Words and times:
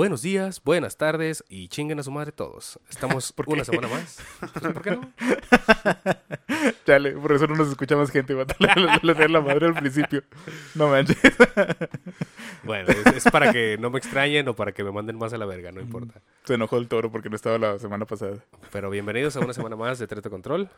Buenos 0.00 0.22
días, 0.22 0.62
buenas 0.64 0.96
tardes 0.96 1.44
y 1.50 1.68
chinguen 1.68 1.98
a 1.98 2.02
su 2.02 2.10
madre 2.10 2.32
todos. 2.32 2.80
Estamos 2.88 3.32
¿Por 3.34 3.50
una 3.50 3.66
semana 3.66 3.86
más. 3.86 4.18
Pues, 4.40 4.72
¿Por 4.72 4.80
qué 4.80 4.92
no? 4.92 5.12
Chale, 6.86 7.12
por 7.12 7.32
eso 7.32 7.46
no 7.46 7.54
nos 7.54 7.68
escucha 7.68 7.96
más 7.96 8.10
gente. 8.10 8.32
Va 8.32 8.44
a 8.44 9.28
la 9.28 9.40
madre 9.42 9.66
al 9.66 9.74
principio. 9.74 10.22
No 10.74 10.88
manches. 10.88 11.18
Bueno, 12.64 12.88
es, 12.88 13.14
es 13.14 13.30
para 13.30 13.52
que 13.52 13.76
no 13.78 13.90
me 13.90 13.98
extrañen 13.98 14.48
o 14.48 14.56
para 14.56 14.72
que 14.72 14.82
me 14.82 14.90
manden 14.90 15.18
más 15.18 15.34
a 15.34 15.36
la 15.36 15.44
verga, 15.44 15.70
no 15.70 15.82
importa. 15.82 16.22
Se 16.44 16.54
enojó 16.54 16.78
el 16.78 16.88
toro 16.88 17.12
porque 17.12 17.28
no 17.28 17.36
estaba 17.36 17.58
la 17.58 17.78
semana 17.78 18.06
pasada. 18.06 18.42
Pero 18.72 18.88
bienvenidos 18.88 19.36
a 19.36 19.40
una 19.40 19.52
semana 19.52 19.76
más 19.76 19.98
de 19.98 20.06
Treto 20.06 20.30
Control. 20.30 20.70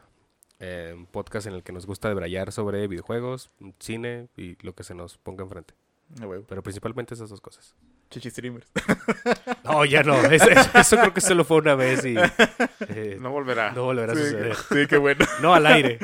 eh, 0.58 0.94
un 0.96 1.06
podcast 1.06 1.46
en 1.46 1.52
el 1.52 1.62
que 1.62 1.70
nos 1.70 1.86
gusta 1.86 2.08
debrayar 2.08 2.50
sobre 2.50 2.88
videojuegos, 2.88 3.52
cine 3.78 4.26
y 4.36 4.56
lo 4.66 4.74
que 4.74 4.82
se 4.82 4.96
nos 4.96 5.16
ponga 5.18 5.44
enfrente. 5.44 5.74
Ah. 6.20 6.26
Pero 6.48 6.62
principalmente 6.64 7.14
esas 7.14 7.30
dos 7.30 7.40
cosas. 7.40 7.76
Chichi 8.12 8.30
streamers. 8.30 8.66
No, 9.64 9.84
ya 9.84 10.02
no. 10.02 10.14
es- 10.26 10.42
es- 10.42 10.68
eso 10.74 10.96
creo 10.98 11.14
que 11.14 11.20
solo 11.20 11.44
fue 11.44 11.56
una 11.58 11.74
vez 11.74 12.04
y 12.04 12.14
eh, 12.88 13.16
No 13.20 13.30
volverá. 13.30 13.72
no 13.72 13.84
volverá 13.84 14.12
a 14.12 14.16
Sí, 14.16 14.22
suceder. 14.22 14.56
sí, 14.56 14.86
qué 14.86 14.96
bueno. 14.98 15.24
No 15.40 15.54
al 15.54 15.66
aire. 15.66 15.98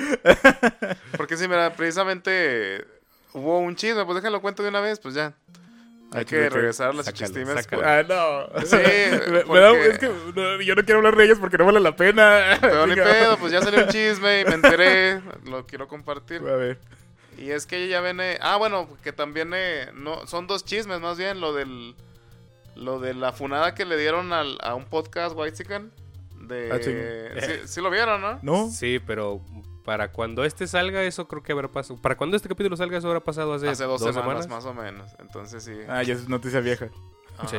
Porque 1.17 1.37
sí, 1.37 1.47
mira, 1.49 1.73
precisamente 1.75 2.85
hubo 3.35 3.59
un 3.59 3.77
chisme, 3.77 4.05
pues 4.05 4.17
déjalo 4.17 4.41
cuento 4.41 4.63
de 4.63 4.69
una 4.71 4.81
vez, 4.81 4.99
pues 5.01 5.15
ya. 5.15 5.35
Hay 6.13 6.21
Ah, 6.23 6.25
que 6.25 6.37
chisme, 6.37 6.49
regresar 6.49 6.89
a 6.91 6.93
las 6.95 7.07
chichistimes. 7.13 7.63
sácalo. 7.63 7.83
Ah, 7.85 8.03
no. 8.03 8.65
Sí, 8.65 8.77
Me- 8.77 9.61
da- 9.61 9.73
es 9.73 9.99
que 9.99 10.07
no, 10.35 10.63
yo 10.63 10.75
no 10.75 10.83
quiero 10.85 10.99
hablar 11.01 11.17
de 11.17 11.25
ellas 11.25 11.39
porque 11.39 11.59
no 11.59 11.67
vale 11.67 11.81
la 11.81 11.95
pena. 11.97 12.57
Pero 12.63 12.87
ni 12.87 12.95
pedo, 12.95 13.37
pues 13.37 13.53
ya 13.53 13.61
salió 13.61 13.83
un 13.85 13.89
chisme 13.91 14.41
y 14.41 14.45
me 14.47 14.55
enteré. 14.55 15.21
Lo 15.45 15.67
quiero 15.67 15.87
compartir. 15.87 16.41
A 16.49 16.57
ver. 16.57 16.79
Y 17.39 17.51
es 17.51 17.67
que 17.67 17.89
ya 17.89 18.01
viene. 18.01 18.39
Ah, 18.41 18.57
bueno, 18.57 18.89
que 19.03 19.13
también. 19.13 19.53
eh, 19.55 19.91
no 19.95 20.27
Son 20.27 20.47
dos 20.47 20.65
chismes, 20.65 21.01
más 21.01 21.17
bien. 21.19 21.41
Lo 21.41 21.53
del. 21.53 21.95
Lo 22.75 23.01
de 23.01 23.15
la 23.15 23.33
funada 23.33 23.75
que 23.75 23.85
le 23.85 23.97
dieron 23.97 24.33
al, 24.33 24.57
a 24.63 24.75
un 24.75 24.85
podcast 24.85 25.35
White 25.37 25.65
De. 26.43 26.71
Ah, 26.73 26.79
sí, 26.81 27.67
sí 27.67 27.81
lo 27.81 27.91
vieron, 27.91 28.21
¿no? 28.21 28.39
¿No? 28.43 28.71
Sí, 28.71 29.01
pero 29.05 29.41
para 29.85 30.13
cuando 30.13 30.45
este 30.45 30.67
salga, 30.67 31.03
eso 31.03 31.27
creo 31.27 31.43
que 31.43 31.53
habrá 31.53 31.69
pasado. 31.69 32.01
Para 32.01 32.17
cuando 32.17 32.37
este 32.37 32.49
capítulo 32.49 32.77
salga, 32.77 32.99
eso 32.99 33.09
habrá 33.09 33.21
pasado 33.21 33.55
hace, 33.55 33.69
Hace 33.69 33.85
dos, 33.85 34.01
semanas, 34.03 34.47
más 34.47 34.65
o 34.65 34.75
menos. 34.75 35.11
Entonces 35.19 35.65
sí. 35.65 35.73
Ah, 35.89 36.03
ya 36.03 36.15
es 36.15 36.29
noticia 36.29 36.61
vieja. 36.61 36.89
sí. 37.49 37.57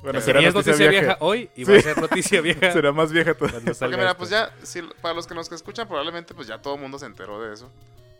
Bueno, 0.00 0.20
Eh, 0.20 0.22
será 0.22 0.40
noticia, 0.40 0.52
noticia 0.72 0.88
vieja. 0.88 1.06
vieja 1.06 1.16
hoy 1.20 1.50
y 1.56 1.64
va 1.64 1.76
a 1.76 1.80
ser 1.80 1.98
noticia 2.00 2.40
vieja 2.40 2.70
Será 2.72 2.92
más 2.92 3.10
vieja 3.12 3.34
todavía. 3.34 3.54
cuando 3.58 3.74
salga. 3.74 3.96
Porque 3.96 3.96
mira, 3.96 4.10
esto. 4.12 4.18
pues 4.18 4.30
ya, 4.30 4.52
si, 4.62 4.82
para 5.02 5.14
los 5.14 5.26
que 5.26 5.34
nos 5.34 5.50
escuchan, 5.50 5.88
probablemente 5.88 6.32
pues 6.34 6.46
ya 6.46 6.62
todo 6.62 6.76
el 6.76 6.80
mundo 6.80 6.98
se 7.00 7.06
enteró 7.06 7.40
de 7.42 7.52
eso. 7.52 7.68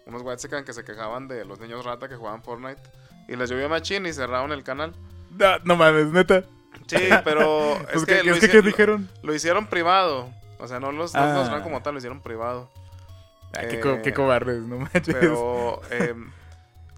Unos 0.09 0.23
whitezican 0.23 0.65
que 0.65 0.73
se 0.73 0.85
quejaban 0.85 1.29
de 1.29 1.45
los 1.45 1.61
niños 1.61 1.85
rata 1.85 2.09
que 2.09 2.17
jugaban 2.17 2.43
Fortnite. 2.43 2.81
Y 3.29 3.37
les 3.37 3.49
llovió 3.51 3.69
machín 3.69 4.07
y 4.07 4.13
cerraron 4.13 4.51
el 4.53 4.65
canal. 4.65 4.95
No, 5.39 5.59
no 5.65 5.77
mames, 5.77 6.07
neta. 6.07 6.43
Sí, 6.87 6.97
pero 7.25 7.77
Pues, 7.85 7.97
es 7.97 8.05
¿qué, 8.07 8.15
que, 8.17 8.21
qué- 8.23 8.25
lo, 8.25 8.35
es 8.35 8.41
que, 8.41 8.47
hici- 8.47 8.51
¿qué 8.51 8.57
lo- 8.59 8.63
dijeron? 8.63 9.09
lo 9.23 9.35
hicieron 9.35 9.67
privado. 9.67 10.31
O 10.59 10.67
sea, 10.67 10.81
no 10.81 10.91
los, 10.93 11.15
no 11.15 11.21
Ah. 11.21 11.33
los 11.35 11.43
cerraron 11.45 11.63
como 11.63 11.83
tal, 11.83 11.93
lo 11.95 11.99
hicieron 11.99 12.21
privado. 12.23 12.71
Ah, 13.55 13.61
qué, 13.69 13.77
Eh, 13.77 13.81
co- 13.81 14.01
qué 14.03 14.13
cobardes, 14.15 14.61
no 14.63 14.79
manches. 14.79 15.15
Pero 15.15 15.81
em, 15.91 16.31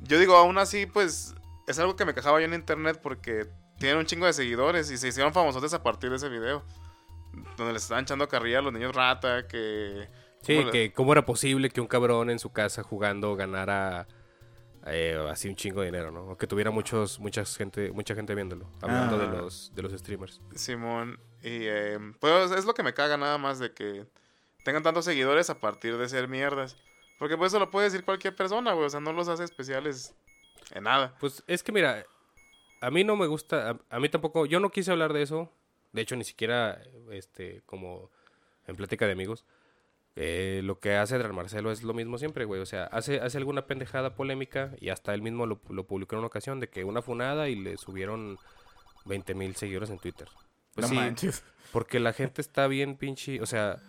yo 0.03 0.19
digo, 0.19 0.36
aún 0.36 0.56
así, 0.58 0.86
pues 0.86 1.34
es 1.66 1.78
algo 1.78 1.97
que 1.97 2.05
me 2.05 2.14
quejaba 2.14 2.38
yo 2.41 2.47
en 2.47 2.55
internet 2.55 3.00
porque 3.03 3.47
tienen 3.78 3.98
un 3.98 4.06
chingo 4.06 4.27
de 4.27 4.33
seguidores 4.33 4.91
y 4.91 4.98
se 4.98 5.08
hicieron 5.08 5.33
famosos 5.33 5.75
a 5.75 5.83
partir 5.83 6.11
de 6.11 6.16
ese 6.16 6.28
video. 6.28 6.62
Donde 7.56 7.72
les 7.72 7.83
estaban 7.83 8.05
echando 8.05 8.28
carrilla 8.28 8.58
a 8.61 8.62
los 8.62 8.72
niños 8.72 8.94
rata, 8.94 9.47
que... 9.48 10.08
Sí, 10.42 10.55
¿cómo 10.56 10.66
le- 10.66 10.72
que 10.72 10.92
cómo 10.92 11.12
era 11.12 11.24
posible 11.27 11.70
que 11.70 11.80
un 11.80 11.86
cabrón 11.86 12.30
en 12.30 12.38
su 12.38 12.50
casa 12.52 12.83
jugando 12.83 13.36
ganara 13.36 14.06
eh, 14.86 15.19
así 15.30 15.48
un 15.48 15.56
chingo 15.56 15.80
de 15.80 15.86
dinero, 15.88 16.10
¿no? 16.10 16.22
O 16.30 16.38
que 16.38 16.47
tuviera 16.47 16.70
muchos, 16.70 17.20
mucha 17.20 17.44
gente, 17.44 17.92
mucha 17.92 18.14
gente 18.14 18.34
viéndolo, 18.34 18.66
hablando 18.80 19.19
de 19.19 19.26
Ah. 19.26 19.28
los, 19.42 19.72
de 19.75 19.82
los 19.82 19.92
streamers. 19.92 20.41
Simón, 20.54 21.20
y 21.42 21.66
em, 21.66 22.15
pues 22.15 22.50
es 22.53 22.65
lo 22.65 22.72
que 22.72 22.82
me 22.82 22.94
caga 22.94 23.19
nada 23.19 23.37
más 23.37 23.59
de 23.59 23.72
que 23.75 24.06
tengan 24.65 24.82
tantos 24.82 25.04
seguidores 25.04 25.50
a 25.50 25.60
partir 25.60 25.98
de 25.98 26.09
ser 26.09 26.28
mierdas. 26.28 26.76
Porque 27.19 27.36
pues 27.36 27.53
eso 27.53 27.59
lo 27.59 27.70
puede 27.70 27.84
decir 27.91 28.03
cualquier 28.06 28.34
persona, 28.34 28.72
güey. 28.72 28.86
O 28.86 28.91
sea, 28.91 29.00
no 29.00 29.12
los 29.12 29.28
hace 29.28 29.44
especiales 29.44 30.15
en 30.72 30.84
nada. 30.84 31.15
Pues 31.20 31.42
es 31.47 31.62
que 31.62 31.72
mira, 31.72 32.06
a 32.81 32.91
mí 32.91 33.04
no 33.04 33.15
me 33.16 33.26
gusta, 33.26 33.70
a, 33.72 33.78
a 33.97 34.00
mí 34.00 34.09
tampoco, 34.09 34.47
yo 34.47 34.59
no 34.60 34.70
quise 34.70 34.91
hablar 34.91 35.12
de 35.12 35.20
eso, 35.20 35.53
de 35.92 36.00
hecho 36.00 36.16
ni 36.16 36.25
siquiera, 36.25 36.81
este, 37.10 37.60
como 37.66 38.10
en 38.66 38.76
plática 38.76 39.04
de 39.04 39.12
amigos, 39.12 39.44
eh, 40.16 40.60
lo 40.65 40.78
que 40.81 40.97
hace 40.97 41.15
Adrián 41.15 41.34
Marcelo 41.34 41.71
es 41.71 41.82
lo 41.82 41.94
mismo 41.94 42.19
siempre, 42.19 42.44
güey, 42.44 42.60
o 42.60 42.66
sea, 42.66 42.84
hace, 42.84 43.21
hace 43.21 43.38
alguna 43.38 43.66
pendejada 43.66 44.15
polémica 44.15 44.72
y 44.81 44.88
hasta 44.88 45.15
él 45.15 45.22
mismo 45.22 45.47
lo, 45.47 45.60
lo 45.69 45.87
publicó 45.87 46.15
en 46.15 46.21
una 46.21 46.26
ocasión 46.26 46.60
de 46.60 46.69
que 46.69 46.84
una 46.84 47.03
funada 47.03 47.48
y 47.48 47.56
le 47.56 47.76
subieron 47.76 48.38
20 49.04 49.34
mil 49.34 49.56
seguidores 49.56 49.91
en 49.91 49.98
Twitter. 49.98 50.28
Pues 50.75 50.82
no 50.82 50.88
sí, 50.88 50.94
manches. 50.97 51.44
porque 51.72 52.00
la 52.00 52.12
gente 52.12 52.41
está 52.41 52.66
bien 52.66 52.97
pinche, 52.97 53.41
o 53.41 53.47
sea, 53.47 53.81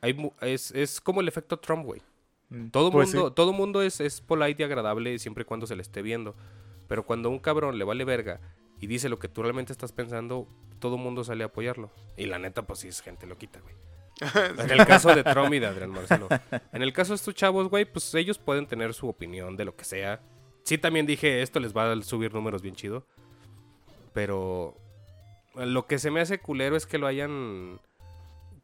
hay, 0.00 0.16
es, 0.40 0.72
es 0.72 1.00
como 1.00 1.20
el 1.20 1.28
efecto 1.28 1.58
Trump, 1.58 1.84
güey. 1.84 2.02
Mm, 2.48 2.68
Todo 2.68 2.90
pues 2.90 3.14
mundo, 3.14 3.28
sí. 3.28 3.34
todo 3.34 3.52
mundo 3.52 3.82
es, 3.82 4.00
es 4.00 4.20
polite 4.20 4.62
y 4.62 4.64
agradable 4.64 5.18
siempre 5.18 5.42
y 5.42 5.44
cuando 5.44 5.66
se 5.66 5.76
le 5.76 5.82
esté 5.82 6.02
viendo. 6.02 6.34
Pero 6.88 7.06
cuando 7.06 7.30
un 7.30 7.38
cabrón 7.38 7.78
le 7.78 7.84
vale 7.84 8.04
verga 8.04 8.40
y 8.80 8.86
dice 8.86 9.08
lo 9.08 9.18
que 9.18 9.28
tú 9.28 9.42
realmente 9.42 9.72
estás 9.72 9.92
pensando, 9.92 10.48
todo 10.78 10.98
mundo 10.98 11.24
sale 11.24 11.44
a 11.44 11.46
apoyarlo. 11.46 11.90
Y 12.16 12.26
la 12.26 12.38
neta, 12.38 12.66
pues 12.66 12.80
sí 12.80 12.88
es 12.88 13.00
gente 13.00 13.26
loquita, 13.26 13.60
güey. 13.60 13.74
En 14.58 14.70
el 14.70 14.86
caso 14.86 15.14
de 15.14 15.22
Trump 15.24 15.52
y 15.54 15.58
de 15.58 15.66
Adrián 15.66 15.90
Marcelo. 15.90 16.28
En 16.72 16.82
el 16.82 16.92
caso 16.92 17.12
de 17.12 17.16
estos 17.16 17.34
chavos, 17.34 17.68
güey, 17.68 17.84
pues 17.84 18.14
ellos 18.14 18.38
pueden 18.38 18.66
tener 18.66 18.94
su 18.94 19.08
opinión 19.08 19.56
de 19.56 19.64
lo 19.64 19.74
que 19.76 19.84
sea. 19.84 20.20
Sí, 20.64 20.78
también 20.78 21.06
dije, 21.06 21.42
esto 21.42 21.58
les 21.60 21.76
va 21.76 21.90
a 21.92 22.02
subir 22.02 22.32
números 22.32 22.62
bien 22.62 22.74
chido. 22.76 23.04
Pero 24.12 24.76
lo 25.54 25.86
que 25.86 25.98
se 25.98 26.10
me 26.10 26.20
hace 26.20 26.38
culero 26.38 26.76
es 26.76 26.86
que 26.86 26.98
lo 26.98 27.06
hayan... 27.06 27.80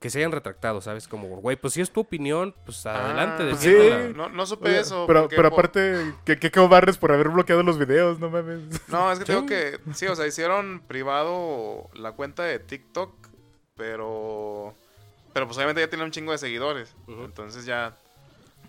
Que 0.00 0.10
se 0.10 0.18
hayan 0.18 0.30
retractado, 0.30 0.80
¿sabes? 0.80 1.08
Como, 1.08 1.26
güey, 1.40 1.56
pues 1.56 1.74
si 1.74 1.80
es 1.80 1.90
tu 1.90 1.98
opinión, 2.02 2.54
pues 2.64 2.86
adelante, 2.86 3.42
Ah, 3.42 3.46
pues 3.50 3.60
defiéndela. 3.62 4.06
sí. 4.06 4.12
No, 4.14 4.28
no 4.28 4.46
supe 4.46 4.68
Oye, 4.68 4.78
eso. 4.78 5.06
pero 5.08 5.22
porque 5.22 5.34
pero 5.36 5.48
aparte, 5.48 6.14
¿qué, 6.24 6.38
qué 6.38 6.52
cobardes 6.52 6.96
por 6.98 7.10
haber 7.10 7.30
bloqueado 7.30 7.64
los 7.64 7.78
videos? 7.80 8.20
No 8.20 8.30
mames. 8.30 8.60
No, 8.88 9.10
es 9.10 9.18
que 9.18 9.24
Sí. 9.26 9.32
tengo 9.32 9.46
que... 9.46 9.80
Sí, 9.94 10.06
o 10.06 10.14
sea, 10.14 10.24
hicieron 10.28 10.82
privado 10.86 11.90
la 11.94 12.12
cuenta 12.12 12.44
de 12.44 12.60
TikTok, 12.60 13.10
pero... 13.76 14.72
Pero 15.38 15.46
pues 15.46 15.56
obviamente 15.56 15.80
ya 15.80 15.88
tiene 15.88 16.04
un 16.04 16.10
chingo 16.10 16.32
de 16.32 16.38
seguidores. 16.38 16.96
Entonces 17.06 17.64
ya... 17.64 17.96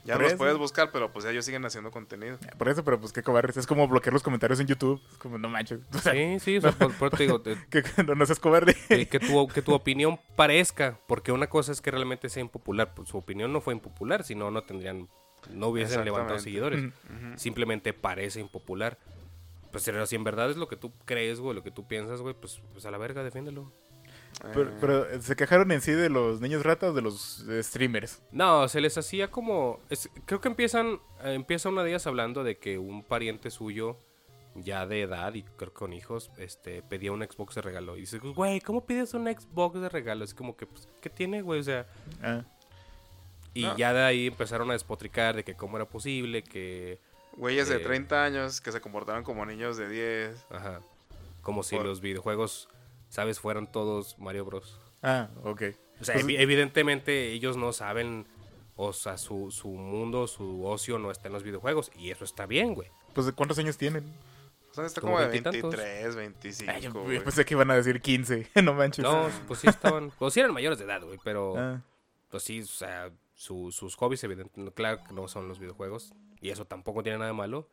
Ya 0.05 0.17
los 0.17 0.27
eso. 0.27 0.37
puedes 0.37 0.55
buscar, 0.55 0.91
pero 0.91 1.11
pues 1.11 1.25
ellos 1.25 1.43
siguen 1.43 1.65
haciendo 1.65 1.89
contenido. 1.89 2.37
Por 2.59 2.69
eso, 2.69 2.83
pero 2.85 2.99
pues 2.99 3.11
qué 3.11 3.23
cobardes. 3.23 3.57
Es 3.57 3.65
como 3.65 3.87
bloquear 3.87 4.13
los 4.13 4.21
comentarios 4.21 4.59
en 4.59 4.67
YouTube. 4.67 5.01
Es 5.11 5.17
como, 5.17 5.39
no 5.39 5.49
manches. 5.49 5.79
O 5.93 5.97
sea, 5.97 6.13
Sí, 6.13 6.39
sí, 6.39 6.57
o 6.57 6.61
sea, 6.61 6.71
por, 6.73 6.93
por 6.93 7.09
te 7.09 7.23
digo, 7.23 7.41
te- 7.41 7.57
que, 7.71 7.83
no, 8.05 8.13
no 8.13 8.23
seas 8.27 8.39
cobarde. 8.39 8.75
que, 8.87 9.07
que 9.07 9.19
tu, 9.19 9.47
que 9.47 9.63
tu 9.63 9.73
opinión 9.73 10.19
parezca, 10.35 10.99
porque 11.07 11.31
una 11.31 11.47
cosa 11.47 11.71
es 11.71 11.81
que 11.81 11.89
realmente 11.89 12.29
sea 12.29 12.41
impopular, 12.41 12.93
pues 12.93 13.09
su 13.09 13.17
opinión 13.17 13.51
no 13.51 13.61
fue 13.61 13.73
impopular, 13.73 14.23
si 14.23 14.35
no, 14.35 14.51
no 14.51 14.61
tendrían, 14.61 15.09
no 15.51 15.67
hubiesen 15.69 16.05
levantado 16.05 16.37
seguidores, 16.39 16.81
Mm. 17.09 17.35
Simplemente 17.35 17.91
parece 17.93 18.39
impopular. 18.39 18.99
Pues 19.71 19.83
pero 19.83 20.05
si 20.05 20.15
en 20.15 20.23
verdad 20.23 20.49
es 20.51 20.57
lo 20.57 20.67
que 20.67 20.77
tú 20.77 20.93
crees, 21.05 21.39
güey, 21.41 21.55
lo 21.55 21.63
que 21.63 21.71
tú 21.71 21.87
piensas, 21.87 22.21
güey, 22.21 22.35
pues, 22.35 22.61
pues 22.73 22.85
a 22.85 22.91
la 22.91 22.97
verga, 22.99 23.23
defiéndelo. 23.23 23.71
Pero, 24.41 24.69
Eh, 24.69 24.73
pero, 24.79 25.21
¿se 25.21 25.35
quejaron 25.35 25.71
en 25.71 25.81
sí 25.81 25.91
de 25.91 26.09
los 26.09 26.39
niños 26.39 26.63
ratas 26.63 26.91
o 26.91 26.93
de 26.93 27.01
los 27.01 27.45
eh, 27.49 27.61
streamers? 27.61 28.21
No, 28.31 28.67
se 28.69 28.79
les 28.81 28.97
hacía 28.97 29.29
como, 29.29 29.79
es- 29.89 30.09
creo 30.25 30.39
que 30.39 30.47
empiezan, 30.47 30.99
eh, 31.23 31.33
empieza 31.33 31.67
una 31.69 31.83
de 31.83 31.89
ellas 31.89 32.07
hablando 32.07 32.43
de 32.43 32.57
que 32.57 32.77
un 32.77 33.03
pariente 33.03 33.51
suyo, 33.51 33.97
ya 34.55 34.85
de 34.87 35.01
edad 35.03 35.33
y 35.35 35.43
creo 35.43 35.71
que 35.73 35.79
con 35.79 35.93
hijos, 35.93 36.31
este, 36.37 36.81
pedía 36.81 37.11
un 37.11 37.21
Xbox 37.21 37.55
de 37.55 37.61
regalo. 37.61 37.97
Y 37.97 38.01
dice, 38.01 38.17
güey, 38.19 38.61
¿cómo 38.61 38.85
pides 38.85 39.13
un 39.13 39.25
Xbox 39.27 39.79
de 39.81 39.89
regalo? 39.89 40.23
Es 40.23 40.33
como 40.33 40.55
que, 40.57 40.65
pues, 40.65 40.87
¿qué 41.01 41.09
tiene, 41.09 41.41
güey? 41.41 41.59
O 41.59 41.63
sea... 41.63 41.85
Ah. 42.23 42.43
Y 43.53 43.63
No. 43.63 43.75
ya 43.77 43.93
de 43.93 44.03
ahí 44.03 44.27
empezaron 44.27 44.69
a 44.69 44.73
despotricar 44.73 45.35
de 45.35 45.43
que 45.43 45.55
cómo 45.55 45.75
era 45.77 45.85
posible 45.85 46.43
que, 46.43 46.99
Güeyes 47.35 47.67
de 47.69 47.77
eh, 47.77 47.79
30 47.79 48.23
años 48.23 48.61
que 48.61 48.71
se 48.71 48.79
comportaban 48.79 49.23
como 49.23 49.45
niños 49.45 49.75
de 49.77 49.89
10. 49.89 50.45
ajá, 50.51 50.81
como 51.41 51.63
si 51.63 51.75
Por- 51.75 51.85
los 51.85 51.99
videojuegos, 52.01 52.69
sabes, 53.09 53.39
fueran 53.39 53.71
todos 53.71 54.17
Mario 54.19 54.45
Bros. 54.45 54.79
Ah, 55.03 55.29
ok. 55.43 55.63
O 56.01 56.03
sea, 56.05 56.15
Pues- 56.15 56.25
evi- 56.25 56.39
evidentemente 56.39 57.31
ellos 57.33 57.57
no 57.57 57.73
saben, 57.73 58.25
o 58.75 58.93
sea, 58.93 59.17
su, 59.17 59.51
su 59.51 59.67
mundo, 59.69 60.27
su 60.27 60.65
ocio 60.65 60.97
no 60.99 61.11
está 61.11 61.27
en 61.27 61.33
los 61.33 61.43
videojuegos. 61.43 61.91
Y 61.97 62.11
eso 62.11 62.23
está 62.23 62.45
bien, 62.45 62.73
güey. 62.73 62.89
Pues, 63.13 63.31
¿cuántos 63.33 63.57
años 63.59 63.77
tienen? 63.77 64.05
Son 64.71 64.85
está 64.85 65.01
Como 65.01 65.13
como, 65.15 65.23
de 65.25 65.31
veintitantos. 65.31 65.71
23, 65.75 66.15
25. 66.15 66.71
Ay, 66.71 66.81
yo, 66.83 66.93
güey. 66.93 67.17
yo 67.17 67.23
pensé 67.23 67.43
que 67.43 67.53
iban 67.55 67.71
a 67.71 67.75
decir 67.75 68.01
15. 68.01 68.47
no 68.63 68.73
manches. 68.73 69.03
No, 69.03 69.27
pues 69.47 69.59
sí 69.61 69.67
estaban, 69.67 70.11
pues 70.19 70.33
sí 70.33 70.39
eran 70.39 70.53
mayores 70.53 70.77
de 70.79 70.85
edad, 70.85 71.01
güey, 71.03 71.19
pero 71.23 71.55
Ah, 71.57 71.81
pues 72.29 72.43
sí, 72.43 72.61
o 72.61 72.65
sea, 72.67 73.11
su- 73.33 73.71
sus 73.71 73.95
hobbies, 73.95 74.23
evidentemente, 74.23 74.73
claro 74.73 75.03
que 75.07 75.13
no 75.13 75.27
son 75.27 75.47
los 75.47 75.59
videojuegos. 75.59 76.13
Y 76.39 76.51
eso 76.51 76.65
tampoco 76.65 77.01
tiene 77.03 77.17
nada 77.17 77.31
de 77.31 77.35
malo. 77.37 77.67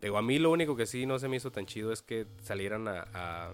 Digo, 0.00 0.18
a 0.18 0.22
mí 0.22 0.38
lo 0.40 0.50
único 0.50 0.74
que 0.74 0.86
sí 0.86 1.06
no 1.06 1.18
se 1.18 1.28
me 1.28 1.36
hizo 1.36 1.52
tan 1.52 1.66
chido 1.66 1.92
es 1.92 2.02
que 2.02 2.26
salieran 2.42 2.88
a, 2.88 3.06
a- 3.14 3.52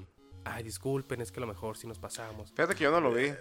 ay, 0.54 0.62
disculpen, 0.62 1.20
es 1.20 1.30
que 1.32 1.38
a 1.38 1.42
lo 1.42 1.46
mejor 1.46 1.76
sí 1.76 1.86
nos 1.86 1.98
pasamos. 1.98 2.50
Fíjate 2.52 2.74
que 2.74 2.84
yo 2.84 2.90
no 2.90 3.00
lo 3.00 3.12
vi. 3.12 3.32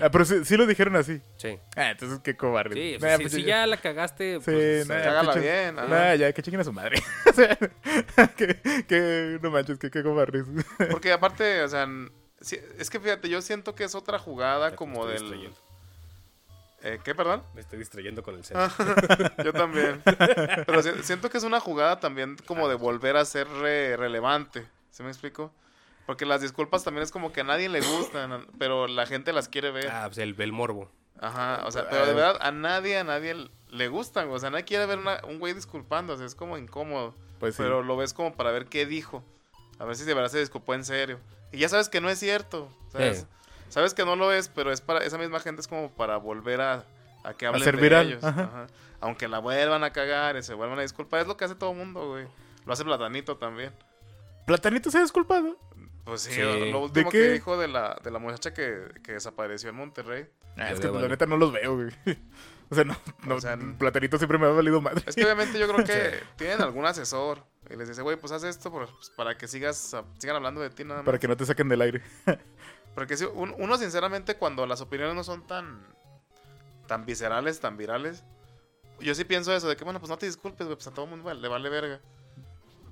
Ah, 0.00 0.08
pero 0.10 0.24
sí, 0.24 0.44
sí 0.44 0.56
lo 0.56 0.66
dijeron 0.66 0.96
así. 0.96 1.20
Sí. 1.36 1.58
Ah, 1.76 1.90
entonces 1.90 2.20
qué 2.22 2.36
cobarde. 2.36 2.74
Sí, 2.74 2.96
o 2.96 2.98
Nah, 3.00 3.06
sea, 3.08 3.16
si, 3.18 3.22
pues, 3.24 3.32
si 3.32 3.42
ya- 3.44 3.66
la 3.66 3.76
cagaste, 3.76 4.34
Sí, 4.36 4.40
pues, 4.44 4.88
nah, 4.88 4.98
eh, 4.98 5.02
Cágala 5.04 5.32
que 5.34 5.40
bien, 5.40 5.78
ajá. 5.78 5.88
nah, 5.88 6.14
ya, 6.14 6.32
que 6.32 6.42
chinguen 6.42 6.60
a 6.60 6.64
su 6.64 6.72
madre. 6.72 7.02
o 7.30 7.32
sea, 7.32 7.56
que, 8.36 8.84
que 8.86 9.38
no 9.42 9.50
manches, 9.50 9.78
que 9.78 9.90
qué 9.90 10.02
cobardes. 10.02 10.44
Porque 10.90 11.12
aparte, 11.12 11.62
o 11.62 11.68
sea, 11.68 11.84
n- 11.84 12.10
sí, 12.40 12.58
es 12.78 12.90
que 12.90 13.00
fíjate, 13.00 13.28
yo 13.28 13.40
siento 13.42 13.74
que 13.74 13.84
es 13.84 13.94
otra 13.94 14.18
jugada 14.18 14.70
me 14.70 14.76
como 14.76 15.08
estoy 15.08 15.12
del... 15.14 15.22
distrayendo. 15.22 15.66
Eh, 16.82 17.00
¿Qué, 17.02 17.14
perdón? 17.14 17.42
Me 17.54 17.62
estoy 17.62 17.78
distrayendo 17.80 18.22
con 18.22 18.36
el 18.36 18.44
centro. 18.44 18.68
Yo 19.42 19.52
también. 19.52 20.02
Pero 20.04 20.82
si- 20.82 21.02
siento 21.02 21.28
que 21.30 21.38
es 21.38 21.42
una 21.44 21.58
jugada 21.58 21.98
también 21.98 22.36
como 22.46 22.68
de 22.68 22.76
volver 22.76 23.16
a 23.16 23.24
ser 23.24 23.48
re- 23.48 23.96
relevante. 23.96 24.64
¿Se 24.90 25.02
me 25.02 25.08
explico? 25.08 25.52
Porque 26.06 26.24
las 26.24 26.40
disculpas 26.40 26.84
también 26.84 27.02
es 27.02 27.10
como 27.10 27.32
que 27.32 27.40
a 27.40 27.44
nadie 27.44 27.68
le 27.68 27.80
gustan, 27.80 28.46
pero 28.58 28.86
la 28.86 29.06
gente 29.06 29.32
las 29.32 29.48
quiere 29.48 29.70
ver. 29.72 29.88
ah, 29.90 30.04
pues 30.06 30.18
el, 30.18 30.40
el 30.40 30.52
morbo. 30.52 30.90
Ajá, 31.20 31.62
o 31.64 31.70
sea, 31.72 31.88
pero 31.88 32.06
de 32.06 32.12
verdad 32.14 32.36
a 32.40 32.50
nadie, 32.52 32.98
a 32.98 33.04
nadie 33.04 33.48
le 33.70 33.88
gustan. 33.88 34.28
O 34.30 34.38
sea, 34.38 34.50
nadie 34.50 34.64
quiere 34.64 34.86
ver 34.86 34.98
una- 34.98 35.20
un 35.26 35.38
güey 35.38 35.52
disculpándose, 35.54 36.24
es 36.24 36.34
como 36.34 36.58
incómodo. 36.58 37.14
Pues 37.40 37.56
sí. 37.56 37.62
Pero 37.62 37.82
lo 37.82 37.96
ves 37.96 38.12
como 38.14 38.34
para 38.34 38.50
ver 38.50 38.66
qué 38.66 38.86
dijo. 38.86 39.24
A 39.78 39.84
ver 39.84 39.96
si 39.96 40.04
de 40.04 40.14
verdad 40.14 40.30
se 40.30 40.38
disculpó 40.38 40.74
en 40.74 40.84
serio. 40.84 41.18
Y 41.52 41.58
ya 41.58 41.68
sabes 41.68 41.88
que 41.88 42.00
no 42.00 42.08
es 42.08 42.18
cierto. 42.18 42.70
¿sabes? 42.92 43.20
Sí. 43.20 43.26
Sabes 43.68 43.94
que 43.94 44.04
no 44.04 44.14
lo 44.14 44.32
es, 44.32 44.48
pero 44.48 44.70
es 44.70 44.80
para 44.80 45.04
esa 45.04 45.18
misma 45.18 45.40
gente 45.40 45.60
es 45.60 45.66
como 45.68 45.90
para 45.90 46.18
volver 46.18 46.60
a, 46.60 46.84
a 47.24 47.34
que 47.34 47.46
hablen 47.46 47.64
ser 47.64 47.76
de 47.76 47.82
viral, 47.82 48.06
ellos. 48.08 48.24
ajá. 48.24 48.42
Ajá. 48.42 48.66
Aunque 49.00 49.26
la 49.28 49.38
vuelvan 49.40 49.84
a 49.84 49.92
cagar 49.92 50.36
y 50.36 50.42
se 50.42 50.54
vuelvan 50.54 50.78
a 50.78 50.82
disculpar, 50.82 51.20
es 51.22 51.26
lo 51.26 51.36
que 51.36 51.44
hace 51.46 51.54
todo 51.56 51.72
el 51.72 51.76
mundo, 51.78 52.08
güey. 52.10 52.26
Lo 52.64 52.72
hace 52.72 52.84
Platanito 52.84 53.36
también. 53.36 53.72
Platanito 54.46 54.90
se 54.90 54.98
ha 54.98 55.02
disculpado. 55.02 55.56
Pues 56.06 56.22
sí, 56.22 56.32
Sí. 56.32 56.40
lo- 56.40 56.80
último 56.84 57.10
qué? 57.10 57.18
que 57.18 57.32
dijo 57.32 57.58
de 57.58 57.68
la, 57.68 58.00
de 58.02 58.10
la 58.10 58.18
muchacha 58.18 58.54
que, 58.54 58.80
que 59.04 59.12
desapareció 59.12 59.68
en 59.68 59.76
Monterrey. 59.76 60.26
Ah, 60.56 60.70
es 60.70 60.80
que 60.80 60.88
pues, 60.88 61.02
la 61.02 61.08
neta 61.08 61.26
no 61.26 61.36
los 61.36 61.52
veo, 61.52 61.74
güey. 61.74 61.90
O 62.68 62.74
sea, 62.74 62.82
no, 62.82 62.96
no 63.24 63.36
O 63.36 63.40
sea, 63.40 63.56
Platanito 63.78 64.18
siempre 64.18 64.38
me 64.38 64.46
ha 64.46 64.48
valido 64.48 64.80
madre. 64.80 65.00
Es 65.06 65.14
que 65.14 65.22
obviamente 65.22 65.56
yo 65.56 65.68
creo 65.72 65.84
que 65.86 66.18
tienen 66.36 66.60
algún 66.62 66.84
asesor. 66.84 67.44
Y 67.70 67.76
les 67.76 67.86
dice, 67.88 68.02
güey, 68.02 68.16
pues 68.16 68.32
haz 68.32 68.42
esto 68.42 68.72
por- 68.72 68.88
pues, 68.92 69.10
para 69.10 69.36
que 69.38 69.46
sigas 69.46 69.94
ah, 69.94 70.04
sigan 70.18 70.34
hablando 70.36 70.60
de 70.60 70.70
ti 70.70 70.82
nada 70.82 70.96
más. 71.00 71.04
Para 71.06 71.18
que 71.20 71.28
no 71.28 71.36
te 71.36 71.46
saquen 71.46 71.68
del 71.68 71.82
aire. 71.82 72.02
Porque 72.96 73.16
sí, 73.16 73.24
un- 73.24 73.54
uno 73.58 73.76
sinceramente 73.78 74.34
cuando 74.36 74.66
las 74.66 74.80
opiniones 74.80 75.14
no 75.14 75.22
son 75.22 75.46
tan 75.46 75.84
tan 76.88 77.04
viscerales, 77.06 77.60
tan 77.60 77.76
virales, 77.76 78.24
yo 79.00 79.14
sí 79.14 79.24
pienso 79.24 79.54
eso 79.54 79.68
de 79.68 79.76
que 79.76 79.84
bueno, 79.84 79.98
pues 80.00 80.08
no 80.10 80.16
te 80.18 80.26
disculpes, 80.26 80.66
güey, 80.66 80.76
pues 80.76 80.86
a 80.88 80.92
todo 80.94 81.06
mundo 81.06 81.32
le 81.34 81.48
vale 81.48 81.68
verga. 81.68 82.00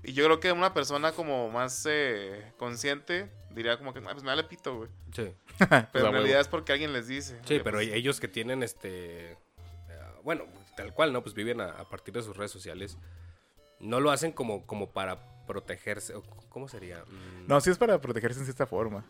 Y 0.05 0.13
yo 0.13 0.25
creo 0.25 0.41
que 0.41 0.53
una 0.53 0.75
persona 0.75 1.13
como 1.13 1.49
más 1.51 1.87
eh, 1.89 2.53
consciente 2.59 3.31
diría 3.51 3.79
como 3.79 3.93
que, 3.95 4.01
"Ah, 4.01 4.09
pues 4.13 4.23
me 4.23 4.29
vale 4.31 4.45
pito, 4.45 4.77
güey. 4.77 4.91
Sí. 5.13 5.33
Pero 5.59 5.71
en 5.71 5.95
huevo. 5.95 6.11
realidad 6.13 6.41
es 6.41 6.49
porque 6.49 6.73
alguien 6.73 6.93
les 6.93 7.07
dice. 7.09 7.39
Sí, 7.47 7.61
pero 7.63 7.79
pues, 7.79 7.89
ellos 7.93 8.21
que 8.21 8.29
tienen 8.29 8.63
este. 8.63 9.33
eh, 9.33 9.37
bueno, 10.23 10.45
tal 10.77 10.93
cual, 10.93 11.13
¿no? 11.13 11.23
Pues 11.23 11.35
viven 11.35 11.61
a, 11.61 11.71
a 11.71 11.89
partir 11.89 12.13
de 12.15 12.23
sus 12.23 12.37
redes 12.37 12.51
sociales. 12.51 12.99
No 13.81 14.01
lo 14.01 14.11
hacen 14.11 14.33
como, 14.33 14.67
como 14.67 14.91
para 14.91 15.19
protegerse. 15.47 16.15
o 16.15 16.23
¿Cómo 16.49 16.69
sería? 16.69 17.05
Mm, 17.05 17.47
No, 17.47 17.61
sí 17.61 17.71
es 17.71 17.79
para 17.79 18.01
protegerse 18.01 18.41
en 18.41 18.47
cierta 18.47 18.67
forma. 18.67 19.05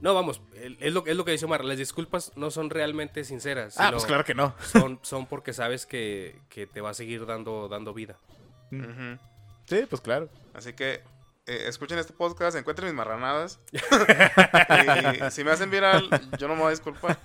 No, 0.00 0.14
vamos, 0.14 0.40
es 0.54 0.94
lo, 0.94 1.04
es 1.06 1.14
lo 1.16 1.24
que 1.26 1.32
dice 1.32 1.44
Omar. 1.44 1.62
Las 1.64 1.76
disculpas 1.76 2.32
no 2.36 2.50
son 2.50 2.70
realmente 2.70 3.22
sinceras. 3.24 3.78
Ah, 3.78 3.86
sino 3.86 3.96
pues 3.98 4.06
claro 4.06 4.24
que 4.24 4.34
no. 4.34 4.54
son, 4.62 4.98
son 5.02 5.26
porque 5.26 5.52
sabes 5.52 5.84
que, 5.84 6.40
que 6.48 6.66
te 6.66 6.80
va 6.80 6.90
a 6.90 6.94
seguir 6.94 7.26
dando, 7.26 7.68
dando 7.68 7.92
vida. 7.92 8.18
ujú. 8.72 9.18
Sí, 9.70 9.86
pues 9.88 10.02
claro. 10.02 10.28
Así 10.52 10.72
que 10.72 11.00
eh, 11.46 11.64
escuchen 11.68 11.96
este 11.98 12.12
podcast, 12.12 12.56
encuentren 12.56 12.88
mis 12.88 12.96
marranadas. 12.96 13.60
y 13.72 15.30
si 15.30 15.44
me 15.44 15.52
hacen 15.52 15.70
viral, 15.70 16.08
yo 16.36 16.48
no 16.48 16.54
me 16.54 16.62
voy 16.62 16.68
a 16.68 16.70
disculpar. 16.70 17.16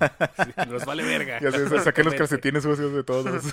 Nos 0.69 0.85
vale 0.85 1.03
verga. 1.03 1.39
Ya 1.41 1.51
sé, 1.51 1.79
saqué 1.79 2.03
los 2.03 2.13
calcetines 2.13 2.61
sucios 2.61 2.93
de 2.93 3.03
todos. 3.03 3.43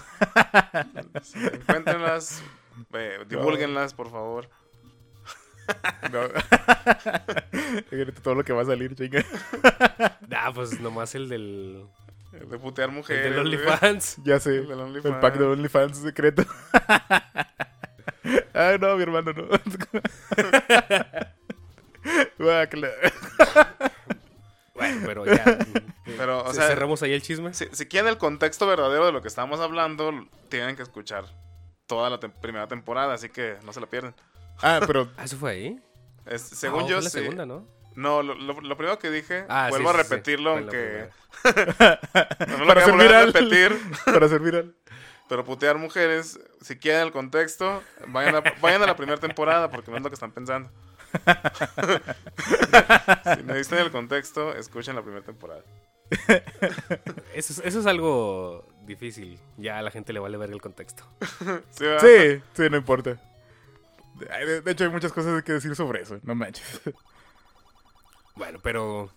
Sí, 1.23 1.39
encuéntrenlas, 1.43 2.43
eh, 2.93 3.25
divulguenlas, 3.29 3.95
por 3.95 4.11
favor. 4.11 4.51
No. 6.13 6.29
Todo 8.23 8.35
lo 8.35 8.45
que 8.45 8.53
va 8.53 8.61
a 8.63 8.67
salir, 8.67 8.95
chinga. 8.95 9.25
Ah, 10.35 10.51
pues 10.53 10.81
nomás 10.81 11.15
el 11.15 11.29
del, 11.29 11.87
De 12.33 12.59
putear 12.59 12.89
el 12.89 12.95
mujeres. 12.97 13.25
del 13.25 13.35
güey. 13.35 13.57
OnlyFans. 13.57 14.17
Ya 14.25 14.41
sé. 14.41 14.57
El 14.57 14.69
del 14.69 14.97
El 15.05 15.21
pack 15.21 15.39
de 15.39 15.45
OnlyFans 15.45 15.99
secreto. 15.99 16.45
Ay, 18.55 18.79
no, 18.81 18.97
mi 18.97 19.03
hermano, 19.03 19.33
no. 19.33 19.49
Bueno, 24.75 25.03
pero 25.07 25.27
ya. 25.27 25.59
Pero, 26.17 26.43
o 26.45 26.53
sea, 26.55 26.67
cerramos 26.69 27.03
ahí 27.03 27.13
el 27.13 27.23
chisme. 27.23 27.53
Si, 27.55 27.67
si 27.73 27.87
quieren 27.87 28.09
el 28.09 28.19
contexto 28.19 28.67
verdadero 28.67 29.07
de 29.07 29.13
lo 29.13 29.23
que 29.23 29.29
estamos 29.29 29.61
hablando, 29.61 30.13
tienen 30.49 30.75
que 30.77 30.83
escuchar 30.83 31.25
toda 31.87 32.11
la 32.11 32.19
primera 32.19 32.67
temporada, 32.69 33.15
así 33.15 33.29
que 33.29 33.57
no 33.65 33.73
se 33.73 33.81
la 33.81 33.87
pierden. 33.87 34.15
Ah, 34.65 34.81
pero 34.87 35.11
Ah, 35.17 35.25
¿eso 35.25 35.37
fue 35.39 35.51
ahí? 35.53 35.81
Es- 36.27 36.43
según 36.43 36.81
Ah, 36.85 36.87
yo, 36.89 36.95
fue 36.97 37.05
la 37.05 37.11
sí. 37.11 37.19
segunda, 37.21 37.47
¿no? 37.47 37.67
No, 37.97 38.23
lo, 38.23 38.35
lo- 38.35 38.61
lo 38.61 38.77
primero 38.77 38.99
que 38.99 39.11
dije, 39.11 39.45
Ah, 39.49 39.69
vuelvo 39.71 39.91
sí, 39.93 39.97
a 39.97 39.99
sí, 40.03 40.05
sí. 40.09 40.11
repetirlo, 40.15 40.51
aunque 40.51 41.09
no 41.45 42.59
lo 42.59 42.67
Para 42.67 42.85
voy 42.87 42.91
a 42.91 42.97
volver 42.97 43.33
repetir. 43.33 43.77
para 44.05 44.29
ser 44.29 44.41
viral. 44.41 44.75
Pero 45.33 45.47
putear 45.47 45.79
mujeres, 45.79 46.39
si 46.61 46.77
quieren 46.77 47.01
el 47.05 47.11
contexto, 47.11 47.83
vayan 48.09 48.35
a, 48.37 48.43
vayan 48.61 48.83
a 48.83 48.87
la 48.87 48.97
primera 48.97 49.19
temporada 49.19 49.71
porque 49.71 49.91
no 49.91 49.97
es 49.97 50.03
lo 50.03 50.11
que 50.11 50.15
están 50.15 50.31
pensando. 50.31 50.71
si 53.37 53.43
necesitan 53.45 53.79
el 53.79 53.91
contexto, 53.91 54.55
escuchen 54.55 54.95
la 54.95 55.01
primera 55.01 55.25
temporada. 55.25 55.63
Eso, 57.33 57.55
es- 57.55 57.63
eso 57.65 57.81
es 57.81 57.87
algo 57.87 58.69
difícil. 58.85 59.41
Ya 59.57 59.79
a 59.79 59.83
la 59.83 59.91
gente 59.91 60.13
le 60.13 60.21
vale 60.21 60.37
ver 60.37 60.51
el 60.51 60.61
contexto. 60.61 61.03
¿Sí? 61.71 61.87
Sí, 61.99 62.43
sí, 62.53 62.69
no 62.69 62.77
importa. 62.77 63.19
De 64.17 64.71
hecho, 64.71 64.85
hay 64.85 64.91
muchas 64.91 65.15
cosas 65.15 65.43
que 65.45 65.55
decir 65.55 65.75
sobre 65.75 66.03
eso. 66.03 66.21
No 66.25 66.35
manches. 66.35 66.83
Bueno, 68.35 68.59
pero 68.63 69.11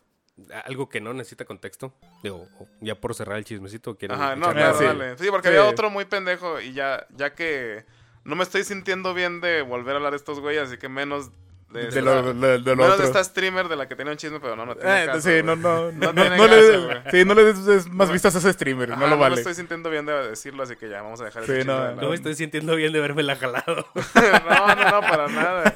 algo 0.65 0.89
que 0.89 0.99
no 1.01 1.13
necesita 1.13 1.45
contexto. 1.45 1.93
Digo, 2.23 2.47
ya 2.81 2.95
por 2.95 3.15
cerrar 3.15 3.37
el 3.37 3.45
chismecito, 3.45 3.95
¿quieren 3.97 4.17
Ajá, 4.19 4.35
no, 4.35 4.51
claro, 4.51 4.77
sí. 4.77 4.83
dale. 4.85 5.17
Sí, 5.17 5.27
porque 5.31 5.47
Sí. 5.49 5.55
había 5.55 5.69
otro 5.69 5.89
muy 5.89 6.05
pendejo 6.05 6.59
y 6.59 6.73
ya, 6.73 7.07
ya 7.11 7.33
que 7.33 7.85
no 8.23 8.35
me 8.35 8.43
estoy 8.43 8.63
sintiendo 8.63 9.13
bien 9.13 9.39
de 9.41 9.61
volver 9.61 9.93
a 9.93 9.97
hablar 9.97 10.11
de 10.11 10.17
estos 10.17 10.39
güeyes, 10.39 10.63
así 10.63 10.77
que 10.77 10.89
menos 10.89 11.31
de, 11.75 11.87
De 11.91 12.01
lo, 12.01 12.33
de, 12.33 12.47
de 12.59 12.59
lo 12.59 12.75
menos 12.75 12.93
otro. 12.93 12.97
de 13.03 13.05
esta 13.05 13.23
streamer 13.23 13.67
de 13.67 13.75
la 13.75 13.87
que 13.87 13.95
tenía 13.95 14.11
un 14.11 14.17
chisme, 14.17 14.39
pero 14.39 14.55
no, 14.55 14.65
no 14.65 14.75
tiene 14.75 15.03
Eh, 15.03 15.05
caso, 15.07 15.21
sí, 15.21 15.43
no, 15.43 15.55
no, 15.55 15.91
no, 15.91 16.13
No 16.13 16.13
no, 16.13 16.23
no 16.23 16.29
caso, 16.29 16.47
le, 16.47 16.77
güey. 16.85 16.97
sí, 17.11 17.25
no 17.25 17.33
le 17.35 17.53
des 17.53 17.87
más 17.89 18.11
vistas 18.11 18.35
a 18.35 18.39
ese 18.39 18.53
streamer, 18.53 18.91
Ajá, 18.93 18.99
no 19.01 19.07
lo 19.07 19.15
me 19.15 19.21
vale. 19.21 19.35
estoy 19.35 19.53
sintiendo 19.53 19.89
bien 19.89 20.05
de 20.05 20.13
decirlo, 20.29 20.63
así 20.63 20.75
que 20.75 20.89
ya 20.89 21.01
vamos 21.01 21.21
a 21.21 21.25
dejar 21.25 21.43
Sí, 21.45 21.51
ese 21.51 21.59
chisme 21.61 21.73
no. 21.73 21.95
No 22.01 22.09
me 22.09 22.15
estoy 22.15 22.35
sintiendo 22.35 22.75
bien 22.75 22.91
de 22.93 22.99
verme 23.01 23.23
la 23.23 23.35
jalado. 23.35 23.85
no, 24.15 24.75
no, 24.75 24.91
no, 24.91 25.01
para 25.01 25.27
nada. 25.27 25.75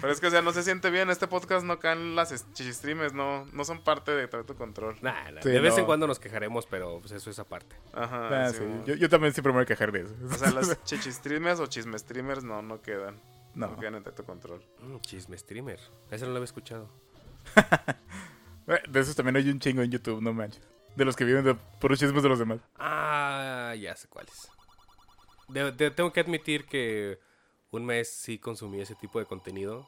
Pero 0.00 0.12
es 0.12 0.20
que, 0.20 0.26
o 0.26 0.30
sea, 0.30 0.42
no 0.42 0.52
se 0.52 0.62
siente 0.62 0.90
bien. 0.90 1.08
Este 1.10 1.26
podcast 1.28 1.64
no 1.64 1.78
caen 1.78 2.14
las 2.16 2.32
chichistreams, 2.52 3.12
no, 3.14 3.46
no 3.52 3.64
son 3.64 3.82
parte 3.82 4.12
de 4.12 4.28
Trato 4.28 4.54
Control. 4.56 4.96
Nah, 5.00 5.30
nah, 5.30 5.40
Sí, 5.42 5.48
de 5.50 5.60
vez 5.60 5.74
en 5.74 5.80
no. 5.80 5.86
cuando 5.86 6.06
nos 6.06 6.18
quejaremos, 6.18 6.66
pero 6.66 7.00
pues 7.00 7.12
eso 7.12 7.30
es 7.30 7.38
aparte. 7.38 7.76
Ajá. 7.92 8.46
Ah, 8.46 8.50
sí, 8.50 8.58
sí. 8.58 8.64
mo. 8.64 8.84
yo, 8.84 8.94
yo 8.94 9.08
también 9.08 9.32
siempre 9.32 9.52
me 9.52 9.58
voy 9.58 9.62
a 9.62 9.66
quejar 9.66 9.92
de 9.92 10.02
eso. 10.02 10.14
O 10.30 10.34
sea, 10.34 10.50
las 10.54 10.82
chichistreamers 10.84 11.60
o 11.60 11.66
chismestreamers 11.66 12.44
no, 12.44 12.60
no 12.62 12.82
quedan. 12.82 13.20
No, 13.54 13.68
No. 13.68 13.76
quedan 13.78 13.94
en 13.96 14.02
Trato 14.02 14.24
Control. 14.24 14.62
Mm, 14.80 14.96
chisme 15.00 15.36
streamer. 15.38 15.78
Ese 16.10 16.24
no 16.24 16.30
lo 16.30 16.36
había 16.36 16.44
escuchado. 16.44 16.88
Eh, 18.66 18.80
De 18.88 19.00
esos 19.00 19.14
también 19.14 19.36
hay 19.36 19.48
un 19.50 19.60
chingo 19.60 19.82
en 19.82 19.90
YouTube, 19.90 20.22
no 20.22 20.32
manches. 20.32 20.62
De 20.96 21.04
los 21.04 21.16
que 21.16 21.24
viven 21.24 21.44
de 21.44 21.54
puros 21.54 21.98
chismes 21.98 22.22
de 22.22 22.28
los 22.30 22.38
demás. 22.38 22.60
Ah, 22.76 23.74
ya 23.78 23.94
sé 23.94 24.08
cuáles. 24.08 24.48
De- 25.48 25.70
de- 25.72 25.90
tengo 25.90 26.12
que 26.14 26.20
admitir 26.20 26.64
que 26.64 27.18
un 27.72 27.84
mes 27.84 28.08
sí 28.10 28.38
consumí 28.38 28.80
ese 28.80 28.94
tipo 28.94 29.18
de 29.18 29.26
contenido. 29.26 29.86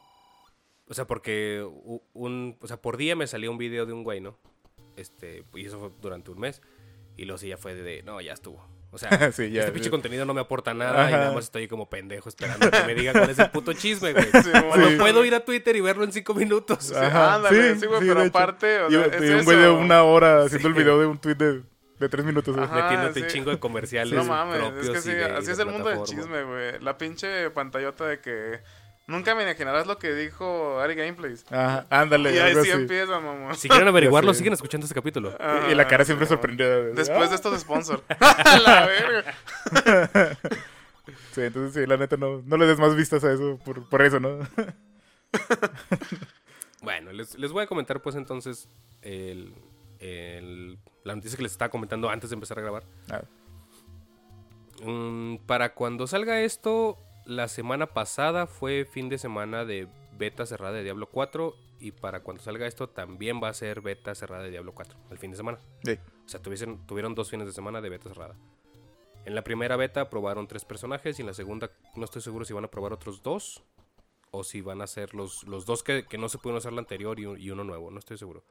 O 0.88 0.92
sea, 0.94 1.06
porque 1.06 1.66
un, 2.12 2.58
o 2.60 2.66
sea, 2.66 2.76
por 2.82 2.98
día 2.98 3.16
me 3.16 3.26
salía 3.26 3.50
un 3.50 3.56
video 3.56 3.86
de 3.86 3.94
un 3.94 4.04
güey, 4.04 4.20
¿no? 4.20 4.36
Este, 4.96 5.44
y 5.54 5.64
eso 5.64 5.78
fue 5.80 5.90
durante 6.02 6.30
un 6.30 6.38
mes. 6.40 6.60
Y 7.16 7.24
luego 7.24 7.38
sí 7.38 7.48
ya 7.48 7.56
fue 7.56 7.74
de, 7.74 7.82
de, 7.82 8.02
no, 8.02 8.20
ya 8.20 8.34
estuvo. 8.34 8.62
O 8.96 8.98
sea, 8.98 9.30
Sí, 9.32 9.50
ya, 9.50 9.60
este 9.60 9.72
pinche 9.72 9.90
contenido 9.90 10.24
no 10.24 10.32
me 10.34 10.40
aporta 10.40 10.72
nada 10.74 11.04
y 11.04 11.12
Ajá. 11.12 11.18
nada 11.18 11.32
más 11.32 11.44
estoy 11.44 11.68
como 11.68 11.88
pendejo 11.88 12.28
esperando 12.28 12.70
que 12.70 12.82
me 12.84 12.94
diga 12.94 13.12
cuál 13.12 13.28
es 13.30 13.38
el 13.38 13.50
puto 13.50 13.72
chisme, 13.74 14.12
güey. 14.12 14.24
Sí. 14.42 14.50
Cuando 14.50 14.98
puedo 14.98 15.24
ir 15.24 15.34
a 15.34 15.40
Twitter 15.44 15.76
y 15.76 15.80
verlo 15.82 16.04
en 16.04 16.12
cinco 16.12 16.34
minutos. 16.34 16.92
Ajá, 16.92 17.34
ándale, 17.36 17.76
sí, 17.78 17.86
güey, 17.86 18.00
pero 18.00 18.22
aparte, 18.22 18.80
o 18.80 18.88
Y- 18.88 18.92
sea, 18.92 19.06
y 19.20 19.24
es 19.24 19.30
un 19.40 19.44
güey 19.44 19.58
de 19.58 19.68
una 19.68 20.02
hora 20.02 20.42
haciendo 20.44 20.68
el 20.68 20.74
video 20.74 20.98
de 20.98 21.06
un 21.06 21.18
tweet 21.18 21.34
de, 21.36 21.62
de 21.98 22.08
tres 22.08 22.24
minutos. 22.24 22.56
Ajá. 22.56 22.74
Metiéndote 22.74 23.14
sí. 23.20 23.22
un 23.22 23.28
chingo 23.28 23.50
de 23.50 23.58
comerciales 23.58 24.14
No 24.14 24.24
mames, 24.24 24.58
propios 24.58 24.86
es 24.86 24.90
que 24.92 24.98
y 24.98 25.02
sí, 25.02 25.10
de- 25.12 25.24
así 25.26 25.50
es 25.50 25.58
el 25.58 25.66
mundo 25.66 25.88
del 25.90 26.02
chisme, 26.04 26.42
güey. 26.42 26.80
La 26.80 26.96
pinche 26.98 27.50
pantallota 27.50 28.06
de 28.06 28.20
que 28.20 28.60
nunca 29.06 29.34
me 29.34 29.42
imaginarás 29.44 29.86
lo 29.86 29.98
que 29.98 30.14
dijo 30.14 30.78
Ari 30.80 30.94
Gameplays. 30.94 31.44
Ajá, 31.50 31.86
ándale. 31.90 32.34
Y 32.34 32.38
ahí 32.38 32.54
sí 32.62 32.70
empieza, 32.70 33.18
mamá. 33.20 33.54
Si 33.54 33.68
quieren 33.68 33.88
averiguarlo, 33.88 34.32
siguen 34.34 34.52
escuchando 34.52 34.84
este 34.84 34.94
capítulo. 34.94 35.36
Y- 35.68 35.72
y 35.72 35.74
la 35.74 35.86
cara 35.88 36.02
Ah, 36.02 36.06
siempre 36.06 36.26
sí, 36.26 36.30
sorprendida. 36.30 36.68
de- 36.68 36.92
Después 36.94 37.26
ah. 37.26 37.28
de 37.28 37.34
estos 37.34 37.60
sponsors. 37.60 38.02
la 38.64 38.86
verga. 38.86 39.34
Sí, 41.32 41.40
entonces 41.42 41.74
sí, 41.74 41.86
la 41.88 41.96
neta 41.96 42.16
no, 42.16 42.42
no 42.44 42.56
le 42.56 42.66
des 42.66 42.78
más 42.78 42.94
vistas 42.96 43.22
a 43.24 43.32
eso 43.32 43.58
por, 43.64 43.88
por 43.88 44.02
eso, 44.02 44.18
¿no? 44.20 44.38
Bueno, 46.82 47.12
les, 47.12 47.38
les 47.38 47.52
voy 47.52 47.62
a 47.64 47.66
comentar 47.66 48.00
pues 48.00 48.16
entonces 48.16 48.68
el, 49.02 49.54
el- 49.98 50.78
la 51.04 51.14
noticia 51.14 51.36
que 51.36 51.42
les 51.42 51.52
estaba 51.52 51.68
comentando 51.70 52.08
antes 52.10 52.30
de 52.30 52.34
empezar 52.34 52.58
a 52.58 52.62
grabar. 52.62 52.84
Ah, 53.10 53.22
Mm, 54.84 55.36
para 55.46 55.72
cuando 55.72 56.06
salga 56.06 56.42
esto, 56.42 56.98
la 57.26 57.48
semana 57.48 57.86
pasada 57.88 58.46
fue 58.46 58.84
fin 58.84 59.08
de 59.08 59.18
semana 59.18 59.64
de 59.64 59.88
beta 60.16 60.46
cerrada 60.46 60.72
de 60.76 60.84
Diablo 60.84 61.08
4 61.10 61.54
y 61.80 61.90
para 61.92 62.20
cuando 62.20 62.42
salga 62.42 62.66
esto 62.66 62.88
también 62.88 63.40
va 63.42 63.48
a 63.48 63.54
ser 63.54 63.80
beta 63.82 64.14
cerrada 64.14 64.42
de 64.44 64.50
Diablo 64.50 64.72
4, 64.72 64.96
el 65.10 65.18
fin 65.18 65.30
de 65.32 65.36
semana. 65.36 65.58
sí. 65.84 65.98
O 66.24 66.28
sea, 66.28 66.42
tuviesen- 66.42 66.84
tuvieron 66.86 67.14
dos 67.14 67.30
fines 67.30 67.46
de 67.46 67.52
semana 67.52 67.80
de 67.80 67.88
beta 67.88 68.08
cerrada. 68.08 68.34
En 69.26 69.36
la 69.36 69.42
primera 69.44 69.76
beta 69.76 70.10
probaron 70.10 70.48
tres 70.48 70.64
personajes 70.64 71.18
y 71.18 71.22
en 71.22 71.26
la 71.28 71.34
segunda 71.34 71.70
no 71.94 72.04
estoy 72.04 72.20
seguro 72.22 72.44
si 72.44 72.52
van 72.52 72.64
a 72.64 72.68
probar 72.68 72.92
otros 72.92 73.22
dos 73.22 73.62
o 74.32 74.42
si 74.42 74.60
van 74.60 74.82
a 74.82 74.88
ser 74.88 75.14
los, 75.14 75.44
los 75.44 75.66
dos 75.66 75.84
que, 75.84 76.04
que 76.04 76.18
no 76.18 76.28
se 76.28 76.38
pudieron 76.38 76.58
hacer 76.58 76.72
la 76.72 76.80
anterior 76.80 77.20
y, 77.20 77.26
un- 77.26 77.40
y 77.40 77.50
uno 77.50 77.62
nuevo, 77.62 77.92
no 77.92 77.98
estoy 78.00 78.18
seguro. 78.18 78.42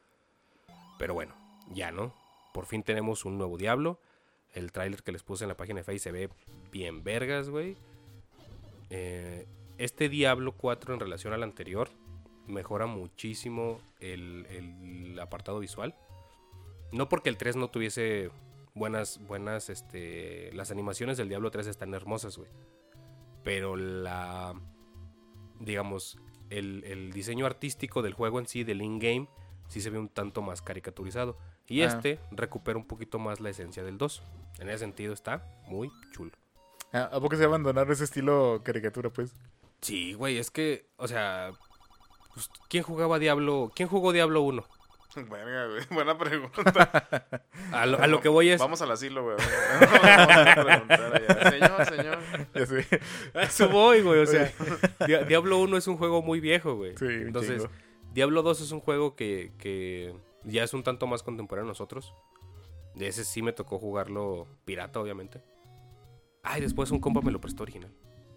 Pero 0.98 1.14
bueno, 1.14 1.36
ya 1.74 1.92
no. 1.92 2.14
Por 2.54 2.66
fin 2.66 2.82
tenemos 2.84 3.26
un 3.26 3.38
nuevo 3.38 3.58
Diablo. 3.58 4.00
El 4.54 4.72
tráiler 4.72 5.04
que 5.04 5.12
les 5.12 5.24
puse 5.24 5.44
en 5.44 5.50
la 5.50 5.58
página 5.58 5.82
de 5.82 5.84
Facebook 5.84 6.02
se 6.04 6.12
ve 6.14 6.30
bien 6.72 7.04
vergas, 7.04 7.50
güey. 7.50 7.76
Eh, 8.90 9.48
este 9.78 10.10
Diablo 10.10 10.54
4 10.54 10.94
en 10.94 11.00
relación 11.00 11.34
al 11.34 11.44
anterior 11.44 11.90
mejora 12.48 12.86
muchísimo 12.86 13.82
el, 14.00 14.46
el 14.50 15.20
apartado 15.20 15.60
visual. 15.60 15.96
No 16.92 17.10
porque 17.10 17.30
el 17.30 17.38
3 17.38 17.56
no 17.56 17.70
tuviese 17.70 18.30
buenas, 18.74 19.20
buenas, 19.28 19.70
este, 19.70 20.52
las 20.54 20.72
animaciones 20.72 21.18
del 21.18 21.30
Diablo 21.30 21.52
3 21.52 21.68
están 21.68 21.94
hermosas, 21.94 22.38
güey. 22.38 22.50
Pero 23.44 23.76
la, 23.76 24.54
digamos, 25.60 26.18
el, 26.50 26.84
el 26.86 27.12
diseño 27.12 27.46
artístico 27.46 28.02
del 28.02 28.14
juego 28.14 28.40
en 28.40 28.48
sí, 28.48 28.64
del 28.64 28.82
in-game, 28.82 29.28
sí 29.68 29.82
se 29.82 29.90
ve 29.90 29.98
un 29.98 30.10
tanto 30.10 30.42
más 30.42 30.62
caricaturizado. 30.62 31.38
Y 31.68 31.82
Ah. 31.82 31.86
este 31.88 32.20
recupera 32.32 32.78
un 32.78 32.86
poquito 32.86 33.18
más 33.20 33.40
la 33.40 33.50
esencia 33.50 33.84
del 33.84 33.98
2. 33.98 34.22
En 34.60 34.70
ese 34.70 34.80
sentido 34.80 35.14
está 35.14 35.44
muy 35.68 35.92
chulo. 36.12 36.32
¿A 37.04 37.20
poco 37.20 37.36
se 37.36 37.44
abandonar 37.44 37.90
ese 37.92 38.04
estilo 38.06 38.62
caricatura, 38.64 39.10
pues? 39.10 39.34
Sí, 39.82 40.14
güey, 40.14 40.38
es 40.38 40.50
que, 40.52 40.88
o 40.98 41.08
sea, 41.08 41.52
pues, 42.34 42.50
¿quién 42.70 42.84
jugaba 42.84 43.20
Diablo? 43.20 43.72
¿Quién 43.76 43.90
jugó 43.90 44.12
Diablo 44.14 44.42
1? 44.42 44.66
Verga, 45.30 45.68
güey. 45.68 45.82
Buena 45.92 46.18
pregunta. 46.18 47.28
A 47.72 47.86
lo, 47.86 48.00
a 48.02 48.08
lo 48.08 48.20
que 48.22 48.28
voy 48.30 48.50
es... 48.50 48.60
Vamos 48.60 48.82
al 48.82 48.92
asilo, 48.92 49.24
güey. 49.24 49.38
Vamos 49.38 49.90
a 50.48 50.64
preguntar 50.66 51.16
allá. 51.16 51.52
Señor, 51.52 51.86
señor. 51.86 52.20
Ya 52.54 52.66
sé. 52.66 52.88
A 53.34 53.44
eso 53.44 53.70
voy, 53.70 54.02
güey. 54.02 54.20
O 54.22 54.26
sea, 54.26 54.52
Dia- 55.08 55.24
Diablo 55.24 55.60
1 55.60 55.78
es 55.78 55.88
un 55.88 55.98
juego 55.98 56.22
muy 56.22 56.40
viejo, 56.40 56.76
güey. 56.76 56.98
Sí, 56.98 57.06
Entonces, 57.08 57.64
chingo. 57.64 57.74
Diablo 58.14 58.42
2 58.42 58.62
es 58.62 58.72
un 58.72 58.80
juego 58.82 59.16
que, 59.16 59.52
que 59.58 60.14
ya 60.44 60.64
es 60.64 60.74
un 60.74 60.84
tanto 60.84 61.08
más 61.08 61.24
contemporáneo 61.24 61.70
a 61.70 61.72
nosotros. 61.72 62.14
De 62.94 63.08
ese 63.08 63.24
sí 63.24 63.42
me 63.42 63.54
tocó 63.54 63.80
jugarlo 63.80 64.48
pirata, 64.66 65.00
obviamente. 65.00 65.42
Ay, 66.46 66.62
después 66.62 66.92
un 66.92 67.00
compa 67.00 67.22
me 67.22 67.32
lo 67.32 67.42
prestó 67.42 67.64
original. 67.64 67.92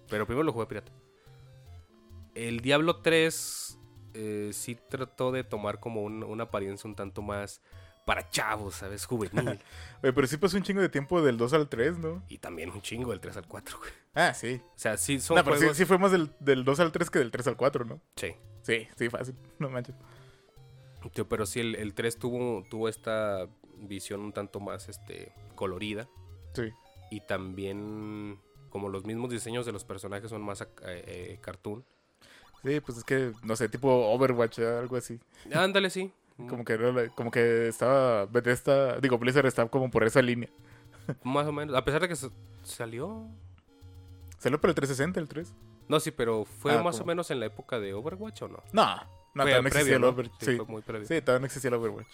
Pero 0.08 0.26
primero 0.26 0.42
lo 0.44 0.52
jugué 0.52 0.66
pirata. 0.66 0.90
El 2.34 2.60
Diablo 2.60 2.96
3 3.02 3.78
eh, 4.14 4.50
sí 4.52 4.76
trató 4.88 5.32
de 5.32 5.44
tomar 5.44 5.80
como 5.80 6.02
un- 6.02 6.22
una 6.24 6.44
apariencia 6.44 6.88
un 6.88 6.94
tanto 6.96 7.20
más 7.22 7.60
para 8.06 8.28
chavos, 8.30 8.76
¿sabes? 8.76 9.04
Juvenil. 9.04 9.58
Oye, 10.02 10.12
pero 10.12 10.26
sí 10.26 10.36
pasó 10.38 10.56
un 10.56 10.62
chingo 10.62 10.80
de 10.80 10.88
tiempo 10.88 11.20
del 11.20 11.36
2 11.36 11.52
al 11.52 11.68
3, 11.68 11.98
¿no? 11.98 12.22
y 12.28 12.38
también 12.38 12.70
un 12.70 12.80
chingo 12.80 13.10
del 13.10 13.20
3 13.20 13.36
al 13.36 13.46
4, 13.46 13.78
güey. 13.78 13.90
Ah, 14.14 14.32
sí. 14.32 14.60
O 14.64 14.72
sea, 14.78 14.96
sí 14.96 15.20
son 15.20 15.36
No, 15.36 15.44
pero 15.44 15.56
sí, 15.56 15.60
juegos... 15.60 15.76
sí 15.76 15.84
fue 15.84 15.98
más 15.98 16.10
del, 16.12 16.30
del 16.40 16.64
2 16.64 16.80
al 16.80 16.90
3 16.92 17.10
que 17.10 17.18
del 17.18 17.30
3 17.30 17.46
al 17.48 17.56
4, 17.56 17.84
¿no? 17.84 18.00
sí. 18.16 18.34
Sí, 18.62 18.86
sí, 18.98 19.08
fácil. 19.08 19.34
No 19.58 19.70
manches. 19.70 19.94
Tío, 21.14 21.26
pero 21.26 21.46
sí, 21.46 21.60
el, 21.60 21.74
el 21.76 21.94
3 21.94 22.18
tuvo, 22.18 22.64
tuvo 22.68 22.88
esta 22.90 23.46
visión 23.76 24.20
un 24.20 24.32
tanto 24.32 24.60
más 24.60 24.90
este, 24.90 25.32
colorida. 25.54 26.06
Sí. 26.54 26.70
Y 27.10 27.20
también, 27.22 28.38
como 28.70 28.88
los 28.88 29.04
mismos 29.04 29.30
diseños 29.30 29.64
de 29.66 29.72
los 29.72 29.84
personajes 29.84 30.30
son 30.30 30.42
más 30.42 30.60
eh, 30.62 30.66
eh, 30.84 31.38
cartoon. 31.40 31.84
Sí, 32.64 32.80
pues 32.80 32.98
es 32.98 33.04
que, 33.04 33.32
no 33.42 33.54
sé, 33.56 33.68
tipo 33.68 33.88
Overwatch, 34.10 34.58
algo 34.60 34.96
así. 34.96 35.18
Ándale, 35.54 35.90
sí. 35.90 36.12
Como 36.48 36.64
que, 36.64 37.10
como 37.16 37.32
que 37.32 37.66
estaba 37.66 38.26
Bethesda, 38.26 39.00
digo, 39.00 39.18
Blizzard 39.18 39.46
estaba 39.46 39.68
como 39.68 39.90
por 39.90 40.04
esa 40.04 40.22
línea. 40.22 40.48
Más 41.24 41.44
o 41.48 41.52
menos. 41.52 41.74
A 41.74 41.84
pesar 41.84 42.00
de 42.00 42.06
que 42.08 42.14
sa- 42.14 42.30
salió. 42.62 43.26
¿Salió 44.38 44.60
para 44.60 44.70
el 44.70 44.74
360 44.76 45.18
el 45.18 45.26
3? 45.28 45.52
No, 45.88 45.98
sí, 45.98 46.12
pero 46.12 46.44
fue 46.44 46.74
Ah, 46.74 46.82
más 46.82 47.00
o 47.00 47.04
menos 47.04 47.30
en 47.32 47.40
la 47.40 47.46
época 47.46 47.80
de 47.80 47.92
Overwatch 47.92 48.42
o 48.42 48.48
no. 48.48 48.62
No, 48.72 48.94
no, 48.94 49.02
todavía 49.34 49.62
no 49.62 49.66
existía 49.68 49.96
el. 49.96 50.04
Overwatch. 50.04 50.32
Sí, 50.38 50.58
Sí, 50.58 51.04
sí, 51.06 51.20
todavía 51.22 51.40
no 51.40 51.46
existía 51.46 51.68
el 51.70 51.74
Overwatch. 51.74 52.06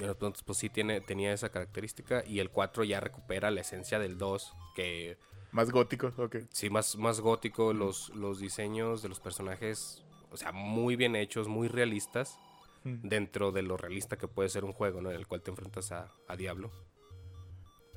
Entonces, 0.00 0.42
pues 0.44 0.58
sí 0.58 0.68
tiene, 0.70 1.00
tenía 1.00 1.32
esa 1.32 1.48
característica. 1.50 2.22
Y 2.26 2.38
el 2.40 2.50
4 2.50 2.84
ya 2.84 3.00
recupera 3.00 3.50
la 3.50 3.60
esencia 3.62 3.98
del 3.98 4.16
2. 4.18 4.54
Que 4.76 5.16
Más 5.52 5.70
gótico, 5.70 6.12
ok. 6.16 6.36
sí, 6.50 6.70
más, 6.70 6.96
más 6.96 7.20
gótico. 7.20 7.72
Los, 7.72 8.10
los 8.10 8.38
diseños 8.38 9.02
de 9.02 9.08
los 9.08 9.20
personajes, 9.20 10.04
o 10.30 10.36
sea, 10.36 10.52
muy 10.52 10.96
bien 10.96 11.16
hechos, 11.16 11.48
muy 11.48 11.68
realistas. 11.68 12.38
Mm. 12.84 13.08
Dentro 13.08 13.50
de 13.50 13.62
lo 13.62 13.76
realista 13.76 14.16
que 14.16 14.28
puede 14.28 14.48
ser 14.48 14.64
un 14.64 14.72
juego, 14.72 15.00
¿no? 15.02 15.10
En 15.10 15.16
el 15.16 15.26
cual 15.26 15.42
te 15.42 15.50
enfrentas 15.50 15.90
a, 15.90 16.12
a 16.28 16.36
Diablo. 16.36 16.70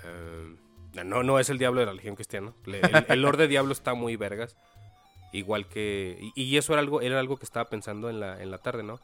Eh, 0.04 0.56
no, 1.06 1.24
no 1.24 1.40
es 1.40 1.50
el 1.50 1.58
Diablo 1.58 1.80
de 1.82 1.86
la 1.86 1.92
religión 1.92 2.16
cristiana. 2.16 2.54
Le- 2.66 2.80
El, 2.82 3.06
el 3.08 3.22
Lord 3.22 3.38
de 3.38 3.48
Diablo 3.48 3.72
está 3.74 3.94
muy 3.94 4.16
vergas. 4.16 4.58
Igual 5.34 5.68
que. 5.68 6.18
Y, 6.36 6.44
y 6.44 6.58
eso 6.58 6.74
era 6.74 6.82
algo, 6.82 7.02
era 7.02 7.20
algo 7.20 7.38
que 7.38 7.46
estaba 7.46 7.70
pensando 7.70 8.10
en 8.10 8.20
la, 8.20 8.42
en 8.42 8.52
la 8.52 8.58
tarde, 8.58 8.84
¿no? 8.84 9.00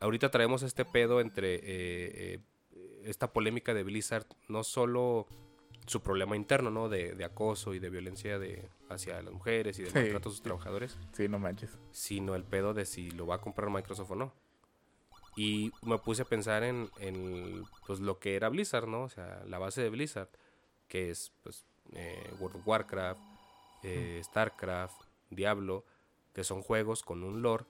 Ahorita 0.00 0.30
traemos 0.30 0.62
este 0.62 0.84
pedo 0.84 1.20
entre 1.20 1.54
eh, 1.56 1.60
eh, 1.64 2.38
esta 3.04 3.32
polémica 3.32 3.72
de 3.74 3.82
Blizzard, 3.82 4.26
no 4.48 4.62
solo 4.64 5.26
su 5.86 6.02
problema 6.02 6.36
interno, 6.36 6.70
¿no? 6.70 6.88
De, 6.88 7.14
de 7.14 7.24
acoso 7.24 7.72
y 7.72 7.78
de 7.78 7.90
violencia 7.90 8.38
de, 8.38 8.68
hacia 8.90 9.22
las 9.22 9.32
mujeres 9.32 9.78
y 9.78 9.84
de 9.84 9.90
Sí. 9.90 9.98
maltrato 9.98 10.28
a 10.28 10.32
sus 10.32 10.42
trabajadores, 10.42 10.98
Sí, 11.12 11.28
no 11.28 11.38
manches. 11.38 11.78
sino 11.92 12.34
el 12.34 12.44
pedo 12.44 12.74
de 12.74 12.84
si 12.86 13.10
lo 13.12 13.26
va 13.26 13.36
a 13.36 13.40
comprar 13.40 13.70
Microsoft 13.70 14.10
o 14.10 14.16
no. 14.16 14.32
Y 15.36 15.70
me 15.82 15.98
puse 15.98 16.22
a 16.22 16.24
pensar 16.24 16.64
en, 16.64 16.90
en, 16.98 17.64
pues, 17.86 18.00
lo 18.00 18.18
que 18.18 18.36
era 18.36 18.48
Blizzard, 18.48 18.88
¿no? 18.88 19.02
O 19.02 19.08
sea, 19.08 19.42
la 19.46 19.58
base 19.58 19.82
de 19.82 19.90
Blizzard, 19.90 20.30
que 20.88 21.10
es 21.10 21.30
pues, 21.42 21.66
eh, 21.92 22.32
World 22.40 22.56
of 22.56 22.66
Warcraft, 22.66 23.20
eh, 23.82 24.20
StarCraft, 24.24 24.98
Diablo, 25.30 25.84
que 26.32 26.42
son 26.42 26.62
juegos 26.62 27.02
con 27.02 27.22
un 27.22 27.42
lore 27.42 27.64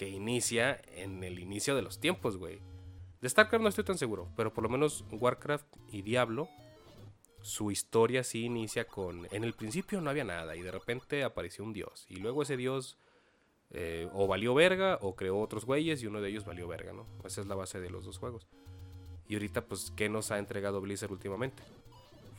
que 0.00 0.08
inicia 0.08 0.80
en 0.96 1.22
el 1.24 1.38
inicio 1.38 1.76
de 1.76 1.82
los 1.82 2.00
tiempos, 2.00 2.38
güey. 2.38 2.58
De 3.20 3.28
StarCraft 3.28 3.62
no 3.62 3.68
estoy 3.68 3.84
tan 3.84 3.98
seguro, 3.98 4.28
pero 4.34 4.50
por 4.50 4.64
lo 4.64 4.70
menos 4.70 5.04
Warcraft 5.10 5.66
y 5.92 6.00
Diablo, 6.00 6.48
su 7.42 7.70
historia 7.70 8.24
sí 8.24 8.46
inicia 8.46 8.86
con... 8.86 9.28
En 9.30 9.44
el 9.44 9.52
principio 9.52 10.00
no 10.00 10.08
había 10.08 10.24
nada 10.24 10.56
y 10.56 10.62
de 10.62 10.70
repente 10.70 11.22
apareció 11.22 11.64
un 11.64 11.74
dios. 11.74 12.06
Y 12.08 12.16
luego 12.16 12.40
ese 12.40 12.56
dios 12.56 12.96
eh, 13.72 14.08
o 14.14 14.26
valió 14.26 14.54
verga 14.54 14.96
o 15.02 15.16
creó 15.16 15.38
otros 15.38 15.66
güeyes 15.66 16.02
y 16.02 16.06
uno 16.06 16.22
de 16.22 16.30
ellos 16.30 16.46
valió 16.46 16.66
verga, 16.66 16.94
¿no? 16.94 17.06
Esa 17.22 17.42
es 17.42 17.46
la 17.46 17.54
base 17.54 17.78
de 17.78 17.90
los 17.90 18.06
dos 18.06 18.16
juegos. 18.16 18.46
Y 19.28 19.34
ahorita, 19.34 19.66
pues, 19.66 19.92
¿qué 19.94 20.08
nos 20.08 20.30
ha 20.30 20.38
entregado 20.38 20.80
Blizzard 20.80 21.12
últimamente? 21.12 21.62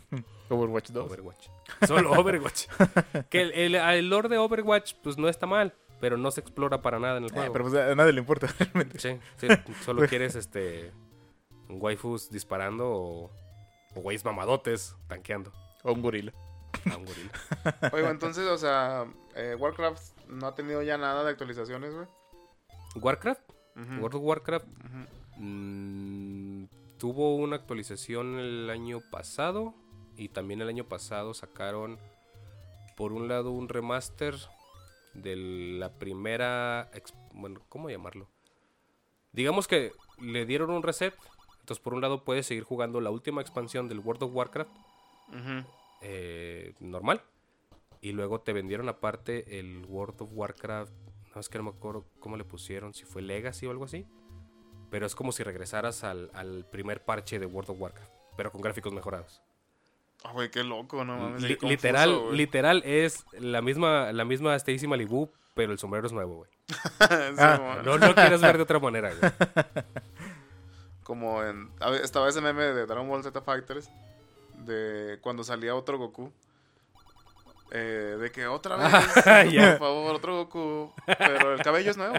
Overwatch 0.50 0.90
2. 0.90 1.06
Overwatch. 1.06 1.48
Solo 1.86 2.12
Overwatch. 2.14 2.66
que 3.30 3.42
el, 3.42 3.52
el, 3.52 3.76
el 3.76 4.10
lore 4.10 4.30
de 4.30 4.40
Overwatch, 4.40 4.96
pues, 5.04 5.20
no 5.20 5.30
está 5.30 5.46
mal, 5.46 5.76
pero 6.02 6.18
no 6.18 6.32
se 6.32 6.42
explora 6.42 6.82
para 6.82 7.00
nada 7.00 7.18
en 7.18 7.24
el 7.26 7.30
Eh, 7.30 7.34
juego. 7.34 7.54
pero 7.54 7.66
pues 7.66 7.76
a 7.76 7.96
nadie 7.96 8.12
le 8.12 8.20
importa 8.20 8.48
realmente. 8.60 9.00
Sí, 9.00 9.18
sí, 9.38 9.48
solo 9.86 10.06
quieres, 10.10 10.36
este, 10.36 10.92
waifus 11.70 12.30
disparando 12.30 12.90
o, 12.90 13.32
o 13.96 14.02
güeyes 14.02 14.26
mamadotes 14.26 14.96
tanqueando 15.08 15.54
O 15.84 15.94
un 15.94 16.02
gorila. 16.02 16.34
a 16.92 16.98
un 16.98 17.06
gorila. 17.06 17.32
Oiga, 17.94 18.10
entonces, 18.10 18.46
o 18.48 18.58
sea, 18.58 19.06
eh, 19.36 19.56
Warcraft 19.58 20.28
no 20.28 20.48
ha 20.48 20.56
tenido 20.56 20.82
ya 20.82 20.98
nada 20.98 21.24
de 21.24 21.30
actualizaciones, 21.32 21.94
güey. 21.94 22.08
Warcraft, 22.96 23.42
World 24.02 24.16
of 24.16 24.22
Warcraft, 24.24 24.68
mm, 25.38 26.66
tuvo 26.98 27.36
una 27.36 27.56
actualización 27.56 28.38
el 28.40 28.70
año 28.70 29.00
pasado 29.12 29.74
y 30.18 30.30
también 30.30 30.62
el 30.62 30.68
año 30.70 30.84
pasado 30.86 31.34
sacaron 31.34 31.98
por 32.98 33.14
un 33.14 33.28
lado 33.28 33.52
un 33.52 33.70
remaster 33.70 34.36
de 35.14 35.36
la 35.36 35.94
primera 35.98 36.90
bueno 37.34 37.62
cómo 37.70 37.90
llamarlo 37.90 38.28
digamos 39.34 39.68
que 39.68 39.92
le 40.20 40.46
dieron 40.46 40.70
un 40.70 40.84
reset 40.84 41.14
entonces 41.60 41.84
por 41.84 41.94
un 41.94 42.02
lado 42.02 42.24
puedes 42.24 42.46
seguir 42.46 42.64
jugando 42.64 43.02
la 43.02 43.12
última 43.12 43.42
expansión 43.42 43.88
del 43.88 44.00
World 44.00 44.24
of 44.24 44.36
Warcraft 44.36 44.72
eh, 46.02 46.74
normal 46.80 47.22
y 48.02 48.12
luego 48.12 48.42
te 48.42 48.54
vendieron 48.54 48.90
aparte 48.90 49.60
el 49.60 49.86
World 49.88 50.22
of 50.22 50.30
Warcraft 50.34 50.94
no 51.34 51.42
es 51.42 51.50
que 51.50 51.58
no 51.58 51.66
me 51.66 51.70
acuerdo 51.70 52.06
cómo 52.20 52.38
le 52.38 52.44
pusieron 52.44 52.94
si 52.94 53.06
fue 53.06 53.22
Legacy 53.22 53.68
o 53.68 53.72
algo 53.72 53.86
así 53.86 54.06
pero 54.90 55.06
es 55.06 55.16
como 55.16 55.32
si 55.32 55.44
regresaras 55.44 56.04
al, 56.04 56.30
al 56.34 56.66
primer 56.70 57.06
parche 57.06 57.40
de 57.40 57.46
World 57.46 57.72
of 57.72 57.80
Warcraft 57.80 58.12
pero 58.36 58.52
con 58.52 58.62
gráficos 58.62 58.94
mejorados 58.94 59.42
Ah, 60.24 60.32
güey, 60.34 60.50
qué 60.52 60.64
loco, 60.64 61.04
no 61.04 61.18
mames. 61.18 61.42
Li- 61.42 61.58
literal, 61.62 62.10
confuso, 62.12 62.34
literal 62.36 62.84
es 62.86 63.26
la 63.40 63.62
misma, 63.62 64.12
la 64.14 64.24
misma 64.26 64.56
Stacy 64.56 64.86
Malibu, 64.88 65.32
pero 65.56 65.72
el 65.72 65.80
sombrero 65.80 66.06
es 66.08 66.14
nuevo, 66.14 66.36
güey. 66.38 66.50
Sí, 67.00 67.36
Ah. 67.40 67.82
No 67.84 67.98
lo 67.98 68.14
quieres 68.16 68.40
ver 68.42 68.58
de 68.58 68.64
otra 68.64 68.80
manera, 68.80 69.12
güey. 69.14 69.32
Como 71.04 71.44
en. 71.44 71.70
Estaba 72.04 72.30
ese 72.30 72.40
meme 72.42 72.64
de 72.64 72.86
Dragon 72.86 73.08
Ball 73.10 73.24
Z 73.24 73.42
Fighters. 73.42 73.90
De 74.66 75.18
cuando 75.22 75.44
salía 75.44 75.74
otro 75.76 75.98
Goku. 75.98 76.32
Eh, 77.74 78.18
de 78.20 78.32
que 78.32 78.48
otra 78.48 78.76
vez. 78.76 78.92
Por 79.24 79.80
favor, 79.80 80.16
otro 80.16 80.36
Goku. 80.38 80.94
Pero 81.18 81.54
el 81.56 81.62
cabello 81.64 81.92
es 81.92 81.98
nuevo. 81.98 82.14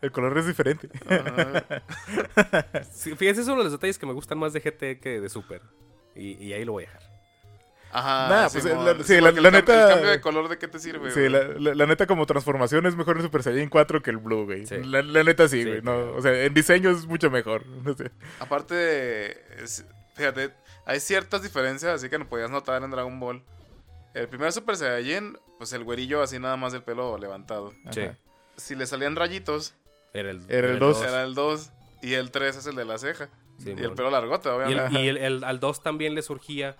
El 0.00 0.10
color 0.12 0.38
es 0.38 0.46
diferente. 0.46 0.88
Sí, 2.92 3.14
fíjense, 3.16 3.42
es 3.42 3.46
uno 3.48 3.58
de 3.58 3.64
los 3.64 3.72
detalles 3.72 3.98
que 3.98 4.06
me 4.06 4.12
gustan 4.14 4.38
más 4.38 4.52
de 4.52 4.60
GT 4.60 5.00
que 5.00 5.20
de 5.20 5.28
Super. 5.28 5.60
Y, 6.18 6.32
y 6.44 6.52
ahí 6.52 6.64
lo 6.64 6.72
voy 6.72 6.84
a 6.84 6.86
dejar. 6.88 7.02
Ajá. 7.90 8.28
Nah, 8.28 8.48
pues, 8.50 8.62
Simón. 8.64 8.84
la- 8.84 8.94
sí, 8.96 9.14
Sí, 9.14 9.20
la- 9.20 9.32
neta- 9.32 9.82
El 9.84 9.88
cambio 9.94 10.10
de 10.10 10.20
color, 10.20 10.48
¿de 10.48 10.58
qué 10.58 10.68
te 10.68 10.78
sirve? 10.78 11.10
Sí, 11.10 11.28
la, 11.28 11.44
la- 11.44 11.74
la 11.74 11.86
neta 11.86 12.06
como 12.06 12.26
transformación 12.26 12.84
es 12.84 12.94
mejor 12.96 13.16
el 13.16 13.22
Super 13.22 13.42
Saiyan 13.42 13.70
4 13.70 14.02
que 14.02 14.10
el 14.10 14.18
Blue, 14.18 14.44
güey. 14.44 14.66
Sí. 14.66 14.76
La, 14.84 15.00
la 15.00 15.22
neta 15.24 15.48
sí, 15.48 15.62
Sí, 15.62 15.68
güey. 15.68 15.78
no, 15.82 15.94
claro. 15.94 16.16
o 16.16 16.20
sea, 16.20 16.44
en 16.44 16.52
diseño 16.52 16.90
es 16.90 17.06
mucho 17.06 17.30
mejor. 17.30 17.64
No 17.84 17.94
sé. 17.96 18.10
Aparte, 18.40 19.62
es- 19.62 19.86
fíjate, 20.14 20.52
hay 20.84 21.00
ciertas 21.00 21.42
diferencias 21.42 21.92
así 21.94 22.10
que 22.10 22.18
no 22.18 22.28
podías 22.28 22.50
notar 22.50 22.82
en 22.82 22.90
Dragon 22.90 23.18
Ball. 23.20 23.42
El 24.14 24.28
primer 24.28 24.52
Super 24.52 24.76
Saiyajin, 24.76 25.38
pues 25.58 25.72
el 25.72 25.84
güerillo 25.84 26.20
así 26.22 26.38
nada 26.38 26.56
más 26.56 26.74
el 26.74 26.82
pelo 26.82 27.16
levantado. 27.18 27.72
Sí. 27.92 28.02
Ajá. 28.02 28.16
Si 28.56 28.74
le 28.74 28.86
salían 28.86 29.14
rayitos, 29.16 29.74
Era 30.12 30.30
el, 30.30 30.42
Era 30.48 30.68
el 30.68 30.78
dos. 30.78 30.98
dos. 30.98 31.08
era 31.08 31.22
el 31.22 31.34
2 31.34 31.70
y 32.02 32.14
el 32.14 32.30
3 32.32 32.56
es 32.56 32.66
el 32.66 32.74
de 32.74 32.84
la 32.84 32.98
ceja. 32.98 33.28
Sí, 33.58 33.70
y 33.70 33.74
mon. 33.74 33.84
el 33.84 33.92
pelo 33.92 34.10
largote, 34.10 34.48
Y, 34.48 34.52
obviamente. 34.52 34.98
el- 34.98 35.04
y 35.04 35.08
el- 35.08 35.16
el- 35.18 35.44
al 35.44 35.60
2 35.60 35.82
también 35.82 36.14
le 36.14 36.22
surgía 36.22 36.76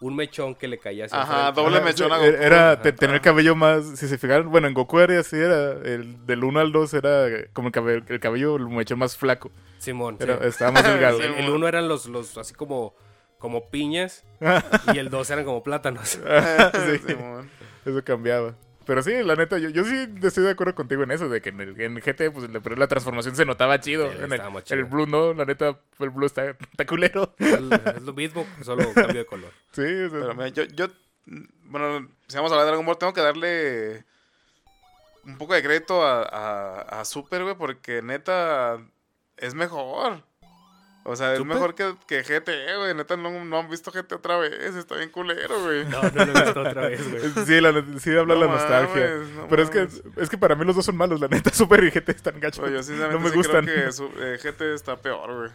un 0.00 0.14
mechón 0.14 0.54
que 0.54 0.68
le 0.68 0.78
caía 0.78 1.06
hacia 1.06 1.20
Ajá, 1.20 1.48
enfrente. 1.48 1.60
doble 1.60 1.80
mechón 1.80 2.12
a 2.12 2.18
Goku. 2.18 2.28
Era 2.28 2.72
Ajá. 2.72 2.82
te- 2.82 2.92
tener 2.92 3.20
cabello 3.20 3.56
más. 3.56 3.84
Si 3.98 4.06
se 4.08 4.16
fijaron, 4.18 4.50
bueno, 4.50 4.68
en 4.68 4.74
Goku 4.74 4.98
era 5.00 5.18
así, 5.18 5.36
era. 5.36 5.72
El, 5.72 6.24
del 6.26 6.44
1 6.44 6.60
al 6.60 6.70
2 6.70 6.94
era 6.94 7.26
como 7.52 7.68
el 7.68 7.72
cabello, 7.72 8.02
el 8.08 8.20
cabello 8.20 8.56
el 8.56 8.68
mechón 8.68 8.98
más 9.00 9.16
flaco. 9.16 9.50
Simón. 9.78 10.16
Era, 10.20 10.38
sí. 10.38 10.46
Estaba 10.48 10.70
más 10.72 10.84
delgado. 10.84 11.18
Sí, 11.18 11.24
El, 11.38 11.44
el 11.44 11.50
uno 11.50 11.66
eran 11.66 11.88
los, 11.88 12.06
los 12.06 12.36
así 12.38 12.54
como, 12.54 12.94
como 13.38 13.70
piñas 13.70 14.24
y 14.94 14.98
el 14.98 15.10
2 15.10 15.30
eran 15.30 15.44
como 15.44 15.62
plátanos. 15.64 16.18
Sí. 16.86 16.98
Simón. 17.06 17.50
Eso 17.84 18.04
cambiaba. 18.04 18.54
Pero 18.88 19.02
sí, 19.02 19.22
la 19.22 19.36
neta, 19.36 19.58
yo, 19.58 19.68
yo 19.68 19.84
sí 19.84 20.08
estoy 20.22 20.44
de 20.44 20.50
acuerdo 20.52 20.74
contigo 20.74 21.02
en 21.02 21.10
eso, 21.10 21.28
de 21.28 21.42
que 21.42 21.50
en 21.50 21.60
el, 21.60 21.78
en 21.78 21.96
GT, 21.96 22.32
pues 22.32 22.48
la, 22.48 22.60
pero 22.60 22.74
la 22.74 22.86
transformación 22.88 23.36
se 23.36 23.44
notaba 23.44 23.78
chido. 23.80 24.10
Sí, 24.10 24.16
en 24.18 24.78
el. 24.78 24.84
Blue 24.86 25.06
no, 25.06 25.34
la 25.34 25.44
neta, 25.44 25.78
el 25.98 26.08
Blue 26.08 26.24
está, 26.24 26.52
está 26.52 26.86
culero. 26.86 27.34
Es, 27.38 27.60
es 27.96 28.02
lo 28.02 28.14
mismo, 28.14 28.46
solo 28.62 28.90
cambio 28.94 29.18
de 29.18 29.26
color. 29.26 29.52
Sí, 29.72 29.82
sea, 29.82 30.08
Pero 30.10 30.34
mira, 30.34 30.48
yo, 30.48 30.64
yo, 30.64 30.86
bueno, 31.64 32.08
si 32.28 32.36
vamos 32.36 32.50
a 32.50 32.54
hablar 32.54 32.64
de 32.64 32.68
Dragon 32.68 32.86
Ball, 32.86 32.96
tengo 32.96 33.12
que 33.12 33.20
darle 33.20 34.06
un 35.26 35.36
poco 35.36 35.52
de 35.52 35.62
crédito 35.62 36.02
a, 36.02 36.22
a, 36.22 37.00
a 37.00 37.04
Super, 37.04 37.42
güey, 37.42 37.56
porque 37.56 38.00
neta 38.00 38.78
es 39.36 39.52
mejor. 39.52 40.22
O 41.10 41.16
sea, 41.16 41.32
es 41.32 41.42
mejor 41.44 41.74
que, 41.74 41.94
que 42.06 42.22
GT, 42.22 42.50
güey. 42.76 42.94
Neta, 42.94 43.16
no, 43.16 43.42
no 43.44 43.58
han 43.58 43.70
visto 43.70 43.90
GT 43.90 44.12
otra 44.16 44.36
vez. 44.36 44.52
Está 44.76 44.96
bien 44.96 45.08
culero, 45.10 45.58
güey. 45.62 45.86
No, 45.86 46.02
no 46.02 46.10
lo 46.26 46.38
he 46.38 46.42
visto 46.44 46.60
otra 46.60 46.88
vez, 46.88 47.10
güey. 47.10 47.46
sí, 47.46 47.60
la, 47.62 47.72
sí 47.98 48.10
habla 48.16 48.34
No 48.34 48.40
la 48.42 48.46
nostalgia. 48.48 49.10
no 49.34 49.48
pero 49.48 49.62
es 49.62 49.70
que, 49.70 49.88
es 50.16 50.28
que 50.28 50.36
para 50.36 50.54
mí 50.54 50.66
los 50.66 50.76
dos 50.76 50.84
son 50.84 50.96
malos, 50.98 51.18
la 51.18 51.28
neta, 51.28 51.50
Super 51.54 51.82
y 51.84 51.90
GT 51.90 52.10
están 52.10 52.38
gachos. 52.38 52.62
Oye, 52.64 52.74
yo 52.74 52.82
sinceramente 52.82 53.18
no 53.18 53.24
me 53.24 53.30
sí 53.30 53.36
gustan. 53.36 53.64
creo 53.64 53.86
que 53.86 53.92
su- 53.92 54.10
eh, 54.18 54.38
GT 54.42 54.74
está 54.74 54.96
peor, 54.96 55.34
güey. 55.34 55.50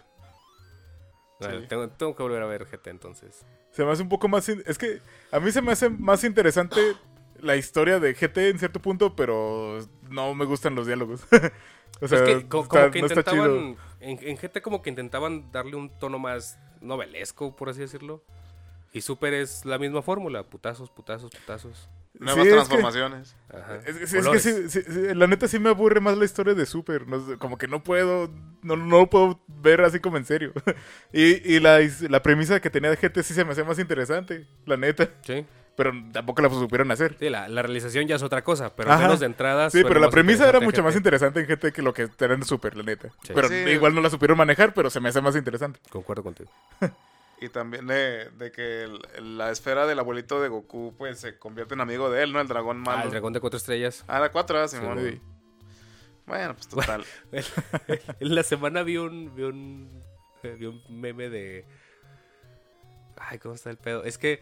Vale, 1.39 1.61
Sí. 1.61 1.67
tengo, 1.67 1.87
tengo 1.89 2.15
que 2.15 2.23
volver 2.23 2.41
a 2.41 2.45
ver 2.47 2.65
GT 2.65 2.87
entonces. 2.89 3.45
Se 3.71 3.83
me 3.83 3.91
hace 3.91 4.01
un 4.01 4.09
poco 4.09 4.27
más... 4.27 4.47
Es 4.49 4.77
que 4.77 5.01
a 5.31 5.39
mí 5.39 5.51
se 5.51 5.61
me 5.61 5.71
hace 5.71 5.89
más 5.89 6.23
interesante 6.23 6.79
la 7.41 7.55
historia 7.55 7.99
de 7.99 8.13
GT 8.13 8.37
en 8.49 8.59
cierto 8.59 8.79
punto, 8.81 9.15
pero 9.15 9.79
no 10.09 10.33
me 10.35 10.45
gustan 10.45 10.75
los 10.75 10.87
diálogos. 10.87 11.21
o 12.01 12.07
sea, 12.07 12.19
es 12.19 12.23
que 12.23 12.47
co- 12.47 12.67
como, 12.67 12.81
está- 12.81 12.91
que 12.91 13.01
no 13.01 13.07
está 13.07 13.23
chido. 13.23 13.45
intentaban, 13.55 13.92
en, 14.03 14.19
en 14.21 14.37
GT 14.37 14.61
como 14.61 14.81
que 14.81 14.89
intentaban 14.89 15.51
darle 15.51 15.75
un 15.75 15.89
tono 15.99 16.19
más 16.19 16.59
novelesco, 16.81 17.55
por 17.55 17.69
así 17.69 17.79
decirlo. 17.81 18.23
Y 18.91 19.01
Super 19.01 19.33
es 19.33 19.65
la 19.65 19.79
misma 19.79 20.01
fórmula, 20.03 20.43
putazos, 20.43 20.89
putazos, 20.91 21.31
putazos. 21.31 21.89
Nuevas 22.19 22.35
Sí, 22.35 22.41
es 22.41 22.47
que- 22.47 22.53
transformaciones. 22.53 23.35
Ajá. 23.49 23.77
Es, 23.87 23.95
es- 23.95 24.13
es 24.13 24.27
que 24.27 24.39
sí, 24.39 24.69
sí, 24.69 24.81
sí, 24.87 25.15
la 25.15 25.25
neta 25.25 25.47
sí 25.47 25.57
me 25.57 25.69
aburre 25.69 25.99
más 25.99 26.15
la 26.15 26.25
historia 26.25 26.53
de 26.53 26.67
Super. 26.67 27.07
no 27.07 27.39
como 27.39 27.57
que 27.57 27.67
no 27.67 27.83
puedo, 27.83 28.29
no, 28.61 28.75
no 28.75 28.99
lo 28.99 29.09
puedo 29.09 29.41
ver 29.47 29.81
así 29.81 29.99
como 29.99 30.17
en 30.17 30.25
serio. 30.25 30.53
y 31.11 31.55
y 31.55 31.59
la, 31.59 31.79
la 32.09 32.21
premisa 32.21 32.59
que 32.59 32.69
tenía 32.69 32.91
de 32.91 32.97
GT 32.97 33.23
sí 33.23 33.33
se 33.33 33.43
me 33.43 33.53
hace 33.53 33.63
más 33.63 33.79
interesante, 33.79 34.45
la 34.67 34.77
neta. 34.77 35.09
Sí, 35.25 35.43
Pero 35.75 35.91
tampoco 36.11 36.41
la 36.43 36.49
supieron 36.49 36.91
hacer. 36.91 37.15
Sí, 37.19 37.29
la, 37.29 37.47
la 37.47 37.61
realización 37.63 38.07
ya 38.07 38.15
es 38.17 38.21
otra 38.23 38.43
cosa, 38.43 38.75
pero 38.75 38.89
al 38.91 38.95
Ajá. 38.97 39.03
menos 39.07 39.19
de 39.19 39.25
entrada. 39.25 39.69
Sí, 39.71 39.81
pero 39.83 39.99
la 39.99 40.09
premisa 40.11 40.47
era 40.47 40.59
mucho 40.59 40.83
más 40.83 40.95
interesante 40.95 41.39
en 41.39 41.47
GT 41.47 41.71
que 41.73 41.81
lo 41.81 41.93
que 41.93 42.07
tenía 42.07 42.35
en 42.35 42.43
Super, 42.43 42.77
la 42.77 42.83
neta. 42.83 43.09
Sí. 43.23 43.31
Pero 43.33 43.47
Sí. 43.47 43.55
igual 43.55 43.95
no 43.95 44.01
la 44.01 44.09
supieron 44.11 44.37
manejar, 44.37 44.73
pero 44.75 44.89
se 44.91 44.99
me 44.99 45.09
hace 45.09 45.19
más 45.21 45.35
interesante. 45.35 45.79
Concuerdo 45.89 46.23
contigo. 46.23 46.51
Y 47.41 47.49
también 47.49 47.87
de, 47.87 48.29
de 48.37 48.53
que 48.53 48.83
el- 48.83 49.37
la 49.37 49.51
esfera 49.51 49.85
del 49.85 49.99
abuelito 49.99 50.39
de 50.41 50.47
Goku, 50.47 50.93
pues, 50.97 51.19
se 51.19 51.37
convierte 51.37 51.73
en 51.73 51.81
amigo 51.81 52.09
de 52.09 52.23
él, 52.23 52.31
¿no? 52.31 52.39
El 52.39 52.47
dragón 52.47 52.77
malo. 52.79 52.99
Ah, 53.01 53.03
el 53.03 53.09
dragón 53.09 53.33
de 53.33 53.41
cuatro 53.41 53.57
estrellas. 53.57 54.05
Ah, 54.07 54.21
la 54.21 54.31
4, 54.31 54.65
Simón. 54.69 54.99
Sí. 55.03 55.19
Bueno, 56.25 56.53
pues 56.53 56.69
total. 56.69 57.03
en 58.21 58.35
la 58.35 58.43
semana 58.43 58.83
vi 58.83 58.95
un, 58.95 59.35
vi 59.35 59.43
un, 59.43 60.03
vi 60.57 60.65
un 60.67 60.81
meme 61.01 61.29
de... 61.29 61.65
Ay, 63.17 63.39
¿cómo 63.39 63.55
está 63.55 63.69
el 63.71 63.77
pedo? 63.77 64.05
Es 64.05 64.17
que... 64.17 64.41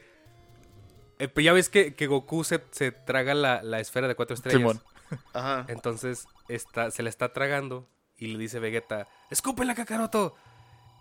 eh, 1.24 1.28
pues 1.28 1.44
ya 1.46 1.54
ves 1.54 1.70
que, 1.70 1.94
que 1.94 2.08
Goku 2.08 2.44
se, 2.44 2.62
se 2.72 2.92
traga 2.92 3.34
la, 3.34 3.62
la 3.64 3.80
esfera 3.80 4.08
de 4.08 4.16
cuatro 4.16 4.34
estrellas. 4.34 4.60
Simón. 4.60 4.82
Ajá. 5.34 5.66
Entonces 5.68 6.28
está, 6.48 6.92
se 6.92 7.04
la 7.04 7.10
está 7.10 7.34
tragando 7.34 7.88
y 8.18 8.28
le 8.28 8.38
dice 8.40 8.60
Vegeta, 8.60 9.08
¡escúpela, 9.30 9.76
Kakaroto! 9.76 10.36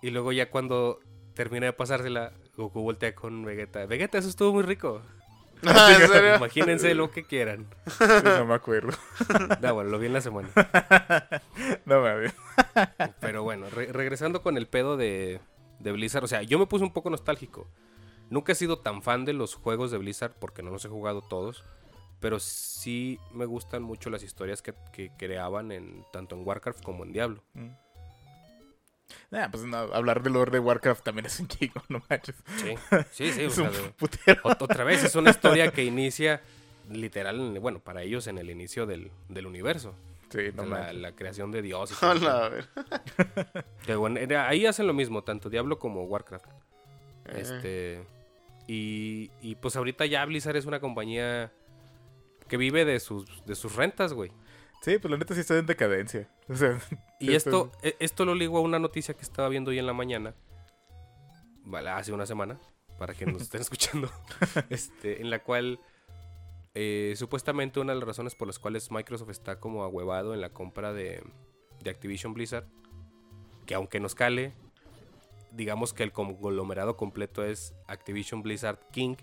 Y 0.02 0.11
luego 0.11 0.33
ya 0.33 0.50
cuando 0.50 1.00
termina 1.35 1.66
de 1.66 1.72
pasársela, 1.72 2.33
Goku 2.56 2.80
voltea 2.83 3.14
con 3.14 3.44
Vegeta. 3.44 3.85
Vegeta, 3.87 4.18
eso 4.18 4.28
estuvo 4.28 4.52
muy 4.52 4.62
rico. 4.62 5.02
Ah, 5.62 5.92
¿En 5.92 6.09
serio? 6.09 6.37
Imagínense 6.37 6.94
lo 6.94 7.11
que 7.11 7.24
quieran. 7.24 7.66
No 8.24 8.46
me 8.46 8.54
acuerdo. 8.54 8.96
Da, 9.61 9.72
bueno, 9.72 9.90
lo 9.90 9.98
vi 9.98 10.06
en 10.06 10.14
la 10.14 10.22
semana. 10.22 10.48
No 11.85 12.00
mames. 12.00 12.33
Pero 13.20 13.42
bueno, 13.42 13.68
re- 13.68 13.92
regresando 13.92 14.40
con 14.42 14.56
el 14.56 14.66
pedo 14.66 14.96
de, 14.96 15.38
de 15.78 15.92
Blizzard, 15.92 16.24
o 16.24 16.28
sea, 16.28 16.40
yo 16.42 16.59
me 16.59 16.64
puse 16.66 16.83
un 16.85 16.94
poco 16.94 17.11
nostálgico. 17.11 17.68
Nunca 18.31 18.53
he 18.53 18.55
sido 18.55 18.79
tan 18.79 19.03
fan 19.03 19.25
de 19.25 19.33
los 19.33 19.55
juegos 19.55 19.90
de 19.90 19.99
Blizzard 19.99 20.33
porque 20.38 20.62
no 20.62 20.71
los 20.71 20.85
he 20.85 20.88
jugado 20.88 21.21
todos, 21.21 21.64
pero 22.21 22.38
sí 22.38 23.19
me 23.33 23.45
gustan 23.45 23.83
mucho 23.83 24.09
las 24.09 24.23
historias 24.23 24.62
que, 24.62 24.73
que 24.93 25.11
creaban 25.19 25.73
en 25.73 26.05
tanto 26.12 26.37
en 26.37 26.47
Warcraft 26.47 26.83
como 26.83 27.05
en 27.05 27.12
Diablo. 27.12 27.43
Nah, 29.31 29.49
pues 29.51 29.64
no, 29.64 29.77
hablar 29.77 30.23
del 30.23 30.35
lore 30.35 30.53
de 30.53 30.61
Warcraft 30.61 31.03
también 31.05 31.27
es 31.27 31.40
un 31.40 31.49
chingo, 31.49 31.83
no 31.88 32.03
manches. 32.09 32.37
Sí, 32.57 32.77
sí, 33.11 33.33
sí. 33.33 33.45
o 33.47 33.51
sea, 33.51 33.71
de- 33.71 34.38
otra 34.43 34.85
vez 34.85 35.03
es 35.05 35.14
una 35.16 35.31
historia 35.31 35.73
que 35.73 35.85
inicia 35.85 36.40
literal, 36.88 37.40
en- 37.40 37.61
bueno, 37.61 37.81
para 37.81 38.03
ellos 38.03 38.27
en 38.29 38.38
el 38.38 38.51
inicio 38.51 38.87
del, 38.87 39.11
del 39.29 39.47
universo. 39.47 39.95
Sí, 40.31 40.51
no 40.55 40.64
la, 40.64 41.12
creación 41.12 41.51
de 41.51 41.61
Dios. 41.61 41.90
y. 41.90 42.05
Hola, 42.05 42.53
bueno, 43.97 44.21
ahí 44.38 44.64
hacen 44.64 44.87
lo 44.87 44.95
mismo, 44.95 45.25
tanto 45.25 45.51
Diablo 45.51 45.81
como 45.81 46.05
Warcraft. 46.05 46.47
Eh. 47.27 47.40
Este. 47.40 48.19
Y, 48.66 49.31
y 49.40 49.57
pues 49.57 49.77
ahorita 49.77 50.07
ya 50.07 50.25
Blizzard 50.25 50.57
es 50.57 50.66
una 50.66 50.81
compañía 50.81 51.53
que 52.49 52.57
vive 52.57 52.85
de 52.85 53.01
sus, 53.01 53.44
de 53.46 53.55
sus 53.55 53.75
rentas, 53.77 54.12
güey. 54.12 54.31
Sí, 54.83 54.99
pues 54.99 55.11
la 55.11 55.18
neta 55.18 55.35
sí 55.35 55.40
está 55.40 55.59
en 55.59 55.66
decadencia. 55.66 56.29
O 56.49 56.55
sea, 56.57 56.81
Y 57.20 57.35
esto, 57.35 57.70
e- 57.83 57.96
esto 58.01 58.25
lo 58.25 58.35
ligo 58.35 58.59
a 58.59 58.61
una 58.61 58.79
noticia 58.81 59.14
que 59.14 59.23
estaba 59.23 59.49
viendo 59.49 59.70
hoy 59.70 59.79
en 59.79 59.87
la 59.87 59.92
mañana. 59.92 60.35
Vale, 61.64 61.90
hace 61.90 62.12
una 62.12 62.27
semana, 62.27 62.59
para 62.99 63.14
que 63.14 63.25
nos 63.27 63.42
estén 63.42 63.61
escuchando. 63.62 64.11
este, 64.70 65.20
en 65.20 65.31
la 65.31 65.40
cual 65.44 65.79
eh, 66.75 67.14
supuestamente 67.16 67.79
una 67.79 67.92
de 67.92 68.01
las 68.01 68.09
razones 68.09 68.35
por 68.35 68.49
las 68.49 68.59
cuales 68.59 68.90
Microsoft 68.90 69.31
está 69.31 69.61
como 69.61 69.85
ahuevado 69.85 70.35
en 70.35 70.40
la 70.40 70.51
compra 70.51 70.92
de, 70.92 71.23
de 71.83 71.90
Activision 71.90 72.35
Blizzard, 72.35 72.66
que 73.66 73.75
aunque 73.75 74.01
nos 74.01 74.14
cale, 74.16 74.55
digamos 75.53 75.93
que 75.93 76.03
el 76.03 76.13
conglomerado 76.13 76.97
completo 76.97 77.45
es 77.45 77.75
Activision 77.87 78.43
Blizzard 78.43 78.79
King, 78.93 79.17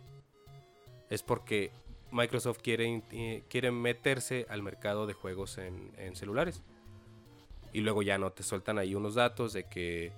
es 1.10 1.24
porque 1.24 1.72
Microsoft 2.12 2.60
quiere, 2.62 3.04
eh, 3.12 3.44
quiere 3.50 3.72
meterse 3.72 4.46
al 4.50 4.64
mercado 4.64 5.08
de 5.08 5.14
juegos 5.14 5.58
en, 5.58 5.94
en 5.98 6.16
celulares. 6.16 6.62
Y 7.74 7.82
luego 7.82 8.02
ya 8.02 8.18
no 8.18 8.32
te 8.32 8.44
sueltan 8.44 8.78
ahí 8.80 8.96
unos 8.96 9.16
datos 9.16 9.54
de 9.54 9.66
que 9.66 10.12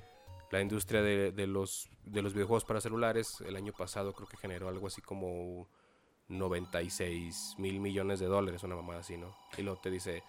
la 0.52 0.62
industria 0.62 1.02
de, 1.02 1.32
de 1.32 1.48
los, 1.48 1.90
de 2.06 2.22
los 2.22 2.34
videojuegos 2.34 2.66
para 2.66 2.82
celulares 2.82 3.28
el 3.46 3.56
año 3.56 3.74
pasado 3.74 4.14
creo 4.14 4.28
que 4.28 4.38
generó 4.38 4.70
algo 4.70 4.88
así 4.88 5.02
como 5.02 5.68
96 6.30 7.56
mil 7.58 7.80
millones 7.80 8.20
de 8.20 8.28
dólares, 8.28 8.64
una 8.64 8.76
mamada 8.76 9.00
así, 9.00 9.18
¿no? 9.18 9.36
Y 9.58 9.64
luego 9.64 9.80
te 9.80 9.90
dice, 9.90 10.24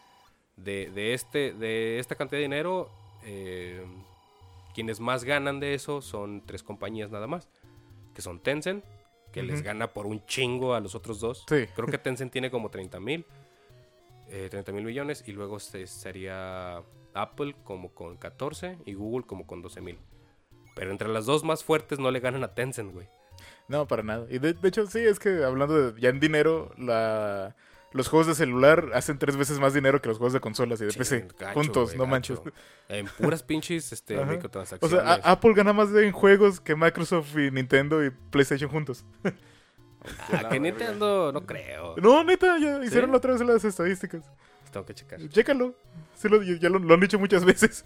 de, 0.56 0.90
de, 0.90 1.14
este, 1.14 1.52
de 1.52 1.98
esta 1.98 2.14
cantidad 2.14 2.38
de 2.38 2.42
dinero, 2.42 2.90
eh, 3.22 3.84
quienes 4.74 5.00
más 5.00 5.24
ganan 5.24 5.60
de 5.60 5.74
eso 5.74 6.00
son 6.02 6.42
tres 6.46 6.62
compañías 6.62 7.10
nada 7.10 7.26
más, 7.26 7.48
que 8.14 8.22
son 8.22 8.40
Tencent, 8.40 8.84
que 9.32 9.42
les 9.42 9.62
gana 9.62 9.92
por 9.92 10.06
un 10.06 10.24
chingo 10.26 10.74
a 10.74 10.80
los 10.80 10.94
otros 10.94 11.20
dos. 11.20 11.44
Sí. 11.48 11.66
Creo 11.74 11.86
que 11.88 11.98
Tencent 11.98 12.32
tiene 12.32 12.50
como 12.50 12.70
30 12.70 12.98
mil. 13.00 13.24
eh, 14.32 14.48
30 14.48 14.70
mil 14.72 14.84
millones 14.84 15.24
y 15.26 15.32
luego 15.32 15.58
se- 15.58 15.82
estaría 15.82 16.82
Apple 17.14 17.56
como 17.64 17.90
con 17.92 18.16
14 18.16 18.78
y 18.86 18.94
Google 18.94 19.26
como 19.26 19.44
con 19.46 19.60
12 19.60 19.80
mil. 19.80 19.98
Pero 20.76 20.92
entre 20.92 21.08
las 21.08 21.26
dos 21.26 21.42
más 21.42 21.64
fuertes 21.64 21.98
no 21.98 22.10
le 22.12 22.20
ganan 22.20 22.44
a 22.44 22.54
Tencent, 22.54 22.92
güey. 22.92 23.08
No, 23.66 23.86
para 23.88 24.02
nada. 24.04 24.26
Y 24.30 24.38
de, 24.38 24.52
de 24.52 24.68
hecho, 24.68 24.86
sí, 24.86 25.00
es 25.00 25.18
que 25.18 25.42
hablando 25.44 25.92
de 25.92 26.00
ya 26.00 26.10
en 26.10 26.20
dinero, 26.20 26.72
la, 26.78 27.56
los 27.92 28.08
juegos 28.08 28.26
de 28.28 28.34
celular 28.34 28.90
hacen 28.94 29.18
tres 29.18 29.36
veces 29.36 29.58
más 29.58 29.74
dinero 29.74 30.00
que 30.00 30.08
los 30.08 30.18
juegos 30.18 30.32
de 30.32 30.40
consolas 30.40 30.80
y 30.80 30.84
de 30.84 30.92
Sí, 30.92 30.98
PC. 30.98 31.28
gacho, 31.38 31.54
juntos, 31.54 31.90
no 31.96 32.04
gacho. 32.04 32.10
manches. 32.10 32.40
En 32.88 33.06
puras 33.06 33.42
pinches 33.42 33.92
este, 33.92 34.14
Ajá. 34.16 34.24
O 34.24 34.26
microtransacciones. 34.26 35.00
sea, 35.04 35.14
Apple 35.24 35.52
gana 35.54 35.72
más 35.72 35.90
en 35.94 36.12
juegos 36.12 36.60
que 36.60 36.76
Microsoft 36.76 37.36
y 37.36 37.50
Nintendo 37.50 38.04
y 38.04 38.10
PlayStation 38.10 38.70
juntos. 38.70 39.04
Ah, 40.32 40.48
que 40.48 40.58
Nintendo 40.60 41.30
no 41.32 41.44
creo. 41.44 41.94
No, 41.98 42.24
neta, 42.24 42.58
ya 42.58 42.82
hicieron 42.84 43.10
la 43.10 43.18
otra 43.18 43.32
vez 43.32 43.42
las 43.42 43.64
estadísticas. 43.64 44.24
Tengo 44.72 44.86
que 44.86 44.94
checar. 44.94 45.18
Chécalo. 45.28 45.74
Sí, 46.16 46.28
lo- 46.28 46.42
ya 46.42 46.68
lo, 46.70 46.78
lo 46.78 46.94
han 46.94 47.00
dicho 47.00 47.18
muchas 47.18 47.44
veces. 47.44 47.84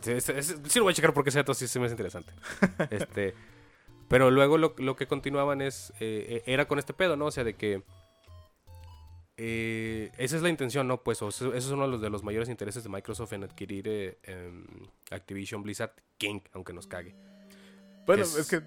Sí, 0.00 0.10
es- 0.12 0.28
es- 0.30 0.56
sí 0.66 0.78
lo 0.78 0.84
voy 0.86 0.92
a 0.92 0.94
checar 0.96 1.12
porque 1.12 1.28
ese 1.30 1.38
dato 1.38 1.54
sí 1.54 1.68
se 1.68 1.78
me 1.78 1.84
hace 1.86 1.92
interesante. 1.92 2.32
este, 2.90 3.34
pero 4.08 4.30
luego 4.30 4.58
lo, 4.58 4.74
lo 4.78 4.96
que 4.96 5.06
continuaban 5.06 5.60
es, 5.60 5.92
eh, 6.00 6.42
era 6.46 6.66
con 6.66 6.78
este 6.78 6.92
pedo, 6.94 7.14
¿no? 7.16 7.26
O 7.26 7.30
sea, 7.30 7.44
de 7.44 7.54
que 7.54 7.82
eh, 9.36 10.10
esa 10.18 10.36
es 10.36 10.42
la 10.42 10.48
intención, 10.48 10.86
¿no? 10.88 11.02
Pues 11.02 11.18
eso, 11.22 11.54
es 11.54 11.66
uno 11.68 11.84
de 11.86 11.90
los, 11.92 12.00
de 12.00 12.10
los 12.10 12.22
mayores 12.22 12.48
intereses 12.48 12.82
de 12.84 12.88
Microsoft 12.90 13.32
en 13.32 13.44
adquirir 13.44 13.86
eh, 13.88 14.18
em, 14.24 14.66
Activision 15.10 15.62
Blizzard 15.62 15.92
King, 16.18 16.40
aunque 16.52 16.72
nos 16.72 16.86
cague. 16.86 17.14
Bueno, 18.06 18.22
Es- 18.24 18.36
es, 18.36 18.48
que. 18.48 18.60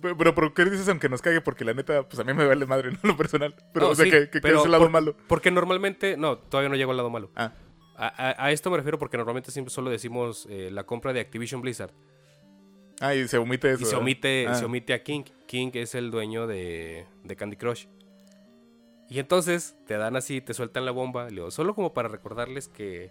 Pero, 0.00 0.32
pero, 0.34 0.54
¿qué 0.54 0.64
dices 0.64 0.88
aunque 0.88 1.08
nos 1.08 1.20
cague? 1.22 1.40
Porque 1.40 1.64
la 1.64 1.74
neta, 1.74 2.08
pues 2.08 2.20
a 2.20 2.24
mí 2.24 2.32
me 2.34 2.46
vale 2.46 2.66
madre, 2.66 2.92
no 2.92 2.98
lo 3.02 3.16
personal. 3.16 3.54
Pero, 3.72 3.86
No, 3.86 3.92
o 3.92 3.94
sea, 3.96 4.04
sí, 4.04 4.10
que, 4.10 4.20
que, 4.24 4.30
que 4.30 4.40
pero 4.40 4.60
es 4.60 4.64
el 4.64 4.70
lado 4.70 4.84
por- 4.84 4.92
malo. 4.92 5.16
Porque 5.26 5.50
normalmente, 5.50 6.16
no, 6.16 6.38
todavía 6.38 6.68
no 6.68 6.76
llego 6.76 6.92
al 6.92 6.98
lado 6.98 7.10
malo. 7.10 7.30
Ah, 7.34 7.52
A, 7.96 8.06
a- 8.30 8.46
a 8.46 8.52
esto 8.52 8.70
me 8.70 8.76
refiero 8.76 8.98
porque 8.98 9.16
normalmente 9.16 9.50
siempre 9.50 9.72
solo 9.74 9.90
decimos 9.90 10.46
eh, 10.50 10.70
la 10.70 10.84
compra 10.84 11.12
de 11.12 11.20
Activision 11.20 11.60
Blizzard 11.62 11.92
ah, 13.00 13.14
y 13.14 13.26
se 13.26 13.38
omite 13.38 13.72
eso. 13.72 13.82
y 13.82 13.86
se 13.86 13.96
omite, 13.96 14.46
Ah. 14.48 14.54
se 14.54 14.64
omite 14.66 14.94
a 14.94 15.02
King. 15.02 15.24
King 15.46 15.70
es 15.74 15.94
el 15.96 16.10
dueño 16.12 16.46
de, 16.46 17.04
de 17.24 17.36
Candy 17.36 17.56
Crush. 17.56 17.86
Y 19.12 19.18
entonces 19.18 19.76
te 19.86 19.98
dan 19.98 20.16
así, 20.16 20.40
te 20.40 20.54
sueltan 20.54 20.86
la 20.86 20.90
bomba. 20.90 21.26
digo, 21.26 21.50
solo 21.50 21.74
como 21.74 21.92
para 21.92 22.08
recordarles 22.08 22.68
que 22.68 23.10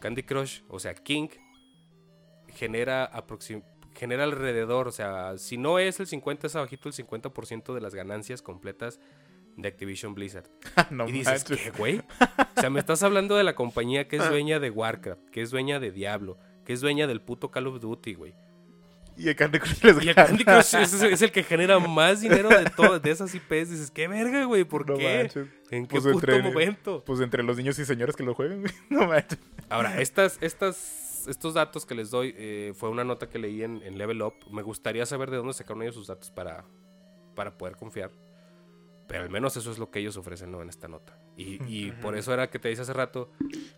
Candy 0.00 0.22
Crush, 0.22 0.60
o 0.68 0.78
sea, 0.78 0.94
King, 0.94 1.28
genera, 2.48 3.10
genera 3.94 4.24
alrededor, 4.24 4.86
o 4.86 4.92
sea, 4.92 5.38
si 5.38 5.56
no 5.56 5.78
es 5.78 5.98
el 5.98 6.06
50, 6.06 6.46
es 6.46 6.56
abajito 6.56 6.90
el 6.90 6.94
50% 6.94 7.72
de 7.72 7.80
las 7.80 7.94
ganancias 7.94 8.42
completas 8.42 9.00
de 9.56 9.68
Activision 9.68 10.12
Blizzard. 10.12 10.50
no 10.90 11.08
y 11.08 11.12
dices, 11.12 11.48
manches. 11.48 11.58
¿qué, 11.58 11.70
güey? 11.70 12.02
O 12.56 12.60
sea, 12.60 12.68
me 12.68 12.78
estás 12.78 13.02
hablando 13.02 13.34
de 13.34 13.44
la 13.44 13.54
compañía 13.54 14.08
que 14.08 14.16
es 14.16 14.28
dueña 14.28 14.60
de 14.60 14.68
Warcraft, 14.68 15.30
que 15.30 15.40
es 15.40 15.50
dueña 15.50 15.80
de 15.80 15.90
Diablo, 15.90 16.36
que 16.66 16.74
es 16.74 16.82
dueña 16.82 17.06
del 17.06 17.22
puto 17.22 17.50
Call 17.50 17.68
of 17.68 17.80
Duty, 17.80 18.12
güey. 18.12 18.34
Y 19.18 19.28
el 19.28 19.34
Candy 19.36 19.58
Crush 19.58 19.82
les 19.82 20.04
Y 20.04 20.08
el. 20.10 20.14
Candy 20.14 20.44
Crush 20.44 20.74
es, 20.76 20.92
es 21.02 21.22
el 21.22 21.32
que 21.32 21.42
genera 21.42 21.78
más 21.80 22.20
dinero 22.20 22.48
de 22.48 22.64
todas 22.76 23.02
de 23.02 23.10
esas 23.10 23.34
IPs. 23.34 23.70
Dices, 23.70 23.90
¿qué 23.90 24.06
verga, 24.08 24.44
güey? 24.44 24.64
¿Por 24.64 24.88
No 24.88 24.96
qué? 24.96 25.18
manches. 25.18 25.48
¿En 25.70 25.86
qué 25.86 26.00
Pues 26.00 26.04
puto 26.04 26.30
entre- 26.32 26.42
momento? 26.42 27.02
Pues 27.04 27.20
entre 27.20 27.42
los 27.42 27.56
niños 27.56 27.78
y 27.78 27.84
señores 27.84 28.14
que 28.14 28.22
lo 28.22 28.34
juegan, 28.34 28.60
güey. 28.60 28.72
No 28.90 29.06
manches. 29.08 29.38
Ahora, 29.68 30.00
estas, 30.00 30.38
estas, 30.40 31.26
estos 31.28 31.54
datos 31.54 31.84
que 31.84 31.94
les 31.96 32.10
doy 32.10 32.32
eh, 32.38 32.72
fue 32.76 32.88
una 32.90 33.02
nota 33.04 33.28
que 33.28 33.38
leí 33.38 33.62
en, 33.64 33.82
en 33.82 33.98
Level 33.98 34.22
Up. 34.22 34.34
Me 34.52 34.62
gustaría 34.62 35.04
saber 35.04 35.30
de 35.30 35.38
dónde 35.38 35.52
sacaron 35.52 35.82
ellos 35.82 35.96
sus 35.96 36.06
datos 36.06 36.30
para, 36.30 36.64
para 37.34 37.58
poder 37.58 37.74
confiar. 37.76 38.10
Pero 39.08 39.22
al 39.24 39.30
menos 39.30 39.56
eso 39.56 39.70
es 39.72 39.78
lo 39.78 39.90
que 39.90 39.98
ellos 40.00 40.16
ofrecen 40.16 40.52
¿no? 40.52 40.62
en 40.62 40.68
esta 40.68 40.86
nota. 40.86 41.18
Y, 41.36 41.58
y 41.66 41.92
por 41.92 42.16
eso 42.16 42.32
era 42.34 42.50
que 42.50 42.58
te 42.58 42.68
dice 42.68 42.82
hace 42.82 42.92
rato. 42.92 43.30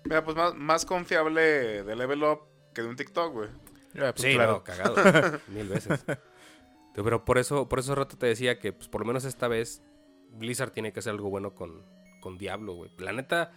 Mira, 0.05 0.25
pues 0.25 0.37
más, 0.37 0.55
más 0.55 0.85
confiable 0.85 1.83
de 1.85 1.97
Level 1.97 2.23
Up 2.25 2.41
que 2.75 2.83
de 2.83 2.89
un 2.89 2.97
TikTok, 2.97 3.33
güey. 3.33 3.49
Ah, 3.97 4.13
pues 4.15 4.23
sí, 4.23 4.35
claro. 4.35 4.53
no, 4.53 4.65
cagado. 4.65 4.95
mil 5.49 5.69
veces. 5.69 6.05
Pero 6.95 7.25
por 7.25 7.39
eso, 7.39 7.69
por 7.69 7.79
eso 7.79 7.95
rato 7.95 8.17
te 8.17 8.27
decía 8.27 8.59
que, 8.59 8.73
pues, 8.73 8.89
por 8.89 9.01
lo 9.01 9.07
menos 9.07 9.25
esta 9.25 9.49
vez, 9.49 9.83
Blizzard 10.33 10.71
tiene 10.73 10.93
que 10.93 11.01
hacer 11.01 11.13
algo 11.13 11.31
bueno 11.31 11.55
con, 11.55 11.85
con 12.21 12.37
Diablo, 12.39 12.75
güey. 12.75 12.91
La 12.99 13.13
neta, 13.13 13.53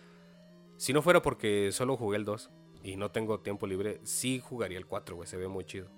si 0.78 0.94
no 0.94 1.02
fuera 1.02 1.22
porque 1.22 1.72
solo 1.72 1.98
jugué 1.98 2.18
el 2.18 2.26
2 2.26 2.50
y 2.84 2.96
no 2.96 3.12
tengo 3.12 3.40
tiempo 3.42 3.68
libre, 3.68 4.00
sí 4.04 4.40
jugaría 4.40 4.78
el 4.78 4.86
4, 4.88 5.16
güey. 5.16 5.28
Se 5.28 5.38
ve 5.38 5.48
muy 5.48 5.66
chido. 5.66 5.90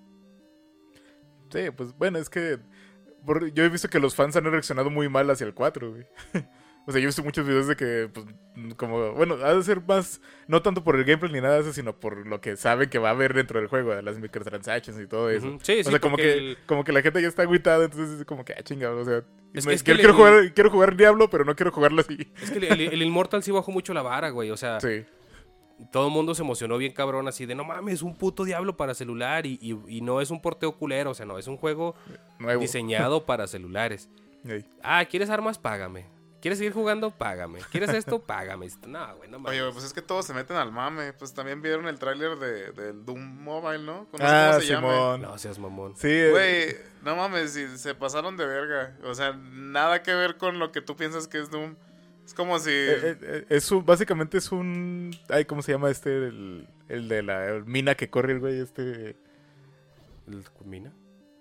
Sí, 1.52 1.72
pues 1.72 1.96
bueno, 1.98 2.18
es 2.18 2.30
que 2.30 2.60
por- 3.26 3.52
yo 3.54 3.64
he 3.64 3.70
visto 3.70 3.90
que 3.90 4.00
los 4.00 4.16
fans 4.16 4.36
han 4.36 4.46
reaccionado 4.46 4.90
muy 4.90 5.08
mal 5.10 5.30
hacia 5.30 5.46
el 5.46 5.54
4, 5.54 5.92
güey. 5.92 6.06
O 6.88 6.92
sea, 6.92 7.02
yo 7.02 7.06
he 7.06 7.08
visto 7.08 7.24
muchos 7.24 7.48
videos 7.48 7.66
de 7.68 7.76
que, 7.76 8.10
pues, 8.14 8.26
como, 8.78 9.14
bueno, 9.14 9.36
ha 9.44 9.54
de 9.56 9.64
ser 9.64 9.82
más, 9.82 10.22
no 10.48 10.62
tanto 10.62 10.84
por 10.84 10.96
el 10.96 11.04
gameplay 11.04 11.32
ni 11.34 11.42
nada 11.42 11.56
de 11.56 11.62
eso, 11.62 11.74
sino 11.74 12.00
por 12.00 12.28
lo 12.28 12.42
que 12.42 12.56
saben 12.58 12.90
que 12.90 13.00
va 13.00 13.10
a 13.10 13.12
haber 13.12 13.34
dentro 13.34 13.60
del 13.60 13.68
juego, 13.68 13.96
de 13.96 14.04
las 14.04 14.20
microtransactions 14.20 15.00
y 15.02 15.08
todo 15.08 15.32
eso. 15.32 15.48
Ujú. 15.48 15.58
Sí, 15.64 15.80
o 15.80 15.84
sí, 15.84 15.90
sea, 15.90 16.00
como 16.00 16.16
que, 16.16 16.34
el- 16.34 16.58
como 16.68 16.84
que 16.84 16.92
la 16.92 17.02
gente 17.02 17.22
ya 17.24 17.28
está 17.28 17.42
agüitada, 17.42 17.86
entonces 17.86 18.20
es 18.20 18.26
como 18.26 18.46
que, 18.46 18.54
ah, 18.54 18.62
chingado, 18.62 19.00
o 19.00 19.04
sea, 19.06 19.24
Es 19.54 19.66
me- 19.66 19.72
que- 19.72 19.76
es 19.76 19.84
que 19.84 19.96
quiero, 19.96 20.14
jugar, 20.14 20.54
quiero 20.54 20.70
jugar 20.70 20.96
Diablo, 20.96 21.28
pero 21.30 21.44
no 21.44 21.56
quiero 21.56 21.72
jugarlo 21.72 22.02
así. 22.02 22.32
Es 22.42 22.52
que 22.52 22.60
el, 22.60 22.82
el- 22.82 23.02
Immortal 23.02 23.42
sí 23.42 23.50
bajó 23.52 23.72
mucho 23.72 23.92
la 23.96 24.04
vara, 24.04 24.30
güey. 24.30 24.52
O 24.52 24.58
sea, 24.58 24.80
Sí. 24.80 25.06
todo 25.92 26.06
el 26.08 26.14
mundo 26.14 26.36
se 26.36 26.44
emocionó 26.44 26.78
bien 26.78 26.94
cabrón 26.94 27.28
así 27.28 27.48
de, 27.48 27.56
no 27.56 27.64
mames, 27.64 28.04
un 28.04 28.16
puto 28.16 28.44
Diablo 28.44 28.78
para 28.78 28.94
celular 28.94 29.48
y, 29.48 29.58
y- 29.60 29.98
y 29.98 30.02
no 30.02 30.22
es 30.22 30.30
un 30.30 30.40
porteo 30.40 30.74
culero. 30.78 31.10
O 31.10 31.14
sea, 31.16 31.26
no, 31.26 31.40
es 31.40 31.48
un 31.48 31.58
juego 31.58 31.96
Nuevo. 32.38 32.62
diseñado 32.62 33.26
para 33.26 33.48
celulares. 33.48 34.08
Ah, 34.84 35.04
¿quieres 35.10 35.32
armas? 35.32 35.58
Págame. 35.58 36.06
¿Quieres 36.46 36.60
seguir 36.60 36.74
jugando? 36.74 37.10
Págame. 37.10 37.58
¿Quieres 37.72 37.90
esto? 37.90 38.20
Págame. 38.22 38.68
No, 38.88 39.16
güey, 39.18 39.28
no 39.32 39.40
mames. 39.40 39.50
Oye, 39.50 39.62
güey, 39.64 39.74
pues 39.74 39.84
es 39.84 39.94
que 39.94 40.04
todos 40.04 40.28
se 40.28 40.34
meten 40.36 40.58
al 40.58 40.72
mame. 40.72 41.12
Pues 41.14 41.34
también 41.34 41.60
vieron 41.64 41.88
el 41.88 41.98
tráiler 41.98 42.38
de, 42.38 42.72
del 42.72 43.04
Doom 43.04 43.20
Mobile, 43.44 43.80
¿no? 43.84 44.08
No 44.12 44.18
sé 44.20 44.24
Ah, 44.24 44.50
cómo 44.52 44.62
se 44.62 44.68
llame. 44.68 44.88
Simón. 44.90 45.22
No 45.24 45.38
seas 45.40 45.58
mamón. 45.58 45.96
Sí, 45.98 46.08
eh, 46.08 46.30
Güey, 46.30 46.76
no 47.04 47.16
mames, 47.16 47.54
se 47.54 47.96
pasaron 47.96 48.38
de 48.38 48.46
verga. 48.46 48.96
O 49.06 49.16
sea, 49.16 49.34
nada 49.34 50.04
que 50.04 50.14
ver 50.14 50.38
con 50.38 50.60
lo 50.60 50.72
que 50.72 50.82
tú 50.82 50.96
piensas 50.96 51.28
que 51.28 51.40
es 51.40 51.50
Doom. 51.50 51.78
Es 52.24 52.36
como 52.36 52.60
si... 52.60 52.70
eh, 52.70 52.94
eh, 53.02 53.18
eh, 53.24 53.46
es 53.50 53.72
un, 53.72 53.84
básicamente 53.84 54.38
es 54.38 54.52
un, 54.52 55.18
ay, 55.30 55.46
¿cómo 55.46 55.64
se 55.64 55.72
llama 55.72 55.90
este? 55.90 56.12
El, 56.16 56.68
el 56.90 57.08
de 57.08 57.24
la 57.24 57.64
mina 57.66 57.96
que 57.96 58.12
corre 58.12 58.34
el 58.34 58.40
güey, 58.40 58.60
este... 58.60 59.16
¿El 60.28 60.44
Mina? 60.64 60.94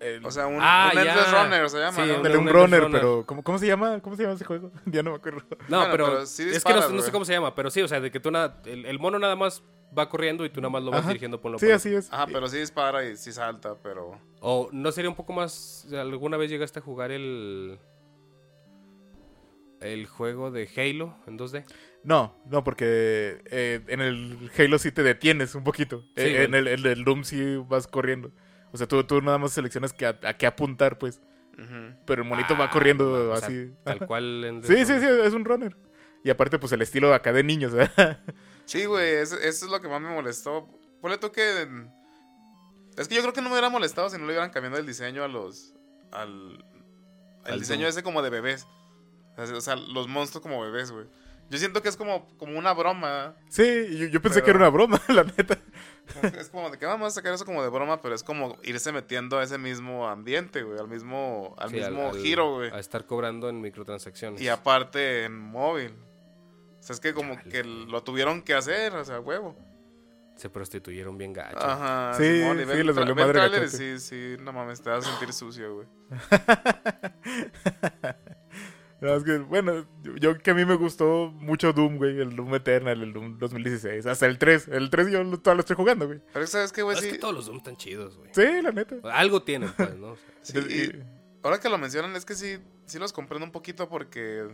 El- 0.05 0.25
o 0.25 0.31
sea, 0.31 0.47
un, 0.47 0.59
Ah, 0.61 0.91
un 0.93 0.99
Endless 0.99 1.31
ya. 1.31 1.43
Runner 1.43 1.69
se 1.69 1.79
llama, 1.79 2.03
Sí, 2.05 2.09
un 2.11 2.23
runner, 2.47 2.53
Runner. 2.83 2.91
pero 2.91 3.23
¿cómo, 3.25 3.43
¿cómo 3.43 3.57
se 3.57 3.67
llama? 3.67 3.99
¿Cómo 4.01 4.15
se 4.15 4.23
llama 4.23 4.35
ese 4.35 4.45
juego? 4.45 4.71
ya 4.85 5.03
no 5.03 5.11
me 5.11 5.17
acuerdo. 5.17 5.41
No, 5.67 5.77
Bueno, 5.79 5.91
pero, 5.91 6.05
pero 6.05 6.25
sí 6.25 6.43
es 6.49 6.63
que 6.63 6.73
no, 6.73 6.89
no 6.89 7.01
sé 7.01 7.11
cómo 7.11 7.25
se 7.25 7.33
llama, 7.33 7.53
pero 7.55 7.69
sí, 7.71 7.81
o 7.81 7.87
sea, 7.87 7.99
de 7.99 8.11
que 8.11 8.19
tú 8.19 8.31
nada, 8.31 8.61
el, 8.65 8.85
el 8.85 8.99
mono 8.99 9.19
nada 9.19 9.35
más 9.35 9.63
va 9.97 10.09
corriendo 10.09 10.43
y 10.45 10.49
tú 10.49 10.59
nada 10.61 10.69
más 10.71 10.83
lo 10.83 10.91
vas 10.91 11.01
Ajá. 11.01 11.09
dirigiendo 11.09 11.39
por 11.39 11.51
lo 11.51 11.59
Sí, 11.59 11.71
así 11.71 11.93
es. 11.93 12.11
Ajá, 12.11 12.27
pero 12.27 12.47
sí 12.47 12.57
dispara 12.57 13.05
y 13.05 13.15
sí 13.15 13.31
salta, 13.31 13.75
pero... 13.81 14.19
O 14.41 14.67
no 14.73 14.91
sería 14.91 15.09
un 15.09 15.15
poco 15.15 15.31
más, 15.33 15.87
alguna 15.93 16.35
vez 16.37 16.49
llegaste 16.49 16.79
a 16.79 16.81
jugar 16.81 17.11
el 17.11 17.79
el 19.81 20.07
juego 20.07 20.51
de 20.51 20.67
Halo 20.77 21.15
en 21.27 21.37
2D. 21.37 21.63
No, 22.03 22.35
no, 22.45 22.63
porque 22.63 23.41
eh, 23.45 23.81
en 23.87 24.01
el 24.01 24.49
Halo 24.57 24.79
sí 24.79 24.91
te 24.91 25.03
detienes 25.03 25.53
un 25.55 25.63
poquito. 25.63 26.01
Sí, 26.15 26.23
Eh, 26.23 26.43
en, 26.43 26.55
el, 26.55 26.67
en 26.67 26.85
el 26.85 27.03
Doom 27.03 27.23
sí 27.23 27.57
vas 27.67 27.87
corriendo. 27.87 28.31
O 28.75 28.77
sea, 28.77 28.87
tú, 28.87 29.01
tú 29.05 29.21
nada 29.21 29.37
más 29.37 29.53
seleccionas 29.53 29.93
que 29.93 30.05
a, 30.05 30.19
a 30.23 30.33
qué 30.37 30.45
apuntar, 30.45 30.97
pues. 30.97 31.21
Pero 32.05 32.21
el 32.23 32.27
monito 32.27 32.53
Ah, 32.55 32.57
va 32.57 32.69
corriendo 32.69 33.31
o 33.31 33.37
sea, 33.37 33.47
así. 33.47 33.71
tal 33.85 34.05
cual 34.05 34.43
en 34.43 34.61
Sí, 34.63 34.85
sí, 34.85 34.99
sí, 34.99 35.05
es 35.23 35.33
un 35.33 35.45
runner. 35.45 35.77
Y 36.21 36.29
aparte, 36.29 36.59
pues 36.59 36.73
el 36.73 36.81
estilo 36.81 37.13
acá 37.13 37.31
de 37.31 37.43
niños, 37.43 37.71
¿verdad? 37.73 38.19
Sí, 38.65 38.83
güey, 38.85 39.07
eso, 39.13 39.37
eso 39.37 39.65
es 39.65 39.71
lo 39.71 39.79
que 39.79 39.87
más 39.87 40.01
me 40.01 40.09
molestó. 40.09 40.67
Ponle 40.99 41.17
tú 41.19 41.31
que... 41.31 41.67
Es 42.97 43.07
que 43.07 43.15
yo 43.15 43.21
creo 43.21 43.31
que 43.31 43.41
no 43.41 43.47
me 43.49 43.53
hubiera 43.53 43.69
molestado 43.69 44.09
si 44.09 44.17
no 44.17 44.25
le 44.25 44.31
hubieran 44.33 44.49
cambiado 44.49 44.77
el 44.77 44.85
diseño 44.87 45.23
a 45.23 45.27
los... 45.27 45.75
Al, 46.11 46.65
el 47.45 47.53
Al 47.53 47.59
diseño 47.59 47.81
Doom. 47.81 47.89
ese 47.89 48.03
como 48.03 48.21
de 48.23 48.31
bebés. 48.31 48.67
O 49.37 49.45
sea, 49.45 49.55
o 49.55 49.61
sea, 49.61 49.75
los 49.75 50.07
monstruos 50.07 50.41
como 50.41 50.59
bebés, 50.61 50.91
güey. 50.91 51.05
Yo 51.49 51.57
siento 51.59 51.81
que 51.83 51.89
es 51.89 51.97
como, 51.97 52.27
como 52.37 52.57
una 52.57 52.73
broma. 52.73 53.35
Sí, 53.49 53.63
y 53.63 53.97
yo, 53.99 54.05
yo 54.07 54.21
pensé 54.21 54.41
Pero- 54.41 54.45
que 54.45 54.49
era 54.51 54.59
una 54.59 54.69
broma, 54.69 54.99
la 55.09 55.23
neta. 55.23 55.59
Es 56.37 56.49
como 56.49 56.69
de 56.69 56.77
que 56.77 56.85
vamos 56.85 57.07
a 57.07 57.11
sacar 57.11 57.33
eso 57.33 57.45
como 57.45 57.63
de 57.63 57.69
broma, 57.69 58.01
pero 58.01 58.13
es 58.15 58.23
como 58.23 58.57
irse 58.63 58.91
metiendo 58.91 59.37
a 59.39 59.43
ese 59.43 59.57
mismo 59.57 60.07
ambiente, 60.07 60.61
güey. 60.63 60.79
Al 60.79 60.87
mismo, 60.87 61.55
al 61.57 61.69
Sí, 61.69 61.75
mismo 61.77 62.09
al- 62.09 62.17
giro, 62.19 62.55
güey. 62.55 62.71
A 62.71 62.79
estar 62.79 63.05
cobrando 63.05 63.49
en 63.49 63.61
microtransacciones. 63.61 64.41
Y 64.41 64.49
aparte 64.49 65.23
en 65.25 65.37
móvil. 65.39 65.93
O 66.79 66.83
sea, 66.83 66.93
es 66.93 66.99
que 66.99 67.13
como 67.15 67.39
que 67.41 67.63
lo 67.63 68.03
tuvieron 68.03 68.41
que 68.43 68.53
hacer, 68.53 68.93
o 68.95 69.03
sea, 69.05 69.19
huevo. 69.19 69.55
Se 70.35 70.49
prostituyeron 70.49 71.17
bien 71.17 71.33
gacho. 71.33 71.57
Ajá. 71.57 72.13
Sí, 72.17 72.39
Simón, 72.39 72.57
sí, 72.59 72.83
les 72.83 72.95
valió 72.95 73.15
madre. 73.15 73.67
Sí, 73.69 73.99
sí, 73.99 74.35
no 74.41 74.51
mames, 74.53 74.81
te 74.81 74.89
vas 74.89 75.07
a 75.07 75.09
sentir 75.09 75.33
sucio, 75.33 75.75
güey. 75.75 75.87
No, 79.01 79.13
es 79.13 79.23
que, 79.23 79.37
bueno, 79.39 79.85
yo, 80.03 80.15
yo 80.15 80.37
que 80.37 80.51
a 80.51 80.53
mí 80.53 80.63
me 80.65 80.75
gustó 80.75 81.29
mucho 81.31 81.73
Doom, 81.73 81.97
güey. 81.97 82.19
El 82.19 82.35
Doom 82.35 82.55
Eternal, 82.55 83.01
el 83.01 83.13
Doom 83.13 83.37
2016. 83.37 84.05
Hasta 84.05 84.25
el 84.25 84.37
3. 84.37 84.69
El 84.69 84.89
3 84.89 85.11
yo 85.11 85.23
lo, 85.23 85.37
todavía 85.39 85.55
lo 85.55 85.59
estoy 85.61 85.75
jugando, 85.75 86.07
güey. 86.07 86.21
Pero 86.33 86.47
¿sabes 86.47 86.71
qué, 86.71 86.81
güey? 86.81 86.97
es 86.97 87.03
Sí, 87.03 87.11
que 87.11 87.17
todos 87.17 87.33
los 87.33 87.45
Doom 87.45 87.57
están 87.57 87.75
chidos, 87.75 88.17
güey. 88.17 88.29
Sí, 88.33 88.61
la 88.61 88.71
neta. 88.71 88.95
Algo 89.13 89.43
tienen, 89.43 89.71
pues, 89.75 89.95
¿no? 89.95 90.11
O 90.11 90.17
sea, 90.41 90.61
sí, 90.61 90.91
y 90.93 91.03
ahora 91.43 91.59
que 91.59 91.69
lo 91.69 91.77
mencionan, 91.77 92.15
es 92.15 92.25
que 92.25 92.35
sí, 92.35 92.57
sí 92.85 92.97
los 92.97 93.11
comprendo 93.11 93.45
un 93.45 93.51
poquito 93.51 93.89
porque 93.89 94.47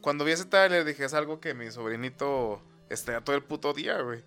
cuando 0.00 0.24
vi 0.24 0.32
ese 0.32 0.46
trailer 0.46 0.84
dije, 0.84 1.04
es 1.04 1.14
algo 1.14 1.40
que 1.40 1.54
mi 1.54 1.70
sobrinito 1.70 2.62
esté 2.90 3.20
todo 3.20 3.36
el 3.36 3.42
puto 3.42 3.72
día, 3.74 4.00
güey. 4.00 4.24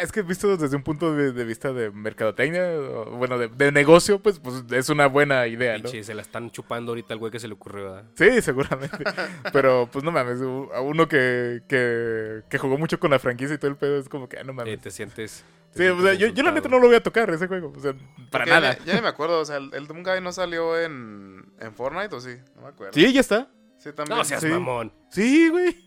Es 0.00 0.10
que 0.10 0.22
visto 0.22 0.56
desde 0.56 0.74
un 0.74 0.82
punto 0.82 1.14
de, 1.14 1.32
de 1.32 1.44
vista 1.44 1.72
de 1.72 1.90
mercadotecnia, 1.90 2.64
o, 2.78 3.10
bueno, 3.16 3.38
de, 3.38 3.48
de 3.48 3.70
negocio, 3.72 4.20
pues, 4.20 4.38
pues 4.40 4.64
es 4.70 4.88
una 4.88 5.06
buena 5.06 5.46
idea, 5.46 5.76
¿no? 5.76 5.84
Pinche, 5.84 6.02
se 6.02 6.14
la 6.14 6.22
están 6.22 6.50
chupando 6.50 6.92
ahorita 6.92 7.12
al 7.14 7.18
güey 7.20 7.30
que 7.30 7.38
se 7.38 7.46
le 7.46 7.54
ocurrió. 7.54 7.92
¿verdad? 7.92 8.04
Sí, 8.14 8.40
seguramente. 8.42 8.96
Pero, 9.52 9.88
pues 9.92 10.04
no 10.04 10.10
mames, 10.12 10.40
a 10.40 10.80
uno 10.80 11.06
que, 11.08 11.62
que, 11.68 12.42
que 12.48 12.58
jugó 12.58 12.78
mucho 12.78 12.98
con 12.98 13.10
la 13.10 13.18
franquicia 13.18 13.54
y 13.54 13.58
todo 13.58 13.70
el 13.70 13.76
pedo 13.76 13.98
es 13.98 14.08
como 14.08 14.28
que, 14.28 14.38
ah, 14.38 14.44
no 14.44 14.52
Eh, 14.52 14.54
mames. 14.54 14.80
te 14.80 14.90
sientes. 14.90 15.44
te 15.72 15.78
Sí, 15.78 15.88
o 15.88 16.00
sea, 16.02 16.14
yo, 16.14 16.28
yo 16.28 16.42
la 16.42 16.52
neta 16.52 16.68
no 16.68 16.78
lo 16.78 16.86
voy 16.86 16.96
a 16.96 17.02
tocar 17.02 17.28
ese 17.30 17.46
juego, 17.46 17.72
o 17.76 17.80
sea, 17.80 17.92
para 18.30 18.44
Porque 18.44 18.50
nada. 18.50 18.78
Ya, 18.86 18.94
ni 18.94 19.02
me 19.02 19.08
acuerdo, 19.08 19.40
o 19.40 19.44
sea, 19.44 19.56
el, 19.58 19.70
el 19.74 19.86
Doom 19.86 20.02
Guy 20.02 20.20
no 20.22 20.32
salió 20.32 20.80
en, 20.80 21.44
en 21.60 21.74
Fortnite 21.74 22.14
o 22.14 22.20
sí, 22.20 22.36
no 22.56 22.62
me 22.62 22.68
acuerdo. 22.68 22.92
Sí, 22.94 23.12
ya 23.12 23.20
está. 23.20 23.48
Sí, 23.78 23.92
también. 23.92 24.18
No 24.18 24.24
seas 24.24 24.40
Sí. 24.40 24.48
mamón. 24.48 24.92
Sí, 25.10 25.48
güey. 25.50 25.85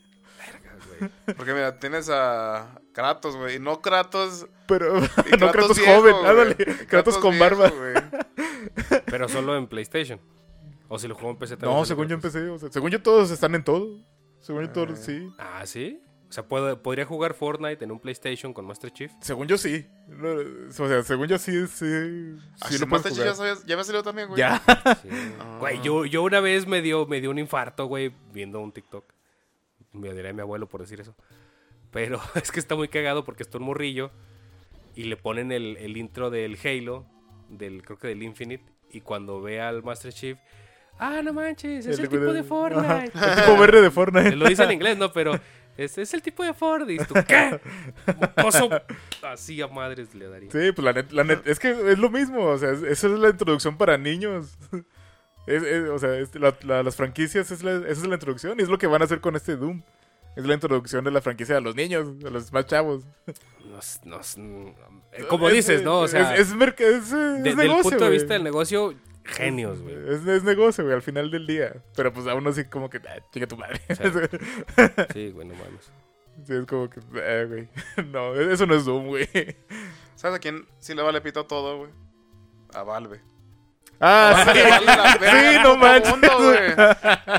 Porque 1.38 1.54
mira, 1.54 1.80
tienes 1.80 2.10
a 2.12 2.80
Kratos, 2.94 3.36
güey, 3.36 3.56
y 3.56 3.60
no 3.60 3.82
Kratos. 3.82 4.48
Pero 4.68 4.98
y 5.00 5.02
no 5.40 5.52
Kratos 5.52 5.78
viejo, 5.78 5.96
joven, 6.02 6.16
ándale. 6.26 6.56
Kratos 6.88 7.18
con 7.18 7.32
viejo, 7.38 7.58
barba. 7.58 7.72
Pero 9.06 9.28
solo 9.30 9.58
en 9.58 9.68
PlayStation. 9.68 10.20
O 10.88 10.98
si 11.00 11.08
lo 11.08 11.16
juego 11.16 11.32
en 11.32 11.38
PC 11.38 11.58
también. 11.58 11.78
No, 11.78 11.86
según 11.86 12.08
yo 12.08 12.20
Kratos. 12.20 12.36
empecé, 12.36 12.50
o 12.50 12.58
sea, 12.60 12.72
según 12.72 12.92
yo 12.92 13.02
todos 13.02 13.30
están 13.32 13.56
en 13.56 13.64
todo. 13.64 13.88
Según 14.40 14.64
yo 14.66 14.72
todos, 14.72 15.00
Eh. 15.00 15.04
sí. 15.06 15.34
Ah, 15.38 15.66
¿sí? 15.66 16.02
O 16.30 16.32
sea, 16.32 16.48
¿puedo, 16.48 16.82
podría 16.84 17.06
jugar 17.06 17.34
Fortnite 17.34 17.84
en 17.84 17.92
un 17.92 18.00
PlayStation 18.00 18.54
con 18.54 18.64
Master 18.66 18.92
Chief. 18.92 19.12
Según 19.20 19.48
yo 19.48 19.58
sí. 19.58 19.88
O 20.70 20.72
sea, 20.88 21.02
según 21.02 21.28
yo 21.28 21.40
sí, 21.40 21.66
sí. 21.68 21.86
Ah, 22.62 22.68
Sí 22.68 22.76
si 22.76 22.80
lo 22.80 22.86
Master 22.88 23.12
Chief 23.12 23.26
ya, 23.26 23.34
ya 23.66 23.74
había 23.74 23.84
salido 23.84 24.04
también, 24.04 24.28
güey. 24.28 24.38
Ya. 24.40 24.62
Sí. 25.02 25.10
Ah. 25.40 25.58
Güey, 25.60 25.82
yo, 25.82 26.06
yo 26.06 26.22
una 26.22 26.40
vez 26.40 26.68
me 26.68 26.82
dio, 26.84 27.08
me 27.08 27.20
dio 27.20 27.32
un 27.32 27.40
infarto, 27.40 27.88
güey, 27.88 28.14
viendo 28.32 28.60
un 28.60 28.72
TikTok. 28.72 29.06
Me 29.94 30.14
diré 30.14 30.30
a 30.30 30.34
mi 30.34 30.42
abuelo 30.42 30.68
por 30.68 30.82
decir 30.82 31.00
eso. 31.02 31.16
Pero 31.92 32.20
es 32.36 32.52
que 32.52 32.60
está 32.60 32.76
muy 32.76 32.88
cagado 32.88 33.24
porque 33.26 33.44
está 33.44 33.58
un 33.58 33.66
morrillo 33.66 34.12
y 34.96 35.04
le 35.04 35.18
ponen 35.18 35.52
el, 35.52 35.78
el 35.78 35.98
intro 35.98 36.30
del 36.30 36.58
Halo, 36.64 37.06
del, 37.50 37.84
creo 37.84 37.98
que 37.98 38.08
del 38.08 38.22
Infinite, 38.24 38.64
y 38.92 39.02
cuando 39.02 39.42
ve 39.42 39.62
al 39.62 39.84
Master 39.84 40.12
Chief, 40.14 40.38
ah, 41.00 41.22
no 41.24 41.34
manches, 41.34 41.86
es 41.86 41.98
el, 42.00 42.06
El 42.06 42.10
tipo 42.10 42.34
de. 42.34 42.44
Fortnite. 42.44 43.12
El 43.16 43.36
tipo 43.36 43.58
verde 43.58 43.82
de 43.82 43.92
Fortnite. 43.92 44.36
Lo 44.36 44.48
dice 44.48 44.64
en 44.64 44.72
inglés, 44.72 44.98
¿no? 44.98 45.12
Pero 45.14 45.40
es, 45.78 45.98
es 45.98 46.14
el 46.14 46.22
tipo 46.22 46.44
de 46.44 46.54
Fortnite. 46.54 47.04
Y 47.04 47.06
tú, 47.06 47.14
¿qué? 47.28 47.60
Mocoso. 48.20 48.70
Así 49.24 49.62
a 49.62 49.68
madres 49.68 50.14
le 50.14 50.28
daría. 50.28 50.52
Sí, 50.52 50.72
pues 50.74 50.80
la 50.84 50.92
net, 50.94 51.12
la 51.12 51.24
net- 51.24 51.42
es 51.46 51.58
que 51.60 51.70
es 51.72 51.98
lo 52.00 52.10
mismo, 52.10 52.44
o 52.46 52.58
sea, 52.58 52.72
es- 52.72 52.84
esa 52.84 53.08
es 53.08 53.14
la 53.14 53.30
introducción 53.30 53.78
para 53.78 53.98
niños. 53.98 54.58
Es- 55.48 55.64
es- 55.64 55.90
o 55.90 55.98
sea, 56.00 56.18
es- 56.20 56.36
la- 56.36 56.56
la- 56.64 56.84
las 56.84 56.96
franquicias, 56.96 57.50
es 57.52 57.64
la- 57.64 57.78
esa 57.78 58.02
es 58.02 58.08
la 58.08 58.16
introducción 58.16 58.60
y 58.60 58.64
es 58.64 58.70
lo 58.70 58.78
que 58.78 58.88
van 58.88 59.02
a 59.02 59.06
hacer 59.06 59.20
con 59.22 59.36
este 59.36 59.56
Doom. 59.56 59.82
Es 60.36 60.46
la 60.46 60.54
introducción 60.54 61.04
de 61.04 61.12
la 61.12 61.22
franquicia 61.22 61.58
a 61.58 61.60
los 61.60 61.76
niños, 61.76 62.08
a 62.26 62.30
los 62.30 62.54
más 62.54 62.66
chavos. 62.68 63.04
Nos- 63.66 64.00
nos- 64.06 64.38
mm, 64.38 64.68
como 65.28 65.50
Es- 65.50 65.56
dices, 65.56 65.84
¿no? 65.84 66.02
O 66.02 66.08
sea, 66.08 66.36
es, 66.36 66.50
es, 66.50 66.56
merc- 66.56 66.80
es, 66.80 66.86
eh, 66.86 66.98
es 67.02 67.12
de- 67.12 67.42
del 67.44 67.56
negocio, 67.56 67.90
punto 67.92 68.06
de 68.06 68.12
vista 68.12 68.34
del 68.36 68.44
negocio, 68.44 68.94
genios, 69.26 69.82
güey. 69.82 69.96
Es, 70.08 70.26
es 70.26 70.44
negocio, 70.44 70.84
güey, 70.84 70.96
al 70.96 71.02
final 71.02 71.30
del 71.32 71.46
día. 71.48 71.84
Pero 71.96 72.14
pues 72.14 72.28
aún 72.28 72.48
así 72.48 72.64
como 72.66 72.90
que, 72.90 72.98
ah, 73.00 73.20
chica 73.34 73.48
tu 73.48 73.58
madre. 73.58 73.82
Sí, 75.14 75.32
güey, 75.32 75.48
no 75.48 75.56
mames. 75.56 75.92
Sí, 76.46 76.54
es 76.54 76.66
como 76.68 76.90
que, 76.90 77.00
ah, 77.16 77.46
güey. 77.48 77.68
No, 78.12 78.34
eso 78.36 78.66
no 78.66 78.76
es 78.76 78.86
Doom, 78.86 79.08
güey. 79.08 79.28
¿Sabes 80.16 80.38
a 80.38 80.40
quién 80.40 80.66
sí 80.80 80.94
le 80.94 81.02
vale 81.02 81.22
pito 81.22 81.46
todo, 81.46 81.80
güey? 81.80 81.92
A 82.74 82.84
Valve. 82.84 83.20
Ah, 84.02 84.46
sí. 84.48 84.54
Le 84.60 84.70
vale 84.70 84.86
la 84.86 85.18
verga 85.20 85.52
Sí, 85.52 85.58
no 85.64 85.76
manches. 85.78 86.12
mundo, 86.12 86.30
güey. 86.40 86.76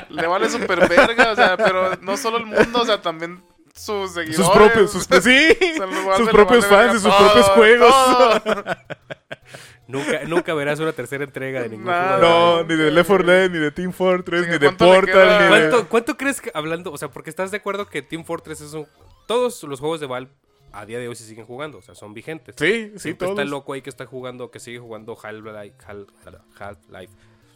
Le 0.09 0.27
vale 0.27 0.49
super 0.49 0.87
verga, 0.87 1.31
o 1.31 1.35
sea, 1.35 1.57
pero 1.57 1.95
no 2.01 2.17
solo 2.17 2.37
el 2.37 2.45
mundo, 2.45 2.81
o 2.81 2.85
sea, 2.85 3.01
también 3.01 3.43
sus 3.73 4.11
seguidores. 4.13 4.35
Sus 4.35 4.49
propios, 4.49 4.91
sus, 4.91 5.03
sí, 5.23 5.57
vale- 5.79 6.17
sus 6.17 6.29
propios 6.29 6.69
vale 6.69 6.87
fans 6.87 6.99
y 6.99 7.03
sus 7.03 7.11
todo, 7.17 7.25
propios 7.25 7.49
juegos. 7.49 8.43
todo. 8.43 8.65
Nunca, 9.87 10.19
nunca 10.25 10.53
verás 10.53 10.79
una 10.79 10.93
tercera 10.93 11.23
entrega 11.25 11.63
de 11.63 11.69
ningún 11.69 11.87
Nada. 11.87 12.17
juego. 12.19 12.57
No, 12.57 12.63
ni 12.63 12.75
de 12.75 12.91
Left 12.91 13.07
4 13.09 13.27
Dead, 13.27 13.49
ni 13.49 13.57
de 13.59 13.71
Team 13.71 13.91
Fortress, 13.91 14.45
Sí, 14.45 14.51
ni 14.51 14.57
de 14.57 14.65
¿cuánto 14.67 14.85
le 14.85 14.93
Portal, 15.01 15.27
ni 15.37 15.43
de... 15.43 15.49
¿Cuánto, 15.49 15.89
¿Cuánto 15.89 16.17
crees 16.17 16.39
que, 16.39 16.51
hablando, 16.53 16.91
o 16.93 16.97
sea, 16.97 17.09
porque 17.09 17.29
estás 17.29 17.51
de 17.51 17.57
acuerdo 17.57 17.87
que 17.89 18.01
Team 18.01 18.23
Fortress 18.23 18.61
es 18.61 18.73
un... 18.73 18.87
Todos 19.27 19.61
los 19.63 19.79
juegos 19.81 19.99
de 19.99 20.05
Valve 20.07 20.31
a 20.73 20.85
día 20.85 20.99
de 20.99 21.07
hoy 21.07 21.15
se 21.15 21.23
siguen 21.25 21.45
jugando, 21.45 21.77
o 21.79 21.81
sea, 21.81 21.95
son 21.95 22.13
vigentes. 22.13 22.55
Sí, 22.57 22.91
sí, 22.93 22.99
Siempre 22.99 23.25
todos. 23.27 23.31
está 23.31 23.41
el 23.43 23.49
loco 23.49 23.73
ahí 23.73 23.81
que 23.81 23.89
está 23.89 24.05
jugando, 24.05 24.51
que 24.51 24.59
sigue 24.59 24.79
jugando 24.79 25.17
Half-Life. 25.21 25.75
Half- 25.85 26.07
Half-Life. 26.59 27.13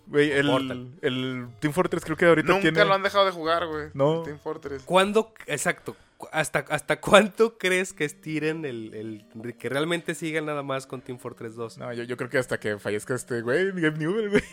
Güey, 0.08 0.32
el, 0.34 0.91
el 1.01 1.47
Team 1.60 1.73
Fortress 1.73 2.06
creo 2.06 2.15
que 2.15 2.25
ahorita 2.25 2.47
Nunca 2.49 2.62
tiene... 2.62 2.86
lo 2.86 2.93
han 2.93 3.01
dejado 3.01 3.25
de 3.25 3.32
jugar, 3.32 3.65
güey. 3.65 3.88
No. 3.95 4.21
Team 4.21 4.38
Fortress. 4.38 4.84
¿Cuándo, 4.84 5.34
exacto, 5.47 5.95
hasta, 6.32 6.60
hasta 6.69 6.99
cuánto 7.01 7.58
crees 7.58 7.91
que 7.91 8.06
estiren 8.06 8.65
el, 8.65 8.93
el- 8.93 9.56
que 9.58 9.67
realmente 9.67 10.13
sigan 10.13 10.45
nada 10.45 10.62
más 10.62 10.86
con 10.86 11.01
Team 11.01 11.17
Fortress 11.17 11.56
2? 11.56 11.80
No, 11.80 11.91
yo, 11.93 12.04
yo 12.04 12.17
creo 12.17 12.30
que 12.30 12.38
hasta 12.38 12.60
que 12.60 12.78
fallezca 12.78 13.15
este 13.15 13.41
güey, 13.41 13.71
Gabe 13.71 13.97
Newell, 13.97 14.30
güey. 14.30 14.43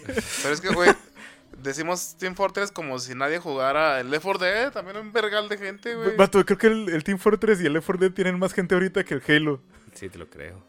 Pero 0.42 0.54
es 0.54 0.60
que, 0.62 0.68
güey, 0.70 0.90
decimos 1.58 2.16
Team 2.18 2.34
Fortress 2.34 2.70
como 2.72 2.98
si 2.98 3.14
nadie 3.14 3.38
jugara 3.38 4.00
el 4.00 4.10
Left 4.10 4.24
4 4.24 4.44
Dead. 4.44 4.72
También 4.72 4.96
un 4.96 5.12
vergal 5.12 5.48
de 5.48 5.58
gente, 5.58 5.94
güey. 5.94 6.16
Vato, 6.16 6.44
creo 6.44 6.58
que 6.58 6.66
el, 6.68 6.88
el 6.88 7.04
Team 7.04 7.18
Fortress 7.18 7.60
y 7.60 7.66
el 7.66 7.72
Left 7.74 7.86
4 7.86 8.00
Dead 8.08 8.12
tienen 8.14 8.38
más 8.38 8.52
gente 8.52 8.74
ahorita 8.74 9.04
que 9.04 9.14
el 9.14 9.22
Halo. 9.26 9.62
Sí, 9.94 10.08
te 10.08 10.18
lo 10.18 10.28
creo. 10.28 10.64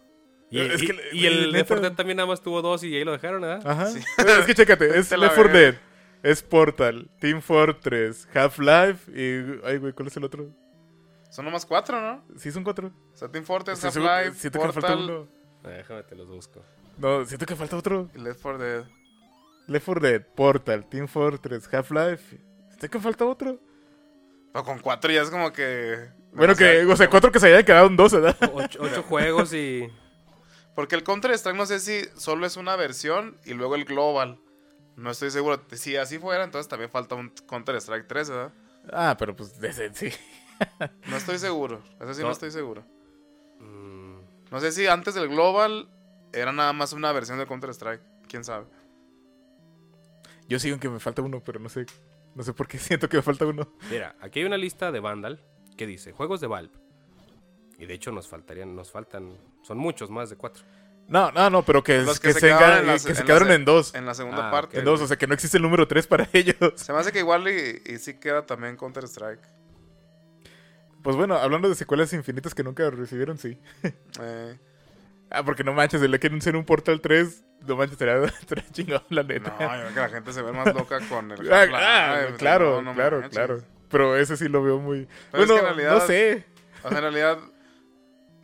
Y, 0.49 0.59
Es 0.59 0.81
y- 0.83 0.87
que, 0.87 0.93
y 1.13 1.19
güey, 1.21 1.25
el 1.27 1.39
neta- 1.45 1.51
Left 1.51 1.67
4 1.69 1.81
Dead 1.81 1.93
también 1.95 2.17
nada 2.17 2.27
más 2.27 2.41
tuvo 2.41 2.61
dos 2.61 2.83
y 2.83 2.95
ahí 2.95 3.03
lo 3.03 3.11
dejaron, 3.11 3.41
¿verdad? 3.41 3.65
Ajá. 3.65 3.87
Sí. 3.87 3.99
Es 4.17 4.45
que 4.45 4.53
chécate, 4.53 4.85
es 4.99 5.09
Left 5.11 5.35
4 5.35 5.43
verga. 5.45 5.59
Dead, 5.59 5.75
es 6.23 6.41
Portal, 6.43 7.09
Team 7.19 7.41
Fortress, 7.41 8.27
Half-Life 8.33 9.11
y... 9.11 9.59
Ay, 9.65 9.77
güey, 9.77 9.93
¿cuál 9.93 10.07
es 10.07 10.15
el 10.17 10.23
otro? 10.23 10.49
Son 11.31 11.43
nomás 11.45 11.65
cuatro, 11.65 11.99
¿no? 11.99 12.23
Sí, 12.37 12.51
son 12.51 12.63
cuatro. 12.63 12.91
O 13.11 13.17
sea, 13.17 13.27
Team 13.27 13.43
Fortress, 13.43 13.83
Half-Life, 13.83 14.33
Siento 14.37 14.59
que 14.59 14.67
me 14.67 14.73
falta 14.73 14.87
Portal 14.89 15.09
uno. 15.09 15.27
Ah, 15.63 15.69
Déjame 15.69 16.03
te 16.03 16.15
los 16.15 16.27
busco. 16.27 16.63
No, 16.97 17.25
siento 17.25 17.45
que 17.47 17.55
falta 17.55 17.75
otro. 17.75 18.09
Left 18.13 18.39
4 18.41 18.57
Dead. 18.63 18.85
Left 19.67 19.85
4 19.85 20.01
Dead, 20.07 20.21
Portal, 20.35 20.85
Team 20.89 21.07
Fortress, 21.07 21.73
Half-Life. 21.73 22.37
Siento 22.69 22.89
que 22.89 22.99
falta 22.99 23.25
otro. 23.25 23.59
Pero 24.51 24.65
con 24.65 24.79
cuatro 24.79 25.11
ya 25.11 25.21
es 25.21 25.29
como 25.29 25.51
que... 25.51 26.09
Bueno, 26.33 26.55
que, 26.55 26.85
o 26.85 26.95
sea, 26.95 27.09
cuatro 27.09 27.31
que 27.31 27.39
se 27.39 27.47
hayan 27.47 27.63
quedado 27.63 27.87
en 27.87 27.95
dos, 27.95 28.11
¿verdad? 28.13 28.37
O- 28.53 28.57
Ocho, 28.63 28.79
ocho 28.81 29.03
juegos 29.03 29.53
y... 29.53 29.89
Porque 30.75 30.95
el 30.95 31.03
Counter-Strike 31.03 31.55
no 31.57 31.65
sé 31.65 31.79
si 31.79 32.01
solo 32.15 32.45
es 32.45 32.57
una 32.57 32.75
versión 32.75 33.37
y 33.45 33.53
luego 33.53 33.75
el 33.75 33.85
Global. 33.85 34.39
No 34.95 35.11
estoy 35.11 35.31
seguro. 35.31 35.61
Si 35.71 35.95
así 35.97 36.17
fuera, 36.19 36.43
entonces 36.43 36.67
también 36.67 36.89
falta 36.91 37.15
un 37.15 37.29
Counter-Strike 37.47 38.07
3, 38.07 38.29
¿verdad? 38.29 38.51
Ah, 38.91 39.15
pero 39.17 39.35
pues, 39.35 39.53
ese, 39.63 39.93
sí. 39.93 40.09
No 41.07 41.17
estoy 41.17 41.37
seguro. 41.39 41.81
Eso 41.99 42.13
sí 42.13 42.21
no, 42.21 42.27
No. 42.27 42.33
estoy 42.33 42.51
seguro. 42.51 42.83
mm, 43.59 44.17
No 44.51 44.59
sé 44.59 44.71
si 44.71 44.87
antes 44.87 45.13
del 45.15 45.29
Global 45.29 45.89
era 46.31 46.51
nada 46.51 46.73
más 46.73 46.93
una 46.93 47.11
versión 47.11 47.37
de 47.39 47.45
Counter-Strike. 47.47 48.01
¿Quién 48.27 48.43
sabe? 48.43 48.65
Yo 50.47 50.59
sigo 50.59 50.73
en 50.75 50.79
que 50.79 50.89
me 50.89 50.99
falta 50.99 51.21
uno, 51.21 51.41
pero 51.43 51.59
no 51.59 51.69
sé. 51.69 51.85
No 52.35 52.43
sé 52.43 52.53
por 52.53 52.67
qué 52.67 52.77
siento 52.79 53.09
que 53.09 53.17
me 53.17 53.23
falta 53.23 53.45
uno. 53.45 53.67
Mira, 53.89 54.15
aquí 54.21 54.39
hay 54.39 54.45
una 54.45 54.57
lista 54.57 54.91
de 54.91 54.99
Vandal 54.99 55.39
que 55.77 55.87
dice 55.87 56.11
juegos 56.11 56.41
de 56.41 56.47
Valve. 56.47 56.73
Y 57.79 57.85
de 57.85 57.93
hecho 57.93 58.11
nos 58.11 58.27
faltarían, 58.27 58.75
nos 58.75 58.91
faltan, 58.91 59.37
son 59.63 59.77
muchos, 59.77 60.09
más 60.09 60.29
de 60.29 60.35
cuatro. 60.35 60.63
No, 61.07 61.31
no, 61.31 61.49
no, 61.49 61.63
pero 61.63 61.83
que, 61.83 62.01
Los 62.01 62.19
que, 62.19 62.29
que 62.29 62.33
se 62.35 62.39
se, 62.39 62.47
quedaron 62.47 62.79
en 62.79 62.87
las- 62.87 63.05
que 63.05 63.13
se 63.13 63.21
en 63.21 63.27
quedaron 63.27 63.47
las- 63.49 63.57
en 63.57 63.65
dos. 63.65 63.95
En 63.95 64.05
la 64.05 64.13
segunda 64.13 64.47
Ah, 64.47 64.51
parte. 64.51 64.79
En 64.79 64.85
dos, 64.85 65.01
o 65.01 65.07
sea, 65.07 65.17
que 65.17 65.27
no 65.27 65.33
existe 65.33 65.57
el 65.57 65.63
número 65.63 65.87
tres 65.87 66.07
para 66.07 66.29
ellos. 66.33 66.55
Se 66.75 66.93
me 66.93 66.99
hace 66.99 67.11
que 67.11 67.19
igual 67.19 67.45
y, 67.49 67.81
y 67.91 67.97
sí 67.97 68.13
queda 68.19 68.45
también 68.45 68.77
Counter-Strike. 68.77 69.41
Pues 71.01 71.15
bueno, 71.17 71.35
hablando 71.35 71.67
de 71.67 71.75
secuelas 71.75 72.13
infinitas 72.13 72.55
que 72.55 72.63
nunca 72.63 72.89
recibieron, 72.89 73.37
sí. 73.37 73.57
Eh, 74.21 74.57
Ah, 75.33 75.43
porque 75.43 75.63
no 75.63 75.73
manches, 75.73 76.01
el 76.01 76.11
día 76.11 76.19
que 76.19 76.27
anuncien 76.27 76.55
un 76.55 76.63
Portal 76.63 77.01
3, 77.01 77.43
no 77.67 77.75
manches, 77.75 77.97
será 77.97 78.21
chingón, 78.71 79.01
la 79.09 79.23
no, 79.23 79.29
neta. 79.29 79.49
yo 79.49 79.57
creo 79.57 79.93
que 79.93 79.99
la 79.99 80.09
gente 80.09 80.31
se 80.31 80.41
ve 80.43 80.51
más 80.51 80.73
loca 80.73 80.99
con 81.09 81.31
el 81.31 81.51
Ah, 81.51 81.65
ah, 81.73 82.25
no, 82.29 82.37
claro, 82.37 82.81
no 82.83 82.93
claro, 82.93 83.21
claro. 83.29 83.61
Pero 83.89 84.15
ese 84.15 84.37
sí 84.37 84.47
lo 84.47 84.63
veo 84.63 84.79
muy... 84.79 85.07
Pero 85.31 85.43
es 85.43 85.49
bueno, 85.49 85.53
que 85.55 85.59
en 85.69 85.75
realidad- 85.75 85.99
no 85.99 86.07
sé. 86.07 86.45
O 86.83 86.89
sea, 86.89 86.97
en 86.97 87.03
realidad, 87.03 87.37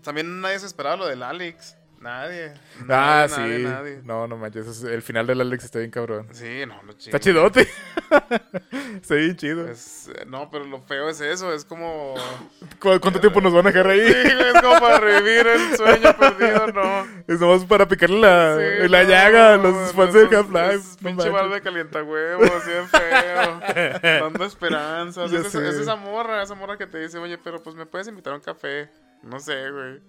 también 0.04 0.42
nadie 0.42 0.60
se 0.60 0.66
esperaba 0.66 0.96
lo 0.96 1.06
del 1.08 1.22
Alex. 1.24 1.76
Nadie. 2.02 2.54
Ah, 2.88 3.28
Nadie, 3.28 3.30
sí. 3.30 3.42
nadie, 3.42 3.60
nadie. 3.64 4.02
No, 4.06 4.26
no 4.28 4.38
manches, 4.38 4.68
es- 4.68 4.84
el 4.84 5.02
final 5.02 5.28
del 5.28 5.42
Alex 5.42 5.66
está 5.66 5.80
bien 5.80 5.92
cabrón. 5.92 6.28
Sí, 6.32 6.64
no, 6.66 6.82
no 6.84 6.92
Está 6.92 7.20
chidote. 7.20 7.68
está 9.02 9.16
bien 9.16 9.36
chido. 9.36 9.68
Es- 9.68 10.08
eh, 10.16 10.24
no, 10.26 10.50
pero 10.50 10.64
lo 10.64 10.80
feo 10.82 11.10
es 11.10 11.20
eso, 11.20 11.54
es 11.54 11.66
como... 11.66 12.16
¿Cu- 12.80 13.00
¿Cuánto 13.02 13.20
tiempo 13.20 13.42
nos 13.42 13.52
van 13.54 13.68
a 13.68 13.72
dejar 13.72 13.88
ahí? 13.92 14.00
Sí, 14.08 14.14
es 14.16 14.62
como 14.62 14.80
para 14.80 15.00
revivir 15.00 15.46
el 15.46 15.76
sueño 15.76 16.16
perdido, 16.18 16.68
no. 16.68 17.06
Es 17.28 17.40
nomás 17.40 17.66
para 17.66 17.86
picarle 17.88 18.20
la, 18.22 18.56
Sí, 18.58 18.88
la 18.88 19.04
no, 19.04 19.10
llaga 19.10 19.54
a 19.56 19.58
los 19.58 19.74
no, 19.74 19.86
fans 19.88 20.14
no, 20.14 20.20
de 20.30 20.38
Half-Life. 20.38 20.98
Pinche 21.04 21.30
bar 21.30 21.50
de 21.50 21.62
calienta 21.62 22.02
huevos, 22.02 22.50
así 22.50 22.72
de 22.72 22.88
feo. 22.88 24.22
dando 24.22 24.46
esperanzas. 24.46 25.32
Es, 25.34 25.54
es 25.54 25.76
esa 25.76 25.96
morra, 25.98 26.42
esa 26.42 26.56
morra 26.56 26.78
que 26.78 26.88
te 26.88 26.98
dice, 27.00 27.18
oye, 27.18 27.38
pero 27.38 27.62
pues 27.62 27.76
me 27.76 27.86
puedes 27.86 28.08
invitar 28.08 28.34
a 28.34 28.38
un 28.38 28.42
café. 28.42 28.90
No 29.22 29.38
sé, 29.40 29.70
güey. 29.70 30.00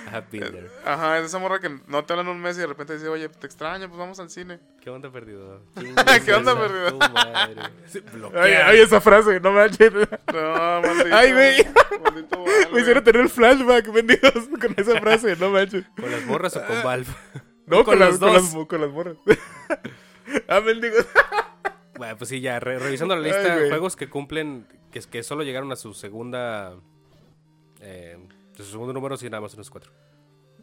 Ajá, 0.86 1.19
es 1.19 1.25
esa 1.25 1.39
morra 1.39 1.60
que 1.60 1.69
no 1.88 2.06
te 2.06 2.13
hablan 2.13 2.27
un 2.30 2.39
mes 2.39 2.58
y 2.58 2.62
de 2.62 2.67
repente 2.67 2.93
dice, 2.93 3.08
oye, 3.10 3.27
te 3.30 3.45
extraño, 3.45 3.88
pues 3.88 3.99
vamos 3.99 4.19
al 4.19 4.30
cine. 4.30 4.60
¿Qué 4.82 4.89
onda 4.89 5.12
perdido? 5.12 5.62
¿Qué 6.25 6.34
onda, 6.34 6.58
perdido? 6.58 6.99
Ay, 8.39 8.53
ay, 8.53 8.80
esa 8.80 9.01
frase, 9.01 9.39
no 9.39 9.51
manches. 9.51 9.91
No, 9.93 10.82
maldito. 10.82 11.15
Ay, 11.15 11.34
güey. 11.34 11.67
Maldito 12.03 12.38
Valve. 12.43 12.67
Me 12.73 12.82
hicieron 12.82 13.03
tener 13.03 13.30
flashback, 13.30 13.91
benditos, 13.91 14.34
con 14.34 14.73
esa 14.77 14.99
frase, 14.99 15.36
no 15.38 15.49
manches. 15.49 15.86
¿Con 15.99 16.12
las 16.12 16.25
morras 16.25 16.56
o 16.56 16.65
con 16.65 16.84
Valve? 16.84 17.12
No, 17.65 17.84
con, 17.84 17.99
las, 17.99 18.17
con, 18.17 18.34
las, 18.34 18.56
con 18.67 18.82
las 18.82 18.89
morras. 18.91 19.17
ah, 20.47 20.62
mendigos. 20.62 21.06
Bueno, 21.97 22.15
pues 22.17 22.30
sí, 22.30 22.39
ya, 22.41 22.60
re- 22.60 22.80
revisando 22.80 23.15
la 23.15 23.21
Ay, 23.25 23.34
lista, 23.34 23.56
güey. 23.58 23.69
juegos 23.69 23.95
que 23.95 24.10
cumplen, 24.10 24.67
que, 24.91 25.01
que 25.01 25.23
solo 25.23 25.43
llegaron 25.43 25.71
a 25.71 25.75
su 25.75 25.93
segunda. 25.93 26.75
Eh, 27.89 28.17
su 28.56 28.63
segundo 28.65 28.91
número, 28.93 29.15
sí, 29.15 29.30
nada 29.30 29.39
más 29.41 29.54
unos 29.54 29.69
cuatro. 29.69 29.91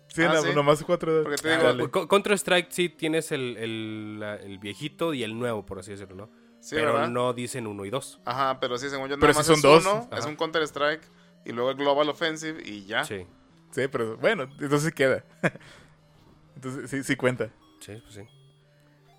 Sí, 0.09 0.23
Ah, 0.23 0.37
sí. 0.43 0.55
nomás 0.55 0.83
cuatro. 0.85 1.23
Porque 1.23 1.39
te 1.39 1.49
Ah, 1.49 1.57
digo, 1.57 1.65
dale. 1.65 1.91
Co- 1.91 2.07
Counter-Strike 2.07 2.71
sí 2.71 2.89
tienes 2.91 3.33
el, 3.33 3.57
el, 3.57 4.59
viejito 4.59 5.15
y 5.15 5.23
el 5.23 5.39
nuevo, 5.39 5.65
por 5.65 5.79
así 5.79 5.93
decirlo, 5.93 6.15
¿no? 6.15 6.31
Sí, 6.61 6.75
Pero 6.77 6.93
¿verdad? 6.95 7.09
no 7.09 7.33
dicen 7.33 7.67
uno 7.67 7.85
y 7.85 7.91
dos. 7.91 8.21
Ajá, 8.25 8.61
pero 8.61 8.77
sí, 8.79 8.89
según 8.91 9.09
yo, 9.09 9.17
Pero 9.19 9.29
nada 9.33 9.39
más 9.39 9.47
son 9.47 9.57
es 9.57 9.63
dos. 9.63 9.85
uno, 9.87 10.09
es 10.17 10.27
un 10.27 10.37
Counter-Strike, 10.37 11.03
y 11.47 11.53
luego 11.53 11.71
el 11.71 11.77
Global 11.77 12.09
Offensive, 12.11 12.63
y 12.65 12.85
ya. 12.85 13.05
Sí, 13.05 13.27
Sí, 13.71 13.89
pero 13.89 14.17
bueno, 14.19 14.45
entonces 14.61 14.93
queda. 14.95 15.25
Entonces 16.55 16.89
sí, 16.91 17.03
sí 17.03 17.17
cuenta. 17.17 17.51
sí, 17.81 17.97
pues 18.03 18.15
sí. 18.15 18.21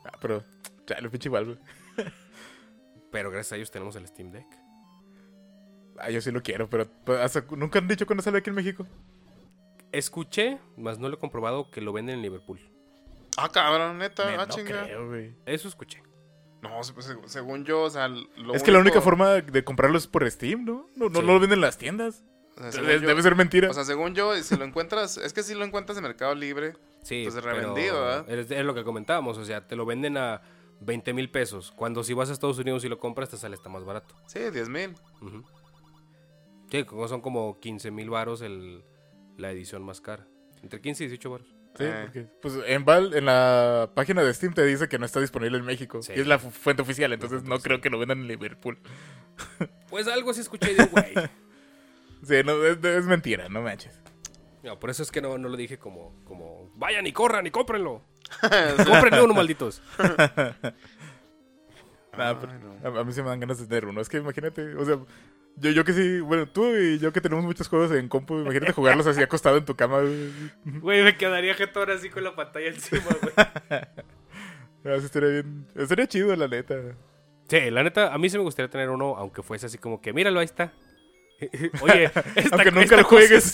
Ah, 0.06 0.18
pero, 0.22 0.44
chale, 0.86 1.10
pinche 1.10 1.28
Valve. 1.30 1.58
Pero 3.12 3.32
gracias 3.32 3.54
a 3.54 3.56
ellos 3.58 3.72
tenemos 3.72 3.96
el 3.96 4.08
Steam 4.08 4.32
Deck. 4.32 4.46
Ah, 5.98 6.10
yo 6.10 6.22
sí 6.22 6.32
lo 6.32 6.42
quiero, 6.44 6.70
pero 6.70 6.88
hasta- 7.22 7.46
nunca 7.56 7.80
han 7.80 7.88
dicho 7.88 8.06
cuándo 8.06 8.22
sale 8.24 8.40
aquí 8.40 8.50
en 8.50 8.56
México. 8.56 8.86
Escuché, 9.92 10.58
más 10.78 11.00
no 11.00 11.08
lo 11.08 11.16
he 11.16 11.20
comprobado, 11.20 11.70
que 11.72 11.80
lo 11.82 11.94
venden 11.94 12.16
en 12.18 12.22
Liverpool. 12.22 12.60
Ah, 13.38 13.50
cabrón, 13.50 13.98
neta, 13.98 14.26
Me- 14.26 14.34
ah, 14.36 14.46
no 14.46 14.54
chinga. 14.54 14.84
creo. 14.84 15.34
Eso 15.46 15.68
escuché. 15.68 16.02
No, 16.62 16.70
pues, 16.94 17.16
según 17.28 17.64
yo, 17.64 17.84
o 17.84 17.90
sea, 17.90 18.08
lo 18.08 18.54
Es 18.56 18.64
que 18.64 18.72
la 18.72 18.80
única 18.80 19.00
forma 19.02 19.30
de 19.36 19.64
comprarlo 19.64 19.98
es 19.98 20.08
por 20.08 20.30
Steam, 20.30 20.66
¿no? 20.66 20.88
No, 20.96 21.10
no, 21.10 21.20
Sí. 21.22 21.26
no 21.26 21.34
lo 21.34 21.40
venden 21.40 21.54
en 21.60 21.62
las 21.62 21.78
tiendas. 21.78 22.24
o 22.58 22.62
sea, 22.62 22.72
según 22.72 22.88
Debe, 22.88 23.02
yo- 23.02 23.08
debe 23.10 23.22
ser 23.22 23.36
mentira. 23.36 23.70
O 23.70 23.74
sea, 23.74 23.84
según 23.84 24.16
yo, 24.16 24.34
si 24.42 24.56
lo 24.56 24.64
encuentras, 24.64 25.18
es 25.18 25.34
que 25.34 25.44
si 25.44 25.54
lo 25.56 25.66
encuentras 25.66 25.98
en 25.98 26.04
Mercado 26.04 26.34
Libre, 26.36 26.74
Sí, 27.04 27.28
Pues 27.30 27.44
revendido, 27.44 28.02
¿verdad? 28.02 28.30
Es, 28.30 28.50
es 28.50 28.66
lo 28.66 28.74
que 28.74 28.84
comentábamos, 28.86 29.38
o 29.38 29.44
sea, 29.46 29.68
te 29.68 29.76
lo 29.76 29.86
venden 29.86 30.18
a 30.18 30.42
20 30.80 31.14
mil 31.14 31.30
pesos. 31.30 31.72
Cuando 31.76 32.02
si 32.04 32.14
vas 32.14 32.30
a 32.30 32.34
Estados 32.34 32.58
Unidos 32.58 32.84
y 32.86 32.90
lo 32.90 32.98
compras, 32.98 33.30
te 33.30 33.36
sale 33.38 33.54
hasta 33.56 33.68
más 33.70 33.84
barato. 33.84 34.16
sí, 34.26 34.40
10 34.40 34.70
mil. 34.70 34.96
Ujú. 35.22 35.44
Sí, 36.72 36.84
como 36.84 37.08
son 37.08 37.22
como 37.22 37.60
15 37.60 37.92
mil 37.92 38.10
varos 38.10 38.42
el, 38.42 38.84
la 39.38 39.52
edición 39.52 39.84
más 39.84 40.02
cara. 40.02 40.28
Entre 40.64 40.82
15 40.82 41.04
y 41.04 41.08
18 41.08 41.30
varos. 41.30 41.48
Sí, 41.78 41.84
Eh. 41.84 42.00
porque 42.06 42.28
pues 42.42 42.56
en 42.66 42.86
Val, 42.86 43.14
en 43.14 43.26
la 43.26 43.92
página 43.94 44.24
de 44.24 44.34
Steam 44.34 44.54
te 44.54 44.64
dice 44.66 44.88
que 44.88 44.98
no 44.98 45.06
está 45.06 45.20
disponible 45.20 45.58
en 45.58 45.66
México. 45.66 46.02
Sí. 46.02 46.14
Y 46.16 46.22
es 46.22 46.28
la 46.28 46.40
fu- 46.40 46.50
fuente 46.50 46.82
oficial, 46.82 47.12
entonces 47.14 47.44
no 47.44 47.60
creo 47.60 47.82
que 47.82 47.90
lo 47.90 48.00
vendan 48.00 48.20
en 48.20 48.28
Liverpool. 48.28 48.78
Pues 49.90 50.08
algo 50.08 50.32
así 50.32 50.42
escuché 50.42 50.74
de 50.74 50.84
un 50.84 50.90
güey. 50.90 51.14
Sí, 52.24 52.36
no, 52.44 52.64
es, 52.66 52.84
es 52.84 53.06
mentira, 53.06 53.48
no 53.50 53.62
manches. 53.62 54.02
No, 54.64 54.80
por 54.80 54.90
eso 54.90 55.04
es 55.04 55.12
que 55.12 55.22
no, 55.22 55.38
no 55.38 55.48
lo 55.48 55.56
dije 55.56 55.78
como, 55.78 56.16
como, 56.26 56.72
vayan 56.76 57.06
y 57.06 57.14
corran 57.14 57.46
y 57.46 57.52
cómprenlo. 57.52 58.02
Cómprenlo 58.86 59.24
uno, 59.26 59.34
malditos. 59.36 59.82
Nah, 62.18 62.34
pero 62.40 62.52
a, 62.98 63.02
a 63.02 63.04
mí 63.04 63.12
se 63.14 63.22
me 63.24 63.30
dan 63.30 63.40
ganas 63.40 63.60
de 63.60 63.68
tener 63.68 63.86
uno. 63.86 64.02
Es 64.02 64.10
que 64.10 64.18
imagínate, 64.18 64.76
o 64.76 64.86
sea, 64.86 65.00
yo, 65.58 65.72
yo 65.72 65.84
que 65.86 65.94
sí, 65.94 66.20
bueno, 66.20 66.48
tú 66.48 66.76
y 66.76 67.00
yo 67.00 67.12
que 67.14 67.22
tenemos 67.22 67.44
muchos 67.46 67.68
juegos 67.68 67.92
en 67.92 68.08
compu, 68.10 68.40
imagínate 68.40 68.74
jugarlos 68.74 69.08
así 69.08 69.22
acostado 69.22 69.58
en 69.58 69.66
tu 69.66 69.76
cama. 69.76 70.00
güey. 70.02 70.32
Güey, 70.80 71.04
me 71.04 71.18
quedaría 71.18 71.54
jetón 71.54 71.90
así 71.92 72.10
con 72.10 72.24
la 72.24 72.36
pantalla 72.36 72.68
encima, 72.68 73.04
güey. 73.22 73.34
Así 74.98 75.06
estaría 75.06 75.30
bien. 75.30 75.68
Estaría 75.76 76.06
chido, 76.08 76.36
la 76.36 76.48
neta. 76.48 76.76
Sí, 77.50 77.72
la 77.72 77.82
neta, 77.84 78.14
a 78.14 78.18
mí 78.20 78.30
sí 78.30 78.38
me 78.38 78.44
gustaría 78.44 78.70
tener 78.70 78.92
uno, 78.92 79.16
aunque 79.18 79.42
fuese 79.42 79.66
así 79.66 79.80
como 79.80 80.00
que, 80.00 80.14
míralo, 80.14 80.40
ahí 80.40 80.46
está. 80.46 80.74
Oye, 81.82 82.04
esta- 82.36 82.56
Aunque 82.56 82.70
nunca 82.72 82.84
esta 82.84 82.98
lo 82.98 83.04
juegues. 83.06 83.52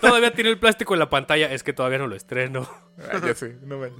Todavía 0.00 0.32
tiene 0.32 0.50
el 0.50 0.58
plástico 0.58 0.94
en 0.94 1.00
la 1.00 1.10
pantalla, 1.10 1.50
es 1.52 1.62
que 1.64 1.72
todavía 1.72 1.98
no 1.98 2.06
lo 2.06 2.14
estreno. 2.14 2.68
Ay, 3.10 3.20
ya 3.26 3.34
sé, 3.34 3.58
no. 3.62 3.84
Es- 3.84 3.94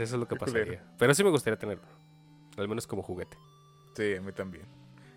eso 0.00 0.02
es 0.02 0.12
lo 0.12 0.26
que 0.26 0.34
pasaría. 0.36 0.82
Pero 0.98 1.14
sí 1.14 1.22
me 1.22 1.30
gustaría 1.30 1.58
tenerlo. 1.58 1.84
Al 2.56 2.68
menos 2.68 2.86
como 2.86 3.02
juguete. 3.02 3.36
Sí, 3.96 4.14
a 4.14 4.20
mí 4.20 4.32
también. 4.32 4.64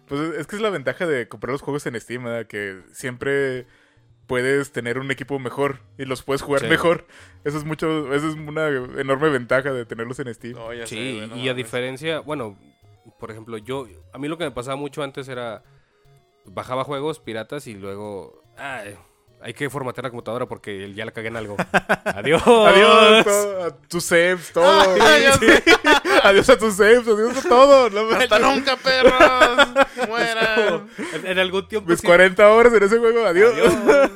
Pues 0.07 0.21
es 0.37 0.47
que 0.47 0.55
es 0.55 0.61
la 0.61 0.69
ventaja 0.71 1.05
de 1.05 1.27
comprar 1.27 1.51
los 1.51 1.61
juegos 1.61 1.85
en 1.85 1.99
Steam, 1.99 2.23
¿verdad? 2.23 2.47
que 2.47 2.81
siempre 2.91 3.67
puedes 4.25 4.71
tener 4.71 4.99
un 4.99 5.09
equipo 5.11 5.37
mejor 5.39 5.79
y 5.97 6.05
los 6.05 6.23
puedes 6.23 6.41
jugar 6.41 6.61
Sí. 6.61 6.67
mejor. 6.67 7.05
Eso 7.43 7.57
es 7.57 7.63
mucho, 7.63 8.13
eso 8.13 8.27
es 8.29 8.35
una 8.35 8.67
enorme 8.69 9.29
ventaja 9.29 9.73
de 9.73 9.85
tenerlos 9.85 10.19
en 10.19 10.33
Steam. 10.33 10.53
No, 10.55 10.73
ya 10.73 10.85
sé, 10.87 10.95
Sí, 10.95 11.27
no 11.27 11.35
y 11.35 11.49
a 11.49 11.53
diferencia, 11.53 12.19
bueno, 12.19 12.57
por 13.19 13.31
ejemplo, 13.31 13.57
yo, 13.57 13.87
a 14.13 14.17
mí 14.19 14.27
lo 14.27 14.37
que 14.37 14.43
me 14.45 14.51
pasaba 14.51 14.75
mucho 14.75 15.01
antes 15.03 15.27
era, 15.27 15.63
bajaba 16.45 16.83
juegos 16.83 17.19
piratas 17.19 17.65
y 17.67 17.73
luego, 17.75 18.43
ay, 18.57 18.95
hay 19.41 19.53
que 19.53 19.69
formatear 19.69 20.03
la 20.03 20.09
computadora 20.09 20.45
porque 20.47 20.93
ya 20.93 21.05
la 21.05 21.11
cagué 21.11 21.29
en 21.29 21.37
algo. 21.37 21.55
Adiós. 22.05 22.41
Adiós 22.45 23.23
todo, 23.25 23.63
a 23.65 23.77
tus 23.87 24.03
saves, 24.03 24.51
todo. 24.53 24.95
Ay, 25.01 25.23
sé. 25.39 25.63
adiós 26.23 26.49
a 26.49 26.57
tus 26.57 26.75
saves, 26.75 27.07
adiós 27.07 27.37
a 27.45 27.49
todo. 27.49 27.89
No 27.89 28.15
¡Hasta 28.15 28.39
manches. 28.39 28.55
nunca, 28.57 28.75
perros! 28.77 29.87
¡Mueran! 30.09 30.89
En, 31.13 31.27
en 31.27 31.39
algún 31.39 31.67
tiempo 31.67 31.89
Mis 31.89 31.99
sí- 32.01 32.07
40 32.07 32.49
horas 32.49 32.73
en 32.73 32.83
ese 32.83 32.97
juego, 32.97 33.25
adiós. 33.25 33.53
Adiós. 33.55 34.11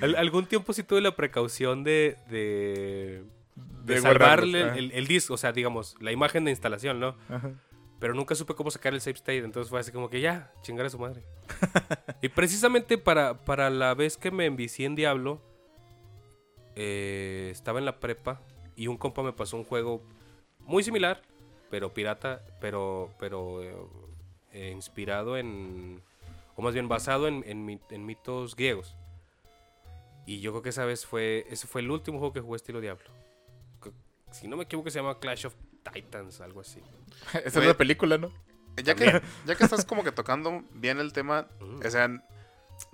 Al- 0.00 0.16
algún 0.16 0.46
tiempo 0.46 0.72
sí 0.72 0.82
tuve 0.82 1.00
la 1.00 1.14
precaución 1.16 1.82
de, 1.84 2.16
de, 2.28 3.22
de 3.56 3.94
De 3.94 4.00
salvarle 4.00 4.78
el, 4.78 4.92
el 4.92 5.06
disco, 5.06 5.34
o 5.34 5.38
sea, 5.38 5.52
digamos, 5.52 5.96
la 6.00 6.12
imagen 6.12 6.44
de 6.44 6.50
instalación, 6.52 7.00
¿no? 7.00 7.16
Ajá. 7.28 7.50
Pero 8.00 8.12
nunca 8.14 8.34
supe 8.34 8.54
cómo 8.54 8.70
sacar 8.70 8.92
el 8.92 9.00
save 9.00 9.14
state, 9.16 9.38
entonces 9.38 9.70
fue 9.70 9.80
así 9.80 9.90
como 9.92 10.10
que 10.10 10.20
ya, 10.20 10.52
chingar 10.62 10.86
a 10.86 10.90
su 10.90 10.98
madre. 10.98 11.22
y 12.22 12.28
precisamente 12.28 12.98
para, 12.98 13.44
para 13.44 13.70
la 13.70 13.94
vez 13.94 14.16
que 14.16 14.30
me 14.30 14.46
envicié 14.46 14.86
en 14.86 14.94
Diablo, 14.94 15.40
eh, 16.76 17.48
estaba 17.52 17.78
en 17.78 17.84
la 17.84 18.00
prepa 18.00 18.40
y 18.76 18.88
un 18.88 18.96
compa 18.96 19.22
me 19.22 19.32
pasó 19.32 19.56
un 19.56 19.64
juego 19.64 20.02
muy 20.60 20.82
similar, 20.82 21.22
pero 21.70 21.94
pirata, 21.94 22.44
pero, 22.60 23.10
pero 23.18 23.62
eh, 24.52 24.70
inspirado 24.74 25.36
en, 25.38 26.02
o 26.56 26.62
más 26.62 26.74
bien 26.74 26.88
basado 26.88 27.28
en, 27.28 27.42
en 27.46 27.64
mi- 27.64 27.80
en 27.90 28.04
mitos 28.06 28.56
griegos. 28.56 28.96
Y 30.26 30.40
yo 30.40 30.52
creo 30.52 30.62
que 30.62 30.70
esa 30.70 30.84
vez 30.84 31.04
fue, 31.06 31.46
ese 31.50 31.66
fue 31.66 31.80
el 31.82 31.90
último 31.90 32.18
juego 32.18 32.32
que 32.32 32.40
jugué 32.40 32.56
estilo 32.56 32.80
Diablo. 32.80 33.04
Si 34.30 34.48
no 34.48 34.56
me 34.56 34.64
equivoco 34.64 34.90
se 34.90 34.98
llama 34.98 35.18
Clash 35.20 35.46
of 35.46 35.54
Titans, 35.92 36.40
algo 36.40 36.60
así. 36.60 36.80
Esa 37.44 37.60
es 37.60 37.66
la 37.66 37.76
película, 37.76 38.18
¿no? 38.18 38.32
Ya 38.82 38.94
que, 38.94 39.22
ya 39.46 39.54
que 39.54 39.64
estás 39.64 39.84
como 39.84 40.02
que 40.02 40.12
tocando 40.12 40.64
bien 40.72 40.98
el 40.98 41.12
tema, 41.12 41.46
o 41.84 41.90
sea, 41.90 42.10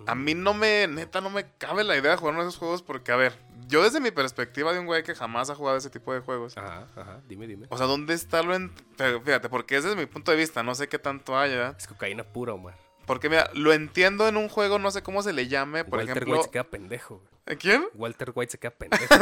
a 0.06 0.14
mí 0.14 0.34
no 0.34 0.52
me, 0.52 0.86
neta, 0.88 1.20
no 1.22 1.30
me 1.30 1.46
cabe 1.56 1.84
la 1.84 1.96
idea 1.96 2.10
de 2.10 2.16
jugar 2.18 2.34
uno 2.34 2.42
de 2.42 2.48
esos 2.50 2.58
juegos 2.58 2.82
porque, 2.82 3.12
a 3.12 3.16
ver, 3.16 3.32
yo 3.66 3.82
desde 3.82 4.00
mi 4.00 4.10
perspectiva 4.10 4.72
de 4.74 4.78
un 4.78 4.84
güey 4.86 5.02
que 5.02 5.14
jamás 5.14 5.48
ha 5.48 5.54
jugado 5.54 5.78
ese 5.78 5.88
tipo 5.88 6.12
de 6.12 6.20
juegos, 6.20 6.58
Ajá, 6.58 6.86
ajá, 6.96 7.20
dime, 7.26 7.46
dime. 7.46 7.66
o 7.70 7.78
sea, 7.78 7.86
¿dónde 7.86 8.12
está 8.12 8.42
lo 8.42 8.54
en... 8.54 8.72
pero 8.98 9.22
Fíjate, 9.22 9.48
porque 9.48 9.76
es 9.76 9.84
desde 9.84 9.96
mi 9.96 10.04
punto 10.06 10.32
de 10.32 10.36
vista, 10.36 10.62
no 10.62 10.74
sé 10.74 10.88
qué 10.88 10.98
tanto 10.98 11.38
haya. 11.38 11.74
Es 11.78 11.86
cocaína 11.86 12.24
pura, 12.24 12.52
Omar. 12.52 12.76
Porque, 13.06 13.30
mira, 13.30 13.50
lo 13.54 13.72
entiendo 13.72 14.28
en 14.28 14.36
un 14.36 14.48
juego, 14.48 14.78
no 14.78 14.90
sé 14.90 15.02
cómo 15.02 15.22
se 15.22 15.32
le 15.32 15.48
llame, 15.48 15.84
por 15.84 15.98
Walter 15.98 16.18
ejemplo... 16.18 16.34
White 16.34 16.44
se 16.44 16.50
queda 16.50 16.64
pendejo. 16.64 17.16
güey. 17.16 17.28
¿Eh, 17.46 17.56
¿Quién? 17.56 17.86
Walter 17.94 18.32
White 18.34 18.52
se 18.52 18.58
queda 18.58 18.70
pendejo. 18.78 19.14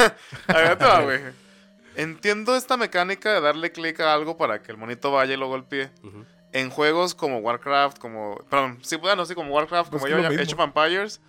A 0.48 0.52
ver, 0.58 0.76
te 0.76 0.84
va, 0.84 1.02
güey. 1.02 1.20
Entiendo 1.98 2.54
esta 2.56 2.76
mecánica 2.76 3.32
de 3.32 3.40
darle 3.40 3.72
clic 3.72 3.98
a 4.00 4.14
algo 4.14 4.36
para 4.36 4.62
que 4.62 4.70
el 4.72 4.78
monito 4.78 5.10
vaya 5.12 5.34
y 5.34 5.36
lo 5.36 5.48
golpee. 5.48 5.90
Ujú. 6.02 6.24
En 6.52 6.70
juegos 6.70 7.14
como 7.14 7.38
Warcraft, 7.38 7.98
como. 7.98 8.36
Perdón, 8.48 8.78
sí, 8.82 8.96
bueno, 8.96 9.26
sí, 9.26 9.34
como 9.34 9.52
Warcraft, 9.54 9.90
Pues 9.90 10.02
como 10.02 10.10
yo, 10.22 10.26
Age 10.26 10.54
of 10.54 10.60
Empires. 10.60 11.20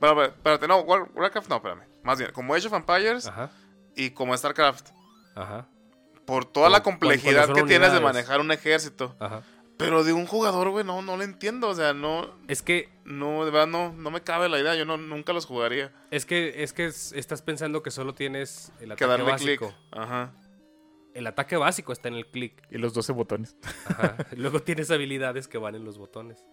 Pero, 0.00 0.14
pero, 0.16 0.22
espérate, 0.28 0.66
no, 0.66 0.78
War- 0.80 1.08
Warcraft 1.14 1.48
no, 1.48 1.56
espérame. 1.56 1.82
Más 2.02 2.18
bien, 2.18 2.32
como 2.32 2.54
Age 2.54 2.66
of 2.66 2.72
Empires 2.72 3.26
Ajá, 3.26 3.50
y 3.94 4.10
como 4.10 4.36
StarCraft. 4.36 4.88
ajá, 5.36 5.66
Por 6.26 6.44
toda 6.46 6.68
la 6.70 6.82
complejidad 6.82 7.52
que 7.52 7.62
tienes 7.64 7.92
de 7.92 8.00
manejar 8.00 8.40
un 8.40 8.50
ejército. 8.50 9.14
ajá. 9.20 9.42
Pero 9.76 10.04
de 10.04 10.12
un 10.12 10.26
jugador, 10.26 10.70
güey, 10.70 10.84
no, 10.84 11.02
no 11.02 11.16
lo 11.16 11.24
entiendo. 11.24 11.68
O 11.68 11.74
sea, 11.74 11.92
no, 11.94 12.30
Es 12.46 12.62
que, 12.62 12.88
no, 13.04 13.44
de 13.44 13.50
verdad, 13.50 13.66
no, 13.66 13.92
no 13.92 14.10
me 14.10 14.22
cabe 14.22 14.48
la 14.48 14.60
idea. 14.60 14.74
Yo 14.76 14.84
no, 14.84 14.96
nunca 14.96 15.32
los 15.32 15.46
jugaría. 15.46 15.92
es 16.10 16.24
que, 16.26 16.62
es 16.62 16.72
que 16.72 16.86
es- 16.86 17.12
estás 17.12 17.42
pensando 17.42 17.82
que 17.82 17.90
solo 17.90 18.14
tienes 18.14 18.70
el 18.80 18.88
Que 18.88 18.92
ataque 19.04 19.06
darle 19.06 19.30
básico. 19.30 19.74
Ajá. 19.90 20.32
El 21.12 21.26
ataque 21.26 21.56
básico 21.56 21.92
está 21.92 22.08
en 22.08 22.14
el 22.14 22.26
clic. 22.26 22.62
Y 22.70 22.78
los 22.78 22.94
12 22.94 23.12
botones. 23.12 23.56
Ajá. 23.86 24.16
Luego 24.36 24.60
tienes 24.62 24.90
habilidades 24.90 25.48
que 25.48 25.58
van 25.58 25.74
en 25.74 25.84
los 25.84 25.98
botones. 25.98 26.44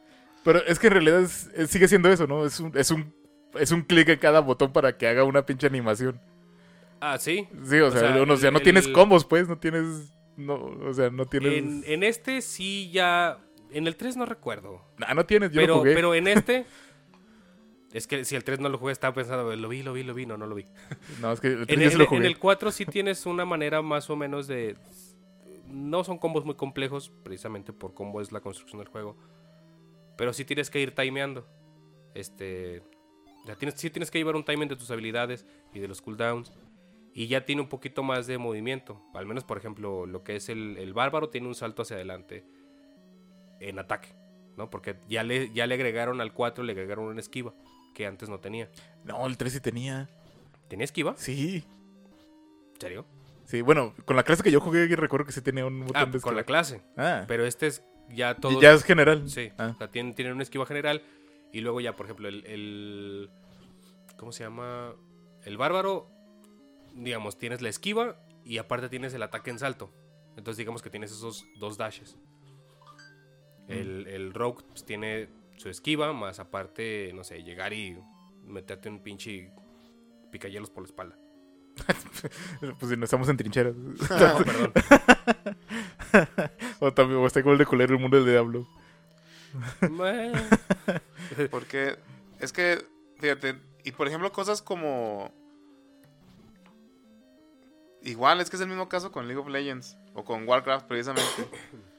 Pero 0.44 0.60
es 0.66 0.80
que 0.80 0.88
en 0.88 0.94
realidad 0.94 1.22
es- 1.22 1.50
es- 1.56 1.70
sigue 1.70 1.88
siendo 1.88 2.10
eso, 2.10 2.26
¿no? 2.28 2.46
Es 2.46 2.60
un, 2.60 2.76
es 2.76 2.90
un, 2.90 3.14
es 3.54 3.72
un 3.72 3.84
clic 3.84 4.10
en 4.10 4.18
cada 4.20 4.40
botón 4.40 4.74
para 4.74 4.98
que 4.98 5.08
haga 5.08 5.24
una 5.24 5.46
pinche 5.46 5.68
animación. 5.68 6.20
Ah, 7.00 7.18
sí. 7.20 7.48
Sí, 7.66 7.80
o, 7.80 7.88
O 7.88 7.92
sea, 7.92 8.00
sea, 8.00 8.22
uno- 8.22 8.34
o 8.34 8.38
sea, 8.38 8.50
no 8.52 8.58
el- 8.58 8.64
tienes 8.64 8.88
el- 8.88 8.94
combos, 8.94 9.26
pues, 9.26 9.48
no 9.48 9.58
tienes... 9.60 10.12
No, 10.38 10.56
o 10.56 10.94
sea, 10.94 11.10
no 11.10 11.26
tienes... 11.26 11.54
En, 11.54 11.84
en 11.86 12.04
este 12.04 12.42
sí 12.42 12.90
ya 12.92 13.40
En 13.72 13.88
el 13.88 13.96
3 13.96 14.18
no 14.18 14.26
recuerdo. 14.26 14.82
Ah, 15.06 15.14
no 15.14 15.26
tienes, 15.26 15.52
yo 15.52 15.62
lo 15.62 15.62
Pero, 15.62 15.78
jugué. 15.80 15.94
pero 15.96 16.16
en 16.16 16.28
este. 16.28 16.66
Es 17.94 18.08
que 18.08 18.24
si 18.24 18.38
el 18.38 18.44
3 18.46 18.62
no 18.62 18.70
lo 18.70 18.78
jugué, 18.78 18.94
estaba 18.94 19.14
pensando, 19.14 19.54
lo 19.54 19.68
vi, 19.68 19.84
lo 19.84 19.92
vi, 19.92 20.04
lo 20.04 20.14
vi, 20.14 20.26
no, 20.26 20.38
no 20.38 20.48
lo 20.48 20.56
vi. 20.56 20.66
No, 21.20 21.32
es 21.34 21.42
que 21.42 21.48
el 21.48 21.60
En 21.60 21.66
3 21.66 21.78
el, 21.78 21.84
ya 21.84 21.92
se 21.92 21.98
lo 21.98 22.12
en 22.14 22.24
el 22.24 22.38
4 22.40 22.72
sí 22.72 22.86
tienes 22.86 23.26
una 23.26 23.44
manera 23.44 23.82
más 23.82 24.10
o 24.10 24.16
menos 24.16 24.48
de. 24.48 24.78
No 25.68 26.04
son 26.06 26.18
combos 26.18 26.46
muy 26.46 26.56
complejos, 26.56 27.12
precisamente 27.24 27.74
por 27.74 27.94
cómo 27.94 28.22
es 28.22 28.32
la 28.32 28.40
construcción 28.40 28.80
del 28.80 28.88
juego. 28.88 29.18
Pero 30.18 30.32
sí 30.32 30.46
tienes 30.46 30.70
que 30.70 30.80
ir 30.80 30.96
timeando. 30.96 31.46
Este. 32.14 32.82
Ya 33.46 33.56
tienes, 33.56 33.78
sí 33.80 33.90
tienes 33.90 34.10
que 34.10 34.20
llevar 34.20 34.36
un 34.38 34.46
timing 34.46 34.70
de 34.70 34.76
tus 34.78 34.90
habilidades 34.92 35.46
y 35.74 35.80
de 35.80 35.88
los 35.90 36.02
cooldowns. 36.02 36.52
Y 37.14 37.28
ya 37.28 37.46
tiene 37.46 37.62
un 37.62 37.68
poquito 37.70 38.04
más 38.04 38.26
de 38.28 38.38
movimiento. 38.38 39.02
Al 39.14 39.26
menos, 39.26 39.44
por 39.44 39.58
ejemplo, 39.58 40.06
lo 40.06 40.24
que 40.24 40.36
es 40.38 40.48
el, 40.50 40.78
el 40.78 40.94
bárbaro 40.94 41.30
tiene 41.30 41.48
un 41.48 41.56
salto 41.56 41.82
hacia 41.82 41.96
adelante 41.98 42.46
en 43.60 43.80
ataque. 43.80 44.10
¿no? 44.58 44.70
Porque 44.70 44.98
ya 45.08 45.24
le, 45.24 45.52
ya 45.54 45.66
le 45.68 45.76
agregaron 45.76 46.22
al 46.22 46.34
4, 46.34 46.64
le 46.64 46.72
agregaron 46.74 47.06
una 47.06 47.20
esquiva 47.20 47.54
que 47.94 48.06
antes 48.06 48.30
no 48.30 48.40
tenía. 48.40 48.70
No, 49.04 49.26
el 49.28 49.38
3 49.38 49.52
sí 49.54 49.60
tenía. 49.62 50.08
¿Tenía 50.70 50.86
esquiva? 50.86 51.16
Sí. 51.18 51.64
¿En 52.76 52.82
serio? 52.82 53.06
Sí, 53.46 53.62
bueno, 53.62 53.94
con 54.06 54.16
la 54.16 54.24
clase 54.24 54.44
que 54.44 54.52
yo 54.52 54.62
jugué 54.62 54.88
recuerdo 54.96 55.26
que 55.26 55.32
sí 55.34 55.42
tenía 55.42 55.66
un 55.66 55.82
botón 55.82 56.02
Ah, 56.02 56.06
de 56.06 56.22
con 56.22 56.36
la 56.36 56.44
clase. 56.44 56.82
Ah, 56.96 57.26
Pero 57.28 57.46
este 57.46 57.68
es 57.68 57.84
ya 58.10 58.36
todo. 58.36 58.62
ya 58.62 58.72
es 58.74 58.84
general. 58.84 59.30
Sí, 59.30 59.52
Ah. 59.58 59.72
o 59.76 59.78
sea, 59.78 59.90
tienen, 59.90 60.14
tienen 60.16 60.34
una 60.34 60.44
esquiva 60.44 60.66
general. 60.66 61.02
Y 61.52 61.60
luego 61.60 61.82
ya, 61.82 61.96
por 61.98 62.06
ejemplo, 62.06 62.30
el, 62.30 62.46
el- 62.46 63.30
¿Cómo 64.18 64.32
se 64.32 64.44
llama? 64.46 64.94
El 65.44 65.58
bárbaro. 65.58 66.10
Digamos, 66.94 67.38
tienes 67.38 67.62
la 67.62 67.70
esquiva 67.70 68.18
y 68.44 68.58
aparte 68.58 68.90
tienes 68.90 69.14
el 69.14 69.24
ataque 69.24 69.50
en 69.52 69.60
salto. 69.60 69.92
Entonces, 70.38 70.58
digamos 70.58 70.82
que 70.82 70.90
tienes 70.90 71.12
esos 71.12 71.46
dos 71.60 71.78
dashes. 71.78 72.18
El, 73.68 74.08
el 74.08 74.34
rogue 74.34 74.64
pues, 74.68 74.86
tiene 74.86 75.30
su 75.58 75.70
esquiva, 75.70 76.12
más 76.14 76.40
aparte, 76.40 77.12
no 77.14 77.24
sé, 77.24 77.44
llegar 77.44 77.74
y 77.74 77.98
meterte 78.44 78.90
un 78.90 79.02
pinche 79.02 79.52
picayelos 80.32 80.70
por 80.70 80.84
la 80.84 80.88
espalda. 80.88 81.18
Pues 82.80 82.92
si 82.92 82.98
no 82.98 83.06
estamos 83.06 83.30
en 83.30 83.38
trincheras. 83.38 83.76
No, 84.10 84.44
perdón. 84.44 84.74
o 86.80 86.94
también 86.94 87.20
o 87.22 87.28
está 87.28 87.40
igual 87.40 87.58
de 87.58 87.66
culero 87.66 87.94
el 87.96 88.02
mundo 88.02 88.18
del 88.18 88.26
diablo. 88.26 88.68
Porque 91.50 91.98
es 92.40 92.52
que, 92.52 92.86
fíjate, 93.20 93.56
y 93.84 93.92
por 93.92 94.08
ejemplo, 94.08 94.32
cosas 94.32 94.62
como. 94.62 95.32
Igual, 98.04 98.42
es 98.42 98.50
que 98.50 98.56
es 98.56 98.62
el 98.62 98.68
mismo 98.68 98.90
caso 98.90 99.12
con 99.12 99.28
League 99.28 99.40
of 99.40 99.48
Legends 99.48 99.98
o 100.14 100.24
con 100.24 100.48
Warcraft, 100.48 100.88
precisamente. 100.88 101.50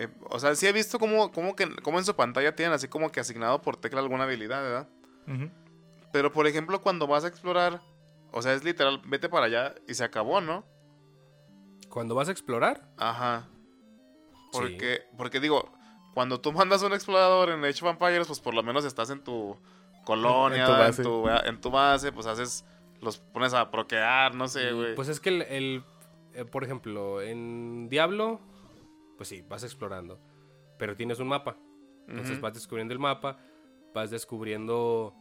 Eh, 0.00 0.06
o 0.30 0.38
sea, 0.38 0.54
sí 0.54 0.64
he 0.64 0.72
visto 0.72 1.00
como, 1.00 1.32
como, 1.32 1.56
que, 1.56 1.74
como 1.82 1.98
en 1.98 2.04
su 2.04 2.14
pantalla 2.14 2.54
tienen 2.54 2.72
así 2.72 2.86
como 2.86 3.10
que 3.10 3.18
asignado 3.18 3.60
por 3.60 3.76
tecla 3.76 3.98
alguna 3.98 4.22
habilidad, 4.24 4.62
¿verdad? 4.62 4.88
Ujú. 5.26 5.50
Pero 6.12 6.32
por 6.32 6.46
ejemplo, 6.46 6.80
cuando 6.80 7.08
vas 7.08 7.24
a 7.24 7.26
explorar, 7.26 7.80
o 8.30 8.40
sea, 8.40 8.52
es 8.54 8.62
literal, 8.62 9.02
vete 9.06 9.28
para 9.28 9.46
allá 9.46 9.74
y 9.88 9.94
se 9.94 10.04
acabó, 10.04 10.40
¿no? 10.40 10.64
Cuando 11.88 12.14
vas 12.14 12.28
a 12.28 12.30
explorar, 12.30 12.88
Ajá. 12.96 13.48
Porque, 14.52 15.02
porque 15.16 15.40
digo, 15.40 15.68
cuando 16.14 16.40
tú 16.40 16.52
mandas 16.52 16.82
un 16.82 16.92
explorador 16.92 17.50
en 17.50 17.64
Age 17.64 17.84
of 17.84 17.90
Empires, 17.90 18.28
pues 18.28 18.38
por 18.38 18.54
lo 18.54 18.62
menos 18.62 18.84
estás 18.84 19.10
en 19.10 19.24
tu 19.24 19.56
colonia, 20.04 20.60
En 20.60 20.66
tu 20.66 20.72
en 20.72 20.78
base. 20.78 21.02
tu, 21.02 21.28
en 21.28 21.60
tu 21.60 21.70
base, 21.72 22.12
pues 22.12 22.26
haces, 22.26 22.64
los 23.00 23.18
pones 23.18 23.54
a 23.54 23.70
proquear, 23.70 24.34
no 24.34 24.48
sé, 24.48 24.72
güey. 24.72 24.94
Pues 24.94 25.08
es 25.08 25.20
que 25.20 25.28
el, 25.30 25.42
el, 25.42 25.84
eh, 26.34 26.44
por 26.44 26.64
ejemplo, 26.64 27.22
en 27.22 27.88
Diablo, 27.88 28.40
pues 29.16 29.28
sí, 29.28 29.44
vas 29.48 29.64
explorando, 29.64 30.20
pero 30.78 30.96
tienes 30.96 31.18
un 31.18 31.28
mapa. 31.28 31.56
Entonces 32.08 32.40
vas 32.40 32.54
descubriendo 32.54 32.94
el 32.94 33.00
mapa, 33.00 33.38
vas 33.94 34.10
descubriendo, 34.10 35.14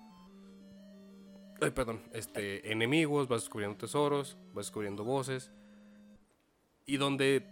ay, 1.60 1.72
perdón, 1.72 2.02
este, 2.14 2.72
enemigos, 2.72 3.28
vas 3.28 3.42
descubriendo 3.42 3.78
tesoros, 3.78 4.38
vas 4.54 4.68
descubriendo 4.68 5.04
voces. 5.04 5.52
Y 6.86 6.96
donde, 6.96 7.46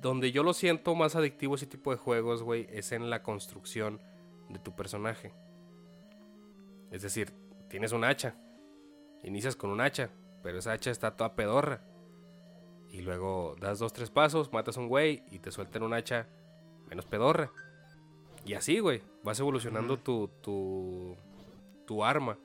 donde 0.00 0.32
yo 0.32 0.42
lo 0.42 0.54
siento 0.54 0.94
más 0.94 1.14
adictivo 1.14 1.56
ese 1.56 1.66
tipo 1.66 1.90
de 1.90 1.98
juegos, 1.98 2.42
güey, 2.42 2.66
es 2.70 2.92
en 2.92 3.10
la 3.10 3.22
construcción 3.22 4.00
de 4.48 4.58
tu 4.58 4.74
personaje. 4.74 5.34
Es 6.90 7.02
decir, 7.02 7.32
tienes 7.68 7.92
un 7.92 8.04
hacha. 8.04 8.34
Inicias 9.22 9.56
con 9.56 9.70
un 9.70 9.80
hacha, 9.80 10.10
pero 10.42 10.58
esa 10.58 10.72
hacha 10.72 10.90
está 10.90 11.16
toda 11.16 11.34
pedorra. 11.34 11.82
Y 12.88 13.02
luego 13.02 13.56
das 13.60 13.78
dos, 13.78 13.92
tres 13.92 14.10
pasos, 14.10 14.52
matas 14.52 14.76
a 14.76 14.80
un 14.80 14.88
güey 14.88 15.22
y 15.30 15.38
te 15.38 15.52
sueltan 15.52 15.82
un 15.82 15.94
hacha 15.94 16.26
menos 16.88 17.06
pedorra. 17.06 17.52
Y 18.44 18.54
así, 18.54 18.80
güey, 18.80 19.02
vas 19.22 19.38
evolucionando 19.38 19.98
tu, 19.98 20.28
tu, 20.40 21.16
tu 21.86 22.04
arma. 22.04 22.38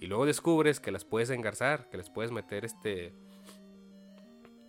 Y 0.00 0.06
luego 0.06 0.26
descubres 0.26 0.80
que 0.80 0.90
las 0.90 1.04
puedes 1.04 1.30
engarzar, 1.30 1.88
que 1.88 1.96
les 1.96 2.10
puedes 2.10 2.32
meter 2.32 2.64
este 2.64 3.14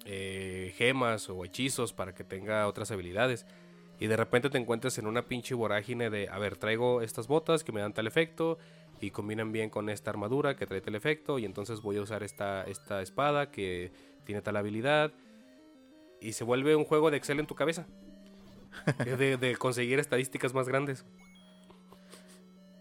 eh, 0.05 0.73
gemas 0.77 1.29
o 1.29 1.43
hechizos 1.43 1.93
para 1.93 2.13
que 2.13 2.23
tenga 2.23 2.67
otras 2.67 2.91
habilidades. 2.91 3.45
Y 3.99 4.07
de 4.07 4.17
repente 4.17 4.49
te 4.49 4.57
encuentras 4.57 4.97
en 4.97 5.07
una 5.07 5.23
pinche 5.23 5.55
vorágine 5.55 6.09
de, 6.09 6.29
a 6.29 6.37
ver, 6.37 6.57
traigo 6.57 7.01
estas 7.01 7.27
botas 7.27 7.63
que 7.63 7.71
me 7.71 7.81
dan 7.81 7.93
tal 7.93 8.05
efecto 8.05 8.57
y 9.01 9.11
combinan 9.11 9.51
bien 9.51 9.69
con 9.69 9.89
esta 9.89 10.11
armadura 10.11 10.55
que 10.55 10.67
trae 10.67 10.81
tal 10.81 10.95
efecto 10.95 11.39
y 11.39 11.45
entonces 11.45 11.81
voy 11.81 11.97
a 11.97 12.01
usar 12.01 12.23
esta, 12.23 12.63
esta 12.63 13.01
espada 13.01 13.49
que 13.49 13.91
tiene 14.23 14.41
tal 14.41 14.57
habilidad. 14.57 15.13
Y 16.21 16.33
se 16.33 16.43
vuelve 16.43 16.75
un 16.75 16.85
juego 16.85 17.11
de 17.11 17.17
Excel 17.17 17.39
en 17.39 17.47
tu 17.47 17.55
cabeza. 17.55 17.87
De, 19.05 19.37
de 19.37 19.55
conseguir 19.55 19.97
estadísticas 19.97 20.53
más 20.53 20.67
grandes. 20.67 21.03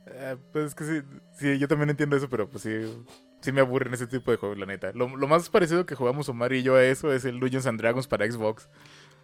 Eh, 0.07 0.37
pues 0.53 0.67
es 0.67 0.75
que 0.75 0.85
sí, 0.85 1.03
sí, 1.39 1.59
yo 1.59 1.69
también 1.69 1.89
entiendo 1.89 2.17
eso, 2.17 2.29
pero 2.29 2.51
pues 2.51 2.63
sí, 2.65 2.71
sí 3.41 3.51
me 3.51 3.63
aburren 3.63 3.95
ese 3.95 4.07
tipo 4.07 4.31
de 4.31 4.37
juegos, 4.37 4.59
la 4.59 4.67
neta. 4.67 4.93
Lo, 4.93 5.17
lo 5.17 5.27
más 5.27 5.49
parecido 5.49 5.87
que 5.87 5.95
jugamos 5.95 6.29
Omar 6.29 6.53
y 6.53 6.63
yo 6.63 6.75
a 6.75 6.85
eso 6.85 7.13
es 7.13 7.25
el 7.25 7.41
Dungeons 7.41 7.67
and 7.67 7.81
Dragons 7.81 8.07
para 8.07 8.31
Xbox. 8.31 8.69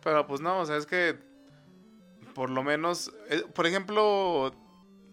Pero 0.02 0.26
pues 0.26 0.40
no, 0.40 0.60
o 0.60 0.66
sea, 0.66 0.76
es 0.76 0.86
que 0.86 1.18
por 2.34 2.50
lo 2.50 2.62
menos, 2.62 3.12
eh, 3.28 3.44
por 3.54 3.66
ejemplo, 3.66 4.52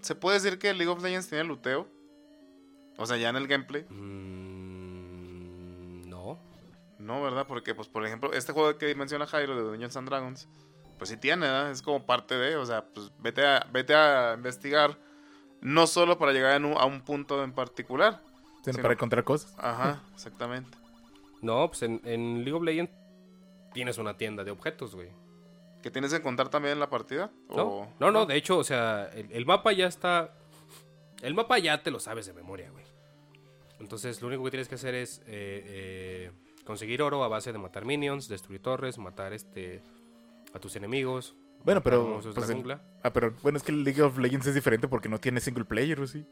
¿se 0.01 0.15
puede 0.15 0.39
decir 0.39 0.59
que 0.59 0.73
League 0.73 0.91
of 0.91 1.01
Legends 1.03 1.27
tiene 1.29 1.43
luteo? 1.43 1.87
O 2.97 3.05
sea, 3.05 3.17
ya 3.17 3.29
en 3.29 3.35
el 3.37 3.47
gameplay. 3.47 3.85
Mm, 4.79 6.09
no. 6.09 6.39
No, 6.99 7.21
¿verdad? 7.21 7.45
Porque, 7.47 7.73
pues, 7.75 7.87
por 7.87 8.05
ejemplo, 8.05 8.33
este 8.33 8.51
juego 8.53 8.77
que 8.77 8.93
menciona 8.95 9.25
Jairo 9.25 9.55
de 9.55 9.63
Dungeons 9.63 9.95
and 9.97 10.07
Dragons, 10.09 10.47
pues 10.97 11.09
sí 11.09 11.17
tiene, 11.17 11.45
¿verdad? 11.45 11.71
Es 11.71 11.81
como 11.81 12.05
parte 12.05 12.35
de, 12.37 12.55
o 12.57 12.65
sea, 12.65 12.85
pues 12.93 13.11
vete 13.19 13.45
a, 13.45 13.65
vete 13.71 13.95
a 13.95 14.33
investigar, 14.35 14.97
no 15.61 15.87
solo 15.87 16.17
para 16.17 16.33
llegar 16.33 16.55
en 16.55 16.65
un- 16.65 16.77
a 16.77 16.85
un 16.85 17.01
punto 17.01 17.43
en 17.43 17.53
particular. 17.53 18.21
sino 18.65 18.81
para 18.81 18.93
encontrar 18.93 19.23
cosas. 19.23 19.55
Ajá, 19.57 20.01
exactamente. 20.13 20.77
No, 21.41 21.67
pues 21.69 21.81
en, 21.83 22.01
en 22.03 22.39
League 22.43 22.53
of 22.53 22.63
Legends 22.63 22.91
tienes 23.73 23.97
una 23.97 24.17
tienda 24.17 24.43
de 24.43 24.51
objetos, 24.51 24.93
güey. 24.95 25.09
¿Que 25.81 25.91
tienes 25.91 26.11
que 26.11 26.17
encontrar 26.17 26.49
también 26.49 26.73
en 26.73 26.79
la 26.79 26.89
partida? 26.89 27.31
¿No? 27.49 27.63
O- 27.63 27.93
no, 27.99 28.11
no, 28.11 28.25
de 28.25 28.35
hecho, 28.35 28.57
o 28.57 28.63
sea, 28.63 29.09
el, 29.13 29.31
el 29.31 29.45
mapa 29.45 29.71
ya 29.71 29.87
está. 29.87 30.33
El 31.21 31.33
mapa 31.33 31.57
ya 31.59 31.81
te 31.83 31.91
lo 31.91 31.99
sabes 31.99 32.25
de 32.25 32.33
memoria, 32.33 32.69
güey. 32.71 32.83
Entonces, 33.79 34.21
lo 34.21 34.27
único 34.27 34.43
que 34.43 34.51
tienes 34.51 34.67
que 34.67 34.75
hacer 34.75 34.93
es 34.95 35.19
eh, 35.19 35.21
eh, 35.27 36.31
conseguir 36.65 37.01
oro 37.01 37.23
a 37.23 37.27
base 37.29 37.51
de 37.53 37.57
matar 37.59 37.85
minions, 37.85 38.27
destruir 38.27 38.61
torres, 38.61 38.97
matar 38.97 39.31
este 39.33 39.81
a 40.53 40.59
tus 40.59 40.75
enemigos. 40.75 41.35
Bueno, 41.63 41.81
pero, 41.81 42.21
pues. 42.33 42.55
Ah, 43.03 43.11
pero 43.13 43.33
bueno, 43.41 43.57
es 43.57 43.63
que 43.63 43.71
el 43.71 43.83
League 43.83 44.01
of 44.01 44.17
Legends 44.17 44.47
es 44.47 44.55
diferente 44.55 44.87
porque 44.87 45.07
no 45.09 45.19
tiene 45.19 45.39
single 45.39 45.65
player, 45.65 45.99
¿o 45.99 46.07
sí? 46.07 46.25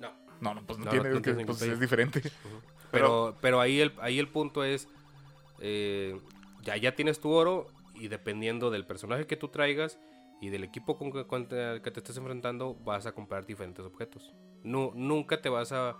No. 0.00 0.12
No, 0.40 0.54
no, 0.54 0.66
pues 0.66 0.78
no, 0.78 0.84
No, 0.86 0.90
tiene, 0.90 1.10
no 1.10 1.16
es 1.16 1.22
que, 1.22 1.32
pues, 1.46 1.58
player. 1.58 1.74
es 1.74 1.80
diferente. 1.80 2.22
Pero, 2.90 3.36
pero 3.40 3.60
ahí, 3.60 3.80
el, 3.80 3.92
ahí 4.00 4.20
el 4.20 4.28
punto 4.28 4.62
es, 4.62 4.86
eh, 5.58 6.16
ya, 6.62 6.76
ya 6.76 6.94
tienes 6.94 7.18
tu 7.18 7.28
oro 7.32 7.66
y 7.94 8.08
dependiendo 8.08 8.70
del 8.70 8.86
personaje 8.86 9.26
que 9.26 9.36
tú 9.36 9.48
traigas 9.48 9.98
y 10.40 10.48
del 10.50 10.64
equipo 10.64 10.98
con 10.98 11.12
que, 11.12 11.26
con 11.26 11.48
el 11.50 11.80
que 11.80 11.90
te 11.90 12.00
estés 12.00 12.16
enfrentando, 12.16 12.74
vas 12.74 13.06
a 13.06 13.12
comprar 13.12 13.46
diferentes 13.46 13.84
objetos. 13.84 14.34
No, 14.62 14.92
nunca 14.94 15.40
te 15.40 15.48
vas 15.48 15.72
a... 15.72 15.96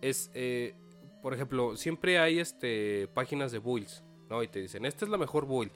Es, 0.00 0.30
eh, 0.34 0.74
por 1.22 1.34
ejemplo, 1.34 1.76
siempre 1.76 2.18
hay 2.18 2.38
este, 2.38 3.08
páginas 3.14 3.50
de 3.50 3.58
builds, 3.58 4.04
¿no? 4.28 4.42
Y 4.42 4.48
te 4.48 4.60
dicen, 4.60 4.84
esta 4.84 5.04
es 5.04 5.10
la 5.10 5.16
mejor 5.16 5.46
build, 5.46 5.72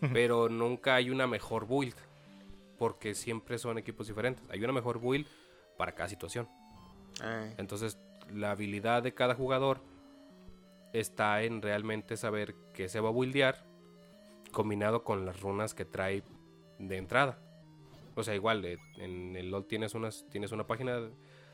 pero 0.12 0.48
nunca 0.48 0.94
hay 0.94 1.10
una 1.10 1.26
mejor 1.26 1.66
build, 1.66 1.96
porque 2.78 3.14
siempre 3.14 3.58
son 3.58 3.78
equipos 3.78 4.06
diferentes. 4.06 4.48
Hay 4.50 4.62
una 4.62 4.72
mejor 4.72 5.00
build 5.00 5.26
para 5.76 5.92
cada 5.92 6.08
situación. 6.08 6.48
Entonces, 7.56 7.98
la 8.30 8.50
habilidad 8.50 9.02
de 9.02 9.14
cada 9.14 9.34
jugador 9.34 9.80
está 10.92 11.42
en 11.42 11.62
realmente 11.62 12.16
saber 12.16 12.54
qué 12.72 12.88
se 12.88 13.00
va 13.00 13.08
a 13.08 13.12
buildear 13.12 13.65
combinado 14.52 15.04
con 15.04 15.24
las 15.26 15.40
runas 15.40 15.74
que 15.74 15.84
trae 15.84 16.22
de 16.78 16.96
entrada. 16.96 17.38
O 18.14 18.22
sea, 18.22 18.34
igual, 18.34 18.64
eh, 18.64 18.78
en 18.98 19.36
el 19.36 19.50
LoL 19.50 19.66
tienes, 19.66 19.94
unas, 19.94 20.24
tienes 20.30 20.52
una 20.52 20.66
página... 20.66 20.98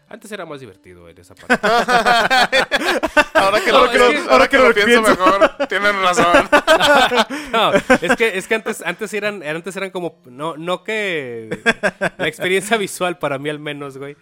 Antes 0.09 0.31
era 0.33 0.45
más 0.45 0.61
divertido 0.61 1.09
en 1.09 1.17
esa 1.19 1.35
parte. 1.35 1.55
ahora 3.35 3.61
que 3.61 3.73
No, 3.73 3.79
lo, 3.79 3.85
es 3.87 3.91
que- 3.93 3.99
ahora 3.99 4.33
ahora 4.33 4.45
que 4.49 4.57
que 4.57 4.63
lo 4.63 4.69
lo 4.69 4.75
pienso 4.75 5.03
pienso. 5.05 5.11
mejor, 5.25 5.69
tienen 5.69 6.03
razón. 6.03 6.49
No, 7.53 7.73
Es 7.73 8.17
que, 8.17 8.37
es 8.37 8.47
que 8.49 8.55
antes, 8.55 8.83
antes 8.83 9.13
eran, 9.15 9.43
antes 9.43 9.77
eran 9.77 9.91
como, 9.91 10.21
no, 10.27 10.57
no 10.57 10.85
que 10.85 11.61
la 12.19 12.29
experiencia 12.29 12.77
visual 12.77 13.19
para 13.19 13.39
mí 13.39 13.49
al 13.49 13.59
menos, 13.59 13.97
güey, 13.99 14.17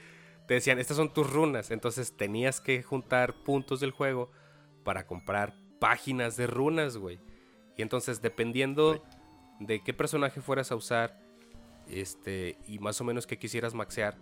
te 0.47 0.55
decían, 0.55 0.79
estas 0.79 0.97
son 0.97 1.12
tus 1.12 1.31
runas, 1.31 1.71
entonces 1.71 2.16
tenías 2.16 2.61
que 2.61 2.83
juntar 2.83 3.35
puntos 3.35 3.81
del 3.81 3.91
juego 3.93 4.31
para 4.85 5.07
comprar 5.07 5.55
páginas 5.79 6.37
de 6.37 6.47
runas, 6.47 6.97
güey. 6.97 7.18
Y 7.81 7.83
entonces 7.83 8.20
dependiendo 8.20 9.03
de 9.59 9.83
qué 9.83 9.95
personaje 9.95 10.43
fueras 10.43 10.70
a 10.70 10.76
usar, 10.76 11.18
este, 11.89 12.59
y 12.68 12.78
más 12.78 13.01
o 13.01 13.05
menos 13.05 13.26
qué 13.26 13.39
quisieras 13.39 13.72
maxear, 13.72 14.18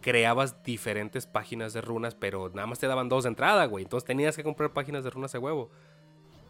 creabas 0.00 0.60
diferentes 0.64 1.24
páginas 1.24 1.72
de 1.72 1.82
runas, 1.82 2.16
pero 2.16 2.48
nada 2.48 2.66
más 2.66 2.80
te 2.80 2.88
daban 2.88 3.08
dos 3.08 3.22
de 3.22 3.28
entrada, 3.28 3.64
güey. 3.66 3.84
Entonces 3.84 4.04
tenías 4.08 4.34
que 4.34 4.42
comprar 4.42 4.72
páginas 4.72 5.04
de 5.04 5.10
runas 5.10 5.36
a 5.36 5.38
huevo. 5.38 5.70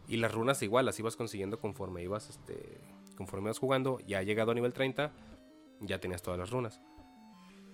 Y 0.07 0.17
las 0.17 0.33
runas 0.33 0.63
igual 0.63 0.87
las 0.87 0.99
ibas 0.99 1.15
consiguiendo 1.15 1.61
conforme 1.61 2.03
ibas, 2.03 2.31
este, 2.31 2.81
conforme 3.15 3.49
ibas 3.49 3.59
jugando. 3.59 3.99
Ya 4.07 4.23
llegado 4.23 4.53
a 4.53 4.55
nivel 4.55 4.73
30, 4.73 5.13
ya 5.81 6.01
tenías 6.01 6.23
todas 6.23 6.41
las 6.41 6.49
runas. 6.49 6.81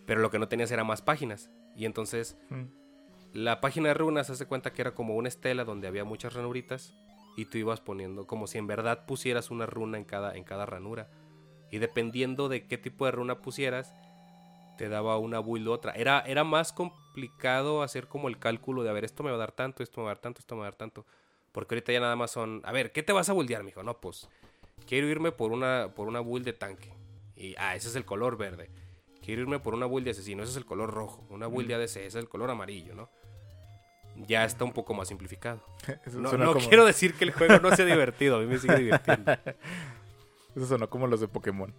Pero 0.07 0.21
lo 0.23 0.33
que 0.33 0.41
no 0.41 0.49
tenías 0.49 0.73
era 0.73 0.83
más 0.83 1.03
páginas. 1.03 1.51
Y 1.77 1.85
entonces 1.85 2.37
Mm. 2.51 2.65
la 3.33 3.61
página 3.61 3.91
de 3.91 3.95
runas 3.95 4.29
hace 4.29 4.47
cuenta 4.47 4.73
que 4.73 4.83
era 4.83 4.93
como 4.93 5.15
una 5.15 5.29
estela 5.29 5.65
donde 5.65 5.87
había 5.87 6.03
muchas 6.05 6.35
ranuritas. 6.35 6.95
Y 7.37 7.47
tú 7.47 7.59
ibas 7.59 7.81
poniendo 7.81 8.27
como 8.27 8.47
si 8.47 8.59
en 8.59 8.67
verdad 8.67 9.07
pusieras 9.07 9.51
una 9.51 9.67
runa 9.67 9.99
en 9.99 10.05
cada, 10.05 10.37
en 10.37 10.45
cada 10.45 10.67
ranura. 10.67 11.11
Y 11.71 11.79
dependiendo 11.79 12.49
de 12.49 12.67
qué 12.67 12.79
tipo 12.79 13.05
de 13.07 13.13
runa 13.13 13.41
pusieras, 13.41 13.95
te 14.77 14.89
daba 14.89 15.19
una 15.19 15.41
build 15.41 15.69
u 15.69 15.73
otra. 15.73 15.93
Era, 15.93 16.21
era 16.21 16.45
más 16.45 16.73
complicado 16.73 17.83
hacer 17.83 18.09
como 18.09 18.29
el 18.29 18.39
cálculo 18.39 18.83
de, 18.83 18.91
a 18.91 18.93
ver, 18.93 19.05
esto 19.05 19.23
me 19.23 19.31
va 19.31 19.37
a 19.37 19.41
dar 19.41 19.53
tanto, 19.53 19.83
esto 19.83 20.01
me 20.01 20.05
va 20.05 20.11
a 20.11 20.15
dar 20.15 20.23
tanto, 20.23 20.41
esto 20.41 20.55
me 20.55 20.61
va 20.61 20.67
a 20.67 20.71
dar 20.71 20.77
tanto. 20.77 21.07
Porque 21.53 21.75
ahorita 21.75 21.93
ya 21.93 22.01
nada 22.01 22.17
más 22.17 22.31
son, 22.31 22.61
a 22.65 22.73
ver, 22.73 22.93
¿qué 22.93 23.03
te 23.03 23.13
vas 23.13 23.29
a 23.29 23.33
buildear, 23.33 23.63
mijo? 23.63 23.83
No, 23.83 24.01
pues, 24.01 24.29
quiero 24.87 25.09
irme 25.09 25.33
por 25.33 25.53
una, 25.53 25.93
por 25.95 26.09
una 26.09 26.21
build 26.21 26.45
de 26.45 26.53
tanque. 26.53 26.93
Y, 27.37 27.55
ah, 27.59 27.75
ese 27.75 27.89
es 27.89 27.97
el 27.97 28.05
color 28.05 28.37
verde. 28.37 28.71
Quiero 29.23 29.43
irme 29.43 29.59
por 29.59 29.75
una 29.75 29.87
build 29.87 30.05
de 30.05 30.11
asesino, 30.11 30.43
ese 30.43 30.53
es 30.53 30.57
el 30.57 30.67
color 30.67 30.93
rojo. 30.93 31.25
Una 31.31 31.47
build 31.47 31.69
de 31.69 31.75
ADC, 31.77 31.85
ese 31.85 32.07
es 32.07 32.15
el 32.17 32.29
color 32.29 32.51
amarillo, 32.51 32.95
¿no? 32.95 33.11
Ya 34.17 34.45
está 34.45 34.65
un 34.65 34.73
poco 34.73 34.95
más 34.95 35.09
simplificado. 35.09 35.65
Eso 36.07 36.19
No, 36.21 36.33
no 36.33 36.53
como- 36.55 36.69
quiero 36.69 36.85
decir 36.87 37.15
que 37.15 37.25
el 37.25 37.33
juego 37.33 37.59
no 37.59 37.75
sea 37.75 37.85
divertido, 37.85 38.37
a 38.37 38.41
mí 38.41 38.47
me 38.47 38.59
sigue 38.59 38.77
divirtiendo. 38.77 39.33
Eso 40.57 40.67
sonó 40.67 40.89
como 40.89 41.09
los 41.09 41.21
de 41.21 41.27
Pokémon. 41.27 41.75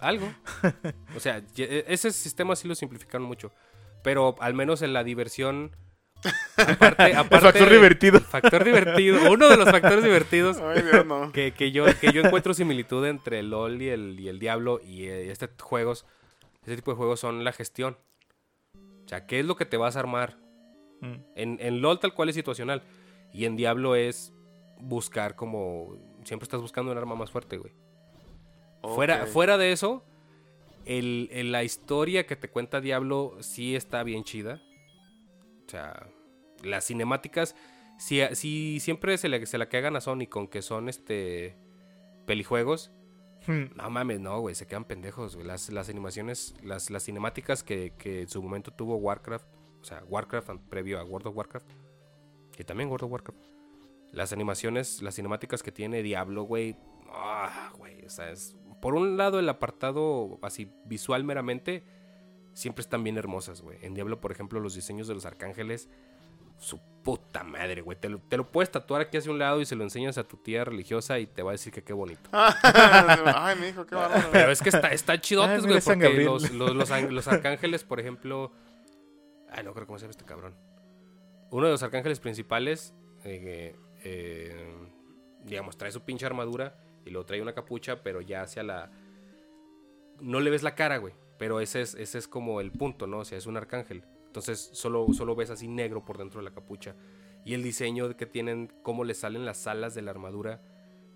Algo. 0.00 0.26
O 1.14 1.20
sea, 1.20 1.42
e- 1.56 1.84
ese 1.88 2.10
sistema 2.12 2.56
sí 2.56 2.66
lo 2.66 2.74
simplificaron 2.74 3.26
mucho. 3.26 3.52
Pero 4.02 4.36
al 4.40 4.54
menos 4.54 4.80
en 4.82 4.92
la 4.94 5.04
diversión. 5.04 5.76
Aparte, 6.56 7.10
El 7.10 7.16
aparte 7.18 7.44
factor 7.46 7.68
divertido. 7.70 8.16
el 8.16 8.24
factor 8.24 8.64
divertido. 8.64 9.30
Uno 9.30 9.48
de 9.50 9.58
los 9.58 9.70
factores 9.70 10.02
divertidos 10.02 10.56
Ay, 10.58 10.80
Dios, 10.82 11.04
no. 11.04 11.30
que, 11.30 11.52
que 11.52 11.72
yo, 11.72 11.84
que 12.00 12.10
yo 12.10 12.22
encuentro 12.22 12.54
similitud 12.54 13.04
entre 13.06 13.40
el 13.40 13.50
LOL 13.50 13.82
y 13.82 13.90
el, 13.90 14.18
y 14.18 14.28
el 14.28 14.38
Diablo 14.38 14.80
y 14.82 15.04
eh, 15.04 15.30
este 15.30 15.50
juegos. 15.60 16.06
Este 16.62 16.76
tipo 16.76 16.92
de 16.92 16.96
juegos 16.96 17.20
son 17.20 17.44
la 17.44 17.52
gestión. 17.52 17.98
O 19.04 19.08
sea, 19.08 19.26
¿qué 19.26 19.40
es 19.40 19.46
lo 19.46 19.56
que 19.56 19.66
te 19.66 19.76
vas 19.76 19.96
a 19.96 20.00
armar? 20.00 20.38
Mm. 21.00 21.14
En, 21.34 21.58
en 21.60 21.80
LOL 21.82 21.98
tal 22.00 22.14
cual 22.14 22.28
es 22.28 22.34
situacional. 22.34 22.82
Y 23.32 23.44
en 23.44 23.56
Diablo 23.56 23.94
es 23.96 24.32
buscar 24.78 25.36
como... 25.36 25.96
Siempre 26.24 26.44
estás 26.44 26.60
buscando 26.60 26.90
un 26.92 26.98
arma 26.98 27.14
más 27.14 27.30
fuerte, 27.30 27.56
güey. 27.58 27.72
Fuera, 28.94 29.26
fuera 29.26 29.58
de 29.58 29.72
eso, 29.72 30.04
el, 30.84 31.28
el- 31.32 31.50
la 31.52 31.64
historia 31.64 32.26
que 32.26 32.36
te 32.36 32.48
cuenta 32.48 32.80
Diablo 32.80 33.36
sí 33.40 33.74
está 33.74 34.02
bien 34.04 34.22
chida. 34.24 34.60
O 35.66 35.70
sea, 35.70 36.08
las 36.62 36.86
cinemáticas, 36.86 37.56
si, 37.98 38.20
si 38.34 38.78
siempre 38.80 39.18
se, 39.18 39.28
le, 39.28 39.44
se 39.46 39.58
la 39.58 39.68
cagan 39.68 39.96
a 39.96 40.00
Sony 40.00 40.26
con 40.28 40.46
que 40.48 40.62
son 40.62 40.88
este 40.88 41.56
pelijuegos, 42.26 42.90
Mm. 43.48 43.76
no 43.76 43.90
mames, 43.90 44.18
no, 44.18 44.40
güey, 44.40 44.56
se 44.56 44.66
quedan 44.66 44.84
pendejos, 44.84 45.36
güey. 45.36 45.46
Las, 45.46 45.70
las 45.70 45.88
animaciones, 45.88 46.54
las, 46.64 46.90
las 46.90 47.04
cinemáticas 47.04 47.62
que, 47.62 47.92
que 47.96 48.22
en 48.22 48.28
su 48.28 48.42
momento 48.42 48.72
tuvo 48.72 48.96
Warcraft, 48.96 49.46
sea, 49.86 50.02
Warcraft 50.08 50.50
previo 50.68 50.98
a 50.98 51.04
World 51.04 51.28
of 51.28 51.36
Warcraft, 51.36 51.70
y 52.58 52.64
también 52.64 52.88
World 52.90 53.04
of 53.04 53.12
Warcraft. 53.12 53.38
Las 54.12 54.32
animaciones, 54.32 55.02
las 55.02 55.14
cinemáticas 55.16 55.62
que 55.62 55.72
tiene 55.72 56.02
Diablo, 56.02 56.42
güey, 56.44 56.76
ah, 57.10 57.72
güey, 57.76 58.04
o 58.04 58.10
sea, 58.10 58.30
es... 58.30 58.56
Por 58.80 58.94
un 58.94 59.16
lado, 59.16 59.38
el 59.38 59.48
apartado 59.48 60.38
así 60.42 60.70
visual 60.84 61.24
meramente, 61.24 61.82
siempre 62.52 62.82
están 62.82 63.02
bien 63.04 63.16
hermosas, 63.16 63.62
güey. 63.62 63.78
En 63.82 63.94
Diablo, 63.94 64.20
por 64.20 64.32
ejemplo, 64.32 64.60
los 64.60 64.74
diseños 64.74 65.08
de 65.08 65.14
los 65.14 65.24
arcángeles, 65.26 65.88
su 66.58 66.80
puta 67.02 67.42
madre, 67.42 67.80
güey. 67.82 67.98
Te 67.98 68.08
lo, 68.08 68.18
te 68.18 68.36
lo 68.36 68.50
puedes 68.50 68.70
tatuar 68.70 69.02
aquí 69.02 69.16
hacia 69.16 69.30
un 69.32 69.38
lado 69.38 69.60
y 69.60 69.66
se 69.66 69.76
lo 69.76 69.84
enseñas 69.84 70.18
a 70.18 70.24
tu 70.24 70.36
tía 70.36 70.64
religiosa 70.64 71.18
y 71.18 71.26
te 71.26 71.42
va 71.42 71.50
a 71.50 71.52
decir 71.52 71.72
que 71.72 71.82
qué 71.82 71.92
bonito. 71.92 72.28
Ay, 72.32 73.56
mi 73.60 73.68
hijo, 73.68 73.84
qué 73.86 73.94
bárbaro. 73.96 74.28
Pero 74.32 74.50
es 74.52 74.60
que 74.62 74.68
está, 74.68 74.88
está 74.88 75.20
chidotes, 75.20 75.66
güey, 75.66 75.80
porque 75.80 76.24
los, 76.24 76.50
los, 76.52 76.74
los, 76.74 76.90
an- 76.90 77.14
los 77.14 77.28
arcángeles, 77.28 77.84
por 77.84 78.00
ejemplo... 78.00 78.52
No 79.62 79.72
creo 79.74 79.86
cómo 79.86 79.98
se 79.98 80.04
llama 80.04 80.10
este 80.10 80.24
cabrón. 80.24 80.54
Uno 81.50 81.66
de 81.66 81.72
los 81.72 81.82
arcángeles 81.82 82.20
principales, 82.20 82.94
eh, 83.24 83.76
eh, 84.02 84.74
digamos, 85.44 85.76
trae 85.76 85.92
su 85.92 86.02
pinche 86.02 86.26
armadura 86.26 86.78
y 87.04 87.10
luego 87.10 87.26
trae 87.26 87.40
una 87.40 87.54
capucha, 87.54 88.02
pero 88.02 88.20
ya 88.20 88.42
hacia 88.42 88.62
la... 88.62 88.90
No 90.20 90.40
le 90.40 90.50
ves 90.50 90.62
la 90.62 90.74
cara, 90.74 90.98
güey. 90.98 91.14
Pero 91.38 91.60
ese 91.60 91.82
es, 91.82 91.94
ese 91.94 92.18
es 92.18 92.28
como 92.28 92.60
el 92.60 92.72
punto, 92.72 93.06
¿no? 93.06 93.18
O 93.18 93.24
sea, 93.24 93.38
es 93.38 93.46
un 93.46 93.56
arcángel. 93.56 94.02
Entonces 94.26 94.70
solo, 94.72 95.06
solo 95.12 95.34
ves 95.34 95.50
así 95.50 95.68
negro 95.68 96.04
por 96.04 96.18
dentro 96.18 96.40
de 96.40 96.44
la 96.44 96.54
capucha. 96.54 96.96
Y 97.44 97.54
el 97.54 97.62
diseño 97.62 98.16
que 98.16 98.26
tienen, 98.26 98.72
cómo 98.82 99.04
le 99.04 99.14
salen 99.14 99.44
las 99.44 99.66
alas 99.66 99.94
de 99.94 100.02
la 100.02 100.10
armadura, 100.10 100.62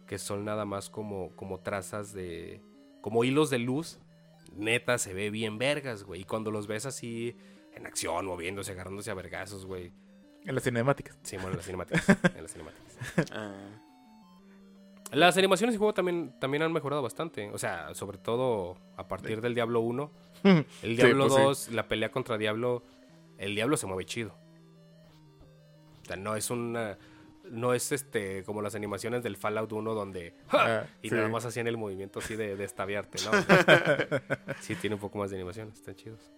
que 0.06 0.18
son 0.18 0.44
nada 0.44 0.64
más 0.64 0.90
como, 0.90 1.34
como 1.34 1.60
trazas 1.60 2.12
de... 2.12 2.62
como 3.00 3.24
hilos 3.24 3.50
de 3.50 3.58
luz. 3.58 3.98
Neta, 4.52 4.98
se 4.98 5.12
ve 5.12 5.30
bien 5.30 5.58
vergas, 5.58 6.04
güey. 6.04 6.22
Y 6.22 6.24
cuando 6.24 6.50
los 6.50 6.66
ves 6.66 6.86
así 6.86 7.36
en 7.74 7.86
acción, 7.86 8.26
moviéndose, 8.26 8.72
agarrándose 8.72 9.10
a 9.10 9.14
vergazos, 9.14 9.66
güey. 9.66 9.92
En 10.44 10.54
las 10.54 10.64
cinemáticas. 10.64 11.18
Sí, 11.22 11.36
bueno, 11.36 11.50
en 11.52 11.56
las 11.56 11.66
cinemáticas. 11.66 12.08
en 12.36 12.42
las 12.42 12.52
cinemáticas. 12.52 13.32
Ah, 13.32 13.52
Las 15.12 15.36
animaciones 15.36 15.74
del 15.74 15.78
juego 15.78 15.92
también, 15.92 16.34
también 16.40 16.62
han 16.62 16.72
mejorado 16.72 17.02
bastante. 17.02 17.50
O 17.50 17.58
sea, 17.58 17.94
sobre 17.94 18.18
todo 18.18 18.78
a 18.96 19.06
partir 19.06 19.40
del 19.40 19.54
Diablo 19.54 19.80
1. 19.80 20.10
El 20.82 20.96
Diablo 20.96 21.28
pues 21.28 21.34
sí. 21.34 21.42
2, 21.42 21.68
la 21.72 21.88
pelea 21.88 22.10
contra 22.10 22.38
Diablo. 22.38 22.82
El 23.38 23.54
Diablo 23.54 23.76
se 23.76 23.86
mueve 23.86 24.04
chido. 24.06 24.34
O 26.02 26.04
sea, 26.06 26.16
no 26.16 26.36
es 26.36 26.50
una. 26.50 26.98
No 27.44 27.74
es 27.74 27.90
este 27.90 28.44
como 28.44 28.62
las 28.62 28.76
animaciones 28.76 29.24
del 29.24 29.36
Fallout 29.36 29.72
1 29.72 29.94
donde. 29.94 30.34
¡ja! 30.48 30.80
Ah, 30.82 30.86
y 31.02 31.08
sí. 31.08 31.14
nada 31.14 31.28
más 31.28 31.44
hacían 31.44 31.66
el 31.66 31.76
movimiento 31.76 32.20
así 32.20 32.36
de, 32.36 32.54
de 32.54 32.64
estaviarte, 32.64 33.18
¿no? 33.24 33.32
sí, 34.60 34.76
tiene 34.76 34.94
un 34.94 35.00
poco 35.00 35.18
más 35.18 35.30
de 35.30 35.36
animación, 35.36 35.72
están 35.74 35.96
chidos. 35.96 36.30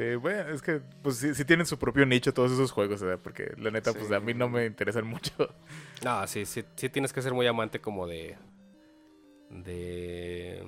Sí, 0.00 0.14
bueno, 0.14 0.48
es 0.50 0.62
que 0.62 0.80
pues 1.02 1.16
sí, 1.16 1.34
sí 1.34 1.44
tienen 1.44 1.66
su 1.66 1.78
propio 1.78 2.06
nicho 2.06 2.32
todos 2.32 2.50
esos 2.52 2.72
juegos, 2.72 3.02
¿verdad? 3.02 3.20
Porque 3.22 3.52
la 3.58 3.70
neta, 3.70 3.92
pues 3.92 4.10
a 4.10 4.18
mí 4.18 4.32
no 4.32 4.48
me 4.48 4.64
interesan 4.64 5.06
mucho. 5.06 5.30
No, 6.02 6.26
sí, 6.26 6.46
sí, 6.46 6.64
sí 6.74 6.88
tienes 6.88 7.12
que 7.12 7.20
ser 7.20 7.34
muy 7.34 7.46
amante 7.46 7.82
como 7.82 8.06
de. 8.06 8.38
De. 9.50 10.66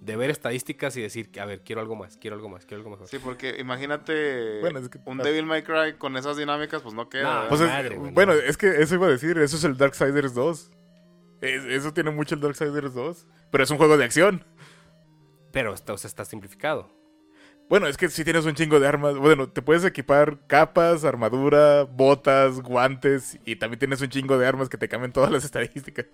De 0.00 0.16
ver 0.16 0.30
estadísticas 0.30 0.96
y 0.96 1.02
decir, 1.02 1.28
a 1.40 1.44
ver, 1.44 1.62
quiero 1.64 1.80
algo 1.80 1.96
más, 1.96 2.16
quiero 2.18 2.36
algo 2.36 2.48
más, 2.48 2.64
quiero 2.66 2.82
algo 2.82 2.90
mejor. 2.90 3.08
Sí, 3.08 3.18
porque 3.18 3.56
imagínate 3.58 4.60
Bueno, 4.60 4.78
es 4.78 4.88
que- 4.88 5.00
un 5.06 5.18
Devil 5.18 5.44
May 5.44 5.64
Cry 5.64 5.94
con 5.98 6.16
esas 6.16 6.36
dinámicas, 6.36 6.80
pues 6.80 6.94
no 6.94 7.08
queda. 7.08 7.48
Pues 7.48 7.60
es- 7.60 7.68
madre, 7.68 7.96
güey, 7.96 8.12
bueno, 8.12 8.32
no. 8.34 8.38
es 8.38 8.56
que 8.56 8.80
eso 8.80 8.94
iba 8.94 9.08
a 9.08 9.10
decir, 9.10 9.36
eso 9.38 9.56
es 9.56 9.64
el 9.64 9.76
Darksiders 9.76 10.34
2. 10.34 10.70
Es- 11.40 11.64
eso 11.64 11.92
tiene 11.92 12.12
mucho 12.12 12.36
el 12.36 12.40
Darksiders 12.40 12.94
2. 12.94 13.26
Pero 13.50 13.64
es 13.64 13.70
un 13.72 13.76
juego 13.78 13.96
de 13.96 14.04
acción. 14.04 14.44
Pero 15.50 15.74
está, 15.74 15.94
o 15.94 15.98
sea, 15.98 16.06
está 16.06 16.24
simplificado. 16.24 16.96
Bueno, 17.68 17.86
es 17.86 17.98
que 17.98 18.08
si 18.08 18.24
tienes 18.24 18.46
un 18.46 18.54
chingo 18.54 18.80
de 18.80 18.88
armas. 18.88 19.16
Bueno, 19.18 19.48
te 19.48 19.60
puedes 19.60 19.84
equipar 19.84 20.38
capas, 20.46 21.04
armadura, 21.04 21.82
botas, 21.84 22.60
guantes. 22.62 23.38
Y 23.44 23.56
también 23.56 23.78
tienes 23.78 24.00
un 24.00 24.08
chingo 24.08 24.38
de 24.38 24.46
armas 24.46 24.70
que 24.70 24.78
te 24.78 24.88
cambian 24.88 25.12
todas 25.12 25.30
las 25.30 25.44
estadísticas. 25.46 26.06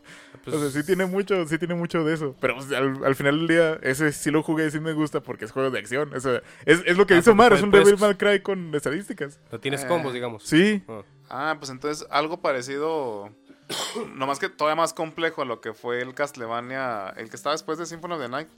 Pues, 0.42 0.56
o 0.56 0.60
sea, 0.60 0.70
sí 0.70 0.84
tiene 0.84 1.06
mucho, 1.06 1.46
sí 1.46 1.56
tiene 1.58 1.74
mucho 1.76 2.02
de 2.04 2.14
eso. 2.14 2.34
Pero 2.40 2.56
pues, 2.56 2.72
al, 2.72 3.04
al 3.04 3.14
final 3.14 3.38
del 3.38 3.46
día, 3.48 3.78
ese 3.82 4.10
sí 4.10 4.32
lo 4.32 4.42
jugué 4.42 4.66
y 4.66 4.70
sí 4.72 4.80
me 4.80 4.92
gusta 4.94 5.20
porque 5.20 5.44
es 5.44 5.52
juego 5.52 5.70
de 5.70 5.78
acción. 5.78 6.12
O 6.14 6.18
sea, 6.20 6.42
es, 6.66 6.82
es 6.86 6.96
lo 6.96 7.06
que 7.06 7.14
Ah, 7.14 7.18
dice 7.18 7.30
Omar, 7.30 7.50
porque 7.50 7.58
es 7.58 7.64
un 7.64 7.70
puedes- 7.70 7.86
Devil 7.86 8.00
May 8.00 8.14
Cry 8.16 8.40
con 8.42 8.74
estadísticas. 8.74 9.38
No 9.52 9.60
tienes 9.60 9.84
Eh, 9.84 9.86
combos, 9.86 10.12
digamos. 10.12 10.42
Sí. 10.42 10.82
Ah. 10.88 11.02
Ah, 11.30 11.56
pues 11.58 11.70
entonces 11.70 12.06
algo 12.10 12.40
parecido. 12.42 13.30
Nomás 14.16 14.40
que 14.40 14.48
todavía 14.48 14.76
más 14.76 14.92
complejo 14.92 15.42
a 15.42 15.44
lo 15.44 15.60
que 15.60 15.72
fue 15.72 16.00
el 16.02 16.14
Castlevania. 16.14 17.10
El 17.16 17.30
que 17.30 17.36
estaba 17.36 17.54
después 17.54 17.78
de 17.78 17.86
Symphony 17.86 18.14
of 18.14 18.20
the 18.20 18.28
Night. 18.28 18.48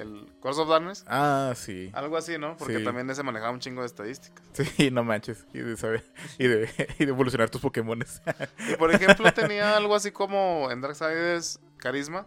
El 0.00 0.26
Curse 0.40 0.62
of 0.62 0.68
Darkness. 0.68 1.04
Ah, 1.06 1.52
sí. 1.54 1.90
Algo 1.92 2.16
así, 2.16 2.38
¿no? 2.38 2.56
Porque 2.56 2.78
Sí. 2.78 2.84
también 2.84 3.08
ese 3.10 3.22
manejaba 3.22 3.52
un 3.52 3.60
chingo 3.60 3.82
de 3.82 3.86
estadísticas. 3.86 4.44
Sí, 4.52 4.90
no 4.92 5.04
manches. 5.04 5.46
Y 5.52 5.58
de 5.58 5.76
saber, 5.76 6.04
y 6.38 6.46
de, 6.46 6.68
y 6.98 7.04
de 7.04 7.10
evolucionar 7.10 7.50
tus 7.50 7.60
Pokémones. 7.60 8.22
Y 8.72 8.76
por 8.76 8.92
ejemplo, 8.92 9.30
tenía 9.32 9.76
algo 9.76 9.94
así 9.94 10.10
como 10.10 10.68
en 10.70 10.80
Darksiders 10.80 11.60
carisma. 11.76 12.26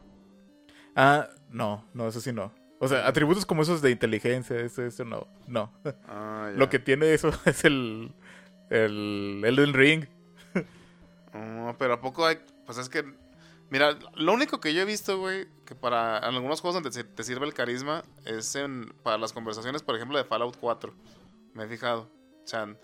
ah, 0.96 1.28
no, 1.50 1.86
no, 1.94 2.08
eso 2.08 2.22
sí 2.22 2.32
no. 2.32 2.52
O 2.80 2.88
sea, 2.88 3.08
atributos 3.08 3.46
como 3.46 3.62
esos 3.62 3.82
de 3.82 3.92
inteligencia, 3.92 4.60
eso, 4.60 4.84
eso 4.84 5.06
no, 5.06 5.28
no. 5.48 5.72
Ah. 6.08 6.52
Lo 6.56 6.70
que 6.70 6.80
tiene 6.80 7.14
eso 7.14 7.32
es 7.46 7.64
el, 7.64 8.14
el 8.70 9.42
Elden 9.46 9.74
Ring. 9.74 10.06
Oh, 11.34 11.74
pero 11.80 11.94
a 11.94 12.02
poco 12.02 12.26
hay. 12.26 12.38
Pues 12.66 12.78
es 12.78 12.90
que 12.90 13.04
Mira, 13.70 13.98
lo 14.16 14.34
único 14.34 14.60
que 14.60 14.74
yo 14.74 14.82
he 14.82 14.86
visto, 14.86 15.18
güey, 15.20 15.48
que 15.66 15.74
para 15.76 16.18
en 16.20 16.36
algunos 16.36 16.62
juegos 16.62 16.76
donde 16.76 16.92
se- 16.92 17.04
te 17.04 17.24
sirve 17.24 17.46
el 17.46 17.54
carisma 17.54 18.04
es 18.26 18.56
en, 18.56 18.94
para 19.04 19.18
las 19.18 19.34
conversaciones, 19.34 19.82
por 19.82 19.96
ejemplo, 19.96 20.18
de 20.18 20.24
Fallout 20.26 20.58
4. 20.60 20.94
Me 21.54 21.64
he 21.64 21.68
fijado. 21.68 22.10
O 22.44 22.48
sea, 22.48 22.76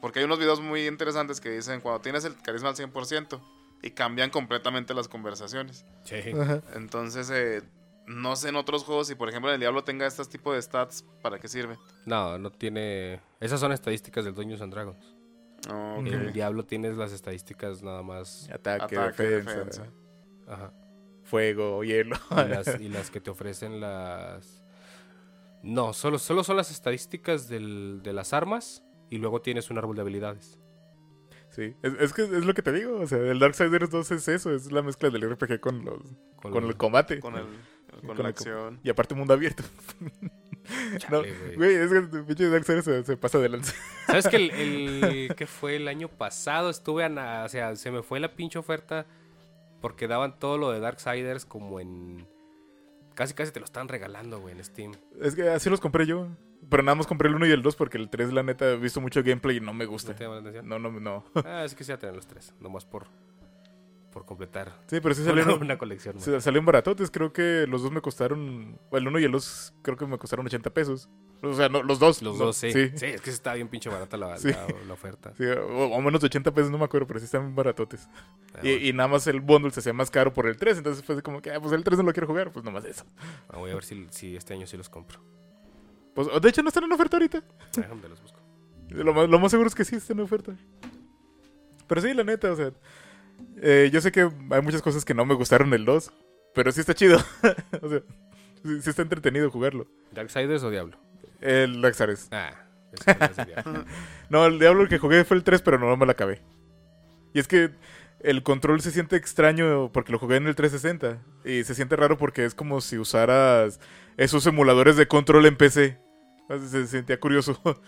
porque 0.00 0.20
hay 0.20 0.24
unos 0.24 0.38
videos 0.38 0.60
muy 0.60 0.86
interesantes 0.86 1.40
que 1.40 1.50
dicen 1.50 1.80
cuando 1.80 2.00
tienes 2.00 2.24
el 2.24 2.34
carisma 2.40 2.70
al 2.70 2.76
100% 2.76 3.40
y 3.82 3.90
cambian 3.90 4.30
completamente 4.30 4.94
las 4.94 5.08
conversaciones. 5.08 5.84
Sí. 6.04 6.16
Ajá. 6.40 6.62
Entonces, 6.74 7.28
eh, 7.30 7.62
no 8.06 8.34
sé 8.36 8.48
en 8.48 8.56
otros 8.56 8.84
juegos 8.84 9.06
si, 9.08 9.14
por 9.16 9.28
ejemplo, 9.28 9.52
el 9.52 9.60
Diablo 9.60 9.84
tenga 9.84 10.06
este 10.06 10.24
tipo 10.24 10.52
de 10.54 10.62
stats, 10.62 11.04
¿para 11.22 11.38
qué 11.38 11.48
sirve? 11.48 11.76
No, 12.06 12.38
no 12.38 12.50
tiene. 12.50 13.20
Esas 13.40 13.60
son 13.60 13.72
estadísticas 13.72 14.24
del 14.24 14.34
Dungeons 14.34 14.62
and 14.62 14.72
Dragons. 14.72 15.14
No, 15.68 15.96
ok. 15.98 16.00
Ok. 16.00 16.06
El 16.12 16.32
Diablo 16.32 16.64
tienes 16.64 16.96
las 16.96 17.12
estadísticas 17.12 17.82
nada 17.82 18.02
más. 18.02 18.48
Ataque, 18.50 18.96
Ataque, 18.96 19.22
defensa, 19.24 19.54
defensa. 19.58 19.86
Ajá. 20.48 20.72
fuego, 21.24 21.84
hielo. 21.84 22.16
Y 22.30 22.48
las, 22.48 22.80
y 22.80 22.88
las 22.88 23.10
que 23.10 23.20
te 23.20 23.30
ofrecen 23.30 23.80
las. 23.80 24.64
No, 25.62 25.92
solo, 25.92 26.18
solo 26.18 26.44
son 26.44 26.56
las 26.56 26.70
estadísticas 26.70 27.48
del- 27.48 28.00
de 28.02 28.12
las 28.12 28.32
armas 28.32 28.84
y 29.10 29.18
luego 29.18 29.42
tienes 29.42 29.70
un 29.70 29.78
árbol 29.78 29.96
de 29.96 30.02
habilidades. 30.02 30.58
Sí, 31.50 31.74
es, 31.82 31.94
es 31.98 32.12
que 32.12 32.22
es 32.22 32.44
lo 32.44 32.54
que 32.54 32.62
te 32.62 32.72
digo, 32.72 33.00
o 33.00 33.06
sea, 33.06 33.18
el 33.18 33.38
Darksiders 33.40 33.90
2 33.90 34.10
es 34.12 34.28
eso, 34.28 34.54
es 34.54 34.70
la 34.70 34.82
mezcla 34.82 35.10
del 35.10 35.28
RPG 35.28 35.58
con 35.60 35.84
los 35.84 35.98
Con 36.36 36.52
con, 36.52 36.62
el- 36.64 36.70
el 36.70 36.76
combate. 36.76 37.18
Con, 37.20 37.34
el, 37.36 37.46
con 38.06 38.06
Con 38.14 38.22
la 38.22 38.28
acción. 38.28 38.80
Y 38.84 38.90
aparte 38.90 39.14
mundo 39.14 39.34
abierto. 39.34 39.64
Chale, 40.98 41.34
güey. 41.34 41.56
güey, 41.56 41.74
es 41.76 41.90
que 41.90 41.98
el 41.98 42.24
pinche 42.24 42.48
Darksiders 42.48 42.84
se, 42.84 43.04
se 43.04 43.16
pasa 43.16 43.38
de 43.38 43.48
lanza. 43.48 43.74
¿Sabes 44.06 44.28
que 44.28 44.36
el, 44.36 44.50
el- 45.30 45.34
que 45.34 45.46
fue 45.46 45.76
el 45.76 45.88
año 45.88 46.08
pasado? 46.08 46.68
Estuve 46.70 47.04
a 47.04 47.44
o 47.44 47.48
sea, 47.48 47.74
se 47.76 47.90
me 47.90 48.02
fue 48.02 48.20
la 48.20 48.34
pinche 48.36 48.58
oferta 48.58 49.06
porque 49.80 50.08
daban 50.08 50.38
todo 50.38 50.58
lo 50.58 50.70
de 50.70 50.80
Darksiders 50.80 51.44
como 51.44 51.80
en 51.80 52.26
casi 53.14 53.34
casi 53.34 53.50
te 53.52 53.60
lo 53.60 53.64
estaban 53.64 53.88
regalando, 53.88 54.40
güey, 54.40 54.54
en 54.56 54.64
Steam. 54.64 54.92
Es 55.20 55.34
que 55.34 55.48
así 55.48 55.68
los 55.70 55.80
compré 55.80 56.06
yo. 56.06 56.28
Pero 56.68 56.82
nada 56.82 56.96
más 56.96 57.06
compré 57.06 57.28
el 57.28 57.36
1 57.36 57.46
y 57.46 57.50
el 57.52 57.62
2 57.62 57.76
porque 57.76 57.98
el 57.98 58.10
3, 58.10 58.32
la 58.32 58.42
neta, 58.42 58.68
he 58.72 58.76
visto 58.76 59.00
mucho 59.00 59.22
gameplay 59.22 59.58
y 59.58 59.60
no 59.60 59.72
me 59.72 59.84
¿No 59.84 59.90
gusta. 59.92 60.14
te 60.14 60.24
llama 60.24 60.36
la 60.36 60.40
atención? 60.40 60.68
No, 60.68 60.78
no, 60.80 60.90
no. 60.90 61.24
Ah, 61.44 61.64
es 61.64 61.74
que 61.74 61.84
sí 61.84 61.92
a 61.92 61.98
tener 61.98 62.14
los 62.16 62.26
tres, 62.26 62.52
nomás 62.60 62.84
por 62.84 63.06
por 64.12 64.24
completar 64.24 64.72
Sí, 64.86 65.00
pero 65.00 65.14
sí 65.14 65.22
salieron, 65.22 65.60
una 65.62 65.76
colección. 65.78 66.18
sí, 66.18 66.32
salieron 66.40 66.64
baratotes. 66.66 67.10
Creo 67.10 67.32
que 67.32 67.66
los 67.68 67.82
dos 67.82 67.92
me 67.92 68.00
costaron. 68.00 68.78
El 68.90 69.06
1 69.06 69.18
y 69.20 69.24
el 69.24 69.32
2 69.32 69.74
creo 69.82 69.96
que 69.96 70.06
me 70.06 70.18
costaron 70.18 70.46
80 70.46 70.70
pesos. 70.70 71.08
O 71.42 71.54
sea, 71.54 71.68
no, 71.68 71.82
los 71.82 71.98
dos. 72.00 72.20
Los 72.22 72.36
dos, 72.38 72.56
sí. 72.56 72.72
Sí. 72.72 72.90
sí. 72.96 73.06
es 73.06 73.20
que 73.20 73.30
está 73.30 73.54
bien 73.54 73.68
pinche 73.68 73.88
barata 73.88 74.16
la, 74.16 74.36
Sí. 74.38 74.48
la- 74.50 74.66
la 74.86 74.92
oferta. 74.92 75.32
Sí, 75.36 75.44
o, 75.44 75.84
o 75.86 76.00
menos 76.02 76.20
de 76.20 76.26
80 76.26 76.52
pesos, 76.52 76.70
no 76.70 76.78
me 76.78 76.84
acuerdo, 76.84 77.06
pero 77.06 77.20
sí 77.20 77.26
están 77.26 77.54
baratotes. 77.54 78.08
Ah, 78.54 78.60
Y, 78.62 78.70
bueno. 78.72 78.86
y 78.86 78.92
nada 78.92 79.08
más 79.08 79.26
el 79.28 79.40
bundle 79.40 79.70
se 79.70 79.80
hacía 79.80 79.92
más 79.92 80.10
caro 80.10 80.32
por 80.32 80.46
el 80.46 80.56
3, 80.56 80.78
entonces 80.78 81.04
fue 81.04 81.22
como 81.22 81.40
que, 81.40 81.50
ah, 81.52 81.60
pues 81.60 81.72
el 81.72 81.84
3 81.84 81.98
no 81.98 82.04
lo 82.04 82.12
quiero 82.12 82.26
jugar, 82.26 82.50
pues 82.52 82.64
nomás 82.64 82.84
eso. 82.84 83.04
Ah, 83.48 83.58
voy 83.58 83.70
a 83.70 83.74
ver 83.74 83.84
si, 83.84 84.06
si 84.10 84.34
este 84.36 84.54
año 84.54 84.66
sí 84.66 84.76
los 84.76 84.88
compro. 84.88 85.20
Pues, 86.14 86.26
de 86.42 86.48
hecho, 86.48 86.62
no 86.62 86.68
están 86.68 86.82
en 86.84 86.92
oferta 86.92 87.16
ahorita. 87.16 87.42
Déjame 87.76 88.08
los 88.08 88.20
busco. 88.20 88.40
Lo 88.88 89.14
más, 89.14 89.28
lo 89.28 89.38
más 89.38 89.50
seguro 89.52 89.68
es 89.68 89.74
que 89.76 89.84
sí 89.84 89.94
estén 89.96 90.18
en 90.18 90.24
oferta. 90.24 90.56
Pero 91.86 92.00
sí, 92.00 92.12
la 92.14 92.24
neta, 92.24 92.50
o 92.50 92.56
sea, 92.56 92.72
eh, 93.62 93.90
yo 93.92 94.00
sé 94.00 94.10
que 94.10 94.22
hay 94.50 94.62
muchas 94.62 94.82
cosas 94.82 95.04
que 95.04 95.14
no 95.14 95.24
me 95.24 95.34
gustaron 95.34 95.70
del 95.70 95.84
2, 95.84 96.10
pero 96.54 96.72
sí 96.72 96.80
está 96.80 96.94
chido. 96.94 97.18
o 97.82 97.88
sea, 97.88 98.00
sí, 98.64 98.82
sí 98.82 98.90
está 98.90 99.02
entretenido 99.02 99.50
jugarlo. 99.50 99.86
¿Darksiders 100.12 100.62
o 100.64 100.70
Diablo? 100.70 100.98
El 101.40 101.80
Darksiders. 101.80 102.28
Ah, 102.32 102.52
no 103.06 103.26
es 103.26 103.38
el 103.38 103.46
Diablo. 103.46 103.84
No, 104.30 104.44
el 104.44 104.58
Diablo 104.58 104.82
el 104.82 104.88
que 104.90 104.98
jugué 104.98 105.24
fue 105.24 105.38
el 105.38 105.42
3, 105.42 105.62
pero 105.62 105.78
no 105.78 105.96
me 105.96 106.04
la 106.04 106.12
acabé. 106.12 106.42
Y 107.32 107.38
es 107.38 107.48
que 107.48 107.70
el 108.20 108.42
control 108.42 108.82
se 108.82 108.90
siente 108.90 109.16
extraño 109.16 109.90
porque 109.90 110.12
lo 110.12 110.18
jugué 110.18 110.36
en 110.36 110.46
el 110.46 110.54
360. 110.54 111.22
Y 111.44 111.64
se 111.64 111.74
siente 111.74 111.96
raro 111.96 112.18
porque 112.18 112.44
es 112.44 112.54
como 112.54 112.82
si 112.82 112.98
usaras 112.98 113.80
esos 114.18 114.46
emuladores 114.46 114.96
de 114.96 115.08
control 115.08 115.46
en 115.46 115.56
PC. 115.56 115.98
Se 116.68 116.86
sentía 116.86 117.18
curioso. 117.20 117.60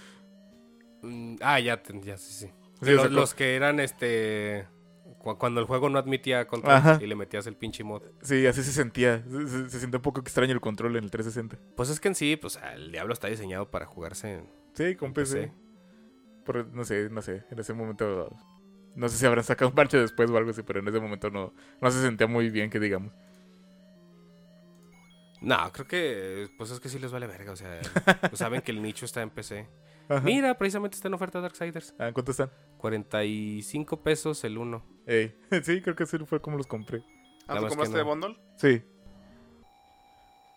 Mm, 1.03 1.37
ah, 1.41 1.59
ya, 1.59 1.81
sí, 2.19 2.19
sí. 2.19 2.51
Los 2.83 3.33
que 3.33 3.57
eran 3.57 3.81
este. 3.81 4.67
Cu- 5.21 5.39
Cuando 5.39 5.61
el 5.61 5.67
juego 5.67 5.89
no 5.89 5.99
admitía 5.99 6.47
control 6.49 6.75
Ajá. 6.75 6.99
y 7.01 7.07
le 7.07 7.15
metías 7.15 7.47
el 7.47 7.55
pinche 7.55 7.85
mod. 7.85 8.03
Sí, 8.23 8.47
así 8.47 8.63
se 8.65 8.73
sentía. 8.73 9.23
Se, 9.29 9.47
se, 9.49 9.71
se 9.71 9.79
siente 9.79 9.99
un 9.99 10.03
poco 10.03 10.21
extraño 10.21 10.53
el 10.53 10.61
control 10.61 10.97
en 10.97 11.05
el 11.05 11.11
360. 11.11 11.59
Pues 11.77 11.89
es 11.91 12.01
que 12.01 12.09
en 12.09 12.15
sí, 12.15 12.37
pues 12.37 12.59
el 12.75 12.91
Diablo 12.91 13.13
está 13.13 13.29
diseñado 13.29 13.71
para 13.71 13.87
jugarse 13.87 14.35
en 14.35 14.49
Sí, 14.75 14.97
con 14.97 15.13
PC. 15.13 15.53
No 16.73 16.85
sé, 16.85 17.09
no 17.11 17.23
sé. 17.23 17.45
En 17.51 17.59
ese 17.61 17.73
momento. 17.75 18.37
No 18.97 19.09
sé 19.09 19.17
si 19.19 19.25
habrán 19.27 19.45
sacado 19.45 19.69
un 19.69 19.75
parche 19.77 19.97
después 19.99 20.29
o 20.31 20.37
algo 20.37 20.51
así, 20.51 20.63
pero 20.65 20.81
en 20.81 20.89
ese 20.89 20.99
momento 20.99 21.31
no, 21.31 21.53
no 21.81 21.91
se 21.93 22.03
sentía 22.03 22.27
muy 22.27 22.51
bien, 22.51 22.71
que 22.71 22.81
digamos. 22.81 23.13
No, 25.41 25.57
creo 25.73 25.87
que. 25.87 26.49
Pues 26.59 26.71
es 26.71 26.81
que 26.81 26.89
sí 26.89 26.99
les 26.99 27.13
vale 27.13 27.27
verga. 27.27 27.53
O 27.53 27.57
sea, 27.57 27.81
pues 28.21 28.39
saben 28.39 28.61
que 28.63 28.73
el 28.73 28.83
nicho 28.83 29.05
está 29.07 29.23
en 29.23 29.31
PC. 29.31 29.67
Ajá. 30.09 30.21
Mira, 30.23 30.59
precisamente 30.59 30.97
está 30.97 31.09
en 31.09 31.15
oferta 31.15 31.41
Darksiders. 31.41 31.95
Ah, 31.99 32.11
¿Cuánto 32.13 32.33
están? 32.33 32.51
45 32.79 34.03
pesos 34.03 34.43
el 34.45 34.59
uno. 34.59 34.85
Ey. 35.07 35.35
Sí, 35.65 35.81
creo 35.83 35.97
que 35.97 36.05
así 36.05 36.19
fue 36.19 36.41
como 36.41 36.57
los 36.57 36.67
compré. 36.67 37.03
¿Ah, 37.49 37.59
tú 37.59 37.67
compraste 37.69 37.99
no. 37.99 38.05
bundle? 38.05 38.37
Sí. 38.57 38.83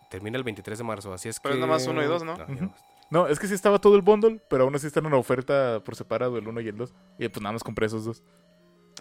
Termina 0.10 0.38
el 0.38 0.44
23 0.44 0.78
de 0.78 0.84
marzo, 0.84 1.12
así 1.14 1.28
es 1.30 1.40
Pero 1.40 1.54
que... 1.54 1.60
es 1.60 1.62
nada 1.66 1.74
más 1.74 1.88
uno 1.88 2.04
y 2.04 2.06
dos, 2.06 2.24
¿no? 2.24 2.34
Ujú. 2.34 2.54
no. 2.54 2.74
No, 3.10 3.28
es 3.28 3.40
que 3.40 3.48
sí 3.48 3.54
estaba 3.54 3.80
todo 3.80 3.96
el 3.96 4.02
bundle, 4.02 4.42
pero 4.50 4.64
aún 4.64 4.74
así 4.76 4.88
están 4.88 5.06
en 5.06 5.14
oferta 5.14 5.84
por 5.84 5.96
separado, 5.96 6.38
el 6.38 6.48
1 6.48 6.62
y 6.62 6.68
el 6.68 6.78
2. 6.78 6.94
Y 7.20 7.28
pues 7.30 7.42
nada 7.44 7.54
más 7.54 7.64
compré 7.64 7.86
esos 7.86 8.06
dos. 8.06 8.24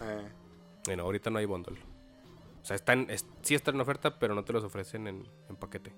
Eh, 0.03 0.31
Bueno, 0.85 1.03
ahorita 1.03 1.29
no 1.31 1.39
hay 1.39 1.45
bundle. 1.45 1.79
O 2.61 2.65
sea, 2.65 2.75
están, 2.75 3.09
es- 3.09 3.25
sí 3.41 3.55
están 3.55 3.75
en 3.75 3.81
oferta, 3.81 4.19
pero 4.19 4.35
no 4.35 4.43
te 4.43 4.53
los 4.53 4.63
ofrecen 4.63 5.07
en, 5.07 5.27
en 5.49 5.55
paquete. 5.55 5.95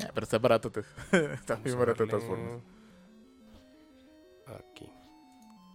Ah, 0.00 0.10
pero 0.14 0.24
está 0.24 0.38
barato, 0.38 0.70
te- 0.70 0.80
está 1.34 1.54
Vamos 1.54 1.64
bien 1.64 1.78
barato 1.78 2.04
de 2.04 2.10
todas 2.10 2.24
formas. 2.24 2.62
Aquí. 4.46 4.90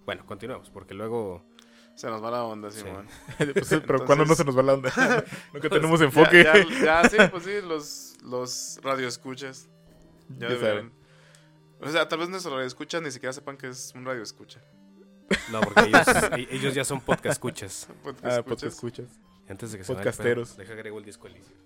Bueno, 0.06 0.26
continuamos, 0.26 0.70
porque 0.72 0.94
luego... 0.96 1.44
se 2.02 2.08
nos 2.08 2.24
va 2.24 2.32
la 2.32 2.44
onda, 2.44 2.72
Sí. 2.72 2.80
Simón. 2.80 3.08
Pues, 3.38 3.54
pero 3.54 3.60
Entonces- 3.60 4.02
cuando 4.08 4.26
no 4.26 4.34
se 4.34 4.44
nos 4.44 4.58
va 4.58 4.64
la 4.64 4.74
onda. 4.74 4.90
Nunca 5.54 5.70
tenemos 5.70 6.00
Ya- 6.00 6.06
enfoque. 6.08 6.44
Ya, 6.44 6.54
ya, 7.04 7.10
sí, 7.10 7.18
pues 7.30 7.44
sí, 7.44 7.52
los, 7.64 8.16
los 8.24 8.80
radioescuchas. 8.82 9.70
Ya 10.40 10.50
Ya 10.50 10.60
saben. 10.60 10.92
O 11.80 11.88
sea, 11.90 12.08
tal 12.10 12.18
vez 12.20 12.30
nuestros 12.30 12.54
radioescuchas 12.54 13.04
ni 13.04 13.12
siquiera 13.12 13.34
sepan 13.34 13.56
que 13.56 13.68
es 13.68 13.92
un 13.96 14.04
radioescucha. 14.06 14.60
No, 15.52 15.62
porque 15.62 15.82
ellos, 15.90 16.08
e- 16.38 16.48
ellos 16.56 16.74
ya 16.74 16.84
son 16.84 17.02
podcast 17.02 17.34
escuchas. 17.34 17.88
Podcast 18.04 18.26
Ah, 18.26 18.30
escuchas. 18.40 18.46
porque 18.46 18.68
escuchas. 18.68 19.20
Antes 19.48 19.72
de 19.72 19.78
que 19.78 19.84
se 19.84 19.94
Podcasteros. 19.94 20.50
pedo, 20.50 20.58
Deja 20.60 20.74
agrego 20.74 20.98
el 20.98 21.06
disco 21.06 21.28
Elysium. 21.28 21.60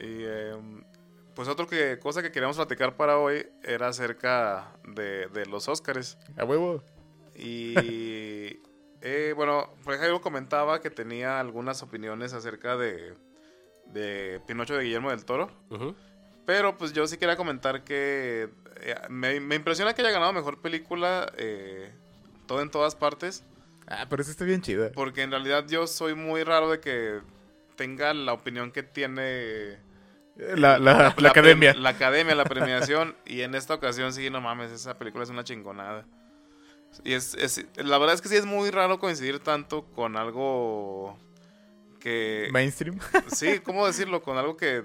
Y 0.00 0.24
em, 0.24 0.84
pues 1.34 1.48
otra 1.48 1.66
que, 1.66 1.98
cosa 1.98 2.22
que 2.22 2.30
queríamos 2.30 2.56
platicar 2.56 2.96
para 2.96 3.18
hoy 3.18 3.46
era 3.62 3.88
acerca 3.88 4.72
de, 4.86 5.28
de 5.28 5.46
los 5.46 5.66
Óscares. 5.68 6.18
A 6.36 6.44
huevo. 6.44 6.82
Y 7.34 8.60
eh, 9.00 9.32
bueno, 9.34 9.74
por 9.84 9.94
ejemplo, 9.94 10.20
comentaba 10.20 10.80
que 10.80 10.90
tenía 10.90 11.40
algunas 11.40 11.82
opiniones 11.82 12.32
acerca 12.32 12.76
de, 12.76 13.14
de 13.86 14.40
Pinocho 14.46 14.76
de 14.76 14.84
Guillermo 14.84 15.10
del 15.10 15.24
Toro. 15.24 15.50
Ujú. 15.70 15.94
Pero 16.46 16.76
pues 16.76 16.92
yo 16.92 17.06
sí 17.06 17.18
quería 17.18 17.36
comentar 17.36 17.84
que 17.84 18.48
eh, 18.80 18.94
me, 19.08 19.40
me 19.40 19.54
impresiona 19.54 19.94
que 19.94 20.02
haya 20.02 20.10
ganado 20.10 20.32
mejor 20.32 20.60
película 20.60 21.32
eh, 21.36 21.92
todo 22.46 22.62
en 22.62 22.70
todas 22.70 22.94
partes. 22.94 23.44
Ah, 23.86 24.06
pero 24.08 24.22
eso 24.22 24.30
está 24.30 24.44
bien 24.44 24.62
chida. 24.62 24.92
Porque 24.92 25.22
en 25.22 25.30
realidad 25.30 25.66
yo 25.68 25.86
soy 25.86 26.14
muy 26.14 26.44
raro 26.44 26.70
de 26.70 26.80
que 26.80 27.20
tenga 27.76 28.14
la 28.14 28.32
opinión 28.32 28.70
que 28.70 28.82
tiene 28.82 29.78
La, 30.36 30.78
la, 30.78 31.08
academia. 31.08 31.74
La 31.74 31.90
academia, 31.90 32.34
la 32.34 32.44
premiación. 32.44 33.16
y 33.26 33.42
en 33.42 33.54
esta 33.54 33.74
ocasión 33.74 34.12
sí, 34.12 34.30
no 34.30 34.40
mames, 34.40 34.70
esa 34.70 34.98
película 34.98 35.24
es 35.24 35.30
una 35.30 35.44
chingonada. 35.44 36.04
Y 37.04 37.14
es, 37.14 37.34
es- 37.34 37.64
la 37.76 37.98
verdad 37.98 38.14
es 38.14 38.20
que 38.22 38.28
sí 38.28 38.36
es 38.36 38.46
muy 38.46 38.70
raro 38.70 38.98
coincidir 38.98 39.38
tanto 39.40 39.84
con 39.94 40.16
algo 40.16 41.16
que... 42.00 42.48
Mainstream. 42.52 42.98
Sí, 43.34 43.60
¿cómo 43.60 43.86
decirlo? 43.86 44.22
Con 44.22 44.36
algo 44.38 44.56
que, 44.56 44.84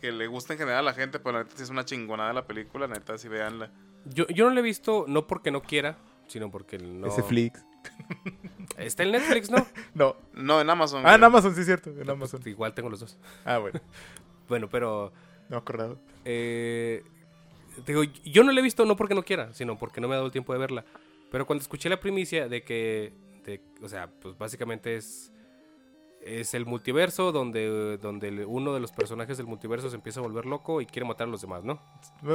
que 0.00 0.12
le 0.12 0.26
gusta 0.26 0.54
en 0.54 0.58
general 0.58 0.80
a 0.80 0.90
la 0.90 0.94
gente, 0.94 1.18
pero 1.18 1.38
la 1.38 1.44
neta 1.44 1.56
sí 1.56 1.62
es 1.62 1.70
una 1.70 1.84
chingonada 1.84 2.32
la 2.32 2.46
película, 2.46 2.86
la 2.86 2.94
neta 2.94 3.18
sí 3.18 3.28
veanla. 3.28 3.70
Yo, 4.04 4.26
yo 4.28 4.44
no 4.46 4.50
lo 4.54 4.60
he 4.60 4.62
visto, 4.62 5.04
no 5.08 5.26
porque 5.26 5.50
no 5.50 5.62
quiera, 5.62 5.96
sino 6.26 6.50
porque 6.50 6.78
no... 6.78 7.06
Ese 7.06 7.22
Flix. 7.22 7.64
Está 8.78 9.02
en 9.02 9.12
Netflix, 9.12 9.50
¿no? 9.50 9.66
No. 9.94 10.16
No, 10.32 10.60
en 10.60 10.70
Amazon. 10.70 11.02
Ah, 11.06 11.14
en. 11.16 11.24
Amazon, 11.24 11.54
sí 11.54 11.60
es 11.60 11.66
cierto. 11.66 11.90
En 11.90 12.08
Amazon. 12.08 12.40
Pues 12.40 12.52
igual 12.52 12.72
tengo 12.74 12.88
los 12.88 13.00
dos. 13.00 13.18
Ah, 13.44 13.58
bueno. 13.58 13.80
Bueno, 14.48 14.68
pero... 14.68 15.12
No 15.48 15.58
acordado. 15.58 15.98
Eh, 16.24 17.04
digo, 17.86 18.02
yo 18.04 18.42
no 18.42 18.52
la 18.52 18.60
he 18.60 18.62
visto 18.62 18.84
no 18.86 18.96
porque 18.96 19.14
no 19.14 19.22
quiera, 19.22 19.52
sino 19.52 19.78
porque 19.78 20.00
no 20.00 20.08
me 20.08 20.14
ha 20.14 20.16
dado 20.16 20.26
el 20.26 20.32
tiempo 20.32 20.52
de 20.54 20.58
verla. 20.58 20.84
Pero 21.32 21.46
cuando 21.46 21.62
escuché 21.62 21.88
la 21.88 21.98
primicia 21.98 22.46
de 22.48 22.62
que, 22.62 23.12
de- 23.44 23.60
o 23.82 23.88
sea, 23.88 24.08
pues 24.20 24.38
básicamente 24.38 24.94
es, 24.96 25.32
es 26.20 26.54
el 26.54 26.66
multiverso 26.66 27.32
donde, 27.32 27.98
donde 27.98 28.44
uno 28.46 28.72
de 28.74 28.78
los 28.80 28.92
personajes 28.92 29.36
del 29.38 29.46
multiverso 29.46 29.90
se 29.90 29.96
empieza 29.96 30.20
a 30.20 30.22
volver 30.22 30.46
loco 30.46 30.80
y 30.80 30.86
quiere 30.86 31.08
matar 31.08 31.26
a 31.26 31.30
los 31.30 31.40
demás, 31.40 31.64
¿no? 31.64 31.82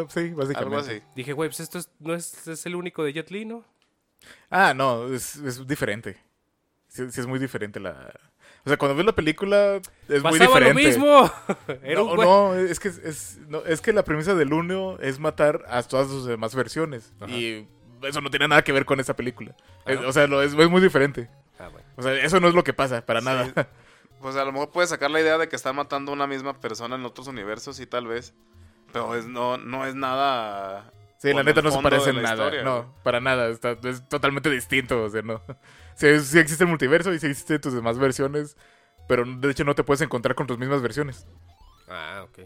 Sí, 0.09 0.31
básicamente. 0.31 0.57
Algo 0.57 0.77
así. 0.77 1.01
Dije, 1.15 1.31
güey, 1.31 1.47
pues 1.49 1.61
esto 1.61 1.77
es- 1.77 1.89
no 1.99 2.13
es, 2.13 2.47
es 2.49 2.65
el 2.65 2.75
único 2.75 3.03
de 3.05 3.13
Jet 3.13 3.31
Li, 3.31 3.45
¿no? 3.45 3.63
Ah, 4.49 4.73
no, 4.75 5.07
es, 5.13 5.35
es 5.37 5.65
diferente. 5.65 6.17
sí, 6.89 7.09
sí 7.11 7.21
es 7.21 7.27
muy 7.27 7.39
diferente 7.39 7.79
la... 7.79 8.11
O 8.65 8.69
sea, 8.69 8.77
cuando 8.77 8.97
ves 8.97 9.05
la 9.05 9.15
película 9.15 9.79
es 10.09 10.23
muy 10.23 10.39
diferente. 10.39 10.73
lo 10.73 10.73
mismo. 10.73 11.31
Era 11.83 12.01
No, 12.01 12.11
un 12.11 12.17
no, 12.17 12.53
es 12.55 12.79
que, 12.81 12.89
es, 12.89 13.39
no, 13.47 13.63
es 13.63 13.79
que 13.79 13.93
la 13.93 14.03
premisa 14.03 14.35
del 14.35 14.51
uno 14.51 14.97
es 14.99 15.19
matar 15.19 15.63
a 15.69 15.83
todas 15.83 16.07
sus 16.07 16.25
demás 16.25 16.53
versiones. 16.55 17.13
Ajá. 17.21 17.31
Y 17.31 17.65
eso 18.03 18.21
no 18.21 18.29
tiene 18.29 18.47
nada 18.47 18.63
que 18.63 18.71
ver 18.71 18.85
con 18.85 18.99
esa 18.99 19.15
película. 19.15 19.55
Ah, 19.85 19.91
Es- 19.93 20.01
¿no? 20.01 20.07
o 20.09 20.11
sea, 20.11 20.27
lo, 20.27 20.41
es, 20.41 20.53
es 20.53 20.69
muy 20.69 20.81
diferente. 20.81 21.29
Ah, 21.59 21.69
bueno. 21.69 21.87
O 21.95 22.01
sea, 22.01 22.13
eso 22.13 22.39
no 22.39 22.47
es 22.47 22.53
lo 22.53 22.63
que 22.63 22.73
pasa, 22.73 23.05
para 23.05 23.19
Sí. 23.21 23.25
nada. 23.25 23.53
Pues 24.19 24.35
a 24.35 24.43
lo 24.43 24.51
mejor 24.51 24.71
puedes 24.71 24.89
sacar 24.89 25.11
la 25.11 25.21
idea 25.21 25.37
de 25.37 25.47
que 25.47 25.55
están 25.55 25.75
matando 25.75 26.11
a 26.11 26.15
una 26.15 26.25
misma 26.25 26.59
persona 26.59 26.95
en 26.95 27.05
otros 27.05 27.27
universos, 27.27 27.75
sí, 27.75 27.85
tal 27.85 28.07
vez. 28.07 28.33
Pero 28.91 29.13
es, 29.13 29.27
no, 29.27 29.57
no 29.57 29.85
es 29.85 29.93
nada. 29.93 30.91
Sí, 31.19 31.31
la 31.33 31.43
neta 31.43 31.61
no 31.61 31.69
se 31.69 31.79
parece 31.83 32.09
en 32.09 32.15
la 32.15 32.21
nada. 32.23 32.33
historia, 32.35 32.63
no, 32.63 32.77
güey. 32.83 33.03
para 33.03 33.19
nada. 33.19 33.47
Está, 33.49 33.77
es 33.83 34.09
totalmente 34.09 34.49
distinto. 34.49 35.03
O 35.03 35.09
sea, 35.09 35.21
no. 35.21 35.39
Sí, 35.95 36.19
sí 36.21 36.39
existe 36.39 36.63
el 36.63 36.69
multiverso 36.69 37.13
y 37.13 37.19
sí 37.19 37.27
existen 37.27 37.61
tus 37.61 37.73
demás 37.75 37.99
versiones. 37.99 38.57
Pero 39.07 39.23
de 39.23 39.51
hecho 39.51 39.63
no 39.63 39.75
te 39.75 39.83
puedes 39.83 40.01
encontrar 40.01 40.33
con 40.33 40.47
tus 40.47 40.57
mismas 40.57 40.81
versiones. 40.81 41.27
Ah, 41.87 42.23
ok. 42.27 42.39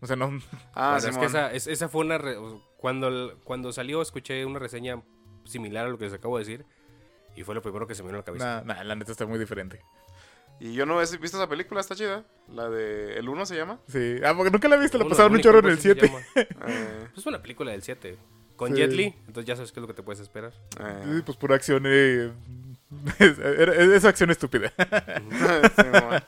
O 0.00 0.06
sea, 0.08 0.16
no. 0.16 0.40
Ah, 0.74 0.98
Bueno, 1.00 1.08
es 1.08 1.18
que 1.18 1.24
esa, 1.26 1.52
es- 1.52 1.66
esa 1.68 1.88
fue 1.88 2.04
una... 2.04 2.18
re- 2.18 2.36
cuando, 2.82 3.38
cuando 3.44 3.72
salió 3.72 4.02
escuché 4.02 4.44
una 4.44 4.58
reseña 4.58 5.00
similar 5.44 5.86
a 5.86 5.88
lo 5.88 5.96
que 5.96 6.04
les 6.04 6.12
acabo 6.12 6.36
de 6.36 6.44
decir. 6.44 6.66
Y 7.34 7.44
fue 7.44 7.54
lo 7.54 7.62
primero 7.62 7.86
que 7.86 7.94
se 7.94 8.02
me 8.02 8.08
vino 8.08 8.18
a 8.18 8.20
la 8.20 8.24
cabeza. 8.26 8.62
Nah, 8.66 8.74
nah, 8.74 8.84
la 8.84 8.94
neta 8.94 9.10
está 9.12 9.24
muy 9.24 9.38
diferente. 9.38 9.80
Y 10.60 10.74
yo 10.74 10.84
no 10.84 11.00
he 11.00 11.16
visto 11.16 11.38
esa 11.38 11.48
película, 11.48 11.80
está 11.80 11.94
chida. 11.96 12.24
La 12.52 12.68
de 12.68 13.16
El 13.18 13.28
1 13.30 13.46
se 13.46 13.56
llama. 13.56 13.78
Sí. 13.88 14.16
Ah, 14.24 14.34
porque 14.36 14.50
nunca 14.50 14.68
la 14.68 14.76
viste, 14.76 14.98
la 14.98 15.08
pasaron 15.08 15.32
un 15.32 15.40
chorro 15.40 15.60
en 15.60 15.66
el 15.66 15.76
sí 15.78 15.88
se 15.88 15.94
7. 15.94 16.06
llama. 16.06 16.20
Eh, 16.34 16.46
Pues 17.14 17.18
es 17.18 17.26
una 17.26 17.40
película 17.40 17.70
del 17.72 17.82
7. 17.82 18.18
Con 18.56 18.72
Sí. 18.72 18.76
Jet 18.76 18.92
Li. 18.92 19.04
Entonces 19.26 19.46
ya 19.46 19.56
sabes 19.56 19.72
qué 19.72 19.80
es 19.80 19.82
lo 19.82 19.88
que 19.88 19.94
te 19.94 20.02
puedes 20.02 20.20
esperar. 20.20 20.52
eh. 20.78 21.02
Sí, 21.16 21.22
pues 21.24 21.38
pura 21.38 21.56
acción. 21.56 21.84
Eh, 21.86 22.30
es, 23.18 24.04
acción 24.04 24.30
estúpida. 24.30 24.70
Simón. 25.76 26.22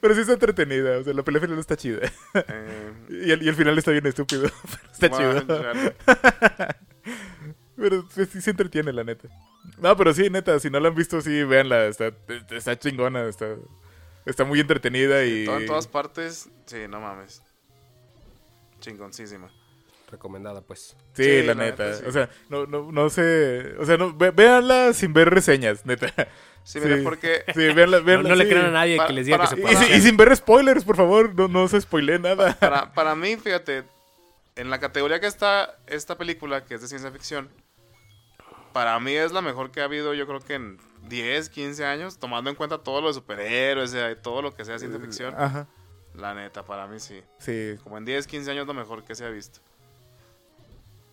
Pero 0.00 0.14
sí 0.14 0.20
está 0.20 0.34
entretenida. 0.34 0.98
O 0.98 1.04
sea, 1.04 1.12
la 1.12 1.22
pelea 1.22 1.40
final 1.40 1.58
está 1.58 1.76
chida. 1.76 2.00
Eh, 2.34 2.92
Y 3.08 3.30
el, 3.30 3.42
y 3.42 3.48
el 3.48 3.54
final 3.54 3.76
está 3.78 3.90
bien 3.90 4.06
estúpido. 4.06 4.48
Pero 4.98 5.08
está 5.08 5.08
bueno, 5.08 5.40
chido. 5.42 5.94
Pero 7.76 8.08
sí, 8.10 8.24
sí 8.26 8.40
se 8.40 8.50
entretiene, 8.50 8.92
la 8.92 9.04
neta. 9.04 9.28
No, 9.78 9.94
pero 9.96 10.14
sí, 10.14 10.30
neta, 10.30 10.58
si 10.60 10.70
no 10.70 10.80
la 10.80 10.88
han 10.88 10.94
visto, 10.94 11.20
sí, 11.20 11.44
véanla. 11.44 11.86
Está, 11.86 12.10
está 12.50 12.78
chingona, 12.78 13.28
está, 13.28 13.54
está 14.24 14.44
muy 14.44 14.60
entretenida 14.60 15.24
y... 15.24 15.46
En 15.46 15.66
todas 15.66 15.86
partes, 15.86 16.48
sí, 16.64 16.88
no 16.88 17.00
mames. 17.00 17.42
Chingoncísima. 18.80 19.50
Recomendada, 20.08 20.60
pues. 20.60 20.96
Sí, 21.14 21.42
la, 21.42 21.54
la 21.54 21.64
neta. 21.64 21.84
neta, 21.86 21.96
sí. 21.98 22.04
O 22.06 22.12
sea, 22.12 22.30
no, 22.48 22.66
no, 22.66 22.92
no 22.92 23.10
sé... 23.10 23.74
O 23.80 23.84
sea, 23.84 23.96
no, 23.96 24.14
ve- 24.16 24.30
véanla 24.30 24.92
sin 24.92 25.12
ver 25.12 25.30
reseñas, 25.30 25.84
neta. 25.84 26.12
Sí, 26.62 26.78
mira, 26.80 26.96
Sí. 26.98 27.02
porque 27.02 27.42
Sí, 27.54 27.72
véanla, 27.74 27.98
No, 28.00 28.04
véanla. 28.04 28.28
no 28.30 28.34
le 28.36 28.44
sí. 28.44 28.50
crean 28.50 28.66
a 28.66 28.70
nadie 28.70 28.96
Para- 28.96 29.06
que 29.08 29.12
les 29.14 29.26
diga 29.26 29.38
para- 29.38 29.48
que 29.50 29.54
se 29.56 29.60
Y, 29.60 29.64
puede. 29.64 29.96
y 29.96 30.00
sin 30.00 30.16
ver 30.16 30.36
spoilers, 30.36 30.84
por 30.84 30.96
favor, 30.96 31.34
no, 31.34 31.48
no 31.48 31.66
se 31.68 31.80
spoilee 31.80 32.18
nada. 32.20 32.56
para, 32.60 32.92
para 32.92 33.14
mí, 33.16 33.36
fíjate, 33.36 33.84
en 34.54 34.70
la 34.70 34.78
categoría 34.78 35.18
que 35.20 35.26
está 35.26 35.76
esta 35.86 36.16
película, 36.16 36.64
que 36.64 36.74
es 36.76 36.80
de 36.82 36.88
ciencia 36.88 37.10
ficción, 37.10 37.48
para 38.72 38.98
mí 39.00 39.12
es 39.12 39.32
la 39.32 39.40
mejor 39.42 39.70
que 39.70 39.80
ha 39.80 39.84
habido, 39.84 40.14
yo 40.14 40.26
creo 40.26 40.40
que 40.40 40.54
en 40.54 40.78
10, 41.08 41.48
15 41.48 41.84
años, 41.84 42.18
tomando 42.18 42.50
en 42.50 42.56
cuenta 42.56 42.78
todo 42.78 43.00
lo 43.00 43.08
de 43.08 43.14
superhéroes, 43.14 43.90
o 43.90 43.92
sea, 43.92 44.10
y 44.10 44.16
todo 44.16 44.42
lo 44.42 44.54
que 44.54 44.64
sea 44.64 44.78
ciencia 44.78 45.00
ficción. 45.00 45.34
Ajá. 45.36 45.66
La 46.14 46.34
neta, 46.34 46.64
para 46.64 46.86
mí 46.86 46.98
sí. 46.98 47.22
Sí, 47.38 47.76
Como 47.82 47.98
en 47.98 48.04
10, 48.04 48.26
15 48.26 48.50
años 48.50 48.66
lo 48.66 48.74
mejor 48.74 49.04
que 49.04 49.14
se 49.14 49.24
ha 49.24 49.28
visto. 49.30 49.60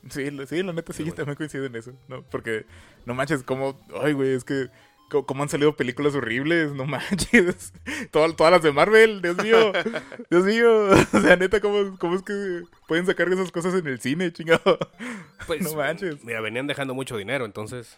Sí, 0.10 0.26
sí, 0.48 0.64
la 0.64 0.74
neta 0.74 0.94
sí, 0.94 1.04
bueno. 1.04 1.16
también 1.16 1.36
coincido 1.36 1.66
en 1.66 1.76
eso, 1.76 1.94
¿no? 2.08 2.24
Porque, 2.24 2.66
no 3.06 3.14
manches, 3.14 3.44
como... 3.44 3.80
Ay, 4.02 4.14
güey, 4.14 4.34
es 4.34 4.44
que... 4.44 4.70
Cómo 5.10 5.44
han 5.44 5.50
salido 5.50 5.78
películas 5.78 6.16
horribles, 6.16 6.72
no 6.72 6.86
manches. 6.88 7.72
Todas, 8.10 8.36
todas 8.36 8.52
las 8.52 8.64
de 8.64 8.72
Marvel, 8.72 9.22
Dios 9.22 9.38
mío. 9.44 9.72
Dios 10.32 10.44
mío. 10.44 10.90
O 11.14 11.20
sea, 11.20 11.36
neta, 11.36 11.60
¿cómo, 11.60 12.00
cómo 12.00 12.16
es 12.16 12.24
que 12.24 12.64
pueden 12.88 13.06
sacar 13.06 13.32
esas 13.32 13.52
cosas 13.52 13.76
en 13.76 13.86
el 13.86 14.00
cine, 14.00 14.32
chingado? 14.34 14.80
Pues, 15.46 15.62
no 15.62 15.76
manches. 15.76 16.24
Mira, 16.24 16.40
venían 16.42 16.68
dejando 16.68 16.96
mucho 16.96 17.18
dinero, 17.18 17.46
entonces. 17.46 17.98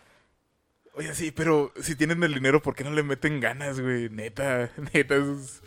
Oye, 0.95 1.14
sí, 1.14 1.32
pero 1.32 1.72
si 1.80 1.95
tienen 1.95 2.24
el 2.24 2.34
dinero, 2.34 2.62
¿por 2.62 2.76
qué 2.76 2.84
no 2.84 2.91
le 2.91 3.03
meten 3.03 3.39
ganas, 3.39 3.80
güey? 3.80 4.10
Neta, 4.10 4.72
neta, 4.93 5.16
es... 5.16 5.62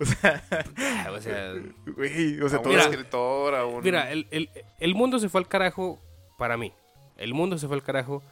O 0.00 0.04
sea, 0.04 0.44
ah, 0.76 1.10
O 1.12 1.20
sea, 1.20 1.54
güey, 1.96 2.40
o 2.40 2.48
sea, 2.48 2.58
a 2.58 2.62
todo... 2.62 2.78
escritor, 2.78 3.54
a 3.54 3.64
un... 3.66 3.82
mira, 3.82 4.10
el, 4.12 4.26
el- 4.30 4.48
el 4.78 4.94
mundo 4.94 5.18
se 5.18 5.28
fue 5.28 5.40
al 5.40 5.48
carajo 5.48 5.98
para 6.38 6.56
mí. 6.56 6.72
El 7.16 7.34
mundo 7.34 7.58
se 7.58 7.66
fue 7.66 7.76
al 7.76 7.82
carajo 7.82 8.22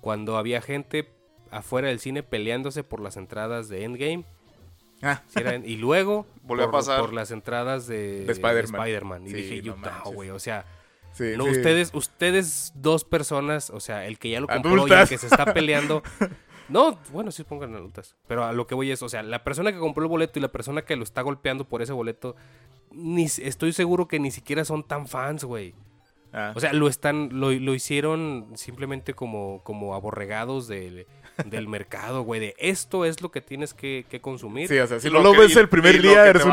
cuando 0.00 0.36
había 0.36 0.60
gente 0.60 1.08
afuera 1.50 1.88
del 1.88 1.98
cine 2.00 2.22
peleándose 2.22 2.84
por 2.84 3.00
las 3.00 3.16
entradas 3.16 3.68
de 3.68 3.84
Endgame. 3.84 4.24
Ah, 5.02 5.22
Sí, 5.28 5.40
eran- 5.40 5.64
y 5.66 5.76
luego 5.76 6.26
Volvió 6.42 6.64
a 6.66 6.70
por, 6.70 6.80
pasar. 6.80 7.00
por 7.00 7.12
las 7.12 7.30
entradas 7.30 7.86
de, 7.86 8.24
De 8.24 8.32
Spider-Man. 8.32 8.80
Spider-Man. 8.82 9.26
y 9.26 9.30
Sí, 9.30 9.34
dije 9.36 9.62
yo, 9.62 9.76
no 9.76 10.10
güey, 10.12 10.30
o 10.30 10.38
sea, 10.38 10.64
sí, 11.12 11.32
no, 11.36 11.44
sí. 11.44 11.50
ustedes, 11.50 11.90
ustedes 11.94 12.72
dos 12.74 13.04
personas, 13.04 13.70
o 13.70 13.80
sea, 13.80 14.06
el 14.06 14.18
que 14.18 14.30
ya 14.30 14.40
lo 14.40 14.46
compró 14.46 14.86
y 14.86 14.92
el 14.92 15.08
que 15.08 15.18
se 15.18 15.26
está 15.26 15.52
peleando. 15.54 16.02
No, 16.68 16.98
bueno, 17.12 17.30
sí 17.30 17.44
pongan 17.44 17.74
adultas. 17.74 18.16
Pero 18.26 18.44
a 18.44 18.52
lo 18.52 18.66
que 18.66 18.74
voy 18.74 18.90
es, 18.90 19.02
o 19.02 19.08
sea, 19.08 19.22
la 19.22 19.44
persona 19.44 19.72
que 19.72 19.78
compró 19.78 20.02
el 20.04 20.08
boleto 20.08 20.38
y 20.38 20.42
la 20.42 20.52
persona 20.52 20.82
que 20.82 20.96
lo 20.96 21.04
está 21.04 21.22
golpeando 21.22 21.64
por 21.64 21.82
ese 21.82 21.92
boleto, 21.92 22.34
ni, 22.90 23.24
estoy 23.24 23.72
seguro 23.72 24.08
que 24.08 24.18
ni 24.18 24.30
siquiera 24.30 24.64
son 24.64 24.82
tan 24.86 25.06
fans, 25.06 25.44
güey. 25.44 25.74
Ah. 26.32 26.52
O 26.54 26.60
sea, 26.60 26.72
lo 26.72 26.88
están, 26.88 27.30
lo, 27.40 27.50
lo 27.52 27.74
hicieron 27.74 28.48
simplemente 28.56 29.14
como, 29.14 29.62
como 29.62 29.94
aborregados 29.94 30.66
del, 30.66 31.06
del 31.46 31.68
mercado, 31.68 32.22
güey. 32.22 32.40
De 32.40 32.54
esto 32.58 33.04
es 33.04 33.22
lo 33.22 33.30
que 33.30 33.40
tienes 33.40 33.72
que, 33.72 34.04
que 34.10 34.20
consumir. 34.20 34.68
Sí, 34.68 34.78
o 34.78 34.86
sea, 34.86 34.98
si 35.00 35.06
no 35.08 35.14
lo 35.18 35.22
lo 35.22 35.32
que- 35.32 35.38
ves 35.40 35.56
el 35.56 35.68
primer 35.68 36.02
día, 36.02 36.24
que 36.24 36.28
eres 36.30 36.44
un 36.44 36.50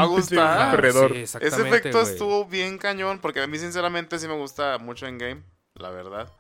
perdedor. 0.72 1.14
sí, 1.14 1.22
Ese 1.24 1.38
efecto 1.68 2.02
estuvo 2.02 2.46
bien 2.46 2.78
cañón, 2.78 3.20
porque 3.20 3.42
a 3.42 3.48
mí 3.48 3.58
sinceramente 3.58 4.20
sí 4.20 4.28
me 4.28 4.38
gusta 4.38 4.78
mucho 4.78 5.08
en 5.08 5.18
game, 5.18 5.44
la 5.74 5.90
verdad. 5.90 6.32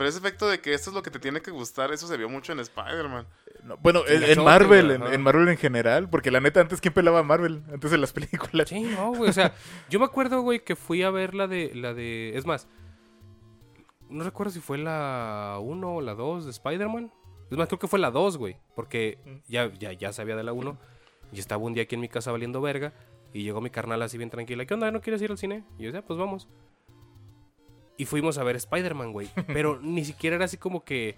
Pero 0.00 0.08
ese 0.08 0.18
efecto 0.18 0.48
de 0.48 0.62
que 0.62 0.72
esto 0.72 0.88
es 0.88 0.94
lo 0.94 1.02
que 1.02 1.10
te 1.10 1.18
tiene 1.18 1.42
que 1.42 1.50
gustar, 1.50 1.92
eso 1.92 2.06
se 2.06 2.16
vio 2.16 2.26
mucho 2.26 2.52
en 2.52 2.60
Spider-Man. 2.60 3.26
No, 3.64 3.76
bueno, 3.82 4.00
en, 4.08 4.42
Marvel, 4.42 4.92
en, 4.92 5.20
Marvel 5.20 5.46
en 5.48 5.58
general, 5.58 6.08
porque 6.08 6.30
la 6.30 6.40
neta, 6.40 6.62
antes, 6.62 6.80
¿quién 6.80 6.94
pelaba 6.94 7.18
a 7.18 7.22
Marvel? 7.22 7.62
Antes 7.70 7.90
de 7.90 7.98
las 7.98 8.10
películas. 8.14 8.70
Sí, 8.70 8.80
no, 8.80 9.12
güey. 9.12 9.28
O 9.28 9.32
sea, 9.34 9.52
yo 9.90 9.98
me 9.98 10.06
acuerdo, 10.06 10.40
güey, 10.40 10.64
que 10.64 10.74
fui 10.74 11.02
a 11.02 11.10
ver 11.10 11.34
la 11.34 11.46
de. 11.48 11.72
La 11.74 11.92
de. 11.92 12.32
Es 12.34 12.46
más, 12.46 12.66
no 14.08 14.24
recuerdo 14.24 14.54
si 14.54 14.60
fue 14.60 14.78
la 14.78 15.58
1 15.60 15.94
o 15.94 16.00
la 16.00 16.14
2 16.14 16.46
de 16.46 16.50
Spider-Man. 16.52 17.12
Es 17.50 17.58
más, 17.58 17.68
creo 17.68 17.78
que 17.78 17.86
fue 17.86 17.98
la 17.98 18.10
2, 18.10 18.38
güey. 18.38 18.56
Porque 18.74 19.18
ya, 19.48 19.70
ya, 19.74 19.92
ya 19.92 20.14
sabía 20.14 20.34
de 20.34 20.44
la 20.44 20.54
1. 20.54 20.78
Y 21.34 21.40
estaba 21.40 21.62
un 21.62 21.74
día 21.74 21.82
aquí 21.82 21.96
en 21.96 22.00
mi 22.00 22.08
casa 22.08 22.32
valiendo 22.32 22.62
verga. 22.62 22.94
Y 23.34 23.42
llegó 23.42 23.60
mi 23.60 23.68
carnal 23.68 24.00
así 24.00 24.16
bien 24.16 24.30
tranquila. 24.30 24.64
¿Qué 24.64 24.72
onda? 24.72 24.90
¿No 24.90 25.02
quieres 25.02 25.20
ir 25.20 25.30
al 25.30 25.36
cine? 25.36 25.62
Y 25.76 25.82
yo 25.82 25.92
decía, 25.92 26.00
pues 26.00 26.18
vamos. 26.18 26.48
Y 28.00 28.06
fuimos 28.06 28.38
a 28.38 28.44
ver 28.44 28.56
Spider-Man, 28.56 29.12
güey. 29.12 29.28
Pero 29.46 29.78
ni 29.82 30.04
siquiera 30.04 30.36
era 30.36 30.46
así 30.46 30.56
como 30.56 30.84
que 30.84 31.16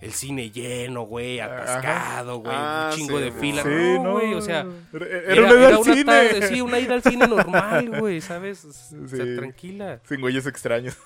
el 0.00 0.12
cine 0.12 0.50
lleno, 0.50 1.02
güey, 1.02 1.40
atascado, 1.40 2.38
güey. 2.38 2.54
Ah, 2.56 2.90
un 2.92 2.96
chingo 2.98 3.18
sí, 3.18 3.24
de 3.24 3.32
fila. 3.32 3.62
Sí, 3.62 3.68
no, 3.68 4.02
no, 4.04 4.12
güey, 4.12 4.34
o 4.34 4.40
sea. 4.42 4.66
Era, 4.92 5.06
era 5.06 5.42
una 5.46 5.54
ida 5.54 5.68
al 5.76 5.84
cine. 5.84 6.04
tarde, 6.04 6.48
sí, 6.48 6.60
una 6.60 6.78
ida 6.78 6.94
al 6.94 7.02
cine 7.02 7.26
normal, 7.26 7.90
güey, 8.00 8.20
¿sabes? 8.20 8.64
O 8.64 8.72
sea, 8.72 8.98
Sí. 9.08 9.36
tranquila. 9.36 10.00
Sin 10.08 10.20
güeyes 10.20 10.46
extraños. 10.46 10.96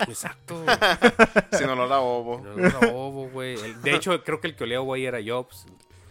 Exacto. 0.00 0.62
Si 1.52 1.64
no 1.64 1.74
lo 1.74 1.86
la 1.86 1.98
bobo. 1.98 2.40
No 2.40 2.66
era 2.66 2.78
bobo, 2.92 3.28
güey. 3.28 3.56
De 3.82 3.94
hecho, 3.94 4.22
creo 4.24 4.40
que 4.40 4.48
el 4.48 4.56
que 4.56 4.64
olía 4.64 4.78
güey 4.80 5.06
era 5.06 5.20
yo. 5.20 5.44
pues, 5.48 5.66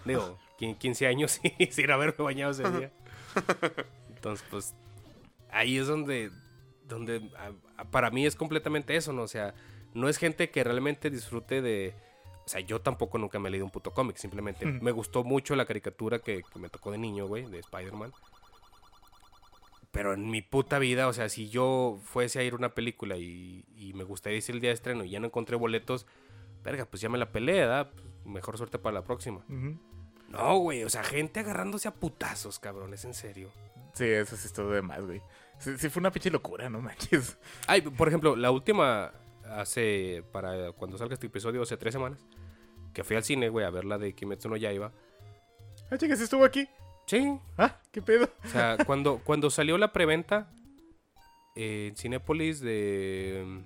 digo, 0.06 0.38
quin- 0.60 0.78
15 0.78 1.08
años 1.08 1.40
sin 1.72 1.92
haberme 1.92 2.24
bañado 2.24 2.52
ese 2.52 2.70
día. 2.72 2.92
Entonces, 4.16 4.46
pues, 4.50 4.74
ahí 5.52 5.78
es 5.78 5.86
donde, 5.88 6.32
donde 6.88 7.22
a- 7.38 7.48
a- 7.48 7.65
para 7.92 8.10
mí 8.12 8.26
es 8.26 8.36
completamente 8.36 8.96
eso, 8.96 9.14
¿no? 9.14 9.24
O 9.24 9.28
sea, 9.28 9.54
no 9.94 10.10
es 10.10 10.18
gente 10.18 10.50
que 10.50 10.64
realmente 10.64 11.10
disfrute 11.10 11.62
de... 11.62 11.94
O 12.46 12.48
sea, 12.48 12.62
yo 12.62 12.80
tampoco 12.80 13.18
nunca 13.18 13.40
me 13.40 13.50
he 13.50 13.52
leído 13.52 13.66
un 13.66 13.72
puto 13.72 13.92
cómic. 13.92 14.18
Simplemente 14.18 14.66
me 14.66 14.92
gustó 14.92 15.24
mucho 15.24 15.56
la 15.56 15.66
caricatura 15.66 16.20
que, 16.20 16.44
que 16.44 16.60
me 16.60 16.70
tocó 16.70 16.92
de 16.92 16.98
niño, 17.00 17.28
güey, 17.28 17.50
de 17.50 17.60
Spider-Man. 17.60 18.14
Pero 19.92 20.14
en 20.14 20.30
mi 20.30 20.42
puta 20.42 20.78
vida, 20.78 21.08
o 21.08 21.14
sea, 21.14 21.30
si 21.30 21.50
yo 21.50 22.00
fuese 22.04 22.40
a 22.40 22.44
ir 22.44 22.54
a 22.54 22.58
una 22.58 22.76
película 22.76 23.18
y, 23.18 23.66
y 23.76 23.94
me 23.94 24.04
gustaría 24.04 24.38
ir 24.38 24.44
el 24.50 24.60
día 24.60 24.70
de 24.70 24.76
estreno 24.76 25.06
y 25.06 25.10
ya 25.10 25.20
no 25.20 25.28
encontré 25.28 25.56
boletos, 25.56 26.06
verga, 26.64 26.86
pues 26.86 27.02
ya 27.02 27.10
me 27.10 27.18
la 27.18 27.32
peleé, 27.32 27.62
¿verdad? 27.62 27.92
Pues, 27.92 28.04
mejor 28.26 28.58
suerte 28.58 28.78
para 28.78 28.96
la 28.96 29.04
próxima. 29.04 29.44
No, 30.30 30.58
güey, 30.58 30.84
o 30.84 30.90
sea, 30.90 31.04
gente 31.04 31.40
agarrándose 31.40 31.88
a 31.88 31.94
putazos, 31.94 32.60
cabrones, 32.60 33.06
en 33.06 33.14
serio. 33.14 33.52
Sí, 33.96 34.06
eso 34.06 34.36
sí 34.38 34.48
estuvo 34.48 34.70
de 34.72 34.82
más, 34.82 35.02
güey. 35.02 35.22
Sí, 35.58 35.78
sí 35.78 35.90
fue 35.90 36.02
una 36.02 36.12
pinche 36.12 36.30
locura, 36.30 36.70
no 36.70 36.82
manches. 36.82 37.38
Ay, 37.68 37.82
por 37.82 38.08
ejemplo, 38.08 38.36
la 38.36 38.52
última, 38.52 39.12
hace, 39.46 40.24
para 40.32 40.72
cuando 40.74 40.98
salga 40.98 41.14
este 41.14 41.28
episodio, 41.28 41.62
hace 41.62 41.78
tres 41.78 41.94
semanas, 41.94 42.20
que 42.94 43.04
fui 43.04 43.16
al 43.16 43.24
cine, 43.24 43.50
güey, 43.50 43.66
a 43.66 43.70
ver 43.70 43.86
la 43.86 43.98
de 43.98 44.14
Kimetsu 44.14 44.50
no 44.50 44.58
Yaiba. 44.58 44.92
Ah, 45.90 45.98
chicas, 45.98 46.20
estuvo 46.20 46.44
aquí. 46.46 46.68
Sí, 47.08 47.38
Ah, 47.58 47.80
qué 47.92 48.02
pedo. 48.02 48.28
O 48.44 48.48
sea, 48.48 48.78
cuando, 48.86 49.22
cuando 49.24 49.50
salió 49.50 49.78
la 49.78 49.94
preventa 49.94 50.52
eh, 51.56 51.88
en 51.90 51.96
Cinépolis 51.96 52.60
de, 52.60 53.62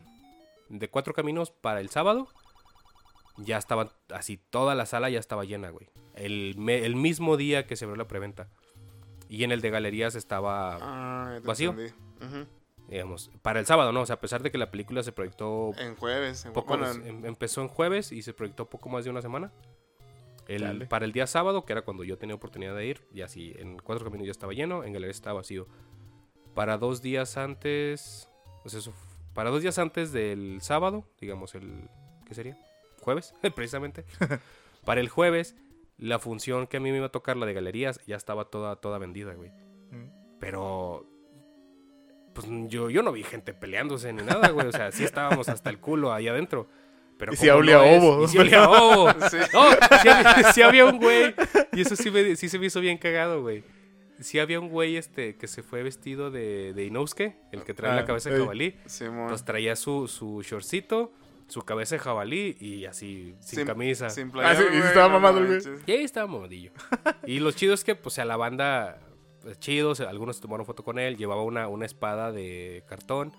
de 0.70 0.90
Cuatro 0.90 1.14
Caminos 1.14 1.50
para 1.50 1.80
el 1.80 1.90
sábado, 1.90 2.28
ya 3.38 3.58
estaba 3.58 3.94
así, 4.14 4.38
toda 4.50 4.76
la 4.76 4.86
sala 4.86 5.10
ya 5.10 5.20
estaba 5.20 5.46
llena, 5.46 5.70
güey. 5.70 5.88
El, 6.16 6.56
me- 6.58 6.86
el 6.86 6.96
mismo 6.98 7.38
día 7.38 7.66
que 7.66 7.76
se 7.78 7.86
abrió 7.86 7.96
la 7.96 8.08
preventa. 8.08 8.50
Y 9.30 9.44
en 9.44 9.52
el 9.52 9.62
de 9.62 9.70
galerías 9.70 10.16
estaba, 10.16 10.78
Ah, 10.82 11.34
ya 11.36 11.42
te 11.42 11.48
¿Vacío? 11.48 11.70
entendí. 11.72 11.94
Ujú. 12.26 12.46
digamos, 12.90 13.30
para 13.44 13.60
el 13.60 13.68
sábado, 13.68 13.92
¿no? 13.92 14.02
O 14.02 14.06
sea, 14.08 14.16
a 14.16 14.20
pesar 14.20 14.42
de 14.42 14.50
que 14.52 14.58
la 14.58 14.72
película 14.72 15.04
se 15.04 15.12
proyectó 15.12 15.72
En 15.78 15.96
jueves. 15.96 16.44
En, 16.46 16.54
poco, 16.54 16.76
bueno, 16.76 16.92
en- 16.92 17.06
em- 17.06 17.26
empezó 17.28 17.62
en 17.62 17.68
jueves 17.68 18.12
y 18.12 18.24
se 18.24 18.34
proyectó 18.34 18.68
poco 18.68 18.90
más 18.90 19.04
de 19.06 19.12
una 19.12 19.22
semana. 19.22 19.52
El- 20.48 20.62
Dale. 20.64 20.86
para 20.88 21.06
el 21.06 21.12
día 21.12 21.28
sábado, 21.28 21.64
que 21.66 21.74
era 21.74 21.84
cuando 21.84 22.04
yo 22.04 22.18
tenía 22.18 22.34
oportunidad 22.36 22.76
de 22.76 22.88
ir, 22.88 23.02
ya 23.14 23.26
así, 23.26 23.54
en 23.60 23.78
cuatro 23.78 24.04
caminos 24.06 24.26
ya 24.26 24.32
estaba 24.32 24.54
lleno, 24.54 24.84
en 24.84 24.92
galerías 24.94 25.18
estaba 25.18 25.36
vacío. 25.42 25.68
Para 26.56 26.80
dos 26.80 27.04
días 27.04 27.38
antes, 27.38 28.28
pues 28.64 28.74
eso, 28.74 28.92
para 29.36 29.52
dos 29.52 29.62
días 29.62 29.78
antes 29.78 30.12
del 30.12 30.58
sábado, 30.62 31.06
digamos 31.22 31.54
el, 31.54 31.88
¿qué 32.26 32.34
sería? 32.34 32.58
Jueves, 33.04 33.36
precisamente. 33.56 34.04
para 34.84 35.00
el 35.00 35.10
jueves, 35.10 35.56
la 36.00 36.18
función 36.20 36.66
que 36.68 36.78
a 36.78 36.80
mí 36.80 36.92
me 36.92 36.98
iba 36.98 37.08
a 37.08 37.12
tocar, 37.12 37.38
la 37.38 37.46
de 37.46 37.54
galerías, 37.54 38.00
ya 38.08 38.16
estaba 38.16 38.46
toda, 38.46 38.76
toda 38.78 38.98
vendida, 38.98 39.34
güey. 39.34 39.50
Mm. 39.92 40.10
Pero 40.40 41.06
pues 42.34 42.48
yo, 42.68 42.90
yo 42.90 43.04
no 43.04 43.12
vi 43.12 43.24
gente 43.24 43.54
peleándose 43.54 44.14
ni 44.14 44.24
nada, 44.24 44.50
güey. 44.50 44.68
O 44.68 44.72
sea, 44.72 44.92
sí 44.92 45.04
estábamos 45.04 45.50
hasta 45.50 45.70
el 45.70 45.80
culo 45.80 46.14
ahí 46.14 46.28
adentro. 46.28 46.68
Pero 47.18 47.34
Y 47.34 47.36
sí 47.36 47.48
como 47.48 47.60
olía 47.60 47.76
no 47.78 47.84
ovo. 47.84 48.24
y 48.24 48.28
sí 48.30 48.38
olía 48.38 48.64
a 48.64 48.70
ovo. 48.70 49.10
Sí. 49.30 49.38
No, 49.54 49.72
sí 50.02 50.08
había, 50.10 50.54
sí 50.54 50.62
había 50.62 50.86
un 50.86 51.00
güey. 51.00 51.36
Y 51.74 51.82
eso 51.82 51.96
sí, 51.98 52.10
me, 52.12 52.36
sí 52.38 52.48
se 52.48 52.58
me 52.60 52.68
hizo 52.68 52.80
bien 52.80 52.98
cagado, 52.98 53.42
güey. 53.42 53.64
Sí 54.22 54.40
había 54.40 54.60
un 54.60 54.70
güey 54.70 54.96
este 54.96 55.36
que 55.36 55.48
se 55.48 55.64
fue 55.64 55.84
vestido 55.84 56.32
de, 56.32 56.74
de 56.74 56.86
Inosuke, 56.86 57.36
el 57.52 57.64
que 57.64 57.74
trae 57.74 57.92
Ah, 57.92 57.96
la 57.96 58.06
cabeza 58.06 58.30
de 58.30 58.40
jabalí. 58.40 58.76
Simón. 58.86 59.22
Entonces 59.24 59.46
traía 59.46 59.76
su, 59.76 60.08
su 60.08 60.42
shortcito, 60.44 61.12
su 61.50 61.62
cabeza 61.64 61.96
de 61.96 62.00
jabalí 62.00 62.56
y 62.60 62.86
así, 62.86 63.36
sin, 63.40 63.66
camisa. 63.66 64.10
Sin 64.10 64.32
Ah, 64.36 64.56
sí, 64.56 64.64
y 64.72 64.78
estaba 64.78 65.08
no 65.08 65.14
mamado 65.16 65.40
el 65.40 65.48
güey. 65.48 65.62
Y 65.86 65.92
ahí 65.92 66.04
estaba 66.04 66.28
mamadillo. 66.28 66.72
Y 67.26 67.40
lo 67.40 67.52
chido 67.52 67.74
es 67.74 67.84
que, 67.84 67.96
pues, 67.96 68.20
a 68.20 68.26
la 68.26 68.38
banda, 68.38 69.00
pues, 69.42 69.60
chido, 69.60 69.92
o 69.92 69.96
sea, 69.96 70.10
algunos 70.10 70.40
tomaron 70.40 70.66
foto 70.66 70.84
con 70.84 71.00
él, 71.00 71.18
llevaba 71.18 71.44
una, 71.44 71.68
una 71.68 71.86
espada 71.86 72.32
de 72.32 72.84
cartón. 72.88 73.34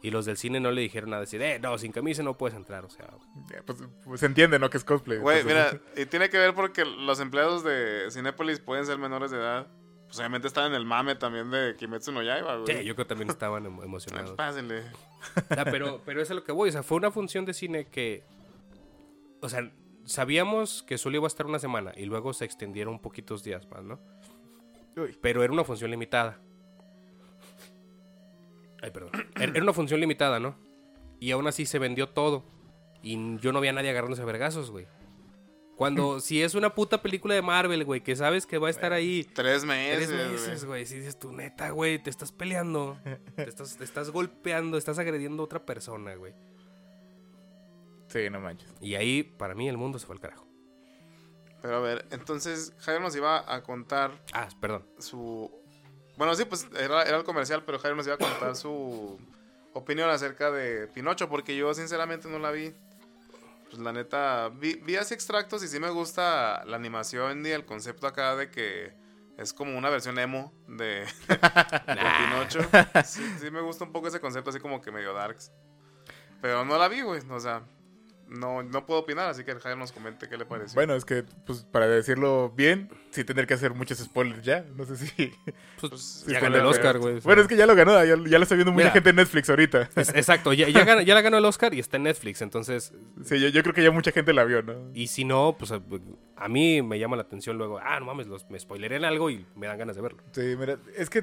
Y 0.00 0.10
los 0.10 0.26
del 0.26 0.36
cine 0.36 0.60
no 0.60 0.70
le 0.70 0.80
dijeron 0.80 1.10
nada, 1.10 1.22
decir, 1.22 1.42
eh, 1.42 1.58
no, 1.58 1.76
sin 1.76 1.90
camisa 1.90 2.22
no 2.22 2.38
puedes 2.38 2.56
entrar, 2.56 2.84
o 2.84 2.90
sea. 2.90 3.08
Ya, 3.50 3.62
Pues, 3.64 3.78
pues 4.04 4.20
se 4.20 4.26
entiende, 4.26 4.58
¿no? 4.58 4.70
Que 4.70 4.76
es 4.76 4.84
cosplay. 4.84 5.18
Güey, 5.18 5.42
mira, 5.42 5.80
y 5.96 6.06
tiene 6.06 6.30
que 6.30 6.38
ver 6.38 6.54
porque 6.54 6.84
los 6.84 7.18
empleados 7.18 7.64
de 7.64 8.06
Cinépolis 8.12 8.60
pueden 8.60 8.86
ser 8.86 8.98
menores 8.98 9.32
de 9.32 9.38
edad. 9.38 9.66
Pues 10.08 10.18
obviamente 10.18 10.48
están 10.48 10.66
en 10.66 10.74
el 10.74 10.84
mame 10.84 11.14
también 11.14 11.50
de 11.50 11.76
Kimetsu 11.76 12.12
no 12.12 12.22
Yaiba, 12.22 12.56
güey. 12.56 12.66
Sí, 12.78 12.84
yo 12.84 12.94
creo 12.94 13.04
que 13.06 13.08
también 13.10 13.28
estaban 13.30 13.64
emo- 13.64 13.84
emocionados. 13.84 14.32
Pásenle. 14.32 14.80
O 15.50 15.54
sea, 15.54 15.64
pero, 15.66 16.00
pero 16.04 16.20
eso 16.22 16.28
es 16.28 16.30
a 16.32 16.34
lo 16.34 16.44
que 16.44 16.52
voy, 16.52 16.70
o 16.70 16.72
sea, 16.72 16.82
fue 16.82 16.96
una 16.96 17.10
función 17.10 17.44
de 17.44 17.52
cine 17.54 17.84
que, 17.86 18.24
o 19.42 19.48
sea, 19.50 19.70
sabíamos 20.06 20.82
que 20.82 20.96
solo 20.96 21.16
iba 21.16 21.26
a 21.26 21.28
estar 21.28 21.44
una 21.46 21.58
semana 21.58 21.92
y 21.96 22.06
luego 22.06 22.32
se 22.32 22.46
extendieron 22.46 22.98
poquitos 23.00 23.44
días 23.44 23.68
más, 23.70 23.84
¿no? 23.84 24.00
Uy. 24.96 25.16
Pero 25.20 25.44
era 25.44 25.52
una 25.52 25.64
función 25.64 25.90
limitada. 25.90 26.38
Ay, 28.82 28.90
perdón. 28.90 29.10
Era 29.36 29.52
era 29.52 29.62
una 29.62 29.72
función 29.72 30.00
limitada, 30.00 30.38
¿no? 30.40 30.56
Y 31.20 31.32
aún 31.32 31.46
así 31.48 31.66
se 31.66 31.78
vendió 31.78 32.08
todo. 32.08 32.44
Y 33.02 33.36
yo 33.38 33.52
no 33.52 33.58
había 33.58 33.72
nadie 33.72 33.90
agarrándose 33.90 34.22
a 34.22 34.24
vergazos, 34.24 34.70
güey. 34.70 34.86
Cuando, 35.78 36.20
si 36.20 36.42
es 36.42 36.54
una 36.54 36.74
puta 36.74 37.00
película 37.00 37.34
de 37.34 37.40
Marvel, 37.42 37.84
güey, 37.84 38.02
que 38.02 38.14
sabes 38.16 38.44
que 38.44 38.58
va 38.58 38.66
a 38.66 38.70
estar 38.70 38.92
ahí 38.92 39.24
Tres 39.32 39.64
meses, 39.64 40.08
tres 40.08 40.30
meses, 40.30 40.64
güey, 40.64 40.84
si 40.84 40.96
dices 40.98 41.18
tú, 41.18 41.32
neta, 41.32 41.70
güey, 41.70 42.02
te 42.02 42.10
estás 42.10 42.32
peleando, 42.32 42.98
te 43.36 43.44
estás, 43.48 43.76
te 43.78 43.84
estás 43.84 44.10
golpeando, 44.10 44.76
estás 44.76 44.98
agrediendo 44.98 45.42
a 45.42 45.46
otra 45.46 45.64
persona, 45.64 46.14
güey. 46.16 46.34
Sí, 48.08 48.28
no 48.30 48.40
manches. 48.40 48.72
Y 48.80 48.94
ahí, 48.96 49.22
para 49.22 49.54
mí, 49.54 49.68
el 49.68 49.76
mundo 49.76 49.98
se 49.98 50.06
fue 50.06 50.14
al 50.16 50.20
carajo. 50.20 50.46
Pero 51.62 51.76
a 51.76 51.80
ver, 51.80 52.06
entonces 52.10 52.72
Jairo 52.80 53.00
nos 53.00 53.14
iba 53.16 53.52
a 53.52 53.62
contar 53.62 54.12
Ah, 54.32 54.48
perdón. 54.60 54.86
su... 54.98 55.50
Bueno, 56.16 56.34
sí, 56.34 56.44
pues 56.44 56.66
era, 56.78 57.02
era 57.02 57.16
el 57.18 57.24
comercial, 57.24 57.64
pero 57.64 57.78
Jairo 57.78 57.96
nos 57.96 58.06
iba 58.06 58.14
a 58.16 58.18
contar 58.18 58.56
su 58.56 59.18
opinión 59.74 60.10
acerca 60.10 60.50
de 60.50 60.88
Pinocho, 60.88 61.28
porque 61.28 61.56
yo 61.56 61.72
sinceramente 61.74 62.28
no 62.28 62.38
la 62.38 62.50
vi. 62.50 62.72
Pues 63.70 63.82
la 63.82 63.92
neta, 63.92 64.48
vi, 64.48 64.74
vi 64.76 64.96
así 64.96 65.14
extractos 65.14 65.62
y 65.62 65.68
sí 65.68 65.78
me 65.78 65.90
gusta 65.90 66.64
la 66.64 66.76
animación 66.76 67.44
y 67.44 67.50
el 67.50 67.64
concepto 67.64 68.06
acá 68.06 68.34
de 68.34 68.50
que 68.50 68.94
es 69.36 69.52
como 69.52 69.76
una 69.76 69.90
versión 69.90 70.18
emo 70.18 70.52
de, 70.66 71.06
de 71.28 72.00
Pinocho. 72.18 72.60
Sí, 73.04 73.22
sí 73.38 73.50
me 73.50 73.60
gusta 73.60 73.84
un 73.84 73.92
poco 73.92 74.08
ese 74.08 74.20
concepto 74.20 74.50
así 74.50 74.58
como 74.58 74.80
que 74.80 74.90
medio 74.90 75.12
darks. 75.12 75.52
Pero 76.40 76.64
no 76.64 76.78
la 76.78 76.88
vi, 76.88 77.02
güey, 77.02 77.20
o 77.30 77.40
sea, 77.40 77.62
no, 78.28 78.62
no 78.62 78.84
puedo 78.86 79.00
opinar, 79.00 79.28
así 79.28 79.42
que 79.44 79.54
Jairo 79.54 79.76
nos 79.78 79.92
comente 79.92 80.28
qué 80.28 80.36
le 80.36 80.44
pareció. 80.44 80.74
Bueno, 80.74 80.94
es 80.94 81.04
que, 81.04 81.24
pues, 81.46 81.64
para 81.64 81.86
decirlo 81.88 82.50
bien, 82.56 82.90
sí 83.10 83.24
tendría 83.24 83.46
que 83.46 83.54
hacer 83.54 83.72
muchos 83.74 83.98
spoilers 83.98 84.42
ya. 84.42 84.64
No 84.76 84.84
sé 84.84 84.96
si... 84.96 85.32
Pues, 85.80 86.24
ya 86.28 86.38
ganó 86.40 86.56
el 86.56 86.66
Oscar, 86.66 86.98
güey. 86.98 87.20
Bueno, 87.20 87.42
es 87.42 87.48
que 87.48 87.56
ya 87.56 87.66
lo 87.66 87.74
ganó, 87.74 87.92
ya, 88.04 88.16
ya 88.26 88.38
lo 88.38 88.42
está 88.42 88.54
viendo 88.54 88.72
mucha 88.72 88.84
Mira. 88.84 88.92
gente 88.92 89.10
en 89.10 89.16
Netflix 89.16 89.48
ahorita. 89.50 89.88
Es- 89.96 90.10
exacto, 90.14 90.52
ya, 90.52 90.68
ya, 90.68 90.84
gana- 90.84 91.02
ya 91.02 91.14
la 91.14 91.22
ganó 91.22 91.38
el 91.38 91.44
Oscar 91.44 91.72
y 91.74 91.80
está 91.80 91.96
en 91.96 92.04
Netflix, 92.04 92.42
entonces... 92.42 92.92
Sí, 93.24 93.40
yo, 93.40 93.48
yo 93.48 93.62
creo 93.62 93.74
que 93.74 93.82
ya 93.82 93.90
mucha 93.90 94.12
gente 94.12 94.32
la 94.32 94.44
vio, 94.44 94.62
¿no? 94.62 94.74
Y 94.94 95.06
si 95.08 95.24
no, 95.24 95.56
pues 95.58 95.72
a, 95.72 95.80
a 96.36 96.48
mí 96.48 96.82
me 96.82 96.98
llama 96.98 97.16
la 97.16 97.22
atención 97.22 97.56
luego, 97.58 97.78
ah, 97.82 97.98
no 98.00 98.06
mames, 98.06 98.26
los, 98.26 98.48
me 98.50 98.58
spoileré 98.58 98.96
en 98.96 99.04
algo 99.04 99.30
y 99.30 99.46
me 99.56 99.66
dan 99.66 99.78
ganas 99.78 99.96
de 99.96 100.02
verlo. 100.02 100.22
Sí, 100.32 100.54
mira, 100.58 100.78
es 100.96 101.08
que 101.10 101.22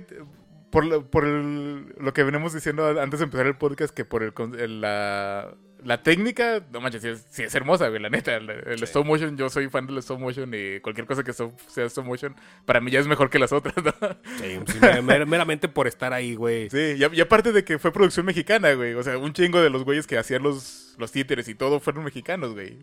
por, 0.72 0.86
lo, 0.86 1.06
por 1.10 1.26
el- 1.26 1.94
lo 2.00 2.14
que 2.14 2.24
venimos 2.24 2.54
diciendo 2.54 3.00
antes 3.00 3.20
de 3.20 3.26
empezar 3.26 3.46
el 3.46 3.56
podcast, 3.58 3.94
que 3.94 4.04
por 4.06 4.24
el, 4.24 4.34
con- 4.34 4.60
el- 4.60 4.82
la, 4.82 5.54
la 5.84 6.02
técnica, 6.02 6.64
no 6.72 6.82
manches, 6.82 7.02
sí 7.02 7.08
es, 7.10 7.26
sí 7.30 7.44
es 7.44 7.54
hermosa, 7.56 7.90
güey, 7.90 8.02
la 8.02 8.10
neta. 8.10 8.36
El, 8.36 8.50
el 8.50 8.78
Sí. 8.80 8.86
stop 8.86 9.06
motion, 9.06 9.38
yo 9.38 9.50
soy 9.50 9.70
fan 9.70 9.86
del 9.88 9.98
stop 10.00 10.20
motion 10.20 10.52
y 10.54 10.80
cualquier 10.80 11.06
cosa 11.06 11.24
que 11.24 11.34
so- 11.34 11.54
sea 11.68 11.86
stop 11.86 12.06
motion, 12.06 12.36
para 12.66 12.82
mí 12.82 12.90
ya 12.92 13.00
es 13.00 13.08
mejor 13.08 13.30
que 13.30 13.38
las 13.40 13.52
otras, 13.52 13.76
¿no? 13.84 13.94
Sí, 14.40 14.60
sí, 14.68 14.80
mer- 14.82 15.04
mer- 15.04 15.26
meramente 15.28 15.68
por 15.68 15.88
estar 15.88 16.14
ahí, 16.14 16.36
güey. 16.36 16.70
Sí, 16.70 16.96
y, 17.14 17.22
aparte 17.22 17.52
de 17.52 17.64
que 17.64 17.78
fue 17.80 17.92
producción 17.92 18.26
mexicana, 18.26 18.74
güey. 18.74 18.94
O 18.94 19.04
sea, 19.04 19.18
un 19.18 19.34
chingo 19.34 19.62
de 19.62 19.70
los 19.70 19.84
güeyes 19.84 20.08
que 20.08 20.18
hacían 20.18 20.42
los, 20.44 20.96
los 20.98 21.12
títeres 21.12 21.48
y 21.48 21.56
todo 21.56 21.80
fueron 21.80 22.04
mexicanos, 22.04 22.54
güey. 22.54 22.80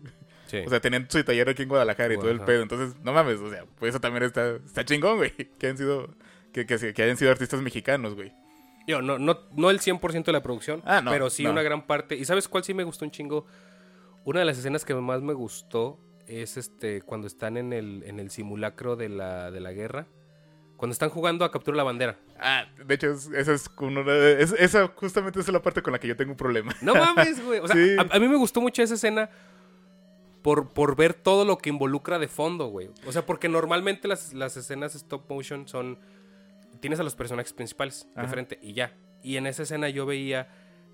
Sí. 0.47 0.57
O 0.65 0.69
sea, 0.69 0.79
tenían 0.79 1.07
su 1.09 1.23
taller 1.23 1.49
aquí 1.49 1.63
en 1.63 1.69
Guadalajara 1.69 2.13
y 2.13 2.17
todo 2.17 2.29
el 2.29 2.39
pedo. 2.41 2.61
Entonces, 2.61 2.95
no 3.03 3.11
mames, 3.11 3.39
o 3.39 3.49
sea, 3.49 3.65
pues 3.79 3.89
eso 3.89 3.99
también 3.99 4.23
está, 4.23 4.57
está 4.65 4.85
chingón, 4.85 5.17
güey. 5.17 5.31
Que 5.57 5.67
han 5.67 5.77
sido, 5.77 6.09
que, 6.53 6.65
que, 6.67 6.93
que 6.93 7.03
hayan 7.03 7.17
sido 7.17 7.31
artistas 7.31 7.59
mexicanos, 7.61 8.13
güey. 8.15 8.31
Yo, 8.87 9.01
no, 9.01 9.17
no, 9.17 9.39
no 9.55 9.69
el 9.69 9.79
100% 9.79 10.25
de 10.25 10.31
la 10.33 10.43
producción, 10.43 10.81
Ah, 10.85 11.01
no, 11.01 11.11
pero 11.11 11.29
sí 11.29 11.43
no. 11.43 11.51
una 11.51 11.61
gran 11.61 11.87
parte. 11.87 12.15
¿Y 12.15 12.25
sabes 12.25 12.47
cuál 12.47 12.63
sí 12.63 12.73
me 12.73 12.83
gustó 12.83 13.05
un 13.05 13.11
chingo? 13.11 13.45
Una 14.25 14.39
de 14.39 14.45
las 14.45 14.57
escenas 14.57 14.83
que 14.85 14.93
más 14.95 15.21
me 15.21 15.33
gustó 15.33 15.99
es 16.27 16.57
este 16.57 17.01
cuando 17.01 17.27
están 17.27 17.57
en 17.57 17.73
el, 17.73 18.03
en 18.05 18.19
el 18.19 18.29
simulacro 18.29 18.95
de 18.95 19.09
la, 19.09 19.51
de 19.51 19.59
la 19.61 19.71
guerra. 19.71 20.07
Cuando 20.77 20.91
están 20.93 21.09
jugando 21.09 21.45
a 21.45 21.51
capturar 21.51 21.77
la 21.77 21.83
bandera. 21.83 22.17
Ah, 22.39 22.65
de 22.85 22.95
hecho, 22.95 23.11
es- 23.11 23.27
esa 23.33 23.53
es 23.53 23.69
una 23.79 24.01
de- 24.03 24.41
es- 24.43 24.51
esa 24.59 24.87
justamente 24.95 25.39
es 25.39 25.47
la 25.49 25.61
parte 25.61 25.81
con 25.81 25.93
la 25.93 25.99
que 25.99 26.07
yo 26.09 26.17
tengo 26.17 26.31
un 26.31 26.37
problema. 26.37 26.75
No 26.81 26.93
mames, 26.93 27.41
güey. 27.45 27.59
O 27.59 27.67
sea, 27.67 27.75
Sí. 27.77 27.95
a, 27.97 28.15
a 28.15 28.19
mí 28.19 28.27
me 28.27 28.35
gustó 28.35 28.59
mucho 28.59 28.81
esa 28.83 28.95
escena 28.95 29.29
por, 30.41 30.69
por 30.73 30.95
ver 30.97 31.13
todo 31.13 31.45
lo 31.45 31.57
que 31.57 31.69
involucra 31.69 32.19
de 32.19 32.27
fondo, 32.27 32.67
güey. 32.67 32.89
O 33.07 33.11
sea, 33.13 33.25
porque 33.25 33.47
normalmente 33.47 34.07
las, 34.09 34.33
las 34.33 34.57
escenas 34.57 34.93
stop 34.95 35.29
motion 35.29 35.67
son... 35.69 35.97
Tienes 36.79 36.99
a 36.99 37.03
los 37.03 37.15
personajes 37.15 37.53
principales 37.53 38.07
de 38.15 38.21
Ajá. 38.21 38.29
frente 38.29 38.59
y 38.61 38.73
ya. 38.73 38.95
Y 39.21 39.37
en 39.37 39.47
esa 39.47 39.63
escena 39.63 39.89
yo 39.89 40.05
veía 40.05 40.49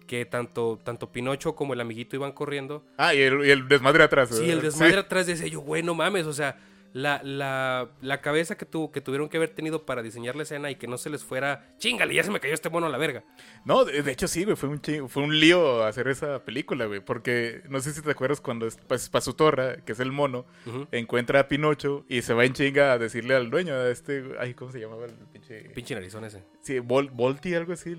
que 0.07 0.25
tanto, 0.25 0.79
tanto 0.83 1.11
Pinocho 1.11 1.55
como 1.55 1.73
el 1.73 1.81
amiguito 1.81 2.15
iban 2.15 2.31
corriendo. 2.31 2.83
Ah, 2.97 3.13
y 3.13 3.21
el, 3.21 3.45
y 3.45 3.51
el 3.51 3.67
desmadre 3.67 4.03
atrás. 4.03 4.29
Sí, 4.29 4.41
¿verdad? 4.41 4.55
el 4.55 4.61
desmadre 4.61 4.97
atrás 4.97 5.27
decía 5.27 5.47
yo, 5.47 5.59
güey, 5.61 5.83
no 5.83 5.93
mames, 5.93 6.25
o 6.25 6.33
sea, 6.33 6.57
la, 6.93 7.21
la, 7.23 7.91
la 8.01 8.21
cabeza 8.21 8.57
que, 8.57 8.65
tu, 8.65 8.91
que 8.91 9.01
tuvieron 9.01 9.29
que 9.29 9.37
haber 9.37 9.49
tenido 9.49 9.85
para 9.85 10.01
diseñar 10.01 10.35
la 10.35 10.43
escena 10.43 10.71
y 10.71 10.75
que 10.75 10.87
no 10.87 10.97
se 10.97 11.09
les 11.09 11.23
fuera, 11.23 11.73
chingale, 11.77 12.13
ya 12.15 12.23
se 12.23 12.31
me 12.31 12.39
cayó 12.39 12.53
este 12.53 12.69
mono 12.69 12.87
a 12.87 12.89
la 12.89 12.97
verga. 12.97 13.23
No, 13.65 13.85
de, 13.85 14.01
de 14.01 14.11
hecho 14.11 14.27
sí, 14.27 14.43
güey, 14.43 14.55
fue 14.55 14.69
un, 14.69 14.81
fue 15.09 15.23
un 15.23 15.39
lío 15.39 15.83
hacer 15.83 16.07
esa 16.07 16.43
película, 16.43 16.85
güey, 16.85 16.99
porque 16.99 17.61
no 17.69 17.79
sé 17.79 17.93
si 17.93 18.01
te 18.01 18.11
acuerdas 18.11 18.41
cuando 18.41 18.65
es, 18.65 18.77
pues, 18.87 19.07
Pasutorra, 19.09 19.77
que 19.85 19.91
es 19.91 19.99
el 19.99 20.11
mono, 20.11 20.45
encuentra 20.91 21.41
a 21.41 21.47
Pinocho 21.47 22.05
y 22.09 22.21
se 22.21 22.33
va 22.33 22.45
en 22.45 22.53
chinga 22.53 22.93
a 22.93 22.97
decirle 22.97 23.35
al 23.35 23.49
dueño, 23.49 23.73
a 23.75 23.89
este, 23.89 24.23
ay, 24.39 24.53
¿cómo 24.53 24.71
se 24.71 24.79
llamaba 24.79 25.05
el 25.05 25.13
pinche? 25.31 25.69
Pinche 25.69 25.93
narizón 25.95 26.23
ese. 26.25 26.43
Sí, 26.61 26.77
Vol- 26.79 27.09
Volti, 27.11 27.53
algo 27.53 27.73
así. 27.73 27.95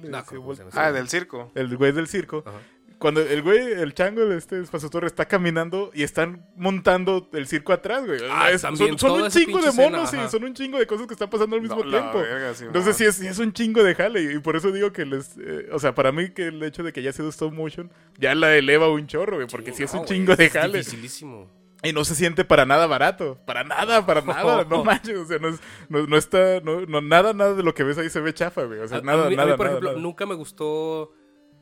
Ah, 0.74 0.92
del 0.92 1.08
circo. 1.08 1.50
El 1.54 1.76
güey 1.76 1.92
del 1.92 2.06
circo. 2.08 2.42
Ajá. 2.46 2.58
Cuando 3.00 3.22
el 3.22 3.40
güey, 3.42 3.58
el 3.72 3.94
chango 3.94 4.26
de 4.26 4.36
este 4.36 4.62
Pasutorra 4.64 5.06
está 5.06 5.24
caminando 5.26 5.90
y 5.94 6.02
están 6.02 6.46
montando 6.54 7.28
el 7.32 7.46
circo 7.48 7.72
atrás, 7.72 8.06
güey. 8.06 8.20
Ah, 8.30 8.50
Es- 8.50 8.60
son 8.60 8.76
son 8.76 8.90
un 8.90 8.96
chingo 9.30 9.56
de 9.56 9.62
pinche 9.62 9.68
escena, 9.70 9.90
monos 9.98 10.12
y 10.14 10.28
son 10.30 10.44
un 10.44 10.52
chingo 10.54 10.78
de 10.78 10.86
cosas 10.86 11.06
que 11.06 11.14
están 11.14 11.30
pasando 11.30 11.56
al 11.56 11.62
mismo 11.62 11.82
No, 11.82 11.90
tiempo. 11.90 12.18
verga, 12.18 12.52
sí, 12.54 12.64
Entonces 12.66 12.96
sí 12.96 13.04
es, 13.06 13.14
sí 13.16 13.26
es 13.26 13.38
un 13.38 13.52
chingo 13.54 13.82
de 13.82 13.94
jale 13.94 14.34
y 14.34 14.38
por 14.40 14.54
eso 14.54 14.70
digo 14.70 14.92
que 14.92 15.06
les... 15.06 15.34
eh, 15.38 15.70
o 15.72 15.78
sea, 15.78 15.94
para 15.94 16.12
mí 16.12 16.28
que 16.30 16.48
el 16.48 16.62
hecho 16.62 16.82
de 16.82 16.92
que 16.92 17.00
haya 17.00 17.12
sido 17.12 17.30
stop 17.30 17.54
motion 17.54 17.90
ya 18.18 18.34
la 18.34 18.54
eleva 18.54 18.88
un 18.92 19.06
chorro, 19.06 19.36
güey, 19.36 19.48
porque 19.48 19.72
sí, 19.72 19.82
es 19.82 19.94
un 19.94 20.04
chingo 20.04 20.36
de 20.36 20.44
es 20.44 20.52
jale. 20.52 20.78
dificilísimo. 20.78 21.50
Y 21.82 21.94
no 21.94 22.04
se 22.04 22.14
siente 22.14 22.44
para 22.44 22.66
nada 22.66 22.86
barato. 22.86 23.38
Para 23.46 23.64
nada, 23.64 24.04
para 24.04 24.20
nada. 24.20 24.66
No 24.68 24.84
manches. 24.84 25.16
O 25.16 25.24
sea, 25.24 25.38
no, 25.38 25.48
es- 25.48 25.60
no, 25.88 26.06
no 26.06 26.18
está... 26.18 26.60
No, 26.60 26.82
no, 26.84 27.00
nada, 27.00 27.32
nada 27.32 27.54
de 27.54 27.62
lo 27.62 27.72
que 27.72 27.82
ves 27.82 27.96
ahí 27.96 28.10
se 28.10 28.20
ve 28.20 28.34
chafa, 28.34 28.64
güey. 28.64 28.80
O 28.80 28.86
sea, 28.88 28.98
A- 28.98 29.00
a 29.00 29.02
nada, 29.04 29.20
mí- 29.22 29.26
a 29.28 29.30
mí, 29.30 29.36
nada, 29.36 29.56
por 29.56 29.64
nada, 29.64 29.70
ejemplo, 29.78 29.90
nada. 29.92 30.02
nunca 30.02 30.26
me 30.26 30.34
gustó 30.34 31.14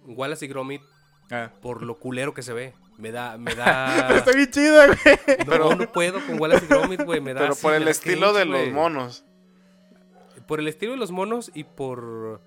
Wallace 0.04 0.44
y 0.44 0.48
Gromit 0.48 0.82
Ah, 1.30 1.50
por 1.60 1.82
lo 1.82 1.96
culero 1.96 2.32
que 2.34 2.42
se 2.42 2.52
ve. 2.52 2.72
Me 2.96 3.12
da, 3.12 3.36
me 3.38 3.54
da. 3.56 4.16
Está 4.16 4.32
bien 4.32 4.50
chida, 4.50 4.86
güey. 4.86 5.38
No, 5.46 5.74
no 5.76 5.92
puedo 5.92 6.24
con 6.26 6.40
Wallace 6.40 6.64
y 6.64 6.68
Gromit, 6.68 7.02
güey. 7.04 7.20
Me 7.20 7.34
da. 7.34 7.40
Pero 7.40 7.52
así, 7.52 7.62
por 7.62 7.74
el 7.74 7.86
estilo 7.88 8.32
cringe, 8.32 8.38
de 8.38 8.44
los 8.46 8.72
monos. 8.72 9.24
Por 10.46 10.60
el 10.60 10.68
estilo 10.68 10.92
de 10.92 10.98
los 10.98 11.10
monos 11.12 11.50
y 11.54 11.64
por. 11.64 12.40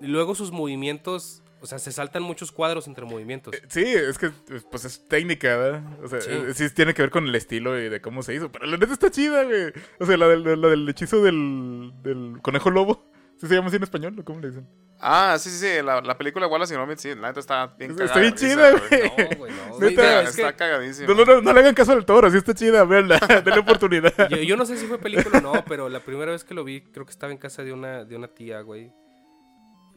Y 0.00 0.06
luego 0.06 0.34
sus 0.34 0.50
movimientos. 0.50 1.40
O 1.60 1.66
sea, 1.66 1.78
se 1.78 1.92
saltan 1.92 2.22
muchos 2.22 2.52
cuadros 2.52 2.86
entre 2.88 3.06
movimientos. 3.06 3.54
Sí, 3.68 3.84
es 3.86 4.18
que 4.18 4.30
pues 4.70 4.84
es 4.84 5.02
técnica, 5.08 5.56
¿verdad? 5.56 5.82
O 6.02 6.08
sea, 6.08 6.20
Sí. 6.20 6.28
eh, 6.30 6.52
sí. 6.54 6.68
tiene 6.68 6.92
que 6.92 7.00
ver 7.00 7.10
con 7.10 7.26
el 7.26 7.34
estilo 7.34 7.78
y 7.80 7.88
de 7.88 8.02
cómo 8.02 8.22
se 8.22 8.34
hizo. 8.34 8.52
Pero 8.52 8.66
la 8.66 8.76
neta 8.76 8.92
está 8.92 9.10
chida, 9.10 9.44
güey. 9.44 9.72
O 9.98 10.04
sea, 10.04 10.18
la 10.18 10.28
del, 10.28 10.60
la 10.60 10.68
del 10.68 10.86
hechizo 10.86 11.22
del, 11.22 11.92
del 12.02 12.38
conejo 12.42 12.70
lobo. 12.70 13.06
¿Sí 13.44 13.48
se 13.48 13.54
llama 13.56 13.68
así 13.68 13.76
en 13.76 13.82
español 13.82 14.18
o 14.18 14.24
cómo 14.24 14.40
le 14.40 14.48
dicen? 14.48 14.66
Ah, 14.98 15.36
sí, 15.38 15.50
sí, 15.50 15.58
sí. 15.58 15.82
La, 15.82 16.00
la 16.00 16.16
película 16.16 16.46
Wallace 16.46 16.72
y 16.72 16.76
Gromit, 16.76 16.98
sí. 16.98 17.14
La 17.14 17.28
neta 17.28 17.40
está 17.40 17.66
bien 17.78 17.90
Está 17.90 18.04
cagada. 18.04 18.20
bien 18.22 18.34
chida, 18.34 18.70
güey. 18.70 18.88
güey. 18.88 19.28
No, 19.28 19.36
güey, 19.36 19.52
no. 19.52 19.78
Neta, 19.80 19.88
Está, 20.02 20.22
es 20.22 20.36
que 20.36 20.42
está 20.42 20.56
cagadísimo. 20.56 21.08
No, 21.08 21.14
no, 21.14 21.24
no, 21.34 21.40
no 21.42 21.52
le 21.52 21.60
hagan 21.60 21.74
caso 21.74 21.92
al 21.92 22.06
toro, 22.06 22.30
sí 22.30 22.38
está 22.38 22.54
chida, 22.54 22.84
veanla, 22.84 23.18
denle 23.44 23.60
oportunidad. 23.60 24.12
yo, 24.30 24.36
yo 24.38 24.56
no 24.56 24.64
sé 24.64 24.78
si 24.78 24.86
fue 24.86 24.96
película 24.98 25.38
o 25.38 25.42
no, 25.42 25.64
pero 25.68 25.88
la 25.90 26.00
primera 26.00 26.32
vez 26.32 26.42
que 26.44 26.54
lo 26.54 26.64
vi, 26.64 26.80
creo 26.80 27.04
que 27.04 27.10
estaba 27.12 27.32
en 27.32 27.38
casa 27.38 27.62
de 27.62 27.72
una, 27.74 28.04
de 28.04 28.16
una 28.16 28.28
tía, 28.28 28.62
güey. 28.62 28.90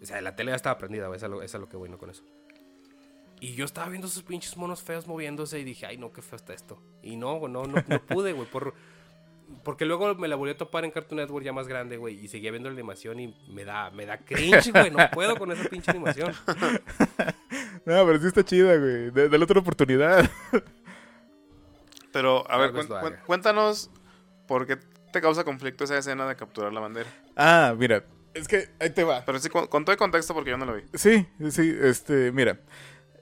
O 0.02 0.06
sea, 0.06 0.20
la 0.22 0.36
tele 0.36 0.52
ya 0.52 0.56
estaba 0.58 0.78
prendida, 0.78 1.08
güey. 1.08 1.18
Esa 1.18 1.28
es 1.28 1.32
lo, 1.32 1.42
esa 1.42 1.58
es 1.58 1.62
lo 1.62 1.70
que 1.70 1.78
voy, 1.78 1.88
no 1.90 1.98
con 1.98 2.10
eso. 2.10 2.24
Y 3.40 3.54
yo 3.54 3.66
estaba 3.66 3.88
viendo 3.88 4.08
esos 4.08 4.24
pinches 4.24 4.58
monos 4.58 4.82
feos 4.82 5.08
moviéndose 5.08 5.60
y 5.60 5.64
dije, 5.64 5.86
ay, 5.86 5.98
no, 5.98 6.12
qué 6.12 6.22
feo 6.22 6.36
está 6.38 6.54
esto. 6.54 6.82
Y 7.04 7.16
no, 7.16 7.36
güey, 7.36 7.52
no, 7.54 7.64
no, 7.66 7.84
no 7.88 8.06
pude, 8.06 8.34
güey. 8.34 8.48
Por, 8.48 8.74
porque 9.64 9.86
luego 9.86 10.16
me 10.16 10.28
la 10.28 10.36
volví 10.36 10.52
a 10.52 10.58
topar 10.58 10.86
en 10.86 10.92
Cartoon 10.92 11.18
Network 11.18 11.46
ya 11.46 11.54
más 11.54 11.68
grande, 11.68 11.98
güey. 11.98 12.24
Y 12.24 12.28
seguía 12.28 12.52
viendo 12.52 12.70
la 12.70 12.74
animación 12.74 13.20
y 13.20 13.36
me 13.50 13.66
da, 13.66 13.92
me 13.92 14.06
da 14.06 14.18
cringe, 14.18 14.72
güey. 14.72 14.92
No 14.92 15.10
puedo 15.12 15.36
con 15.38 15.52
esa 15.52 15.68
pinche 15.70 15.92
animación. 15.92 16.34
No, 17.86 18.06
pero 18.06 18.20
sí 18.20 18.28
está 18.28 18.44
chida, 18.44 18.76
güey. 18.76 19.12
Dale 19.12 19.44
otra 19.44 19.62
oportunidad. 19.62 20.30
Pero, 22.12 22.50
a 22.52 22.58
ver, 22.58 22.74
cuéntanos 23.26 23.90
por 24.46 24.68
qué 24.68 24.78
te 25.14 25.22
causa 25.22 25.46
conflicto 25.46 25.86
esa 25.86 25.98
escena 25.98 26.28
de 26.28 26.36
capturar 26.36 26.74
la 26.74 26.82
bandera. 26.82 27.10
Ah, 27.38 27.74
mira, 27.78 28.04
es 28.34 28.48
que 28.50 28.70
ahí 28.80 28.90
te 28.90 29.06
va. 29.06 29.24
Pero 29.26 29.40
sí, 29.40 29.48
con, 29.48 29.68
con 29.68 29.86
todo 29.86 29.94
el 29.94 29.98
contexto 29.98 30.34
porque 30.34 30.50
yo 30.50 30.58
no 30.58 30.66
lo 30.66 30.76
vi. 30.76 30.84
Sí, 30.96 31.26
sí, 31.50 31.78
este, 31.82 32.34
mira. 32.34 32.60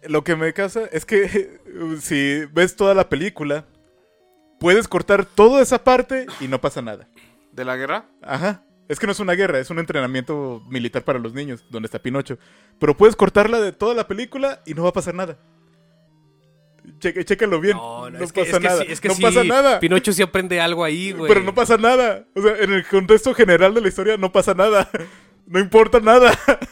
Lo 0.07 0.23
que 0.23 0.35
me 0.35 0.53
casa 0.53 0.89
es 0.91 1.05
que 1.05 1.59
si 2.01 2.45
ves 2.45 2.75
toda 2.75 2.95
la 2.95 3.07
película, 3.07 3.65
puedes 4.65 4.87
cortar 4.87 5.25
toda 5.25 5.61
esa 5.61 5.83
parte 5.83 6.25
y 6.39 6.47
no 6.47 6.59
pasa 6.59 6.81
nada. 6.81 7.07
¿De 7.51 7.63
la 7.63 7.75
guerra? 7.77 8.05
Ajá. 8.23 8.63
Es 8.89 8.99
que 8.99 9.05
no 9.05 9.11
es 9.11 9.19
una 9.19 9.33
guerra, 9.33 9.59
es 9.59 9.69
un 9.69 9.77
entrenamiento 9.77 10.63
militar 10.67 11.03
para 11.03 11.19
los 11.19 11.35
niños, 11.35 11.63
donde 11.69 11.85
está 11.85 11.99
Pinocho. 11.99 12.39
Pero 12.79 12.97
puedes 12.97 13.15
cortarla 13.15 13.61
de 13.61 13.73
toda 13.73 13.93
la 13.93 14.07
película 14.07 14.63
y 14.65 14.73
no 14.73 14.81
va 14.81 14.89
a 14.89 14.93
pasar 14.93 15.13
nada. 15.13 15.37
Chécalo 16.99 17.59
bien. 17.59 17.77
No, 17.77 18.07
es 18.07 18.31
que- 18.33 18.41
pasa 18.45 18.57
es 18.57 18.57
que 18.59 18.67
nada. 18.67 18.81
sí- 18.85 18.91
es 18.91 19.01
que 19.01 19.07
no 19.09 19.13
sí, 19.13 19.21
pasa 19.21 19.43
nada. 19.43 19.79
Pinocho 19.79 20.11
sí 20.11 20.23
aprende 20.23 20.59
algo 20.59 20.83
ahí, 20.83 21.11
güey. 21.11 21.27
Pero 21.31 21.43
no 21.45 21.53
pasa 21.53 21.77
nada. 21.77 22.25
O 22.35 22.41
sea, 22.41 22.57
en 22.57 22.73
el 22.73 22.87
contexto 22.87 23.35
general 23.35 23.71
de 23.75 23.81
la 23.81 23.87
historia 23.87 24.17
no 24.17 24.31
pasa 24.31 24.55
nada. 24.55 24.89
No 25.47 25.59
importa 25.59 25.99
nada. 25.99 26.31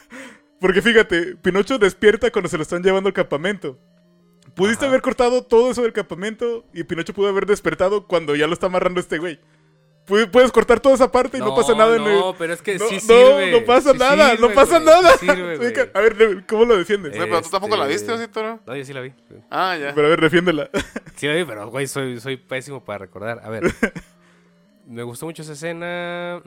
Porque 0.60 0.82
fíjate, 0.82 1.36
Pinocho 1.36 1.78
despierta 1.78 2.32
cuando 2.32 2.50
se 2.50 2.58
lo 2.58 2.64
están 2.64 2.82
llevando 2.82 3.08
al 3.10 3.14
campamento. 3.14 3.78
Pudiste 4.56 4.86
Ajá. 4.86 4.90
haber 4.92 5.02
cortado 5.02 5.44
todo 5.44 5.72
eso 5.72 5.82
del 5.82 5.94
campamento 5.94 6.64
y 6.74 6.84
Pinocho 6.84 7.14
pudo 7.14 7.28
haber 7.30 7.46
despertado 7.46 8.06
cuando 8.08 8.36
ya 8.36 8.46
lo 8.48 8.54
está 8.54 8.68
amarrando 8.68 9.00
este 9.00 9.18
güey. 9.18 9.40
Pu- 10.06 10.30
Puedes 10.30 10.52
cortar 10.52 10.80
toda 10.82 10.96
esa 10.96 11.10
parte 11.12 11.38
y 11.38 11.40
no, 11.40 11.56
pasa 11.56 11.74
nada 11.76 11.96
en 11.96 12.04
el... 12.04 12.20
No, 12.20 12.36
pero 12.38 12.54
es 12.54 12.62
que 12.62 12.78
no, 12.78 12.88
sí 12.90 12.96
no, 12.96 13.00
sirve. 13.02 13.52
no 13.52 13.66
pasa 13.66 13.94
sí 13.94 13.98
nada, 13.98 14.32
sirve, 14.32 14.48
no 14.48 14.54
pasa 14.54 14.80
güey, 14.80 14.86
nada. 14.94 15.18
sí 15.18 15.26
sirve, 15.28 15.58
güey. 15.58 15.74
a 15.94 16.00
ver, 16.02 16.46
¿cómo 16.46 16.66
lo 16.66 16.78
defiendes? 16.78 17.14
Pero 17.18 17.42
tú 17.42 17.50
tampoco 17.50 17.78
la 17.78 17.88
viste, 17.88 18.12
¿o 18.12 18.16
Este- 18.16 18.28
sí, 18.28 18.32
Toro? 18.34 18.60
No, 18.68 18.76
yo 18.76 18.84
sí 18.86 18.92
la 18.94 19.00
vi. 19.02 19.14
Ah, 19.50 19.78
ya. 19.80 19.94
Pero 19.96 20.08
a 20.08 20.10
ver, 20.10 20.22
defiéndela. 20.22 20.70
Sí 21.16 21.28
la 21.28 21.36
vi, 21.36 21.46
pero, 21.46 21.70
güey, 21.70 21.88
soy, 21.88 22.20
soy 22.20 22.38
pésimo 22.38 22.84
para 22.84 23.00
recordar. 23.00 23.40
A 23.46 23.50
ver. 23.50 23.64
Me 24.88 25.04
gustó 25.04 25.26
mucho 25.26 25.42
esa 25.44 25.54
escena. 25.54 26.42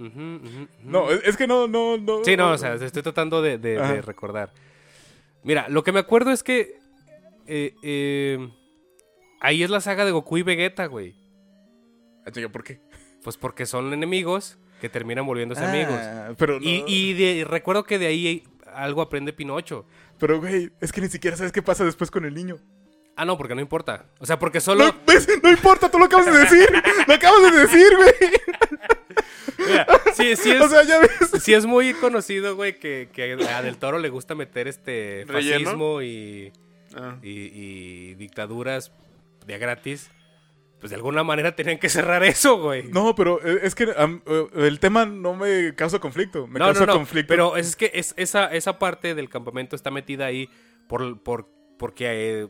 No, 0.84 1.10
es, 1.10 1.36
que 1.38 1.46
no, 1.46 1.66
no, 1.66 1.96
no. 1.96 2.22
Sí, 2.24 2.36
no, 2.36 2.50
o 2.50 2.58
sea, 2.58 2.74
estoy 2.74 3.02
tratando 3.02 3.40
de, 3.40 3.56
de- 3.58 3.70
de 3.76 3.80
Ajá. 3.80 4.00
recordar. 4.02 4.50
Mira, 5.42 5.66
lo 5.70 5.82
que 5.82 5.92
me 5.92 6.00
acuerdo 6.00 6.30
es 6.30 6.42
que. 6.42 6.78
Eh, 7.46 7.74
eh, 7.82 8.48
ahí 9.40 9.62
es 9.62 9.70
la 9.70 9.80
saga 9.80 10.04
de 10.04 10.10
Goku 10.12 10.38
y 10.38 10.42
Vegeta, 10.42 10.86
güey. 10.86 11.14
Ah, 12.26 12.30
¿por 12.52 12.64
qué? 12.64 12.80
Pues 13.22 13.36
porque 13.36 13.66
son 13.66 13.92
enemigos 13.92 14.58
que 14.80 14.88
terminan 14.88 15.26
volviéndose 15.26 15.64
amigos. 15.64 15.94
Ah, 15.94 16.34
pero 16.38 16.60
no. 16.60 16.66
Y, 16.66 16.84
y 16.86 17.12
de- 17.14 17.44
recuerdo 17.44 17.84
que 17.84 17.98
de 17.98 18.06
ahí 18.06 18.44
algo 18.74 19.00
aprende 19.02 19.32
Pinocho. 19.32 19.86
Pero, 20.18 20.40
güey, 20.40 20.70
es 20.80 20.92
que 20.92 21.00
ni 21.00 21.08
siquiera 21.08 21.36
sabes 21.36 21.52
qué 21.52 21.62
pasa 21.62 21.84
después 21.84 22.10
con 22.10 22.24
el 22.24 22.34
niño. 22.34 22.58
Ah, 23.16 23.24
no, 23.24 23.38
porque 23.38 23.54
no 23.54 23.60
importa. 23.62 24.06
O 24.18 24.26
sea, 24.26 24.38
porque 24.38 24.60
solo. 24.60 24.86
No, 24.86 24.94
¿ves? 25.06 25.26
No 25.42 25.50
importa, 25.50 25.90
tú 25.90 25.98
lo 25.98 26.04
acabas 26.04 26.26
de 26.26 26.38
decir. 26.38 26.68
lo 27.06 27.14
acabas 27.14 27.50
de 27.52 27.58
decir, 27.60 27.86
güey. 27.96 28.12
Mira, 29.68 29.86
sí, 30.14 30.36
sí 30.36 30.50
es, 30.50 30.60
O 30.60 30.68
sea, 30.68 30.82
ya 30.84 30.98
ves. 30.98 31.10
sí 31.42 31.54
es 31.54 31.64
muy 31.64 31.94
conocido, 31.94 32.54
güey, 32.56 32.78
que, 32.78 33.08
que 33.12 33.32
a 33.48 33.62
Del 33.62 33.78
Toro 33.78 33.98
le 33.98 34.10
gusta 34.10 34.34
meter 34.34 34.68
este 34.68 35.24
¿Relleno? 35.26 35.64
fascismo 35.64 36.02
y, 36.02 36.52
Ah. 36.96 37.18
y, 37.22 37.30
y 37.30 38.14
dictaduras 38.14 38.92
de 39.46 39.58
gratis. 39.58 40.10
Pues 40.80 40.90
de 40.90 40.96
alguna 40.96 41.24
manera 41.24 41.56
tenían 41.56 41.78
que 41.78 41.88
cerrar 41.88 42.22
eso, 42.22 42.60
güey. 42.60 42.84
No, 42.90 43.14
pero 43.14 43.40
eh, 43.44 43.60
es 43.62 43.74
que 43.74 43.84
eh, 43.84 44.46
el 44.56 44.78
tema 44.78 45.06
no 45.06 45.34
me 45.34 45.74
causa 45.74 45.98
conflicto. 45.98 46.46
Me 46.46 46.58
no, 46.58 46.66
causa 46.66 46.80
no, 46.80 46.86
no, 46.86 46.98
conflicto. 46.98 47.28
Pero 47.28 47.56
es 47.56 47.76
que 47.76 47.90
es, 47.94 48.14
esa, 48.16 48.46
esa 48.46 48.78
parte 48.78 49.14
del 49.14 49.30
campamento 49.30 49.74
está 49.74 49.90
metida 49.90 50.26
ahí 50.26 50.50
por, 50.86 51.22
por, 51.22 51.48
porque, 51.78 52.42
eh, 52.42 52.48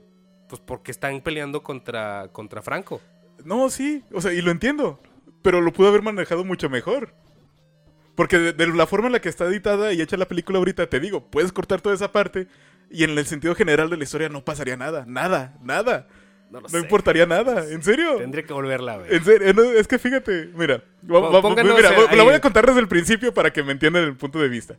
pues 0.49 0.61
porque 0.61 0.90
están 0.90 1.20
peleando 1.20 1.62
contra, 1.62 2.28
contra 2.32 2.62
Franco. 2.62 3.01
No, 3.44 3.70
sí. 3.70 4.03
O 4.12 4.20
sea, 4.20 4.32
y 4.32 4.42
lo 4.42 4.51
entiendo. 4.51 5.01
Pero 5.42 5.61
lo 5.61 5.72
pudo 5.72 5.88
haber 5.88 6.03
manejado 6.03 6.44
mucho 6.44 6.68
mejor. 6.68 7.14
Porque 8.16 8.38
de, 8.38 8.53
de 8.53 8.66
la 8.66 8.88
forma 8.88 9.07
en 9.07 9.12
la 9.12 9.20
que 9.20 9.28
está 9.28 9.44
editada 9.44 9.92
y 9.92 10.01
hecha 10.01 10.16
la 10.16 10.26
película 10.26 10.59
ahorita, 10.59 10.88
te 10.88 10.99
digo, 10.99 11.30
puedes 11.30 11.53
cortar 11.53 11.80
toda 11.80 11.94
esa 11.94 12.11
parte 12.11 12.49
y 12.91 13.05
en 13.05 13.11
el 13.18 13.26
sentido 13.26 13.55
general 13.55 13.91
de 13.91 13.97
la 13.97 14.05
historia 14.05 14.28
no 14.28 14.45
pasaría 14.45 14.76
nada. 14.76 15.05
Nada, 15.07 15.55
nada. 15.62 16.07
No 16.51 16.59
lo 16.61 16.62
No 16.62 16.68
sé. 16.68 16.78
importaría 16.78 17.26
nada. 17.26 17.68
¿En 17.70 17.82
serio? 17.82 18.16
Tendría 18.18 18.45
que 18.45 18.53
volverla 18.53 18.93
a 18.95 18.97
ver. 18.99 19.12
En 19.14 19.24
serio, 19.24 19.53
no, 19.53 19.62
es 19.64 19.89
que 19.89 19.99
fíjate, 19.99 20.51
mira, 20.55 20.82
va- 21.03 21.43
mira, 21.64 21.91
la 22.14 22.22
voy 22.22 22.34
a 22.34 22.41
contar 22.41 22.66
desde 22.66 22.80
el 22.80 22.89
principio 22.89 23.34
para 23.34 23.53
que 23.53 23.62
me 23.64 23.72
entiendan 23.72 24.05
el 24.05 24.16
punto 24.16 24.39
de 24.39 24.49
vista. 24.49 24.76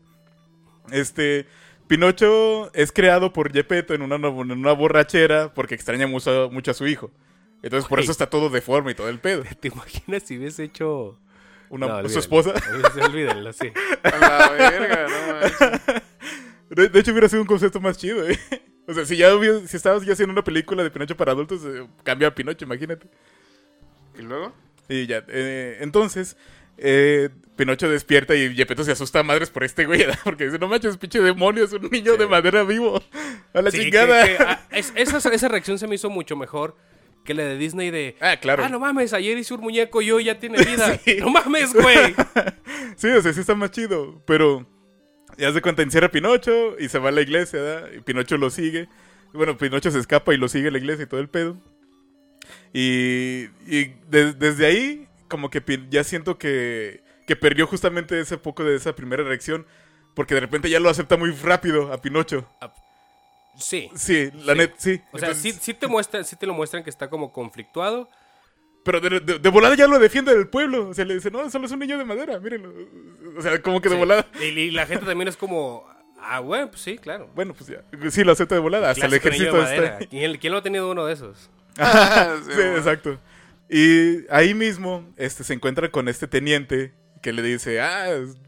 Este, 0.91 1.45
Pinocho 1.87 2.71
es 2.73 2.91
creado 2.93 3.33
por 3.33 3.51
Gepetto 3.51 3.93
en 3.93 4.01
una, 4.01 4.15
en 4.15 4.51
una 4.51 4.71
borrachera 4.71 5.53
porque 5.53 5.75
extraña 5.75 6.07
mucho, 6.07 6.49
mucho 6.51 6.71
a 6.71 6.73
su 6.73 6.87
hijo. 6.87 7.11
Entonces 7.63 7.89
por 7.89 7.99
eso 7.99 8.11
está 8.11 8.29
todo 8.29 8.49
deforme 8.49 8.91
y 8.91 8.95
todo 8.95 9.09
el 9.09 9.19
pedo. 9.19 9.43
¿Te 9.59 9.67
imaginas 9.67 10.23
si 10.23 10.37
hubiese 10.37 10.63
hecho... 10.63 11.19
Una, 11.69 11.87
No, 11.87 11.93
su 11.93 11.97
olvídalo. 11.99 12.19
esposa. 12.21 12.53
Olvídalo, 12.71 13.05
olvídalo, 13.07 13.53
sí. 13.53 13.73
A 14.03 14.17
la 14.17 14.49
verga, 14.51 15.07
no 15.09 15.33
manches. 15.33 16.03
De, 16.69 16.89
de 16.89 16.99
hecho 16.99 17.11
hubiera 17.11 17.29
sido 17.29 17.41
un 17.41 17.47
concepto 17.47 17.79
más 17.79 17.97
chido, 17.97 18.27
¿eh? 18.27 18.37
O 18.89 18.93
sea, 18.93 19.05
si 19.05 19.17
ya 19.17 19.35
hubiera- 19.35 19.59
si 19.67 19.75
estabas 19.75 20.05
ya 20.05 20.13
haciendo 20.13 20.31
una 20.31 20.43
película 20.45 20.81
de 20.81 20.89
Pinocho 20.89 21.17
para 21.17 21.33
adultos, 21.33 21.61
eh, 21.65 21.85
cambia 22.03 22.29
a 22.29 22.33
Pinocho, 22.35 22.63
imagínate. 22.63 23.07
¿Y 24.17 24.21
luego? 24.21 24.53
Y 24.87 25.05
ya, 25.07 25.25
eh, 25.27 25.79
entonces, 25.81 26.37
eh, 26.77 27.29
Pinocho 27.57 27.89
despierta 27.89 28.33
y 28.35 28.55
Gepetto 28.55 28.85
se 28.85 28.93
asusta 28.93 29.19
a 29.19 29.23
madres 29.23 29.49
por 29.49 29.65
este 29.65 29.85
güey, 29.85 29.99
¿verdad? 30.05 30.19
Porque 30.23 30.45
dice, 30.45 30.57
no 30.57 30.69
manches, 30.69 30.95
pinche 30.95 31.19
demonio, 31.19 31.65
es 31.65 31.73
un 31.73 31.89
niño 31.91 32.13
Sí. 32.13 32.17
de 32.17 32.27
madera 32.27 32.63
vivo. 32.63 33.03
A 33.53 33.61
la 33.61 33.71
Sí, 33.71 33.79
chingada. 33.81 34.25
que- 34.25 34.37
que, 34.37 34.43
ah, 34.43 34.67
es- 34.71 34.93
esa, 34.95 35.17
esa 35.33 35.47
reacción 35.49 35.77
se 35.77 35.87
me 35.87 35.95
hizo 35.95 36.09
mucho 36.09 36.37
mejor 36.37 36.77
que 37.25 37.33
la 37.33 37.43
de 37.43 37.57
Disney 37.57 37.91
de... 37.91 38.15
Ah, 38.21 38.37
claro. 38.39 38.63
Ah, 38.63 38.69
no 38.69 38.79
mames, 38.79 39.11
ayer 39.11 39.37
hice 39.37 39.53
un 39.53 39.59
muñeco 39.59 40.01
y 40.01 40.11
hoy 40.11 40.23
ya 40.23 40.39
tiene 40.39 40.63
vida. 40.63 40.97
Sí. 41.03 41.17
No 41.19 41.29
mames, 41.29 41.73
güey. 41.73 42.15
Sí, 42.95 43.09
o 43.09 43.21
sea, 43.21 43.33
sí 43.33 43.41
está 43.41 43.53
más 43.53 43.71
chido. 43.71 44.21
Pero 44.25 44.65
ya 45.37 45.51
se 45.53 45.61
cuenta, 45.61 45.81
encierra 45.81 46.07
a 46.07 46.11
Pinocho 46.11 46.77
y 46.79 46.89
se 46.89 46.99
va 46.99 47.09
a 47.09 47.11
la 47.11 47.21
iglesia, 47.21 47.61
¿verdad? 47.61 47.89
Y 47.95 47.99
Pinocho 48.01 48.37
lo 48.37 48.49
sigue. 48.49 48.87
Bueno, 49.33 49.57
Pinocho 49.57 49.91
se 49.91 49.99
escapa 49.99 50.33
y 50.33 50.37
lo 50.37 50.47
sigue 50.47 50.69
a 50.69 50.71
la 50.71 50.77
iglesia 50.77 51.03
y 51.03 51.07
todo 51.07 51.19
el 51.19 51.29
pedo. 51.29 51.57
Y, 52.73 53.49
y 53.67 53.93
de- 54.09 54.33
desde 54.33 54.65
ahí, 54.65 55.07
como 55.27 55.49
que 55.49 55.61
ya 55.89 56.03
siento 56.03 56.37
que, 56.37 57.03
que 57.25 57.35
perdió 57.35 57.67
justamente 57.67 58.19
ese 58.19 58.37
poco 58.37 58.63
de 58.63 58.75
esa 58.75 58.95
primera 58.95 59.23
reacción. 59.23 59.65
Porque 60.15 60.33
de 60.33 60.39
repente 60.39 60.69
ya 60.69 60.79
lo 60.79 60.89
acepta 60.89 61.15
muy 61.17 61.31
rápido 61.31 61.93
a 61.93 62.01
Pinocho. 62.01 62.49
Sí. 63.59 63.89
Sí, 63.95 64.31
la 64.45 64.53
Sí. 64.53 64.57
net, 64.59 64.73
sí. 64.77 65.01
O 65.11 65.17
sea, 65.19 65.33
sí, 65.35 65.49
Entonces- 65.49 65.63
sí 65.63 65.73
te 65.73 65.87
muestran, 65.87 66.25
sí 66.25 66.35
te 66.35 66.45
lo 66.47 66.53
muestran 66.53 66.83
que 66.83 66.89
está 66.89 67.09
como 67.09 67.31
conflictuado. 67.31 68.09
Pero 68.87 68.99
de, 69.01 69.19
de- 69.19 69.37
de 69.39 69.49
volada 69.49 69.75
ya 69.75 69.85
lo 69.87 69.99
defiende 69.99 70.33
del 70.33 70.47
pueblo. 70.47 70.89
O 70.89 70.93
sea, 70.93 71.05
le 71.05 71.13
dice, 71.15 71.29
no, 71.29 71.47
solo 71.51 71.65
es 71.67 71.71
un 71.71 71.79
niño 71.79 71.97
de 71.97 72.05
madera, 72.05 72.39
mírenlo. 72.39 72.73
O 73.37 73.41
sea, 73.41 73.61
como 73.61 73.81
que 73.81 73.89
de 73.89 73.95
Sí. 73.95 73.99
volada. 73.99 74.25
Y, 74.41 74.45
y 74.45 74.71
la 74.71 74.85
gente 74.87 75.05
también 75.05 75.27
es 75.27 75.37
como... 75.37 75.85
Ah, 76.19 76.39
güey, 76.39 76.65
pues 76.67 76.81
sí, 76.81 76.97
claro. 76.97 77.29
Bueno, 77.35 77.53
pues 77.53 77.69
ya. 77.69 77.83
Sí, 78.09 78.23
lo 78.23 78.31
acepta 78.31 78.55
de 78.55 78.61
volada. 78.61 78.89
Hasta 78.89 79.05
el 79.05 79.13
ejército 79.13 79.55
de 79.61 79.75
está. 79.75 79.97
¿Quién, 80.07 80.37
quién 80.37 80.51
no 80.51 80.57
ha 80.59 80.63
tenido 80.63 80.89
uno 80.89 81.05
de 81.05 81.13
esos? 81.13 81.49
Sí, 81.77 81.83
Sí, 81.83 82.55
bueno. 82.55 82.77
exacto. 82.77 83.19
Y 83.69 84.25
ahí 84.31 84.53
mismo 84.53 85.07
este, 85.17 85.43
se 85.43 85.53
encuentra 85.53 85.91
con 85.91 86.07
este 86.07 86.27
teniente 86.27 86.93
que 87.21 87.33
le 87.33 87.41
dice, 87.43 87.81
ah, 87.81 88.07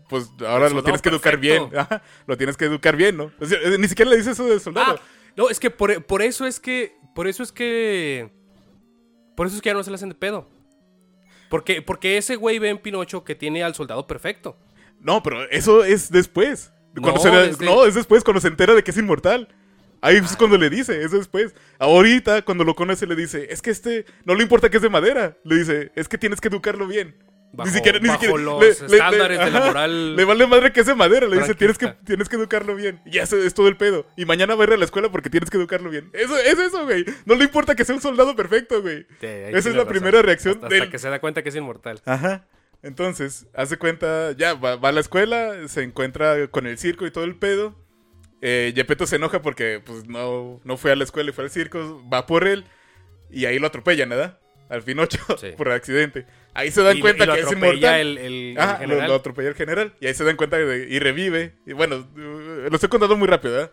pues 0.10 0.30
ahora 0.48 0.68
El 0.68 0.74
lo 0.74 0.84
tienes 0.84 1.02
que 1.02 1.10
educar 1.10 1.38
bien. 1.38 1.70
Ajá, 1.76 2.02
lo 2.26 2.38
tienes 2.38 2.56
que 2.58 2.66
educar 2.66 2.96
bien, 2.96 3.18
¿no? 3.18 3.32
O 3.40 3.46
sea, 3.46 3.60
eh, 3.62 3.78
ni 3.78 3.88
siquiera 3.88 4.10
le 4.10 4.18
dice 4.18 4.32
eso 4.32 4.48
de 4.48 4.60
soldado. 4.60 4.96
Ah, 5.00 5.02
No, 5.36 5.50
es 5.50 5.60
que 5.60 5.70
por, 5.70 6.04
por 6.06 6.22
eso 6.22 6.46
es 6.48 6.60
que. 6.60 6.96
Por 7.14 7.28
eso 7.28 7.44
es 7.44 7.52
que. 7.52 8.30
Por 9.40 9.48
eso 9.48 9.56
es 9.56 9.62
que 9.62 9.70
ya 9.70 9.74
no 9.74 9.82
se 9.86 9.90
le 9.90 9.96
hacen 9.96 10.10
de 10.10 10.16
pedo. 10.16 10.50
Porque, 11.50 11.82
porque 11.82 12.18
ese 12.18 12.36
güey 12.36 12.60
ve 12.60 12.68
en 12.68 12.78
Pinocho 12.78 13.24
que 13.24 13.36
tiene 13.36 13.64
al 13.64 13.74
soldado 13.74 14.06
perfecto. 14.06 14.58
No, 15.00 15.24
pero 15.24 15.50
eso 15.50 15.86
es 15.86 16.12
después. 16.12 16.74
Cuando 16.94 17.14
No, 17.14 17.20
se 17.20 17.30
desde- 17.30 17.66
no, 17.66 17.86
es 17.86 17.96
después, 17.96 18.26
cuando 18.26 18.42
se 18.42 18.50
entera 18.50 18.76
de 18.76 18.84
que 18.84 18.92
es 18.92 18.98
inmortal. 18.98 19.48
Ahí 20.02 20.18
es 20.18 20.36
cuando 20.36 20.58
le 20.58 20.70
dice, 20.70 21.02
es 21.02 21.12
después. 21.12 21.56
Ahorita, 21.78 22.42
cuando 22.42 22.66
lo 22.66 22.76
conoce, 22.76 23.08
le 23.08 23.16
dice, 23.16 23.48
es 23.50 23.62
que 23.62 23.70
este, 23.72 24.06
no 24.26 24.36
le 24.36 24.44
importa 24.44 24.70
que 24.70 24.76
es 24.76 24.84
de 24.84 24.90
madera. 24.90 25.38
Le 25.46 25.56
dice, 25.56 25.94
es 25.96 26.10
que 26.10 26.18
tienes 26.18 26.42
que 26.42 26.50
educarlo 26.50 26.86
bien. 26.86 27.16
Bajo- 27.52 27.68
ni 27.70 27.76
siquiera, 27.76 28.00
ni 28.00 28.08
bajo 28.08 28.22
siquiera. 28.22 28.44
los 28.44 28.62
le- 28.62 28.70
estándares 28.70 29.40
le- 29.40 29.46
de 29.46 29.52
la 29.52 29.60
moral 29.66 30.16
Le 30.16 30.24
vale 30.26 30.48
madre 30.48 30.72
que 30.72 30.82
es 30.82 30.86
de 30.86 30.94
madera. 30.96 31.28
Le 31.28 31.38
dice, 31.40 31.56
tienes 31.56 31.78
que, 31.78 31.88
tienes 32.06 32.30
que 32.30 32.36
educarlo 32.36 32.76
bien. 32.76 33.02
Y 33.06 33.12
ya 33.12 33.24
ese 33.24 33.46
es 33.46 33.54
todo 33.54 33.68
el 33.68 33.76
pedo. 33.78 34.06
Y 34.16 34.26
mañana 34.26 34.54
va 34.56 34.64
a 34.64 34.68
ir 34.68 34.74
a 34.74 34.78
la 34.78 34.86
escuela 34.86 35.10
porque 35.10 35.30
tienes 35.30 35.50
que 35.50 35.58
educarlo 35.58 35.90
bien. 35.90 36.10
Eso 36.14 36.38
es 36.38 36.60
eso, 36.60 36.84
güey. 36.86 37.06
No 37.26 37.36
le 37.36 37.46
importa 37.46 37.74
que 37.76 37.86
sea 37.86 37.96
un 37.96 38.02
soldado 38.02 38.36
perfecto, 38.36 38.82
güey. 38.82 39.04
Sí, 39.20 39.26
Esa 39.28 39.58
es 39.58 39.66
la 39.68 39.72
razón. 39.80 39.88
primera 39.88 40.22
reacción 40.22 40.54
Hasta, 40.56 40.68
hasta 40.68 40.76
del- 40.76 40.90
que 40.92 41.00
se 41.00 41.10
da 41.10 41.20
cuenta 41.20 41.42
que 41.44 41.50
es 41.50 41.56
inmortal. 41.56 42.02
Ajá. 42.06 42.46
Entonces, 42.84 43.48
hace 43.54 43.78
cuenta, 43.78 44.32
ya 44.34 44.54
va, 44.54 44.76
va 44.78 44.90
a 44.90 44.92
la 44.94 45.02
escuela, 45.02 45.68
se 45.68 45.84
encuentra 45.84 46.48
con 46.48 46.66
el 46.68 46.78
circo 46.78 47.06
y 47.06 47.12
todo 47.12 47.24
el 47.26 47.36
pedo. 47.36 47.76
Eh, 48.42 48.72
Gepetto 48.74 49.06
se 49.06 49.18
enoja 49.18 49.42
porque 49.42 49.82
pues 49.86 50.08
no, 50.08 50.62
no 50.64 50.78
fue 50.78 50.92
a 50.94 50.96
la 50.96 51.04
escuela 51.04 51.30
y 51.30 51.34
fue 51.34 51.44
al 51.44 51.50
circo, 51.50 52.02
va 52.12 52.26
por 52.26 52.48
él 52.48 52.64
y 53.30 53.46
ahí 53.46 53.60
lo 53.60 53.68
atropellan, 53.68 54.08
¿verdad? 54.08 54.40
Al 54.70 54.82
Pinocho, 54.84 55.20
Sí. 55.38 55.48
por 55.58 55.70
accidente. 55.72 56.26
Ahí 56.54 56.72
se 56.72 56.82
dan 56.82 56.98
Y- 56.98 57.00
cuenta 57.02 57.24
y 57.24 57.28
lo 57.28 57.34
que 57.36 57.40
es 57.42 57.52
inmortal. 57.52 58.00
el, 58.02 58.18
el- 58.18 58.34
el 58.52 58.58
Ajá, 58.60 58.74
lo, 58.74 58.80
general. 58.80 59.08
lo 59.08 59.16
atropella 59.16 59.50
el 59.50 59.56
general 59.56 59.94
y 60.00 60.08
ahí 60.08 60.14
se 60.14 60.24
dan 60.24 60.36
cuenta 60.36 60.58
de- 60.58 60.88
y 60.90 61.00
revive. 61.00 61.54
Y 61.66 61.74
bueno, 61.74 62.08
lo 62.16 62.74
estoy 62.76 62.90
contando 62.90 63.16
muy 63.16 63.28
rápido, 63.28 63.54
¿verdad? 63.54 63.72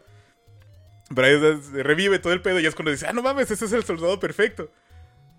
Pero 1.14 1.26
ahí 1.26 1.82
revive 1.82 2.18
todo 2.18 2.32
el 2.32 2.42
pedo 2.42 2.60
y 2.60 2.66
es 2.66 2.74
cuando 2.74 2.90
dice, 2.90 3.06
ah, 3.08 3.12
no 3.12 3.22
mames, 3.22 3.50
ese 3.50 3.64
es 3.64 3.72
el 3.72 3.84
soldado 3.84 4.18
perfecto. 4.20 4.70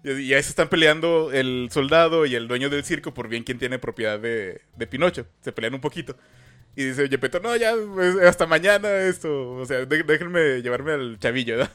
Y, 0.03 0.11
y 0.11 0.33
ahí 0.33 0.41
se 0.43 0.49
están 0.49 0.69
peleando 0.69 1.31
el 1.31 1.69
soldado 1.71 2.25
y 2.25 2.35
el 2.35 2.47
dueño 2.47 2.69
del 2.69 2.83
circo 2.83 3.13
por 3.13 3.27
bien 3.27 3.43
quién 3.43 3.59
tiene 3.59 3.77
propiedad 3.79 4.19
de, 4.19 4.61
de 4.75 4.87
Pinocho. 4.87 5.27
Se 5.41 5.51
pelean 5.51 5.73
un 5.73 5.81
poquito. 5.81 6.15
Y 6.75 6.85
dice 6.85 7.07
Gepetto, 7.09 7.39
no, 7.39 7.55
ya, 7.55 7.73
pues, 7.93 8.15
hasta 8.17 8.45
mañana 8.45 8.89
esto. 9.01 9.51
O 9.53 9.65
sea, 9.65 9.85
de- 9.85 10.03
déjenme 10.03 10.61
llevarme 10.61 10.93
al 10.93 11.17
chavillo, 11.19 11.57
¿verdad? 11.57 11.71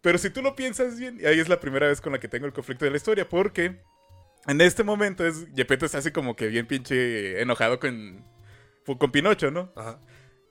Pero 0.00 0.18
si 0.18 0.30
tú 0.30 0.42
lo 0.42 0.54
piensas 0.56 0.98
bien, 0.98 1.18
y 1.20 1.26
ahí 1.26 1.38
es 1.40 1.48
la 1.48 1.60
primera 1.60 1.86
vez 1.88 2.00
con 2.00 2.12
la 2.12 2.20
que 2.20 2.28
tengo 2.28 2.46
el 2.46 2.52
conflicto 2.52 2.84
de 2.84 2.90
la 2.90 2.96
historia, 2.98 3.28
porque 3.28 3.76
en 4.46 4.60
este 4.60 4.84
momento 4.84 5.26
es 5.26 5.46
Gepetto 5.54 5.86
está 5.86 5.98
así 5.98 6.10
como 6.10 6.36
que 6.36 6.48
bien 6.48 6.66
pinche 6.66 7.40
enojado 7.40 7.78
con, 7.78 8.24
con 8.84 9.12
Pinocho, 9.12 9.50
¿no? 9.50 9.72
Ajá. 9.76 10.00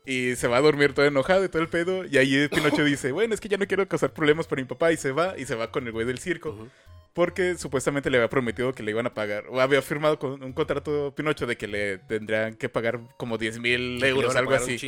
Y 0.05 0.35
se 0.35 0.47
va 0.47 0.57
a 0.57 0.61
dormir 0.61 0.93
todo 0.93 1.05
enojado 1.05 1.45
y 1.45 1.49
todo 1.49 1.61
el 1.61 1.67
pedo. 1.67 2.05
Y 2.05 2.17
ahí 2.17 2.47
Pinocho 2.47 2.83
dice, 2.85 3.11
bueno, 3.11 3.33
es 3.33 3.41
que 3.41 3.49
ya 3.49 3.57
no 3.57 3.67
quiero 3.67 3.87
causar 3.87 4.13
problemas 4.13 4.47
para 4.47 4.61
mi 4.61 4.67
papá. 4.67 4.91
Y 4.91 4.97
se 4.97 5.11
va, 5.11 5.37
y 5.37 5.45
se 5.45 5.55
va 5.55 5.71
con 5.71 5.85
el 5.85 5.91
güey 5.91 6.05
del 6.05 6.19
circo. 6.19 6.69
Porque 7.13 7.55
supuestamente 7.57 8.09
le 8.09 8.17
había 8.17 8.29
prometido 8.29 8.73
que 8.73 8.83
le 8.83 8.91
iban 8.91 9.05
a 9.05 9.13
pagar. 9.13 9.45
O 9.49 9.59
había 9.59 9.81
firmado 9.81 10.17
con 10.17 10.41
un 10.41 10.53
contrato 10.53 11.13
Pinocho 11.15 11.45
de 11.45 11.57
que 11.57 11.67
le 11.67 11.97
tendrían 11.99 12.55
que 12.55 12.69
pagar 12.69 12.99
como 13.17 13.37
10 13.37 13.59
mil 13.59 14.03
euros, 14.03 14.35
algo 14.35 14.53
así. 14.53 14.79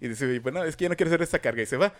Y 0.00 0.08
dice, 0.08 0.38
bueno, 0.40 0.64
es 0.64 0.76
que 0.76 0.84
ya 0.84 0.88
no 0.90 0.96
quiero 0.96 1.08
hacer 1.10 1.22
esta 1.22 1.38
carga. 1.38 1.62
Y 1.62 1.66
se 1.66 1.76
va. 1.76 1.94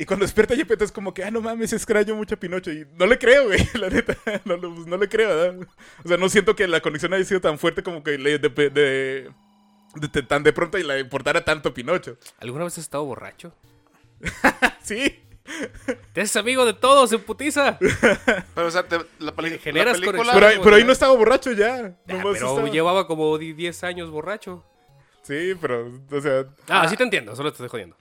Y 0.00 0.06
cuando 0.06 0.24
despierta 0.24 0.54
Gepetto 0.54 0.84
es 0.84 0.92
como 0.92 1.12
que, 1.12 1.24
ah, 1.24 1.30
no 1.32 1.40
mames, 1.40 1.72
extraño 1.72 2.14
mucho 2.14 2.36
a 2.36 2.38
Pinocho. 2.38 2.70
Y 2.70 2.86
no 2.94 3.04
le 3.04 3.18
creo, 3.18 3.46
güey, 3.46 3.58
la 3.74 3.90
neta. 3.90 4.16
No, 4.44 4.56
no, 4.56 4.72
pues, 4.74 4.86
no 4.86 4.96
le 4.96 5.08
creo, 5.08 5.28
¿verdad? 5.28 5.68
O 6.04 6.08
sea, 6.08 6.16
no 6.16 6.28
siento 6.28 6.54
que 6.54 6.68
la 6.68 6.80
conexión 6.80 7.12
haya 7.12 7.24
sido 7.24 7.40
tan 7.40 7.58
fuerte 7.58 7.82
como 7.82 8.04
que 8.04 8.16
le 8.16 8.38
de, 8.38 8.48
de- 8.48 8.70
de- 8.70 9.30
de- 9.96 10.22
tan 10.22 10.44
de 10.44 10.52
pronto 10.52 10.78
y 10.78 10.84
le 10.84 11.00
importara 11.00 11.44
tanto 11.44 11.70
a 11.70 11.74
Pinocho. 11.74 12.16
¿Alguna 12.38 12.62
vez 12.64 12.74
has 12.74 12.84
estado 12.84 13.04
borracho? 13.04 13.52
Sí. 14.82 15.20
Te 16.12 16.20
haces 16.20 16.36
amigo 16.36 16.64
de 16.64 16.74
todos, 16.74 17.12
en 17.12 17.20
putiza. 17.20 17.78
Pero, 18.54 18.66
o 18.66 18.70
sea, 18.70 18.86
te- 18.86 18.98
la, 19.18 19.32
peli- 19.34 19.50
la 19.50 19.58
película... 19.92 19.94
conexión. 19.94 20.34
Pero, 20.34 20.46
ahí- 20.46 20.60
pero 20.62 20.84
no 20.86 20.92
estaba 20.92 21.14
borracho 21.16 21.52
ya. 21.52 21.86
Ah, 21.86 21.94
pero 22.06 22.32
estaba- 22.34 22.68
llevaba 22.68 23.06
como 23.06 23.36
di- 23.38 23.52
10 23.54 23.82
años 23.84 24.10
borracho. 24.10 24.64
Sí, 25.22 25.54
pero, 25.60 25.90
o 26.10 26.20
sea... 26.20 26.46
Ah, 26.68 26.86
sí 26.88 26.96
te 26.96 27.02
entiendo, 27.02 27.34
solo 27.34 27.50
te 27.50 27.56
estoy 27.56 27.68
jodiendo. 27.68 27.96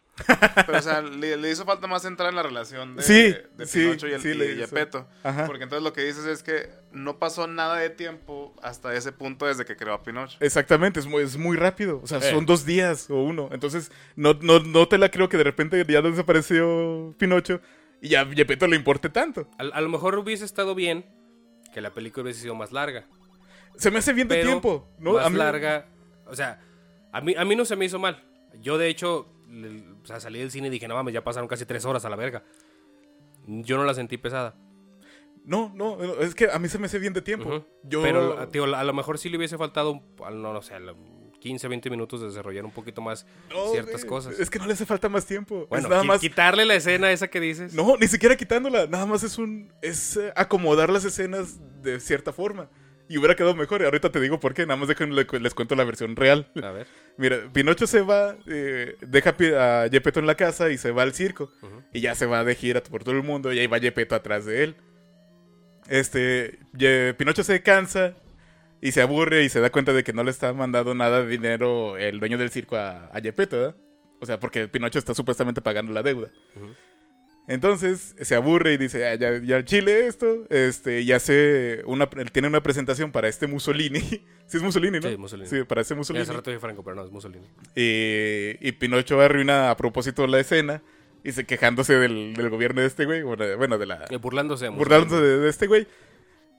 Pero, 0.65 0.77
o 0.79 0.81
sea, 0.81 1.01
le, 1.01 1.37
le 1.37 1.51
hizo 1.51 1.63
falta 1.65 1.85
más 1.87 2.03
entrar 2.05 2.29
en 2.29 2.35
la 2.35 2.43
relación 2.43 2.95
de, 2.95 3.03
Sí, 3.03 3.35
de 3.55 3.65
sí, 3.67 3.81
Pinocho 3.81 4.07
y 4.07 4.13
el 4.13 4.21
sí, 4.21 4.29
y. 4.31 4.55
Gepetto. 4.57 5.07
Ajá. 5.23 5.45
Porque 5.45 5.63
entonces 5.63 5.83
lo 5.83 5.93
que 5.93 6.01
dices 6.03 6.25
es 6.25 6.41
que 6.43 6.69
no 6.91 7.19
pasó 7.19 7.45
nada 7.47 7.77
de 7.77 7.89
tiempo 7.91 8.55
hasta 8.63 8.93
ese 8.95 9.11
punto 9.11 9.45
desde 9.45 9.63
que 9.65 9.75
creó 9.75 9.93
a 9.93 10.03
Pinocho. 10.03 10.37
Exactamente, 10.39 10.99
es 10.99 11.05
muy, 11.05 11.23
es 11.23 11.37
muy 11.37 11.55
rápido. 11.55 11.99
O 12.03 12.07
sea, 12.07 12.17
Eh. 12.17 12.31
son 12.31 12.45
dos 12.45 12.65
días 12.65 13.09
o 13.09 13.21
uno. 13.21 13.49
Entonces, 13.51 13.91
no, 14.15 14.33
no, 14.41 14.59
no 14.59 14.87
te 14.87 14.97
la 14.97 15.09
creo 15.09 15.29
que 15.29 15.37
de 15.37 15.43
repente 15.43 15.85
ya 15.87 16.01
desapareció 16.01 17.13
Pinocho 17.17 17.61
y 18.01 18.09
ya 18.09 18.25
Gepetto 18.25 18.67
le 18.67 18.75
importe 18.75 19.09
tanto. 19.09 19.49
A, 19.57 19.63
a 19.63 19.81
lo 19.81 19.89
mejor 19.89 20.17
hubiese 20.17 20.45
estado 20.45 20.73
bien 20.75 21.05
que 21.73 21.81
la 21.81 21.93
película 21.93 22.23
hubiese 22.23 22.41
sido 22.41 22.55
más 22.55 22.71
larga. 22.71 23.05
Se 23.77 23.91
me 23.91 23.99
hace 23.99 24.13
bien 24.13 24.27
de 24.27 24.35
Pero 24.35 24.47
tiempo. 24.49 24.89
¿no? 24.99 25.13
más 25.13 25.25
A 25.27 25.29
mí- 25.29 25.37
larga. 25.37 25.85
O 26.25 26.35
sea, 26.35 26.59
a 27.11 27.21
mí, 27.21 27.35
a 27.37 27.45
mí 27.45 27.55
no 27.55 27.65
se 27.65 27.75
me 27.75 27.85
hizo 27.85 27.99
mal. 27.99 28.23
Yo, 28.59 28.77
de 28.79 28.87
hecho, 28.87 29.31
o 30.03 30.05
sea, 30.05 30.19
salí 30.19 30.39
del 30.39 30.51
cine 30.51 30.67
y 30.67 30.71
dije, 30.71 30.87
no 30.87 30.95
mames, 30.95 31.13
ya 31.13 31.23
pasaron 31.23 31.47
casi 31.47 31.65
tres 31.65 31.85
horas 31.85 32.05
a 32.05 32.09
la 32.09 32.15
verga. 32.15 32.43
Yo 33.45 33.77
no 33.77 33.83
la 33.85 33.93
sentí 33.93 34.17
pesada. 34.17 34.55
No, 35.45 35.71
no, 35.75 36.01
es 36.19 36.35
que 36.35 36.51
a 36.51 36.59
mí 36.59 36.67
se 36.67 36.77
me 36.77 36.87
hace 36.87 36.99
bien 36.99 37.13
de 37.13 37.21
tiempo. 37.21 37.65
Yo... 37.83 38.01
Pero, 38.01 38.47
tío, 38.49 38.65
a 38.75 38.83
lo 38.83 38.93
mejor 38.93 39.17
sí 39.17 39.29
le 39.29 39.37
hubiese 39.37 39.57
faltado, 39.57 40.01
no, 40.19 40.53
no 40.53 40.61
sé, 40.61 40.73
al- 40.73 40.95
15, 41.39 41.67
20 41.67 41.89
minutos 41.89 42.19
de 42.19 42.27
desarrollar 42.27 42.65
un 42.65 42.71
poquito 42.71 43.01
más 43.01 43.25
No, 43.49 43.67
ciertas 43.71 44.03
cosas. 44.03 44.39
Es 44.39 44.49
que 44.49 44.59
no 44.59 44.65
le 44.65 44.73
hace 44.73 44.85
falta 44.85 45.07
más 45.07 45.25
tiempo. 45.25 45.67
bueno, 45.69 45.85
es 45.85 45.89
nada 45.89 46.03
más... 46.03 46.19
quitarle 46.19 46.65
la 46.65 46.75
escena 46.75 47.11
esa 47.11 47.27
que 47.29 47.39
dices. 47.39 47.73
No, 47.73 47.95
ni 47.95 48.07
siquiera 48.07 48.35
quitándola. 48.35 48.87
Nada 48.87 49.05
más 49.05 49.23
es 49.23 49.37
un. 49.37 49.71
Es 49.81 50.17
eh, 50.17 50.33
acomodar 50.35 50.89
las 50.89 51.05
escenas 51.05 51.59
de 51.81 51.99
cierta 51.99 52.33
forma. 52.33 52.69
Y 53.09 53.17
hubiera 53.17 53.35
quedado 53.35 53.55
mejor. 53.55 53.81
Y 53.81 53.85
ahorita 53.85 54.11
te 54.11 54.19
digo 54.19 54.39
por 54.39 54.53
qué. 54.53 54.65
Nada 54.65 54.77
más 54.77 54.87
déjenme 54.89 55.15
les 55.39 55.53
cuento 55.53 55.75
la 55.75 55.83
versión 55.85 56.15
real. 56.15 56.51
A 56.61 56.71
ver. 56.71 56.87
Mira, 57.17 57.37
Pinocho 57.53 57.87
se 57.87 58.01
va, 58.01 58.35
eh, 58.47 58.97
deja 59.01 59.29
a 59.57 59.87
Gepetto 59.89 60.19
en 60.19 60.27
la 60.27 60.35
casa 60.35 60.69
y 60.69 60.77
se 60.77 60.91
va 60.91 61.03
al 61.03 61.13
circo. 61.13 61.51
Y 61.93 62.01
ya 62.01 62.15
se 62.15 62.25
va 62.25 62.43
de 62.43 62.55
gira 62.55 62.83
por 62.83 63.03
todo 63.03 63.15
el 63.15 63.23
mundo. 63.23 63.53
Y 63.53 63.59
ahí 63.59 63.67
va 63.67 63.79
Gepetto 63.79 64.13
atrás 64.15 64.45
de 64.45 64.63
él. 64.63 64.75
Este. 65.87 66.59
Ye- 66.77 67.13
Pinocho 67.13 67.43
se 67.43 67.61
cansa 67.63 68.13
y 68.81 68.91
se 68.91 69.01
aburre 69.01 69.43
y 69.43 69.49
se 69.49 69.59
da 69.59 69.71
cuenta 69.71 69.93
de 69.93 70.03
que 70.03 70.13
no 70.13 70.23
le 70.23 70.31
está 70.31 70.53
mandando 70.53 70.93
nada 70.93 71.21
de 71.23 71.27
dinero 71.27 71.97
el 71.97 72.19
dueño 72.19 72.37
del 72.37 72.51
circo 72.51 72.75
a, 72.75 73.05
a 73.07 73.21
Gepetto, 73.21 73.57
¿verdad? 73.57 73.75
O 74.19 74.25
sea, 74.25 74.39
porque 74.39 74.67
Pinocho 74.67 74.99
está 74.99 75.13
supuestamente 75.13 75.61
pagando 75.61 75.93
la 75.93 76.03
deuda. 76.03 76.29
Ujú. 76.55 76.73
Entonces 77.49 78.13
se 78.19 78.35
aburre 78.35 78.73
y 78.73 78.77
dice, 78.77 79.07
"Ah, 79.07 79.15
ya, 79.15 79.37
ya 79.41 79.63
Chile 79.63 80.07
esto, 80.07 80.45
este, 80.49 80.99
y 81.01 81.13
hace 81.13 81.81
una, 81.85 82.09
tiene 82.09 82.49
una 82.49 82.61
presentación 82.61 83.11
para 83.13 83.29
este 83.29 83.47
Mussolini. 83.47 83.99
sí 84.47 84.57
es 84.57 84.61
Mussolini, 84.61 84.99
¿no? 84.99 85.09
Sí, 85.09 85.15
Mussolini. 85.17 85.47
Sí, 85.49 85.63
para 85.63 85.79
este 85.81 85.93
Ya 85.93 85.97
Mussolini. 85.97 86.23
hace 86.23 86.33
rato 86.33 86.49
dije 86.51 86.59
Franco, 86.59 86.83
pero 86.83 86.95
no, 86.97 87.05
es 87.05 87.11
Mussolini. 87.11 87.45
Y, 87.73 88.57
y 88.59 88.71
Pinocho 88.73 89.21
arruina 89.21 89.69
a 89.71 89.77
propósito 89.77 90.27
la 90.27 90.39
escena 90.41 90.81
y 91.23 91.31
se 91.31 91.45
quejándose 91.45 91.93
del, 91.95 92.33
del 92.33 92.49
gobierno 92.49 92.81
de 92.81 92.87
este 92.87 93.05
güey, 93.05 93.23
bueno, 93.23 93.45
de- 93.45 93.55
de 93.77 93.85
la... 93.85 94.05
Eh, 94.09 94.17
burlándose 94.17 94.65
de 94.65 94.71
Mussolini. 94.71 94.77
burlándose 94.99 95.21
de, 95.25 95.37
de 95.39 95.49
este 95.49 95.67
güey, 95.67 95.87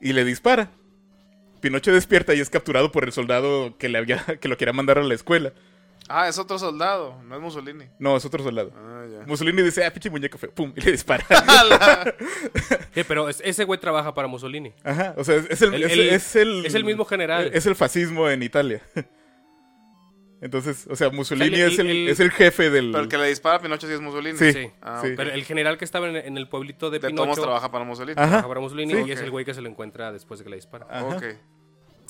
y 0.01 0.15
le 0.15 0.25
dispara. 0.25 0.71
Pinocho 1.61 1.93
despierta 1.93 2.35
y 2.35 2.41
es 2.41 2.51
capturado 2.51 2.93
por 2.93 3.05
el 3.05 3.13
soldado 3.13 3.77
que, 3.79 3.89
le 3.91 3.99
había, 3.99 4.25
que 4.41 4.49
lo 4.49 4.57
quería 4.57 4.73
mandar 4.73 4.99
a 4.99 5.03
la 5.03 5.15
escuela. 5.15 5.53
Ah, 6.09 6.27
es 6.29 6.39
otro 6.39 6.59
soldado, 6.59 7.21
no 7.23 7.35
es 7.37 7.41
Mussolini. 7.43 7.85
No, 7.99 8.17
es 8.17 8.25
otro 8.25 8.43
soldado. 8.43 8.73
Ah, 8.77 9.05
ya. 9.11 9.27
Mussolini 9.27 9.61
dice, 9.63 9.85
ah, 9.85 9.93
pinche 9.93 10.09
muñeco 10.09 10.39
feo, 10.39 10.51
pum, 10.53 10.73
y 10.75 10.81
le 10.81 10.93
dispara. 10.93 11.25
Sí, 12.95 13.05
pero 13.07 13.29
es- 13.29 13.41
ese 13.45 13.65
güey 13.65 13.79
trabaja 13.79 14.13
para 14.15 14.27
Mussolini. 14.27 14.73
Ajá, 14.83 15.15
o 15.17 15.23
sea, 15.25 15.37
es, 15.37 15.47
es 15.51 15.63
el, 15.63 15.75
El- 15.75 15.85
es, 15.85 15.93
el- 15.93 16.01
es 16.09 16.37
el... 16.37 16.67
es 16.67 16.75
el 16.75 16.85
mismo 16.85 17.05
general. 17.05 17.51
Es 17.53 17.67
el 17.67 17.77
fascismo 17.77 18.29
en 18.29 18.43
Italia. 18.43 18.81
Entonces, 20.41 20.87
o 20.89 20.95
sea, 20.95 21.11
Mussolini 21.11 21.51
O 21.53 21.57
sea, 21.57 21.67
el- 21.67 21.73
es, 21.73 21.79
el, 21.81 21.87
el- 21.91 22.09
es 22.09 22.21
el 22.21 22.31
jefe 22.31 22.71
del... 22.71 22.93
Pero 22.93 23.03
el 23.03 23.09
que 23.09 23.19
le 23.19 23.27
dispara 23.27 23.57
a 23.57 23.61
Pinocho 23.61 23.87
sí 23.89 23.93
es 23.93 24.01
Mussolini. 24.01 24.39
Sí. 24.39 24.53
Sí. 24.53 24.71
Ah, 24.81 25.01
Sí. 25.03 25.11
ok. 25.11 25.15
Pero 25.17 25.33
el 25.33 25.45
general 25.45 25.79
que 25.79 25.85
estaba 25.85 26.09
en, 26.09 26.17
en 26.17 26.37
el 26.39 26.49
pueblito 26.49 26.91
de, 26.91 27.01
De 27.01 27.11
todos 27.11 27.23
Pinocho 27.27 27.43
trabaja 27.43 27.71
para 27.73 27.85
Mussolini. 27.85 28.15
Ajá. 28.17 28.29
trabaja 28.29 28.49
para 28.49 28.61
Mussolini 28.61 28.95
Sí. 28.95 29.03
y 29.09 29.13
es 29.13 29.19
Ok. 29.19 29.25
el 29.25 29.31
güey 29.33 29.45
que 29.45 29.53
se 29.55 29.61
lo 29.63 29.69
encuentra 29.69 30.13
después 30.13 30.39
de 30.39 30.45
que 30.45 30.51
le 30.51 30.57
dispara. 30.57 30.87
Ajá. 30.89 31.05
Ok. 31.07 31.25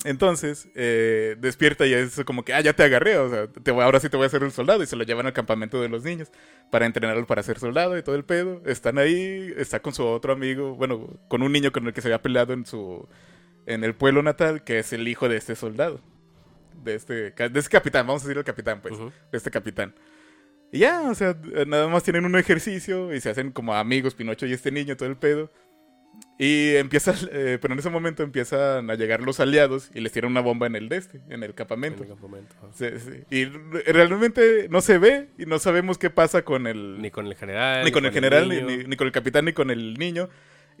Entonces, 0.05 0.69
eh, 0.75 1.35
despierta 1.39 1.85
y 1.85 1.93
es 1.93 2.21
como 2.25 2.45
que, 2.45 2.53
ah, 2.53 2.61
ya 2.61 2.73
te 2.73 2.83
agarré, 2.83 3.17
o 3.17 3.29
sea, 3.29 3.47
te 3.47 3.71
voy, 3.71 3.83
ahora 3.83 3.99
sí 3.99 4.07
te 4.07 4.15
voy 4.15 4.23
a 4.23 4.27
hacer 4.27 4.43
el 4.43 4.51
soldado. 4.51 4.81
Y 4.81 4.85
se 4.85 4.95
lo 4.95 5.03
llevan 5.03 5.25
al 5.25 5.33
campamento 5.33 5.81
de 5.81 5.89
los 5.89 6.03
niños 6.03 6.31
para 6.71 6.85
entrenarlo 6.85 7.27
para 7.27 7.43
ser 7.43 7.59
soldado 7.59 7.97
y 7.97 8.03
todo 8.03 8.15
el 8.15 8.23
pedo. 8.23 8.61
Están 8.65 8.97
ahí, 8.97 9.53
está 9.57 9.81
con 9.81 9.93
su 9.93 10.05
otro 10.05 10.31
amigo, 10.33 10.75
bueno, 10.75 11.09
con 11.27 11.43
un 11.43 11.51
niño 11.51 11.71
con 11.71 11.85
el 11.85 11.93
que 11.93 12.01
se 12.01 12.07
había 12.07 12.21
peleado 12.21 12.53
en 12.53 12.65
su 12.65 13.07
en 13.65 13.83
el 13.83 13.93
pueblo 13.93 14.23
natal, 14.23 14.63
que 14.63 14.79
es 14.79 14.93
el 14.93 15.07
hijo 15.07 15.29
de 15.29 15.37
este 15.37 15.55
soldado. 15.55 16.01
De 16.83 16.95
este, 16.95 17.31
de 17.31 17.59
este 17.59 17.69
capitán, 17.69 18.07
vamos 18.07 18.23
a 18.23 18.25
decir 18.25 18.37
el 18.37 18.43
capitán, 18.43 18.81
pues, 18.81 18.97
de 18.97 19.37
este 19.37 19.51
capitán. 19.51 19.93
Y 20.71 20.79
ya, 20.79 21.09
o 21.09 21.13
sea, 21.13 21.35
nada 21.67 21.87
más 21.87 22.03
tienen 22.03 22.25
un 22.25 22.35
ejercicio 22.35 23.13
y 23.13 23.21
se 23.21 23.29
hacen 23.29 23.51
como 23.51 23.75
amigos, 23.75 24.15
Pinocho 24.15 24.45
y 24.45 24.53
este 24.53 24.71
niño, 24.71 24.95
todo 24.95 25.09
el 25.09 25.17
pedo. 25.17 25.51
Y 26.41 26.75
empieza, 26.77 27.13
eh, 27.33 27.57
pero 27.61 27.73
en 27.73 27.79
ese 27.79 27.89
momento 27.89 28.23
empiezan 28.23 28.89
a 28.89 28.95
llegar 28.95 29.19
los 29.21 29.39
aliados 29.41 29.91
y 29.93 29.99
les 29.99 30.11
tiran 30.13 30.31
una 30.31 30.39
bomba 30.41 30.67
en 30.67 30.75
el 30.77 30.87
de 30.87 30.95
este, 30.97 31.19
en 31.29 31.43
el 31.43 31.53
campamento. 31.53 32.03
En 32.03 32.09
el 32.11 32.15
campamento. 32.15 32.55
Sí, 32.73 32.85
sí. 32.97 33.23
Y 33.29 33.45
re- 33.45 33.83
realmente 33.91 34.67
no 34.69 34.79
se 34.79 34.97
ve 34.99 35.27
y 35.37 35.45
no 35.45 35.59
sabemos 35.59 35.97
qué 35.97 36.09
pasa 36.09 36.43
con 36.43 36.65
el... 36.65 37.01
Ni 37.01 37.11
con 37.11 37.27
el 37.27 37.35
general. 37.35 37.83
ni 37.83 37.91
con 37.91 38.05
el 38.05 38.11
general, 38.13 38.47
ni- 38.47 38.85
ni 38.85 38.95
con 38.95 39.07
el 39.07 39.11
capitán, 39.13 39.45
ni 39.45 39.53
con 39.53 39.69
el 39.69 39.95
niño. 39.95 40.29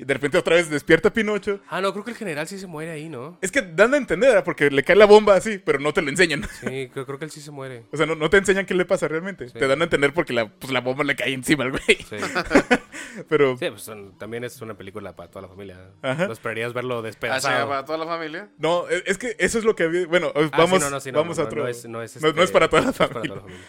Y 0.01 0.05
de 0.05 0.13
repente 0.13 0.37
otra 0.37 0.55
vez 0.55 0.69
despierta 0.69 1.11
Pinocho. 1.11 1.59
Ah, 1.67 1.81
no, 1.81 1.91
creo 1.91 2.05
que 2.05 2.11
el 2.11 2.15
general 2.17 2.47
sí 2.47 2.57
se 2.57 2.67
muere 2.67 2.91
ahí, 2.91 3.09
¿no? 3.09 3.37
Es 3.41 3.51
que 3.51 3.61
dan 3.61 3.93
a 3.93 3.97
entender, 3.97 4.29
¿verdad? 4.29 4.45
porque 4.45 4.71
le 4.71 4.81
cae 4.81 4.95
la 4.95 5.03
bomba 5.05 5.35
así, 5.35 5.57
pero 5.57 5.77
no 5.79 5.91
te 5.93 6.01
lo 6.01 6.07
enseñan. 6.09 6.43
Sí, 6.61 6.89
creo, 6.93 7.05
creo 7.05 7.19
que 7.19 7.25
él 7.25 7.31
sí 7.31 7.41
se 7.41 7.51
muere. 7.51 7.83
O 7.91 7.97
sea, 7.97 8.05
no, 8.05 8.15
no 8.15 8.29
te 8.29 8.37
enseñan 8.37 8.65
qué 8.65 8.73
le 8.73 8.85
pasa 8.85 9.09
realmente. 9.09 9.49
Sí. 9.49 9.59
Te 9.59 9.67
dan 9.67 9.81
a 9.81 9.83
entender 9.83 10.13
porque 10.13 10.31
la, 10.31 10.47
pues, 10.47 10.71
la 10.71 10.79
bomba 10.79 11.03
le 11.03 11.17
cae 11.17 11.33
encima 11.33 11.65
al 11.65 11.71
güey. 11.71 11.83
Sí, 12.09 12.15
Pero, 13.27 13.57
sí 13.57 13.69
pues 13.69 13.81
son- 13.81 14.17
también 14.17 14.45
es 14.45 14.61
una 14.61 14.75
película 14.77 15.15
para 15.17 15.29
toda 15.29 15.41
la 15.43 15.47
familia. 15.49 15.91
Ajá. 16.01 16.27
No 16.27 16.33
esperarías 16.33 16.71
verlo 16.73 17.01
despedazado. 17.01 17.67
para 17.67 17.83
toda 17.83 17.97
la 17.97 18.05
familia. 18.05 18.49
no, 18.57 18.87
es 18.87 19.03
es 19.05 19.17
que 19.17 19.35
eso 19.39 19.57
es 19.59 19.65
lo 19.65 19.75
que 19.75 19.83
había. 19.83 20.07
Bueno, 20.07 20.31
Ah, 20.35 20.49
vamos, 20.57 20.79
sí, 20.79 20.85
no, 20.85 20.89
no, 20.91 20.99
sí, 21.01 21.11
no, 21.11 21.19
vamos 21.19 21.39
a 21.39 21.43
otro. 21.43 21.63
No 21.63 21.67
es, 21.67 21.85
no 21.89 22.01
es, 22.01 22.21
no- 22.21 22.31
no 22.31 22.41
es 22.43 22.51
para 22.51 22.69
toda 22.69 22.83
la 22.83 22.85
no 22.87 22.91
es 22.91 22.97
para 22.97 23.09
familia. 23.13 23.35
toda 23.35 23.49
la 23.49 23.53
familia. 23.57 23.67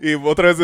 Y 0.00 0.14
otra 0.14 0.52
vez 0.52 0.58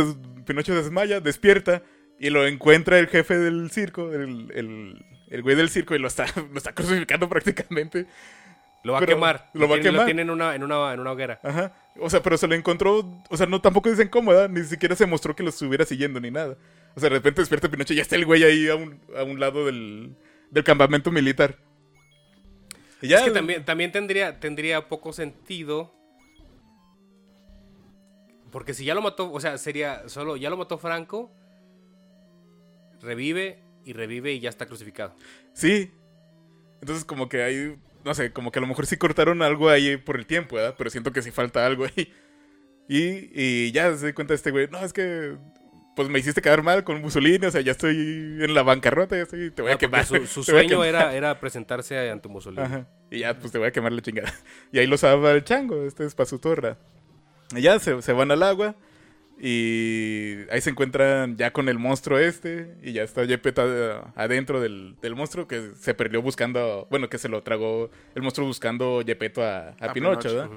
Pinocho 0.44 0.74
desmaya, 0.74 1.20
despierta 1.20 1.82
y 2.18 2.30
lo 2.30 2.46
encuentra 2.46 2.98
el 2.98 3.08
jefe 3.08 3.38
del 3.38 3.70
circo, 3.70 4.12
el, 4.12 4.50
el, 4.54 5.04
el 5.28 5.42
güey 5.42 5.56
del 5.56 5.68
circo, 5.70 5.94
y 5.94 5.98
lo 5.98 6.08
está, 6.08 6.26
lo 6.52 6.56
está 6.56 6.72
crucificando 6.74 7.28
prácticamente. 7.28 8.06
Lo 8.84 8.92
va 8.92 9.00
Pero 9.00 9.12
a 9.12 9.14
quemar. 9.14 9.50
lo 9.54 9.66
va 9.66 9.76
a 9.76 9.80
quemar. 9.80 10.00
Lo 10.00 10.04
tiene 10.04 10.22
en 10.22 10.30
una, 10.30 10.54
en 10.54 10.62
una, 10.62 10.92
en 10.92 11.00
una 11.00 11.12
hoguera. 11.12 11.40
Ajá. 11.42 11.72
O 11.98 12.10
sea, 12.10 12.22
pero 12.22 12.36
se 12.36 12.46
lo 12.46 12.54
encontró. 12.54 13.22
O 13.30 13.36
sea, 13.36 13.46
no 13.46 13.62
tampoco 13.62 13.88
dicen 13.88 14.08
cómo, 14.08 14.30
¿verdad? 14.30 14.50
Ni 14.50 14.62
siquiera 14.64 14.94
se 14.94 15.06
mostró 15.06 15.34
que 15.34 15.42
lo 15.42 15.48
estuviera 15.48 15.86
siguiendo 15.86 16.20
ni 16.20 16.30
nada. 16.30 16.58
O 16.94 17.00
sea, 17.00 17.08
de 17.08 17.16
repente 17.16 17.40
despierta 17.40 17.70
Pinocho 17.70 17.94
y 17.94 17.96
ya 17.96 18.02
está 18.02 18.16
el 18.16 18.26
güey 18.26 18.44
ahí 18.44 18.68
a 18.68 18.76
un, 18.76 19.00
a 19.16 19.22
un 19.22 19.40
lado 19.40 19.64
del, 19.64 20.14
del 20.50 20.64
campamento 20.64 21.10
militar. 21.10 21.56
Y 23.00 23.08
ya. 23.08 23.18
Es 23.18 23.24
que 23.24 23.30
también, 23.30 23.64
también 23.64 23.90
tendría, 23.90 24.38
tendría 24.38 24.86
poco 24.86 25.14
sentido. 25.14 25.94
Porque 28.52 28.74
si 28.74 28.84
ya 28.84 28.94
lo 28.94 29.00
mató, 29.00 29.32
o 29.32 29.40
sea, 29.40 29.56
sería 29.56 30.08
solo, 30.10 30.36
ya 30.36 30.50
lo 30.50 30.58
mató 30.58 30.76
Franco, 30.76 31.32
revive 33.04 33.58
y 33.84 33.92
revive 33.92 34.32
y 34.32 34.40
ya 34.40 34.48
está 34.50 34.66
crucificado. 34.66 35.14
Sí. 35.52 35.92
Entonces, 36.80 37.04
como 37.04 37.28
que 37.28 37.42
hay. 37.42 37.76
No 38.04 38.14
sé, 38.14 38.32
como 38.32 38.50
que 38.52 38.58
a 38.58 38.62
lo 38.62 38.66
mejor 38.68 38.86
sí 38.86 38.96
cortaron 38.96 39.40
algo 39.42 39.70
ahí 39.70 39.96
por 39.96 40.16
el 40.16 40.26
tiempo, 40.26 40.56
¿verdad? 40.56 40.74
Pero 40.76 40.90
siento 40.90 41.12
que 41.12 41.22
sí 41.22 41.30
falta 41.30 41.64
algo 41.64 41.84
ahí. 41.84 42.12
Y, 42.88 43.30
y 43.32 43.72
ya 43.72 43.96
se 43.96 44.06
da 44.06 44.14
cuenta 44.14 44.34
este 44.34 44.50
güey. 44.50 44.68
No, 44.70 44.78
es 44.84 44.92
que. 44.92 45.36
Pues 45.96 46.08
me 46.08 46.18
hiciste 46.18 46.42
quedar 46.42 46.62
mal 46.64 46.82
con 46.82 47.00
Mussolini, 47.00 47.46
o 47.46 47.50
sea, 47.52 47.60
ya 47.60 47.70
estoy 47.70 47.94
en 47.96 48.52
la 48.52 48.64
bancarrota, 48.64 49.14
ya 49.16 49.22
estoy. 49.22 49.52
Te 49.52 49.62
voy 49.62 49.70
a 49.70 49.74
Ah, 49.74 49.78
quemar. 49.78 50.04
Su, 50.04 50.26
su 50.26 50.42
sueño 50.42 50.68
quemar. 50.70 50.88
era, 50.88 51.14
era 51.14 51.38
presentarse 51.40 52.10
ante 52.10 52.28
Mussolini. 52.28 52.62
Ajá. 52.64 52.88
Y 53.12 53.20
ya, 53.20 53.38
pues 53.38 53.52
te 53.52 53.58
voy 53.58 53.68
a 53.68 53.70
quemar 53.72 53.92
la 53.92 54.02
chingada. 54.02 54.34
Y 54.72 54.80
ahí 54.80 54.86
lo 54.88 54.96
salva 54.98 55.30
el 55.30 55.44
chango, 55.44 55.86
este 55.86 56.04
es 56.04 56.14
para 56.16 56.26
su 56.28 56.40
torra. 56.40 56.76
Y 57.54 57.62
ya 57.62 57.78
se, 57.78 58.02
se 58.02 58.12
van 58.12 58.32
al 58.32 58.42
agua. 58.42 58.74
Y 59.46 60.38
ahí 60.50 60.60
se 60.62 60.70
encuentran 60.70 61.36
ya 61.36 61.52
con 61.52 61.68
el 61.68 61.78
monstruo 61.78 62.18
este. 62.18 62.76
Y 62.82 62.92
ya 62.94 63.02
está 63.02 63.26
Gepetto 63.26 63.60
a- 63.60 64.10
adentro 64.22 64.58
del, 64.58 64.96
del 65.02 65.14
monstruo 65.14 65.46
que 65.46 65.72
se 65.78 65.92
perdió 65.92 66.22
buscando. 66.22 66.86
Bueno, 66.90 67.10
que 67.10 67.18
se 67.18 67.28
lo 67.28 67.42
tragó 67.42 67.90
el 68.14 68.22
monstruo 68.22 68.46
buscando 68.46 69.02
Gepetto 69.04 69.42
a, 69.42 69.68
a 69.68 69.74
A 69.80 69.92
Pinocho, 69.92 70.20
Pinocho, 70.28 70.34
¿verdad? 70.34 70.50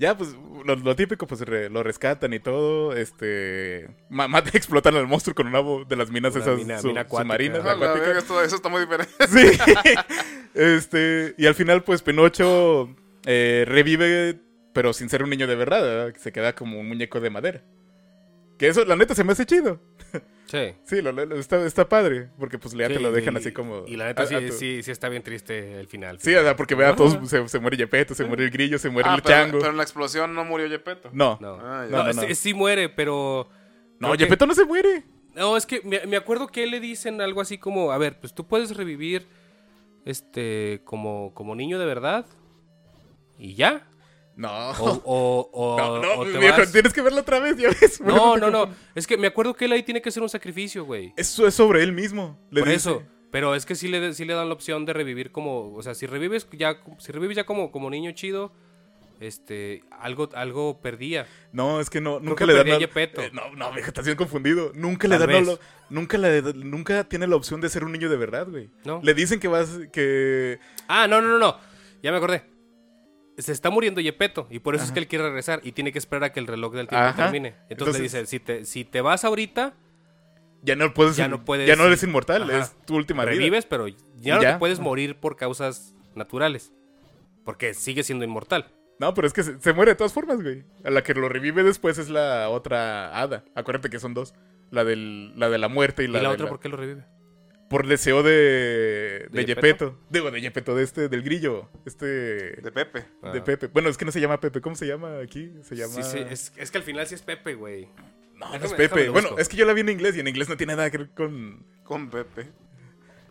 Ya, 0.00 0.16
pues 0.16 0.34
lo, 0.64 0.74
lo 0.76 0.96
típico, 0.96 1.26
pues 1.26 1.42
re- 1.42 1.68
lo 1.70 1.82
rescatan 1.84 2.32
y 2.32 2.40
todo. 2.40 2.96
Este. 2.96 3.88
ma- 4.08 4.26
mata- 4.26 4.50
explotan 4.54 4.96
al 4.96 5.06
monstruo 5.06 5.32
con 5.36 5.46
una 5.46 5.60
bo- 5.60 5.84
de 5.84 5.94
las 5.94 6.10
minas 6.10 6.34
Una 6.34 6.42
esas 6.44 6.56
mina- 6.58 6.80
su- 6.80 6.88
mina 6.88 7.02
acuática. 7.02 7.22
submarinas. 7.36 7.60
Ah, 7.64 7.76
la 7.76 7.92
verga, 7.92 8.18
eso 8.18 8.56
está 8.56 8.68
muy 8.68 8.80
diferente. 8.80 9.12
Sí. 9.28 9.56
este, 10.54 11.34
y 11.38 11.46
al 11.46 11.54
final, 11.54 11.84
pues 11.84 12.02
Pinocho 12.02 12.88
eh, 13.24 13.64
revive, 13.68 14.40
pero 14.72 14.92
sin 14.92 15.08
ser 15.08 15.22
un 15.22 15.30
niño 15.30 15.46
de 15.46 15.56
verdad, 15.56 15.82
¿verdad? 15.82 16.14
Se 16.18 16.32
queda 16.32 16.54
como 16.54 16.78
un 16.80 16.88
muñeco 16.88 17.20
de 17.20 17.30
madera. 17.30 17.62
Que 18.58 18.68
eso, 18.68 18.84
la 18.84 18.94
neta, 18.96 19.14
se 19.14 19.24
me 19.24 19.32
hace 19.32 19.46
chido. 19.46 19.80
Sí. 20.46 20.74
Sí, 20.84 21.00
lo- 21.00 21.12
lo- 21.12 21.36
está, 21.36 21.64
está 21.64 21.88
padre, 21.88 22.28
porque 22.38 22.58
pues 22.58 22.74
ya 22.74 22.88
te 22.88 22.96
Sí, 22.96 23.02
lo 23.02 23.12
dejan 23.12 23.34
y- 23.34 23.36
así 23.38 23.52
como... 23.52 23.84
Y 23.86 23.94
la 23.96 24.06
neta 24.06 24.24
a- 24.24 24.26
sí, 24.26 24.34
a 24.34 24.40
tu- 24.44 24.52
sí, 24.52 24.82
sí 24.82 24.90
está 24.90 25.08
bien 25.08 25.22
triste 25.22 25.78
el 25.78 25.86
final. 25.86 26.18
Sí, 26.20 26.34
o 26.34 26.42
sea, 26.42 26.56
porque 26.56 26.74
vea, 26.74 26.96
todos 26.96 27.16
se, 27.30 27.46
se 27.48 27.58
muere 27.60 27.76
Yepeto, 27.76 28.14
se 28.16 28.24
muere 28.24 28.44
el 28.44 28.50
grillo, 28.50 28.76
se 28.78 28.90
muere 28.90 29.08
Ah, 29.08 29.14
el 29.14 29.22
pero, 29.22 29.34
chango. 29.36 29.58
pero 29.58 29.70
en 29.70 29.76
la 29.76 29.84
explosión 29.84 30.34
no 30.34 30.44
murió 30.44 30.68
Gepetto. 30.68 31.08
No, 31.12 31.38
No, 31.40 31.54
Ah. 31.60 31.86
No, 31.88 31.98
No, 32.04 32.12
no, 32.12 32.22
sí- 32.22 32.34
sí 32.34 32.52
muere, 32.52 32.88
pero... 32.88 33.48
no, 34.00 34.08
creo 34.08 34.18
que- 34.18 34.24
Yepeto 34.24 34.46
no 34.46 34.54
se 34.54 34.64
muere. 34.64 35.04
No, 35.36 35.56
es 35.56 35.64
que 35.66 35.80
me, 35.84 36.04
me 36.06 36.16
acuerdo 36.16 36.48
que 36.48 36.66
le 36.66 36.80
dicen 36.80 37.20
algo 37.20 37.40
así 37.40 37.56
como, 37.56 37.92
a 37.92 37.98
ver, 37.98 38.18
pues 38.18 38.34
tú 38.34 38.48
puedes 38.48 38.76
revivir 38.76 39.28
este 40.04 40.80
como, 40.84 41.32
como 41.34 41.54
niño 41.54 41.78
de 41.78 41.86
verdad 41.86 42.26
y 43.38 43.54
ya. 43.54 43.86
No. 44.40 44.70
O, 44.70 45.02
o, 45.04 45.50
o- 45.52 45.76
no, 45.78 45.98
no, 46.00 46.14
o 46.20 46.24
te 46.24 46.38
viejo, 46.38 46.56
vas- 46.58 46.72
tienes 46.72 46.92
que 46.94 47.02
verlo 47.02 47.20
otra 47.20 47.38
vez, 47.40 47.56
ya 47.58 47.68
ves. 47.68 48.00
No, 48.00 48.38
no, 48.38 48.50
no. 48.50 48.70
Es 48.94 49.06
que 49.06 49.18
me 49.18 49.26
acuerdo 49.26 49.54
que 49.54 49.66
él 49.66 49.72
ahí 49.72 49.82
tiene 49.82 50.00
que 50.00 50.08
hacer 50.08 50.22
un 50.22 50.30
sacrificio, 50.30 50.84
güey. 50.86 51.12
Eso 51.16 51.46
es 51.46 51.54
sobre 51.54 51.82
él 51.82 51.92
mismo. 51.92 52.38
Le 52.50 52.60
Por 52.62 52.68
dice- 52.70 52.90
eso. 52.90 53.02
Pero 53.30 53.54
es 53.54 53.64
que 53.66 53.74
sí 53.76 53.86
le, 53.88 54.12
sí 54.14 54.24
le 54.24 54.32
dan 54.34 54.48
la 54.48 54.54
opción 54.54 54.86
de 54.86 54.92
revivir 54.92 55.30
como, 55.30 55.72
o 55.74 55.82
sea, 55.82 55.94
si 55.94 56.06
revives 56.06 56.48
ya, 56.52 56.80
si 56.98 57.12
revives 57.12 57.36
ya 57.36 57.44
como, 57.44 57.70
como 57.70 57.88
niño 57.90 58.10
chido, 58.12 58.50
este, 59.20 59.84
algo, 59.90 60.30
algo 60.34 60.80
perdía. 60.80 61.26
No, 61.52 61.80
es 61.80 61.90
que 61.90 62.00
no, 62.00 62.18
nunca 62.18 62.44
que 62.44 62.46
le 62.46 62.54
dan 62.54 62.66
eh, 62.82 63.30
no, 63.32 63.54
no, 63.54 63.72
viejo, 63.72 63.88
estás 63.88 64.04
bien 64.06 64.16
confundido. 64.16 64.72
Nunca 64.74 65.06
le 65.06 65.18
dan 65.18 65.46
la- 65.46 65.58
nunca 65.90 66.16
le 66.18 66.42
nunca 66.54 67.04
tiene 67.04 67.26
la 67.26 67.36
opción 67.36 67.60
de 67.60 67.68
ser 67.68 67.84
un 67.84 67.92
niño 67.92 68.08
de 68.08 68.16
verdad, 68.16 68.48
güey. 68.48 68.70
No. 68.84 69.00
Le 69.04 69.12
dicen 69.14 69.38
que 69.38 69.46
vas 69.48 69.78
que 69.92 70.58
Ah, 70.88 71.06
no, 71.06 71.20
no, 71.20 71.28
no, 71.28 71.38
no. 71.38 71.56
Ya 72.02 72.10
me 72.10 72.16
acordé. 72.16 72.42
Se 73.42 73.52
está 73.52 73.70
muriendo 73.70 74.00
Yepeto 74.00 74.46
y 74.50 74.58
por 74.60 74.74
eso 74.74 74.84
es 74.84 74.92
que 74.92 74.98
él 75.00 75.08
quiere 75.08 75.24
regresar 75.24 75.60
y 75.64 75.72
tiene 75.72 75.92
que 75.92 75.98
esperar 75.98 76.24
a 76.24 76.32
que 76.32 76.40
el 76.40 76.46
reloj 76.46 76.74
del 76.74 76.88
tiempo 76.88 77.04
Ajá. 77.06 77.24
termine. 77.24 77.54
Entonces, 77.68 77.68
le 77.68 77.74
Entonces- 77.74 78.02
dice, 78.02 78.26
si 78.26 78.40
te, 78.40 78.64
si 78.64 78.84
te 78.84 79.00
vas 79.00 79.24
ahorita, 79.24 79.74
ya 80.62 80.76
no 80.76 80.92
puedes 80.94 81.16
Ya 81.16 81.28
no 81.28 81.44
puedes- 81.44 81.66
ya 81.66 81.76
no 81.76 81.84
eres 81.86 82.02
inmortal, 82.02 82.42
Ajá. 82.50 82.58
es 82.58 82.76
tu 82.86 82.96
última 82.96 83.24
vida. 83.24 83.34
revives, 83.36 83.66
pero 83.66 83.88
ya 83.88 84.36
no 84.36 84.42
ya. 84.42 84.52
te 84.54 84.58
puedes 84.58 84.78
morir 84.80 85.16
por 85.16 85.36
causas 85.36 85.94
naturales. 86.14 86.72
Porque 87.44 87.72
sigue 87.74 88.02
siendo 88.02 88.24
inmortal. 88.24 88.66
No, 88.98 89.14
pero 89.14 89.26
es 89.26 89.32
que 89.32 89.42
se, 89.42 89.58
se 89.58 89.72
muere 89.72 89.92
de 89.92 89.96
todas 89.96 90.12
formas, 90.12 90.42
güey. 90.42 90.64
A 90.84 90.90
la 90.90 91.02
que 91.02 91.14
lo 91.14 91.28
revive 91.30 91.62
después 91.62 91.96
es 91.96 92.10
la 92.10 92.50
otra 92.50 93.18
hada. 93.18 93.44
Acuérdate 93.54 93.88
que 93.88 93.98
son 93.98 94.12
dos. 94.12 94.34
La 94.70 94.84
del 94.84 95.32
la 95.38 95.48
de 95.48 95.56
la 95.58 95.68
muerte 95.68 96.02
y 96.02 96.04
¿Y 96.04 96.08
la, 96.08 96.20
la, 96.22 96.28
de 96.28 96.34
otra 96.34 96.44
la- 96.44 96.50
por 96.50 96.60
qué 96.60 96.68
lo 96.68 96.76
revive? 96.76 97.04
Por 97.70 97.86
deseo 97.86 98.24
de 98.24 98.32
de, 98.32 99.28
¿De 99.30 99.44
Yepeto. 99.46 99.96
Digo, 100.10 100.30
de 100.32 100.40
Yepeto 100.40 100.74
de 100.74 100.82
este 100.82 101.08
del 101.08 101.22
grillo, 101.22 101.70
este 101.86 102.04
De 102.06 102.72
Pepe. 102.72 103.06
de 103.32 103.38
Ah. 103.38 103.44
Pepe. 103.44 103.68
Bueno, 103.68 103.88
es 103.88 103.96
que 103.96 104.04
no 104.04 104.10
se 104.10 104.20
llama 104.20 104.40
Pepe, 104.40 104.60
¿cómo 104.60 104.74
se 104.74 104.86
llama 104.88 105.20
aquí? 105.20 105.52
Se 105.62 105.76
llama 105.76 105.94
Sí, 105.94 106.02
sí, 106.02 106.18
es, 106.28 106.52
es 106.56 106.70
que 106.72 106.78
al 106.78 106.84
final 106.84 107.06
sí 107.06 107.14
es 107.14 107.22
Pepe, 107.22 107.54
güey. 107.54 107.88
No, 108.34 108.58
no 108.58 108.64
es 108.64 108.72
Pepe. 108.72 109.08
Bueno, 109.10 109.38
es 109.38 109.48
que 109.48 109.56
yo 109.56 109.64
la 109.66 109.72
vi 109.72 109.82
en 109.82 109.88
inglés 109.90 110.16
y 110.16 110.20
en 110.20 110.26
inglés 110.26 110.48
no 110.48 110.56
tiene 110.56 110.74
nada 110.74 110.90
que 110.90 110.98
ver 110.98 111.10
con. 111.10 111.64
Con 111.84 112.10
Pepe. 112.10 112.48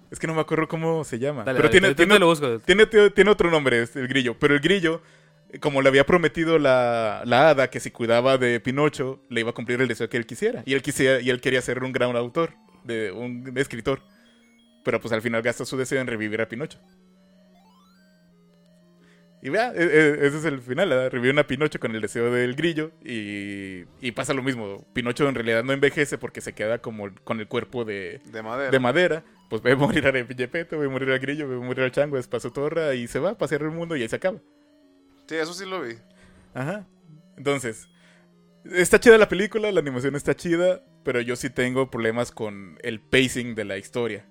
Es 0.10 0.20
que 0.20 0.26
no 0.26 0.34
me 0.34 0.42
acuerdo 0.42 0.68
cómo 0.70 1.04
se 1.04 1.20
llama. 1.20 1.44
Dale, 1.44 1.58
pero 1.60 1.70
dale, 1.70 1.94
tiene, 1.96 2.18
lo 2.18 2.28
busco. 2.28 2.60
tiene, 2.60 2.84
otro 3.30 3.52
nombre, 3.52 3.86
el 3.94 4.08
grillo. 4.08 4.40
Pero 4.40 4.54
el 4.54 4.60
grillo, 4.62 5.02
como 5.60 5.82
le 5.82 5.90
había 5.90 6.06
prometido 6.06 6.58
la, 6.60 7.24
la 7.26 7.50
hada 7.50 7.70
que 7.70 7.80
si 7.82 7.92
cuidaba 7.92 8.38
de 8.38 8.60
Pinocho, 8.62 9.22
le 9.30 9.42
iba 9.42 9.50
a 9.50 9.54
cumplir 9.54 9.82
el 9.82 9.88
deseo 9.88 10.08
que 10.10 10.18
él 10.18 10.26
quisiera. 10.26 10.64
Y 10.66 10.74
él, 10.74 10.82
quisiera, 10.82 11.20
y 11.20 11.30
él 11.30 11.42
quería 11.42 11.62
ser 11.62 11.84
un 11.84 11.92
gran 11.92 12.16
autor, 12.16 12.54
de 12.86 13.12
un 13.12 13.52
escritor. 13.58 14.02
Pero 14.84 15.00
pues 15.02 15.12
al 15.14 15.22
final 15.22 15.42
gasta 15.42 15.66
su 15.66 15.78
deseo 15.78 16.00
en 16.02 16.08
revivir 16.08 16.42
a 16.42 16.48
Pinocho. 16.50 16.80
Y 19.42 19.50
vea, 19.50 19.72
e- 19.74 19.84
e- 19.84 20.28
ese 20.28 20.38
es 20.40 20.46
el 20.46 20.60
final, 20.60 20.90
¿verdad? 20.90 21.12
reviven 21.12 21.40
a 21.40 21.48
Pinocho 21.48 21.80
con 21.80 21.96
el 21.96 22.02
deseo 22.02 22.30
del 22.32 22.56
grillo 22.56 22.92
y, 23.04 23.86
y 24.02 24.12
pasa 24.12 24.34
lo 24.34 24.44
mismo. 24.44 24.86
Pinocho 24.94 25.30
en 25.30 25.36
realidad 25.36 25.64
no 25.64 25.72
envejece 25.72 26.18
porque 26.18 26.42
se 26.42 26.54
queda 26.54 26.80
como 26.80 27.10
con 27.24 27.40
el 27.40 27.48
cuerpo 27.48 27.86
de, 27.86 28.20
De 28.26 28.42
madera. 28.44 28.72
de 28.72 28.80
madera. 28.80 29.24
Pues 29.50 29.62
ve 29.62 29.76
morir 29.76 30.06
a 30.08 30.12
Yepeto, 30.12 30.78
ve 30.78 30.90
morir 30.90 31.10
al 31.12 31.20
grillo, 31.20 31.48
ve 31.48 31.56
morir 31.56 31.86
al 31.86 31.92
chango, 31.92 32.18
es 32.18 32.28
para 32.28 32.42
su 32.42 32.52
torra 32.52 32.94
y 32.96 33.08
se 33.08 33.20
va 33.20 33.32
a 33.32 33.38
pasear 33.38 33.62
el 33.62 33.72
mundo 33.72 33.96
y 33.96 34.02
ahí 34.02 34.10
se 34.10 34.18
acaba. 34.18 34.40
sí, 35.28 35.36
eso 35.36 35.54
sí 35.54 35.66
lo 35.66 35.82
vi. 35.82 35.96
Ajá. 36.54 36.86
Entonces, 37.38 37.88
está 38.66 39.00
chida 39.00 39.18
la 39.18 39.30
película, 39.30 39.72
la 39.72 39.80
animación 39.80 40.16
está 40.18 40.36
chida, 40.36 40.84
pero 41.06 41.22
yo 41.22 41.36
sí 41.38 41.50
tengo 41.50 41.90
problemas 41.90 42.32
con 42.32 42.78
el 42.84 43.00
pacing 43.00 43.56
de 43.56 43.64
la 43.66 43.78
historia. 43.78 44.26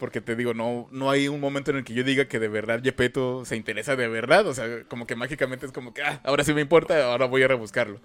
Porque 0.00 0.22
te 0.22 0.34
digo, 0.34 0.54
no, 0.54 0.88
no 0.90 1.10
hay 1.10 1.28
un 1.28 1.40
momento 1.40 1.70
en 1.70 1.76
el 1.76 1.84
que 1.84 1.92
yo 1.92 2.02
diga 2.02 2.24
que 2.24 2.38
de 2.38 2.48
verdad 2.48 2.82
Yepeto 2.82 3.44
se 3.44 3.54
interesa 3.54 3.96
de 3.96 4.08
verdad. 4.08 4.46
O 4.46 4.54
sea, 4.54 4.84
como 4.88 5.06
que 5.06 5.14
mágicamente 5.14 5.66
es 5.66 5.72
como 5.72 5.92
que, 5.92 6.02
ah, 6.02 6.20
ahora 6.24 6.42
sí 6.42 6.54
me 6.54 6.62
importa, 6.62 7.12
ahora 7.12 7.26
voy 7.26 7.42
a 7.42 7.48
rebuscarlo. 7.48 8.00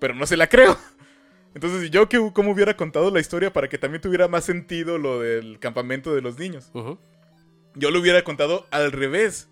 Pero 0.00 0.12
no 0.14 0.26
se 0.26 0.36
la 0.36 0.48
creo. 0.48 0.76
Entonces, 1.54 1.90
yo 1.92 2.08
que 2.08 2.18
cómo 2.34 2.50
hubiera 2.50 2.76
contado 2.76 3.12
la 3.12 3.20
historia 3.20 3.52
para 3.52 3.68
que 3.68 3.78
también 3.78 4.02
tuviera 4.02 4.26
más 4.26 4.44
sentido 4.44 4.98
lo 4.98 5.20
del 5.20 5.60
campamento 5.60 6.14
de 6.14 6.20
los 6.20 6.36
niños. 6.36 6.70
Yo 7.76 7.90
lo 7.92 8.00
hubiera 8.00 8.22
contado 8.24 8.66
al 8.72 8.90
revés. 8.90 9.48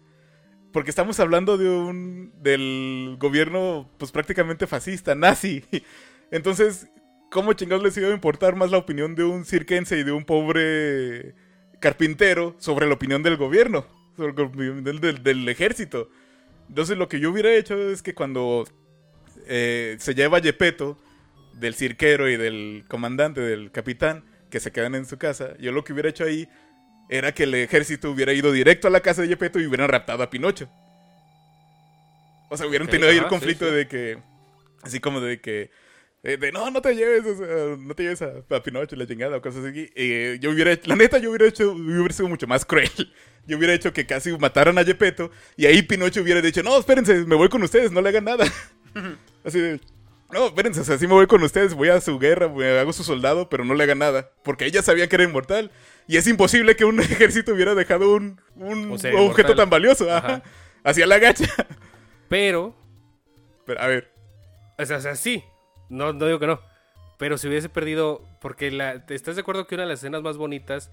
Porque 0.73 0.91
estamos 0.91 1.21
hablando 1.21 1.57
de 1.57 1.69
un. 1.69 2.33
del 2.43 3.16
gobierno, 3.21 3.89
pues 3.99 4.11
prácticamente 4.11 4.66
fascista, 4.66 5.15
nazi. 5.15 5.65
Entonces, 6.33 6.89
¿cómo 7.31 7.53
chingados 7.53 7.85
les 7.85 7.97
iba 7.97 8.09
a 8.09 8.15
importar 8.15 8.57
más 8.57 8.73
la 8.73 8.79
opinión 8.79 9.15
de 9.15 9.23
un 9.23 9.45
cirquense 9.45 9.97
y 9.97 10.03
de 10.03 10.11
un 10.11 10.25
pobre 10.25 11.37
carpintero 11.85 12.56
sobre 12.59 12.86
la 12.86 12.94
opinión 12.94 13.23
del 13.23 13.36
gobierno, 13.36 13.86
sobre 14.16 14.32
la 14.32 14.43
opinión 14.44 14.82
del, 14.82 15.01
del- 15.01 15.23
del 15.23 15.47
ejército. 15.51 16.09
Entonces 16.70 16.97
lo 16.97 17.09
que 17.11 17.20
yo 17.20 17.31
hubiera 17.31 17.55
hecho 17.55 17.90
es 17.90 18.01
que 18.02 18.15
cuando 18.15 18.65
eh, 19.47 19.97
se 19.98 20.15
lleva 20.15 20.39
a 20.39 20.40
Yepeto 20.40 20.97
del 21.52 21.74
cirquero 21.74 22.31
y 22.31 22.39
del 22.39 22.85
comandante, 22.89 23.43
del 23.43 23.70
capitán, 23.70 24.24
que 24.51 24.61
se 24.61 24.73
quedan 24.73 24.94
en 24.94 25.05
su 25.05 25.19
casa, 25.19 25.59
yo 25.59 25.73
lo 25.73 25.85
que 25.85 25.93
hubiera 25.93 26.09
hecho 26.09 26.24
ahí 26.24 26.48
era 27.11 27.32
que 27.35 27.43
el 27.43 27.55
ejército 27.55 28.11
hubiera 28.11 28.32
ido 28.32 28.51
directo 28.51 28.89
a 28.89 28.90
la 28.90 29.01
casa 29.01 29.20
de 29.20 29.28
Yepeto 29.28 29.61
y 29.61 29.66
hubieran 29.66 29.90
raptado 29.90 30.23
a 30.23 30.31
Pinocho. 30.31 30.70
O 32.48 32.56
sea, 32.56 32.66
hubieran 32.66 32.89
tenido 32.89 33.11
ahí 33.11 33.19
el 33.19 33.27
conflicto 33.27 33.66
sí, 33.66 33.70
sí. 33.73 33.77
de 33.77 33.89
que, 33.89 34.19
así 34.82 35.01
como 35.01 35.20
de 35.20 35.39
que, 35.39 35.70
de 36.24 36.52
no, 36.52 36.70
no 36.70 36.80
te 36.80 36.94
lleves, 36.94 37.24
o 37.26 37.36
sea, 37.36 37.76
no 37.78 37.94
te 37.94 38.02
lleves 38.02 38.22
a, 38.22 38.32
a 38.51 38.62
Pinocho, 38.62 38.96
la 38.96 39.06
chingada, 39.06 39.36
o 39.36 39.42
cosas 39.42 39.64
así. 39.64 39.90
Eh, 39.94 40.38
yo 40.40 40.51
hubiera 40.51 40.72
hecho, 40.72 40.88
la 40.88 40.96
neta, 40.96 41.18
yo 41.18 41.28
hubiera 41.30 41.46
hecho, 41.46 41.72
hubiera 41.72 42.14
sido 42.14 42.28
mucho 42.28 42.46
más 42.46 42.64
cruel. 42.64 42.90
Yo 43.46 43.59
hubiera 43.59 43.74
hecho 43.74 43.92
que 43.92 44.06
casi 44.06 44.32
mataran 44.38 44.78
a 44.78 44.82
Yepeto 44.82 45.30
y 45.55 45.66
ahí 45.66 45.82
Pinocho 45.82 46.22
hubiera 46.22 46.40
dicho, 46.40 46.62
no, 46.62 46.78
espérense, 46.78 47.26
me 47.26 47.36
voy 47.36 47.51
con 47.51 47.62
ustedes, 47.62 47.92
no 47.92 48.01
le 48.01 48.09
hagan 48.09 48.24
nada. 48.24 48.46
Así 49.44 49.60
de, 49.60 49.80
no, 50.32 50.46
espérense, 50.46 50.80
o 50.80 50.84
sea, 50.84 50.96
sí 50.96 51.06
me 51.06 51.12
voy 51.12 51.26
con 51.26 51.42
ustedes, 51.42 51.74
voy 51.74 51.90
a 51.90 52.01
su 52.01 52.18
guerra, 52.18 52.48
me 52.48 52.78
hago 52.78 52.94
su 52.94 53.05
soldado, 53.05 53.51
pero 53.51 53.64
no 53.66 53.74
le 53.74 53.84
hagan 53.84 53.98
nada. 53.98 54.30
Porque 54.42 54.64
ella 54.64 54.80
sabía 54.80 55.09
que 55.09 55.16
era 55.16 55.24
inmortal. 55.24 55.70
Y 56.09 56.16
es 56.16 56.26
imposible 56.26 56.74
que 56.74 56.86
un 56.86 57.01
ejército 57.01 57.52
hubiera 57.52 57.74
dejado 57.74 58.14
un, 58.14 58.40
un 58.56 58.90
objeto 58.92 59.10
inmortal. 59.10 59.56
tan 59.56 59.70
valioso. 59.70 60.10
Ajá. 60.10 60.26
Ajá. 60.26 60.42
Hacia 60.82 61.06
la 61.06 61.18
gacha. 61.18 61.46
Pero, 62.28 62.74
Pero, 63.66 63.80
a 63.80 63.86
ver, 63.86 64.10
o 64.78 64.84
sea, 64.86 64.96
o 64.96 65.01
sea, 65.01 65.14
sí. 65.14 65.44
No, 65.95 66.12
no 66.12 66.27
digo 66.27 66.39
que 66.39 66.47
no. 66.47 66.61
Pero 67.19 67.39
si 67.39 67.49
hubiese 67.49 67.69
perdido. 67.69 68.27
Porque 68.41 68.71
la, 68.71 69.05
¿estás 69.09 69.37
de 69.37 69.43
acuerdo 69.43 69.66
que 69.66 69.75
una 69.77 69.85
de 69.85 69.91
las 69.91 70.01
escenas 70.01 70.23
más 70.23 70.37
bonitas, 70.37 70.91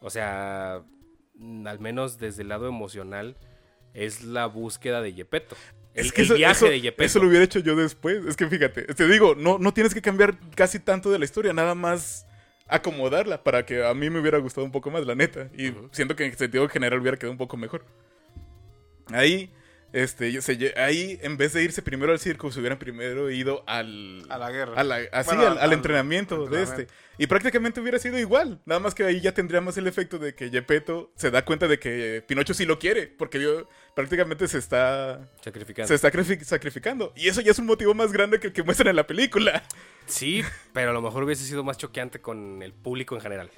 o 0.00 0.10
sea, 0.10 0.82
mm, 1.36 1.66
al 1.66 1.78
menos 1.80 2.18
desde 2.18 2.42
el 2.42 2.48
lado 2.48 2.66
emocional, 2.68 3.36
es 3.94 4.22
la 4.24 4.46
búsqueda 4.46 5.00
de 5.00 5.14
Yepeto? 5.14 5.56
El, 5.94 6.06
es 6.06 6.12
que 6.12 6.22
el 6.22 6.26
eso, 6.26 6.34
viaje 6.34 6.52
eso- 6.56 6.66
de 6.66 6.80
Yepeto. 6.80 7.04
eso 7.04 7.18
lo 7.20 7.28
hubiera 7.28 7.44
hecho 7.44 7.60
yo 7.60 7.76
después. 7.76 8.24
Es 8.26 8.36
que 8.36 8.48
fíjate, 8.48 8.82
te 8.94 9.06
digo, 9.08 9.34
no, 9.36 9.58
no 9.58 9.72
tienes 9.72 9.94
que 9.94 10.02
cambiar 10.02 10.36
casi 10.56 10.80
tanto 10.80 11.10
de 11.10 11.18
la 11.20 11.24
historia, 11.24 11.52
nada 11.52 11.74
más 11.76 12.26
acomodarla 12.66 13.44
para 13.44 13.64
que 13.64 13.84
a 13.86 13.94
mí 13.94 14.10
me 14.10 14.18
hubiera 14.20 14.38
gustado 14.38 14.64
un 14.64 14.72
poco 14.72 14.90
más, 14.90 15.06
la 15.06 15.14
neta. 15.14 15.48
Y 15.56 15.72
siento 15.92 16.16
que 16.16 16.24
en 16.26 16.36
sentido 16.36 16.68
general 16.68 16.98
hubiera 16.98 17.16
quedado 17.16 17.30
un 17.32 17.38
poco 17.38 17.56
mejor. 17.56 17.84
Ahí, 19.12 19.50
este, 19.94 20.42
se 20.42 20.74
ahí 20.76 21.18
en 21.22 21.36
vez 21.36 21.52
de 21.52 21.62
irse 21.62 21.80
primero 21.80 22.12
al 22.12 22.18
circo, 22.18 22.50
se 22.52 22.58
hubieran 22.60 22.78
primero 22.78 23.30
ido 23.30 23.62
al... 23.66 24.24
A 24.28 24.36
la 24.38 24.50
guerra. 24.50 24.74
a 24.78 24.84
la- 24.84 25.00
así, 25.12 25.28
Bueno, 25.30 25.42
al, 25.52 25.52
al 25.52 25.58
al- 25.58 25.72
entrenamiento 25.72 26.36
de 26.36 26.42
entrenamiento. 26.62 26.82
este. 26.82 26.94
Y 27.16 27.28
prácticamente 27.28 27.80
hubiera 27.80 27.98
sido 28.00 28.18
igual. 28.18 28.60
Nada 28.66 28.80
más 28.80 28.92
que 28.92 29.04
ahí 29.04 29.20
ya 29.20 29.32
tendría 29.32 29.60
más 29.60 29.76
el 29.76 29.86
efecto 29.86 30.18
de 30.18 30.34
que 30.34 30.50
Gepetto 30.50 31.12
se 31.14 31.30
da 31.30 31.44
cuenta 31.44 31.68
de 31.68 31.78
que 31.78 32.24
Pinocho 32.26 32.54
sí 32.54 32.66
lo 32.66 32.80
quiere. 32.80 33.06
Porque 33.06 33.38
vio- 33.38 33.68
prácticamente 33.94 34.48
se 34.48 34.58
está 34.58 35.30
Sacrificando. 35.40 35.86
se 35.86 35.94
está 35.94 36.10
sacrifi- 36.10 36.42
sacrificando. 36.42 37.12
Y 37.14 37.28
eso 37.28 37.40
ya 37.40 37.52
es 37.52 37.58
un 37.60 37.66
motivo 37.66 37.94
más 37.94 38.12
grande 38.12 38.40
que 38.40 38.48
el 38.48 38.52
que 38.52 38.64
muestran 38.64 38.88
en 38.88 38.96
la 38.96 39.06
película. 39.06 39.62
Sí, 40.06 40.42
pero 40.72 40.90
a 40.90 40.92
lo 40.92 41.00
mejor 41.02 41.22
hubiese 41.22 41.44
sido 41.44 41.62
más 41.62 41.78
choqueante 41.78 42.20
con 42.20 42.62
el 42.62 42.72
público 42.72 43.14
en 43.14 43.20
general. 43.20 43.48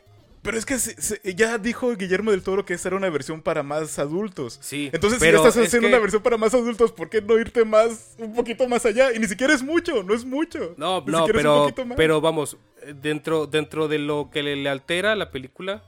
Pero 0.46 0.56
es 0.58 0.64
que 0.64 0.78
se- 0.78 1.00
se- 1.02 1.34
ya 1.34 1.58
dijo 1.58 1.94
Guillermo 1.94 2.30
del 2.30 2.42
Toro 2.42 2.64
que 2.64 2.72
esa 2.74 2.88
era 2.88 2.96
una 2.96 3.10
versión 3.10 3.42
para 3.42 3.62
más 3.62 3.98
adultos. 3.98 4.58
Sí. 4.62 4.88
Entonces, 4.92 5.18
pero 5.20 5.42
si 5.42 5.48
estás 5.48 5.60
es 5.62 5.66
haciendo 5.68 5.88
que- 5.88 5.94
una 5.94 6.00
versión 6.00 6.22
para 6.22 6.36
más 6.38 6.54
adultos, 6.54 6.92
¿por 6.92 7.10
qué 7.10 7.20
no 7.20 7.38
irte 7.38 7.64
más, 7.64 8.14
un 8.18 8.34
poquito 8.34 8.66
más 8.68 8.86
allá? 8.86 9.12
Y 9.12 9.18
ni 9.18 9.26
siquiera 9.26 9.52
es 9.52 9.62
mucho, 9.62 10.02
no 10.02 10.14
es 10.14 10.24
mucho. 10.24 10.74
No, 10.78 11.02
Ni 11.04 11.12
no, 11.12 11.26
pero, 11.26 11.68
pero 11.96 12.20
vamos, 12.22 12.56
dentro, 13.02 13.46
dentro 13.46 13.88
de 13.88 13.98
lo 13.98 14.30
que 14.32 14.42
le, 14.42 14.56
le 14.56 14.68
altera 14.70 15.14
la 15.16 15.30
película, 15.30 15.82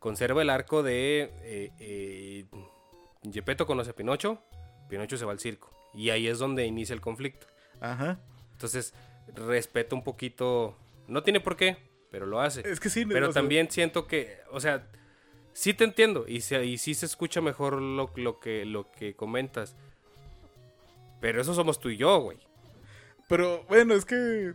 conserva 0.00 0.42
el 0.42 0.50
arco 0.50 0.82
de 0.82 1.30
eh, 1.44 1.70
eh, 1.78 2.44
Gepetto 3.32 3.66
conoce 3.66 3.90
a 3.90 3.92
Pinocho, 3.94 4.42
Pinocho 4.88 5.16
se 5.16 5.24
va 5.26 5.32
al 5.32 5.38
circo. 5.40 5.70
Y 5.92 6.10
ahí 6.10 6.26
es 6.26 6.38
donde 6.38 6.64
inicia 6.66 6.94
el 6.94 7.00
conflicto. 7.00 7.46
Ajá. 7.80 8.18
Entonces, 8.52 8.94
respeta 9.34 9.94
un 9.94 10.02
poquito. 10.02 10.76
No 11.08 11.22
tiene 11.22 11.40
por 11.40 11.56
qué, 11.56 11.76
pero 12.10 12.26
lo 12.26 12.40
hace. 12.40 12.62
Es 12.68 12.80
que 12.80 12.90
sí. 12.90 13.04
Pero 13.06 13.30
también 13.32 13.70
siento 13.70 14.06
que, 14.06 14.38
o 14.50 14.60
sea, 14.60 14.86
sí 15.52 15.74
te 15.74 15.84
entiendo 15.84 16.24
y, 16.28 16.40
se- 16.40 16.64
y 16.64 16.78
sí 16.78 16.94
se 16.94 17.06
escucha 17.06 17.40
mejor 17.40 17.80
lo, 17.80 18.10
lo, 18.16 18.40
que, 18.40 18.64
lo 18.64 18.90
que 18.92 19.14
comentas. 19.14 19.76
Pero 21.20 21.40
eso 21.40 21.54
somos 21.54 21.78
tú 21.80 21.90
y 21.90 21.96
yo, 21.96 22.18
güey. 22.20 22.38
Pero 23.28 23.64
bueno, 23.68 23.94
es 23.94 24.04
que. 24.04 24.54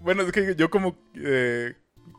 Bueno, 0.00 0.22
es 0.22 0.32
que 0.32 0.54
yo 0.56 0.70
como. 0.70 0.96
eh, 1.16 1.74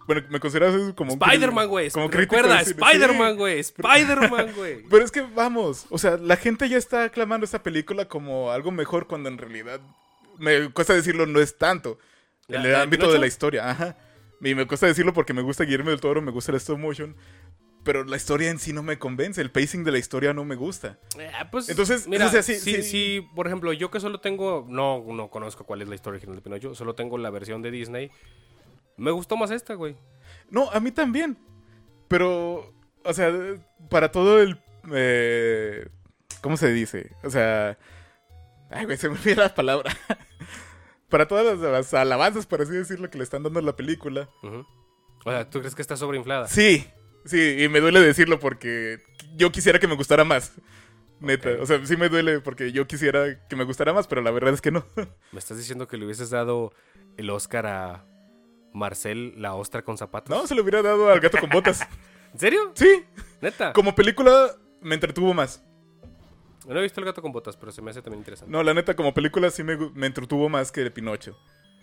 bueno, 0.05 0.21
me 0.29 0.39
consideras 0.39 0.73
eso 0.75 0.93
como. 0.95 1.13
Spider-Man, 1.13 1.67
güey. 1.67 1.89
Como 1.89 2.09
Recuerda. 2.09 2.61
Spider-Man, 2.61 3.31
Sí. 3.33 3.37
güey. 3.37 3.59
Spider-Man, 3.59 4.53
güey. 4.57 4.83
Pero 4.89 5.03
es 5.05 5.11
que 5.11 5.21
vamos, 5.21 5.85
o 5.89 5.97
sea, 5.97 6.17
la 6.17 6.35
gente 6.35 6.67
ya 6.69 6.77
está 6.77 7.05
aclamando 7.05 7.45
esta 7.45 7.63
película 7.63 8.05
como 8.07 8.51
algo 8.51 8.71
mejor 8.71 9.07
cuando 9.07 9.29
en 9.29 9.37
realidad, 9.37 9.79
me 10.37 10.69
cuesta 10.71 10.93
decirlo, 10.93 11.25
no 11.25 11.39
es 11.39 11.57
tanto. 11.57 11.97
¿La- 12.47 12.59
En 12.59 12.65
el 12.65 12.75
ámbito 12.75 13.11
de 13.11 13.19
la 13.19 13.27
historia, 13.27 13.69
ajá. 13.69 13.97
Y 14.43 14.55
me 14.55 14.67
cuesta 14.67 14.87
decirlo 14.87 15.13
porque 15.13 15.33
me 15.33 15.41
gusta 15.41 15.63
Guillermo 15.63 15.89
del 15.89 16.01
Toro, 16.01 16.21
me 16.21 16.31
gusta 16.31 16.51
el 16.51 16.57
stop 16.57 16.77
motion. 16.77 17.15
Pero 17.83 18.03
la 18.05 18.15
historia 18.15 18.49
en 18.49 18.59
sí 18.59 18.71
no 18.71 18.81
me 18.81 18.97
convence, 18.97 19.41
el 19.41 19.51
pacing 19.51 19.83
de 19.83 19.91
la 19.91 19.97
historia 19.97 20.33
no 20.33 20.45
me 20.45 20.55
gusta. 20.55 20.99
Eh, 21.19 21.29
pues, 21.51 21.67
Entonces, 21.67 22.07
mira, 22.07 22.29
sea, 22.29 22.41
sí- 22.41 22.55
sí, 22.81 23.27
por 23.35 23.45
ejemplo, 23.47 23.73
yo 23.73 23.91
que 23.91 23.99
solo 23.99 24.21
tengo, 24.21 24.65
no, 24.69 25.03
no 25.05 25.29
conozco 25.29 25.65
cuál 25.65 25.81
es 25.81 25.89
la 25.89 25.95
historia 25.95 26.15
original 26.15 26.35
de 26.37 26.41
Pinocho, 26.41 26.75
solo 26.75 26.95
tengo 26.95 27.17
la 27.17 27.29
versión 27.29 27.61
de 27.61 27.71
Disney. 27.71 28.09
Me 28.95 29.11
gustó 29.11 29.35
más 29.35 29.51
esta, 29.51 29.73
güey. 29.73 29.97
No, 30.49 30.69
a 30.71 30.79
mí 30.79 30.91
también. 30.91 31.37
Pero, 32.07 32.73
o 33.03 33.13
sea, 33.13 33.31
para 33.89 34.11
todo 34.11 34.39
el... 34.41 34.57
eh, 34.93 35.87
¿Cómo 36.41 36.55
se 36.57 36.71
dice? 36.71 37.11
O 37.23 37.29
sea... 37.29 37.77
Ay, 38.69 38.85
güey, 38.85 38.97
se 38.97 39.09
me 39.09 39.15
olvida 39.15 39.43
la 39.43 39.53
palabra. 39.53 39.91
para 41.13 41.27
todas 41.27 41.45
las, 41.45 41.59
las 41.59 41.93
alabanzas, 41.93 42.47
por 42.47 42.63
así 42.63 42.71
decirlo, 42.71 43.07
que 43.11 43.19
le 43.19 43.23
están 43.23 43.43
dando 43.43 43.59
a 43.59 43.61
la 43.61 43.75
película. 43.75 44.31
O 45.23 45.29
sea, 45.29 45.47
¿tú 45.47 45.59
crees 45.59 45.75
que 45.75 45.83
está 45.83 45.95
sobreinflada? 45.95 46.47
Sí, 46.47 46.87
sí, 47.23 47.57
y 47.59 47.69
me 47.69 47.81
duele 47.81 47.99
decirlo 47.99 48.39
porque 48.39 48.97
yo 49.35 49.51
quisiera 49.51 49.77
que 49.77 49.87
me 49.87 49.95
gustara 49.95 50.23
más. 50.23 50.53
Neta, 51.19 51.49
o 51.61 51.67
sea, 51.67 51.85
sí 51.85 51.97
me 51.97 52.09
duele 52.09 52.39
porque 52.39 52.71
yo 52.71 52.87
quisiera 52.87 53.45
que 53.47 53.55
me 53.55 53.63
gustara 53.63 53.93
más, 53.93 54.07
pero 54.07 54.23
la 54.23 54.31
verdad 54.31 54.55
es 54.55 54.61
que 54.61 54.71
no. 54.71 54.87
¿Me 55.31 55.37
estás 55.37 55.55
diciendo 55.55 55.87
que 55.87 55.97
le 55.97 56.05
hubieses 56.05 56.31
dado 56.31 56.73
el 57.15 57.29
Oscar 57.29 57.67
a 57.67 58.07
Marcel 58.73 59.35
la 59.37 59.53
ostra 59.53 59.83
con 59.83 59.99
zapatos? 59.99 60.35
No, 60.35 60.47
se 60.47 60.55
lo 60.55 60.63
hubiera 60.63 60.81
dado 60.81 61.11
al 61.11 61.19
gato 61.19 61.37
con 61.37 61.51
botas. 61.51 61.87
¿En 62.33 62.39
serio? 62.39 62.71
Sí, 62.73 63.05
¿Neta? 63.39 63.71
como 63.73 63.93
película 63.93 64.49
me 64.81 64.95
entretuvo 64.95 65.31
más. 65.35 65.63
No 66.65 66.77
he 66.79 66.81
visto 66.81 66.99
el 67.01 67.05
gato 67.05 67.21
con 67.21 67.31
botas, 67.31 67.57
pero 67.57 67.71
se 67.71 67.81
me 67.81 67.91
hace 67.91 68.01
también 68.01 68.19
interesante. 68.19 68.51
No, 68.51 68.63
la 68.63 68.73
neta, 68.73 68.95
como 68.95 69.13
película 69.13 69.49
sí 69.51 69.63
me, 69.63 69.75
me 69.77 70.07
entretuvo 70.07 70.49
más 70.49 70.71
que 70.71 70.89
Pinocho. 70.91 71.37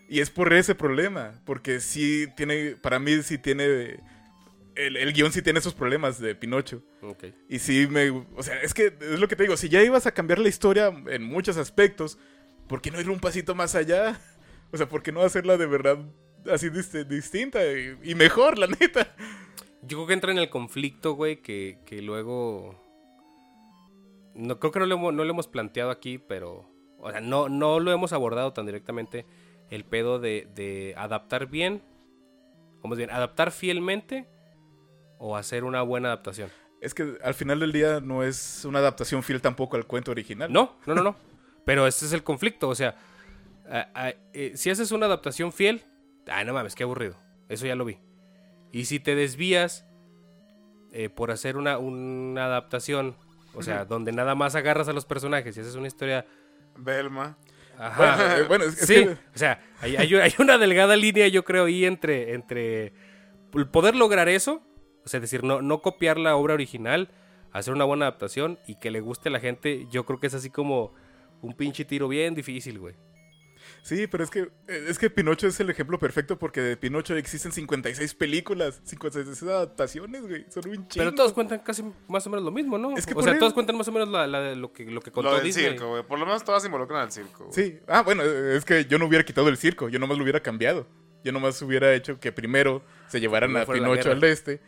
Y 0.08 0.20
es 0.20 0.30
por 0.30 0.52
ese 0.52 0.74
problema, 0.74 1.40
porque 1.44 1.80
sí 1.80 2.26
tiene, 2.36 2.76
para 2.76 2.98
mí 2.98 3.22
sí 3.22 3.38
tiene, 3.38 4.00
el, 4.74 4.96
el 4.96 5.12
guion 5.12 5.32
sí 5.32 5.42
tiene 5.42 5.58
esos 5.60 5.74
problemas 5.74 6.18
de 6.18 6.34
Pinocho. 6.34 6.82
Ok. 7.02 7.24
Y 7.48 7.58
sí 7.60 7.86
me, 7.88 8.10
o 8.10 8.42
sea, 8.42 8.60
es 8.62 8.74
que 8.74 8.86
es 9.00 9.20
lo 9.20 9.28
que 9.28 9.36
te 9.36 9.44
digo, 9.44 9.56
si 9.56 9.68
ya 9.68 9.82
ibas 9.82 10.06
a 10.06 10.12
cambiar 10.12 10.38
la 10.40 10.48
historia 10.48 10.92
en 11.08 11.22
muchos 11.22 11.56
aspectos, 11.58 12.18
¿por 12.66 12.80
qué 12.80 12.90
no 12.90 13.00
ir 13.00 13.08
un 13.10 13.20
pasito 13.20 13.54
más 13.54 13.74
allá? 13.74 14.18
O 14.72 14.76
sea, 14.76 14.88
¿por 14.88 15.02
qué 15.02 15.10
no 15.10 15.22
hacerla 15.22 15.56
de 15.56 15.66
verdad 15.66 15.98
así 16.48 16.68
dist- 16.68 17.04
distinta 17.08 17.58
y, 17.66 17.98
y 18.04 18.14
mejor, 18.14 18.56
la 18.56 18.68
neta? 18.68 19.16
Yo 19.82 19.96
creo 19.98 20.06
que 20.06 20.12
entra 20.12 20.30
en 20.30 20.38
el 20.38 20.48
conflicto, 20.48 21.14
güey, 21.14 21.42
que, 21.42 21.78
que 21.84 22.00
luego... 22.02 22.80
No, 24.40 24.58
creo 24.58 24.72
que 24.72 24.78
no 24.80 24.86
lo, 24.86 24.94
hemos, 24.94 25.14
no 25.14 25.24
lo 25.24 25.30
hemos 25.30 25.48
planteado 25.48 25.90
aquí, 25.90 26.18
pero... 26.18 26.68
O 26.98 27.10
sea, 27.10 27.20
no, 27.20 27.48
no 27.48 27.80
lo 27.80 27.92
hemos 27.92 28.12
abordado 28.12 28.52
tan 28.52 28.66
directamente 28.66 29.24
el 29.70 29.84
pedo 29.84 30.18
de, 30.18 30.48
de 30.54 30.94
adaptar 30.98 31.46
bien, 31.46 31.82
o 32.82 32.88
más 32.88 32.98
bien, 32.98 33.10
adaptar 33.10 33.52
fielmente 33.52 34.28
o 35.18 35.36
hacer 35.36 35.64
una 35.64 35.80
buena 35.82 36.08
adaptación. 36.08 36.50
Es 36.80 36.92
que 36.94 37.16
al 37.22 37.34
final 37.34 37.60
del 37.60 37.72
día 37.72 38.00
no 38.00 38.22
es 38.22 38.64
una 38.64 38.78
adaptación 38.80 39.22
fiel 39.22 39.40
tampoco 39.40 39.76
al 39.76 39.86
cuento 39.86 40.10
original. 40.10 40.52
No, 40.52 40.76
no, 40.86 40.94
no, 40.94 41.02
no. 41.02 41.16
Pero 41.64 41.86
ese 41.86 42.04
es 42.06 42.12
el 42.12 42.22
conflicto, 42.22 42.68
o 42.68 42.74
sea, 42.74 42.96
a- 43.70 43.88
a- 43.94 44.14
eh, 44.32 44.52
si 44.56 44.70
haces 44.70 44.90
una 44.92 45.06
adaptación 45.06 45.52
fiel, 45.52 45.82
ay, 46.26 46.44
no 46.44 46.52
mames, 46.54 46.74
qué 46.74 46.82
aburrido. 46.82 47.16
Eso 47.48 47.66
ya 47.66 47.74
lo 47.76 47.84
vi. 47.84 47.98
Y 48.72 48.84
si 48.86 48.98
te 49.00 49.14
desvías 49.14 49.86
eh, 50.92 51.08
por 51.08 51.30
hacer 51.30 51.56
una, 51.56 51.78
una 51.78 52.46
adaptación, 52.46 53.16
o 53.54 53.62
sea, 53.62 53.84
donde 53.84 54.12
nada 54.12 54.34
más 54.34 54.54
agarras 54.54 54.88
a 54.88 54.92
los 54.92 55.04
personajes 55.04 55.56
y 55.56 55.60
haces 55.60 55.74
una 55.74 55.86
historia... 55.88 56.24
Belma. 56.76 57.36
Ajá. 57.78 58.16
Bueno, 58.16 58.36
eh, 58.36 58.44
bueno, 58.48 58.64
es- 58.64 58.80
es 58.82 58.86
sí, 58.86 58.94
que- 58.94 59.10
o 59.10 59.16
sea, 59.38 59.60
hay, 59.80 59.96
hay- 59.96 60.14
hay 60.14 60.32
una 60.38 60.58
delgada 60.58 60.96
línea, 60.96 61.26
yo 61.28 61.44
creo, 61.44 61.64
ahí 61.64 61.84
entre, 61.84 62.34
entre 62.34 62.92
poder 63.72 63.96
lograr 63.96 64.28
eso, 64.28 64.62
o 65.04 65.08
sea, 65.08 65.18
es 65.18 65.22
decir, 65.22 65.42
no, 65.44 65.62
no 65.62 65.80
copiar 65.82 66.18
la 66.18 66.36
obra 66.36 66.54
original, 66.54 67.08
hacer 67.52 67.72
una 67.74 67.84
buena 67.84 68.06
adaptación 68.06 68.58
y 68.66 68.76
que 68.76 68.90
le 68.90 69.00
guste 69.00 69.28
a 69.28 69.32
la 69.32 69.40
gente, 69.40 69.86
yo 69.90 70.04
creo 70.06 70.20
que 70.20 70.26
es 70.28 70.34
así 70.34 70.50
como 70.50 70.92
un 71.42 71.54
pinche 71.54 71.84
tiro 71.84 72.06
bien 72.06 72.34
difícil, 72.34 72.78
güey. 72.78 72.94
Sí, 73.82 74.06
pero 74.06 74.22
es 74.24 74.30
que, 74.30 74.40
eh, 74.68 74.84
es 74.88 74.98
que 74.98 75.08
Pinocho 75.10 75.46
es 75.46 75.58
el 75.60 75.70
ejemplo 75.70 75.98
perfecto 75.98 76.38
porque 76.38 76.60
de 76.60 76.76
Pinocho 76.76 77.16
existen 77.16 77.50
56 77.52 78.14
películas, 78.14 78.80
56 78.84 79.42
adaptaciones, 79.44 80.22
güey. 80.22 80.44
Son 80.50 80.68
un 80.68 80.86
chingo. 80.88 81.04
Pero 81.04 81.14
todos 81.14 81.32
cuentan 81.32 81.60
casi 81.60 81.82
más 82.08 82.26
o 82.26 82.30
menos 82.30 82.44
lo 82.44 82.50
mismo, 82.50 82.76
¿no? 82.78 82.96
Es 82.96 83.06
que 83.06 83.14
o 83.14 83.22
sea, 83.22 83.32
él- 83.32 83.38
todos 83.38 83.52
cuentan 83.54 83.76
más 83.76 83.88
o 83.88 83.92
menos 83.92 84.08
la, 84.08 84.26
la- 84.26 84.54
lo, 84.54 84.72
que, 84.72 84.84
lo 84.84 85.00
que 85.00 85.10
contó 85.10 85.30
Lo 85.30 85.36
del 85.36 85.44
Disney. 85.46 85.70
circo, 85.70 85.88
güey. 85.88 86.02
Por 86.02 86.18
lo 86.18 86.26
menos 86.26 86.44
todas 86.44 86.64
involucran 86.64 87.00
al 87.02 87.10
circo. 87.12 87.46
güey. 87.46 87.52
Sí, 87.54 87.78
ah, 87.88 88.02
bueno, 88.02 88.22
es 88.22 88.64
que 88.64 88.84
yo 88.84 88.98
no 88.98 89.06
hubiera 89.06 89.24
quitado 89.24 89.48
el 89.48 89.56
circo, 89.56 89.88
yo 89.88 89.98
nomás 89.98 90.18
lo 90.18 90.24
hubiera 90.24 90.40
cambiado. 90.40 90.86
Yo 91.24 91.32
nomás 91.32 91.60
hubiera 91.62 91.92
hecho 91.94 92.18
que 92.20 92.32
primero 92.32 92.82
se 93.08 93.20
llevaran 93.20 93.54
a 93.56 93.66
Pinocho 93.66 94.10
al 94.10 94.22
este. 94.24 94.60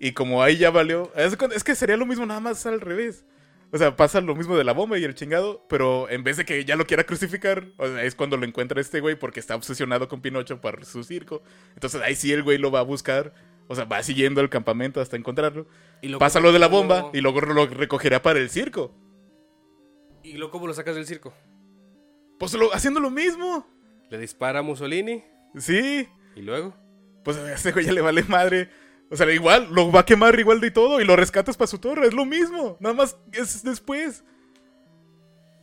Y 0.00 0.12
como 0.12 0.42
ahí 0.42 0.56
ya 0.56 0.70
valió. 0.70 1.12
Es 1.16 1.64
que 1.64 1.74
sería 1.74 1.96
lo 1.96 2.06
mismo 2.06 2.24
nada 2.24 2.38
más 2.40 2.64
al 2.66 2.80
revés. 2.80 3.24
O 3.70 3.76
sea, 3.76 3.96
pasa 3.96 4.20
lo 4.22 4.34
mismo 4.34 4.56
de 4.56 4.64
la 4.64 4.72
bomba 4.72 4.98
y 4.98 5.04
el 5.04 5.14
chingado, 5.14 5.66
pero 5.68 6.08
en 6.08 6.24
vez 6.24 6.38
de 6.38 6.46
que 6.46 6.64
ya 6.64 6.74
lo 6.74 6.86
quiera 6.86 7.04
crucificar, 7.04 7.66
o 7.76 7.86
sea, 7.86 8.02
es 8.02 8.14
cuando 8.14 8.38
lo 8.38 8.46
encuentra 8.46 8.80
este 8.80 9.00
güey 9.00 9.14
porque 9.18 9.40
está 9.40 9.56
obsesionado 9.56 10.08
con 10.08 10.22
Pinocho 10.22 10.60
para 10.62 10.82
su 10.84 11.04
circo. 11.04 11.42
Entonces 11.74 12.00
ahí 12.00 12.14
sí 12.14 12.32
el 12.32 12.42
güey 12.42 12.56
lo 12.56 12.70
va 12.70 12.78
a 12.80 12.82
buscar, 12.84 13.34
o 13.66 13.74
sea, 13.74 13.84
va 13.84 14.02
siguiendo 14.02 14.40
el 14.40 14.48
campamento 14.48 15.02
hasta 15.02 15.16
encontrarlo. 15.16 15.66
Y 16.00 16.08
lo 16.08 16.18
Pasa 16.18 16.40
lo 16.40 16.50
de 16.52 16.58
la 16.58 16.68
bomba 16.68 17.02
¿cómo- 17.02 17.14
y 17.14 17.20
luego 17.20 17.40
lo 17.42 17.66
recogerá 17.66 18.22
para 18.22 18.38
el 18.38 18.48
circo. 18.48 18.94
¿Y 20.22 20.32
luego 20.38 20.50
cómo 20.50 20.66
lo 20.66 20.72
sacas 20.74 20.94
del 20.96 21.06
circo? 21.06 21.34
Pues 22.38 22.54
lo- 22.54 22.72
haciendo 22.74 23.00
lo 23.00 23.10
mismo. 23.10 23.66
Le 24.10 24.16
dispara 24.18 24.60
a 24.60 24.62
Mussolini 24.62 25.22
Sí, 25.58 26.08
y 26.34 26.40
luego. 26.40 26.74
pues 27.24 27.36
a 27.36 27.52
ese 27.52 27.72
güey 27.72 27.84
ya 27.84 27.92
le 27.92 28.00
vale 28.00 28.22
madre. 28.22 28.70
O 29.10 29.16
sea, 29.16 29.30
igual, 29.32 29.68
lo 29.72 29.90
va 29.90 30.00
a 30.00 30.06
quemar 30.06 30.38
igual 30.38 30.60
de 30.60 30.70
todo 30.70 31.00
y 31.00 31.04
lo 31.04 31.16
rescatas 31.16 31.56
para 31.56 31.68
su 31.68 31.78
torre, 31.78 32.06
es 32.06 32.14
lo 32.14 32.26
mismo. 32.26 32.76
Nada 32.80 32.94
más 32.94 33.16
es 33.32 33.62
después. 33.62 34.22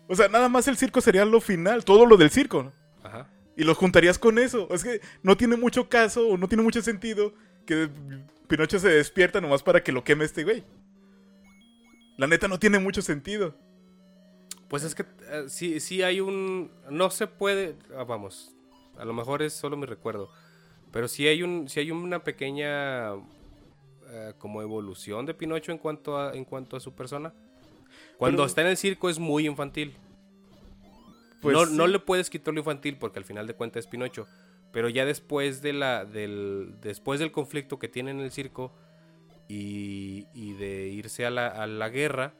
O 0.07 0.15
sea, 0.15 0.27
nada 0.27 0.49
más 0.49 0.67
el 0.67 0.77
circo 0.77 1.01
sería 1.01 1.25
lo 1.25 1.41
final, 1.41 1.85
todo 1.85 2.05
lo 2.05 2.17
del 2.17 2.31
circo. 2.31 2.63
¿no? 2.63 2.73
Ajá. 3.03 3.29
Y 3.55 3.63
lo 3.63 3.75
juntarías 3.75 4.17
con 4.17 4.39
eso. 4.39 4.67
Es 4.71 4.83
que 4.83 5.01
no 5.21 5.37
tiene 5.37 5.57
mucho 5.57 5.89
caso 5.89 6.27
o 6.27 6.37
no 6.37 6.47
tiene 6.47 6.63
mucho 6.63 6.81
sentido 6.81 7.33
que 7.65 7.89
Pinocho 8.47 8.79
se 8.79 8.89
despierta 8.89 9.41
nomás 9.41 9.63
para 9.63 9.83
que 9.83 9.91
lo 9.91 10.03
queme 10.03 10.25
este 10.25 10.43
güey. 10.43 10.63
La 12.17 12.27
neta 12.27 12.47
no 12.47 12.59
tiene 12.59 12.79
mucho 12.79 13.01
sentido. 13.01 13.55
Pues 14.67 14.83
es 14.83 14.95
que 14.95 15.05
sí, 15.47 15.79
sí 15.79 16.01
hay 16.01 16.19
un... 16.19 16.71
No 16.89 17.11
se 17.11 17.27
puede... 17.27 17.75
ah, 17.95 18.03
vamos, 18.03 18.55
a 18.97 19.05
lo 19.05 19.13
mejor 19.13 19.41
es 19.43 19.53
solo 19.53 19.77
mi 19.77 19.85
recuerdo. 19.85 20.29
Pero 20.91 21.07
sí 21.07 21.27
hay, 21.27 21.43
un, 21.43 21.67
sí 21.67 21.79
hay 21.79 21.91
una 21.91 22.23
pequeña 22.23 23.13
eh, 24.15 24.33
como 24.37 24.61
evolución 24.61 25.25
de 25.25 25.33
Pinocho 25.33 25.71
en 25.71 25.77
cuanto 25.77 26.17
a, 26.17 26.33
en 26.33 26.45
cuanto 26.45 26.77
a 26.77 26.79
su 26.79 26.93
persona. 26.93 27.33
Cuando 28.17 28.37
Pero- 28.37 28.47
está 28.47 28.61
en 28.61 28.67
el 28.67 28.77
circo 28.77 29.09
es 29.09 29.19
muy 29.19 29.45
infantil. 29.45 29.95
Pues 31.41 31.53
no, 31.55 31.65
sí. 31.65 31.75
no 31.75 31.87
le 31.87 31.99
puedes 31.99 32.29
quitar 32.29 32.53
lo 32.53 32.59
infantil 32.61 32.97
porque 32.97 33.19
al 33.19 33.25
final 33.25 33.45
de 33.45 33.53
cuentas 33.53 33.81
es 33.85 33.87
Pinocho. 33.87 34.25
Pero 34.71 34.89
ya 34.89 35.05
después, 35.05 35.61
de 35.61 35.73
la, 35.73 36.05
del, 36.05 36.75
después 36.81 37.19
del 37.19 37.31
conflicto 37.31 37.77
que 37.79 37.87
tiene 37.87 38.11
en 38.11 38.19
el 38.19 38.31
circo 38.31 38.73
y, 39.47 40.25
y 40.33 40.53
de 40.53 40.87
irse 40.87 41.25
a 41.25 41.29
la, 41.29 41.47
a 41.47 41.67
la 41.67 41.89
guerra, 41.89 42.33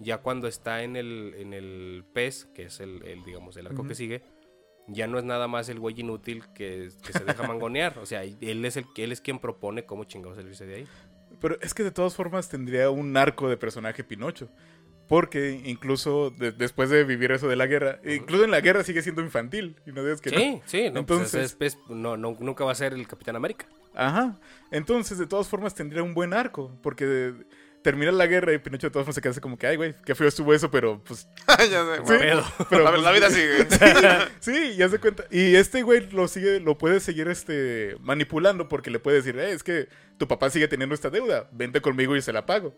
ya 0.00 0.18
cuando 0.18 0.48
está 0.48 0.82
en 0.82 0.96
el, 0.96 1.34
en 1.38 1.54
el 1.54 2.04
pez, 2.12 2.46
que 2.54 2.64
es 2.64 2.80
el, 2.80 3.02
el, 3.04 3.22
digamos, 3.24 3.56
el 3.56 3.66
arco 3.68 3.86
que 3.86 3.94
sigue, 3.94 4.22
ya 4.88 5.06
no 5.06 5.18
es 5.18 5.24
nada 5.24 5.48
más 5.48 5.68
el 5.68 5.78
güey 5.80 5.98
inútil 6.00 6.44
que, 6.54 6.88
que 7.04 7.12
se 7.12 7.24
deja 7.24 7.42
mangonear. 7.48 7.98
O 7.98 8.06
sea, 8.06 8.22
él 8.24 8.64
es, 8.64 8.76
el, 8.76 8.86
él 8.96 9.12
es 9.12 9.20
quien 9.20 9.38
propone 9.38 9.84
cómo 9.84 10.04
chingados 10.04 10.36
salirse 10.38 10.66
de 10.66 10.74
ahí. 10.76 10.86
Pero 11.40 11.58
es 11.60 11.74
que 11.74 11.82
de 11.82 11.90
todas 11.90 12.14
formas 12.14 12.48
tendría 12.48 12.90
un 12.90 13.16
arco 13.16 13.48
de 13.48 13.56
personaje 13.56 14.04
Pinocho. 14.04 14.48
Porque 15.08 15.60
incluso 15.64 16.30
de- 16.30 16.52
después 16.52 16.88
de 16.88 17.04
vivir 17.04 17.32
eso 17.32 17.46
de 17.48 17.56
la 17.56 17.66
guerra, 17.66 18.00
incluso 18.04 18.44
en 18.44 18.50
la 18.50 18.60
guerra 18.60 18.82
sigue 18.84 19.02
siendo 19.02 19.20
infantil. 19.20 19.76
Y 19.84 19.92
no 19.92 20.02
digas 20.02 20.20
que 20.20 20.30
no. 20.30 20.38
Sí, 20.38 20.62
sí, 20.64 20.84
no, 20.90 21.04
pues 21.04 21.20
Entonces- 21.34 21.56
es- 21.60 21.74
es- 21.74 21.78
no, 21.88 22.16
no, 22.16 22.36
nunca 22.40 22.64
va 22.64 22.72
a 22.72 22.76
ser 22.76 22.94
el 22.94 23.06
Capitán 23.06 23.36
América. 23.36 23.66
Ajá. 23.94 24.38
Entonces, 24.70 25.18
de 25.18 25.26
todas 25.26 25.48
formas, 25.48 25.74
tendría 25.74 26.02
un 26.02 26.14
buen 26.14 26.32
arco. 26.32 26.78
Porque 26.82 27.04
de- 27.04 27.46
termina 27.82 28.12
la 28.12 28.26
guerra 28.26 28.52
y 28.52 28.58
Pinocho 28.58 28.86
de 28.86 28.90
todas 28.92 29.04
formas 29.04 29.14
se 29.14 29.20
queda 29.20 29.30
así 29.32 29.40
como 29.40 29.58
que, 29.58 29.66
ay, 29.66 29.76
güey, 29.76 29.94
qué 30.04 30.14
feo 30.14 30.28
estuvo 30.28 30.54
eso, 30.54 30.70
pero 30.70 31.02
pues. 31.04 31.28
ya 31.58 31.84
sé, 31.84 31.96
Sí, 32.06 32.18
pedo. 32.18 32.44
pero, 32.70 32.84
la, 32.84 32.90
pues, 32.90 33.02
la 33.02 33.12
vida 33.12 33.30
sigue. 33.30 33.66
Sí, 34.40 34.76
ya 34.76 34.88
se 34.88 34.98
cuenta. 34.98 35.24
Y 35.30 35.54
este 35.56 35.82
güey 35.82 36.10
lo 36.10 36.28
sigue, 36.28 36.60
lo 36.60 36.78
puede 36.78 37.00
seguir 37.00 37.28
este 37.28 37.96
manipulando 38.00 38.68
porque 38.68 38.90
le 38.90 38.98
puede 38.98 39.18
decir, 39.18 39.38
eh, 39.38 39.52
es 39.52 39.62
que 39.62 39.88
tu 40.18 40.26
papá 40.28 40.50
sigue 40.50 40.68
teniendo 40.68 40.94
esta 40.94 41.10
deuda, 41.10 41.48
vente 41.52 41.80
conmigo 41.80 42.16
y 42.16 42.22
se 42.22 42.32
la 42.32 42.46
pago. 42.46 42.74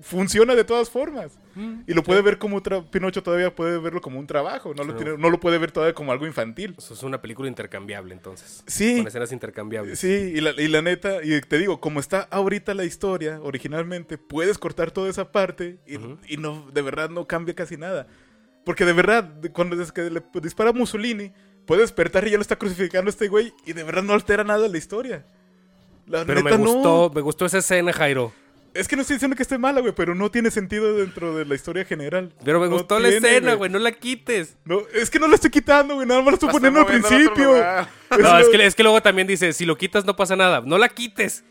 Funciona 0.00 0.54
de 0.54 0.64
todas 0.64 0.90
formas. 0.90 1.38
Y 1.86 1.94
lo 1.94 2.02
puede 2.02 2.20
ver 2.20 2.36
como 2.36 2.62
Pinocho 2.90 3.22
todavía 3.22 3.54
puede 3.54 3.78
verlo 3.78 4.02
como 4.02 4.18
un 4.18 4.26
trabajo, 4.26 4.74
no 4.74 4.84
lo, 4.84 4.94
tiene- 4.94 5.16
no 5.16 5.30
lo 5.30 5.40
puede 5.40 5.56
ver 5.56 5.72
todavía 5.72 5.94
como 5.94 6.12
algo 6.12 6.26
infantil. 6.26 6.74
Eso 6.76 6.92
es 6.92 7.02
una 7.02 7.22
película 7.22 7.48
intercambiable, 7.48 8.12
entonces. 8.12 8.62
Sí. 8.66 8.98
Con 8.98 9.06
escenas 9.06 9.32
intercambiables. 9.32 9.98
Sí, 9.98 10.32
y 10.34 10.40
la, 10.42 10.50
y 10.50 10.68
la 10.68 10.82
neta, 10.82 11.24
y 11.24 11.40
te 11.40 11.56
digo, 11.58 11.80
como 11.80 11.98
está 12.00 12.28
ahorita 12.30 12.74
la 12.74 12.84
historia 12.84 13.40
originalmente, 13.42 14.18
puedes 14.18 14.58
cortar 14.58 14.90
toda 14.90 15.08
esa 15.08 15.32
parte 15.32 15.78
y, 15.86 16.36
no, 16.36 16.70
de 16.72 16.82
verdad 16.82 17.08
no 17.08 17.26
cambia 17.26 17.54
casi 17.54 17.78
nada. 17.78 18.06
Porque 18.66 18.84
de 18.84 18.92
verdad, 18.92 19.32
cuando 19.54 19.80
es 19.80 19.92
que 19.92 20.10
le 20.10 20.22
dispara 20.42 20.70
a 20.70 20.72
Mussolini, 20.74 21.32
puede 21.64 21.80
despertar 21.82 22.26
y 22.28 22.32
ya 22.32 22.36
lo 22.36 22.42
está 22.42 22.56
crucificando 22.56 23.08
este 23.08 23.28
güey 23.28 23.54
y 23.64 23.72
de 23.72 23.82
verdad 23.82 24.02
no 24.02 24.12
altera 24.12 24.44
nada 24.44 24.68
la 24.68 24.76
historia. 24.76 25.24
La 26.06 26.24
Pero 26.26 26.42
me 26.42 26.50
neta, 26.50 26.62
no. 26.62 26.72
gustó, 26.72 27.10
me 27.14 27.20
gustó 27.22 27.46
esa 27.46 27.58
escena, 27.58 27.92
Jairo. 27.92 28.32
Es 28.78 28.88
que 28.88 28.96
no 28.96 29.02
estoy 29.02 29.16
diciendo 29.16 29.36
que 29.36 29.42
esté 29.42 29.58
mala, 29.58 29.80
güey, 29.80 29.92
pero 29.94 30.14
no 30.14 30.30
tiene 30.30 30.50
sentido 30.50 30.94
dentro 30.96 31.34
de 31.36 31.44
la 31.44 31.54
historia 31.54 31.84
general. 31.84 32.32
Pero 32.44 32.60
me 32.60 32.66
No 32.68 32.72
gustó 32.76 32.98
la 32.98 33.08
escena, 33.08 33.54
güey, 33.54 33.70
no 33.70 33.78
la 33.78 33.92
quites. 33.92 34.56
No, 34.64 34.82
es 34.94 35.10
que 35.10 35.18
no 35.18 35.28
la 35.28 35.34
estoy 35.36 35.50
quitando, 35.50 35.94
güey, 35.94 36.06
nada 36.06 36.20
más 36.20 36.32
la 36.32 36.34
estoy 36.34 36.50
poniendo 36.50 36.80
al 36.80 36.86
principio. 36.86 37.52
No, 38.18 38.38
es 38.38 38.48
que, 38.48 38.64
es 38.66 38.74
que 38.76 38.82
luego 38.84 39.02
también 39.02 39.26
dice, 39.26 39.52
si 39.52 39.66
lo 39.66 39.76
quitas 39.76 40.04
no 40.04 40.14
pasa 40.14 40.36
nada. 40.36 40.60
No 40.64 40.78
la 40.78 40.88
quites. 40.88 41.44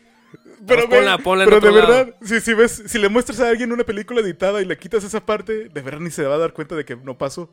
Pero, 0.66 0.86
güey, 0.88 1.00
ponla- 1.00 1.18
ponla 1.22 1.44
en 1.44 1.50
pero 1.50 1.58
otro 1.58 1.72
de 1.72 1.78
lado. 1.82 1.92
verdad, 1.92 2.14
si, 2.22 2.40
si 2.40 2.54
ves, 2.54 2.82
si 2.86 2.98
le 2.98 3.08
muestras 3.10 3.40
a 3.40 3.48
alguien 3.50 3.72
una 3.72 3.84
película 3.84 4.20
editada 4.22 4.62
y 4.62 4.64
le 4.64 4.78
quitas 4.78 5.04
esa 5.04 5.24
parte, 5.24 5.68
de 5.68 5.82
verdad 5.82 6.00
ni 6.00 6.10
se 6.10 6.24
va 6.24 6.34
a 6.34 6.38
dar 6.38 6.52
cuenta 6.54 6.74
de 6.74 6.84
que 6.86 6.96
no 6.96 7.18
pasó. 7.18 7.52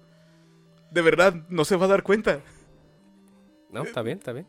De 0.91 1.01
verdad, 1.01 1.35
no 1.49 1.65
se 1.65 1.75
va 1.75 1.85
a 1.85 1.89
dar 1.89 2.03
cuenta. 2.03 2.39
No, 3.71 3.83
está 3.83 4.01
bien, 4.01 4.19
está 4.19 4.31
bien. 4.31 4.47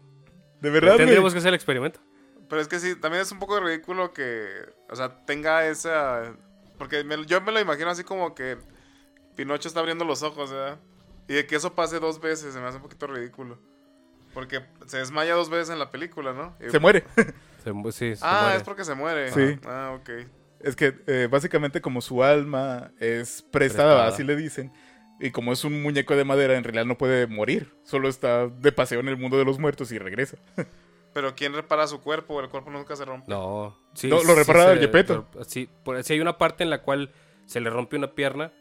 De 0.61 0.71
verdad. 0.71 0.97
Tendríamos 0.97 1.33
que 1.33 1.39
hacer 1.41 1.49
el 1.49 1.55
experimento. 1.57 2.01
Pero 2.55 2.63
es 2.63 2.69
que 2.69 2.79
sí, 2.79 2.95
también 2.95 3.21
es 3.21 3.33
un 3.33 3.41
poco 3.41 3.59
ridículo 3.59 4.13
que, 4.13 4.49
o 4.89 4.95
sea, 4.95 5.09
tenga 5.27 5.67
esa... 5.67 6.37
Porque 6.79 7.03
me- 7.03 7.27
yo 7.27 7.41
me 7.41 7.51
lo 7.51 7.59
imagino 7.59 7.91
así 7.91 8.05
como 8.05 8.33
que 8.33 8.59
Pinocho 9.35 9.67
está 9.67 9.81
abriendo 9.81 10.05
los 10.05 10.23
ojos, 10.23 10.53
¿verdad? 10.53 10.79
Y 11.27 11.35
de 11.35 11.47
que 11.49 11.57
eso 11.57 11.75
pase 11.75 11.99
dos 11.99 12.21
veces, 12.21 12.55
se 12.55 12.61
me 12.61 12.67
hace 12.69 12.77
un 12.77 12.85
poquito 12.85 13.09
ridículo. 13.09 13.59
Porque 14.33 14.61
se 14.87 14.99
desmaya 14.99 15.35
dos 15.35 15.51
veces 15.51 15.71
en 15.71 15.81
la 15.81 15.91
película, 15.91 16.33
¿no? 16.33 16.57
Y- 16.65 16.71
Se 16.71 16.79
muere. 16.79 17.03
Se 17.65 17.73
mu- 17.73 17.91
sí, 17.91 18.15
se 18.15 18.25
ah, 18.25 18.43
muere. 18.43 18.57
es 18.59 18.63
porque 18.63 18.85
se 18.85 18.95
muere. 18.95 19.33
Sí. 19.33 19.59
Ah, 19.67 19.99
ok. 20.01 20.11
Es 20.61 20.77
que 20.77 20.95
eh, 21.09 21.27
básicamente 21.29 21.81
como 21.81 22.01
su 22.03 22.23
alma 22.23 22.93
es 23.01 23.43
prestada, 23.43 23.95
Prestada. 23.95 24.07
así 24.07 24.23
le 24.23 24.37
dicen, 24.37 24.73
y 25.19 25.33
como 25.33 25.53
es 25.53 25.65
un 25.65 25.83
muñeco 25.83 26.15
de 26.15 26.23
madera, 26.23 26.57
en 26.57 26.63
realidad 26.63 26.85
no 26.85 26.97
puede 26.97 27.27
morir. 27.27 27.75
Solo 27.83 28.09
está 28.09 28.47
de 28.47 28.71
paseo 28.71 29.01
en 29.01 29.09
el 29.09 29.17
mundo 29.17 29.39
de 29.39 29.45
los 29.45 29.59
muertos 29.59 29.91
y 29.91 29.99
regresa. 29.99 30.37
Pero 31.15 31.35
¿quién 31.35 31.55
repara 31.55 31.87
su 31.87 32.01
cuerpo? 32.01 32.41
El 32.41 32.49
cuerpo 32.51 32.71
nunca 32.71 32.97
se 32.97 33.05
rompe. 33.05 33.31
No, 33.31 33.75
sí, 33.95 34.09
No, 34.09 34.23
lo 34.25 34.35
repara 34.35 34.75
se- 34.75 34.81
Gepetto. 34.81 35.27
Sí, 35.47 35.69
por, 35.85 36.03
sí 36.03 36.13
hay 36.13 36.21
una 36.21 36.37
parte 36.37 36.65
en 36.65 36.71
la 36.71 36.83
cual 36.83 37.11
se 37.47 37.61
le 37.61 37.71
rompe 37.71 37.97
una 37.97 38.09
pierna 38.09 38.53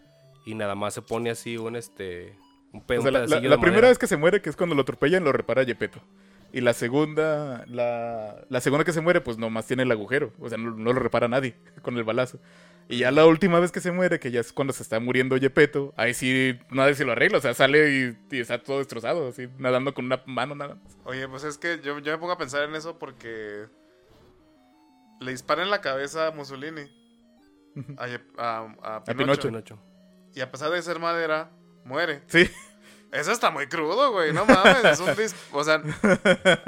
y 0.45 0.53
nada 0.55 0.75
más 0.75 0.93
se 0.93 1.01
pone 1.01 1.31
así 1.31 1.57
un 1.57 1.75
este 1.75 2.37
un, 2.71 2.81
pe- 2.81 2.97
O 2.97 3.01
un 3.01 3.11
sea, 3.11 3.39
la, 3.41 3.57
primera 3.59 3.87
vez 3.89 3.97
que 3.97 4.07
se 4.07 4.17
muere, 4.17 4.41
que 4.41 4.49
es 4.49 4.55
cuando 4.55 4.75
lo 4.75 4.81
atropellan, 4.83 5.23
lo 5.23 5.31
repara 5.31 5.65
Gepetto. 5.65 5.99
Y 6.53 6.61
la 6.61 6.73
segunda, 6.73 7.65
la, 7.67 8.45
la 8.47 8.61
segunda 8.61 8.85
que 8.85 8.93
se 8.93 9.01
muere, 9.01 9.21
pues 9.21 9.37
nomás 9.39 9.65
tiene 9.65 9.83
el 9.83 9.91
agujero. 9.91 10.31
O 10.39 10.47
sea, 10.47 10.57
no, 10.57 10.69
no 10.71 10.93
lo 10.93 10.99
repara 10.99 11.27
nadie 11.27 11.55
con 11.81 11.97
el 11.97 12.03
balazo. 12.03 12.39
Y 12.87 12.99
ya 12.99 13.11
la 13.11 13.25
última 13.25 13.59
vez 13.59 13.71
que 13.71 13.79
se 13.81 13.91
muere, 13.91 14.19
que 14.19 14.29
ya 14.29 14.39
es 14.41 14.53
cuando 14.53 14.71
se 14.73 14.83
está 14.83 14.99
muriendo 14.99 15.37
Gepetto, 15.39 15.93
ahí 15.97 16.13
sí 16.13 16.59
nadie 16.69 16.93
se 16.95 17.05
lo 17.05 17.13
arregla. 17.13 17.39
O 17.39 17.41
sea, 17.41 17.53
sale 17.55 17.89
y, 18.29 18.35
y 18.35 18.39
está 18.39 18.61
todo 18.61 18.77
destrozado, 18.79 19.29
así, 19.29 19.49
nadando 19.57 19.93
con 19.95 20.05
una 20.05 20.21
mano 20.27 20.53
nada 20.53 20.75
más. 20.75 20.97
Oye, 21.05 21.27
pues 21.27 21.43
es 21.43 21.57
que 21.57 21.79
yo, 21.83 21.97
yo 21.99 22.11
me 22.11 22.17
pongo 22.19 22.33
a 22.33 22.37
pensar 22.37 22.63
en 22.69 22.75
eso 22.75 22.99
porque 22.99 23.65
le 25.21 25.31
disparan 25.31 25.65
en 25.65 25.71
la 25.71 25.81
cabeza 25.81 26.27
a 26.27 26.31
Mussolini. 26.31 26.81
A, 27.97 28.05
a- 28.37 28.75
a 28.83 28.95
A 28.97 29.03
Pinocho. 29.03 29.15
Pinocho. 29.15 29.47
Pinocho. 29.47 29.79
Y 30.35 30.41
a 30.41 30.51
pesar 30.51 30.69
de 30.71 30.81
ser 30.81 30.99
madera, 30.99 31.49
muere. 31.85 32.21
Sí. 32.27 32.47
Eso 33.13 33.31
está 33.31 33.51
muy 33.51 33.67
crudo, 33.67 34.11
güey. 34.11 34.33
No 34.33 34.45
mames. 34.45 34.83
Es 34.85 34.99
un 34.99 35.07
dis- 35.15 35.35
o 35.51 35.63
sea, 35.63 35.81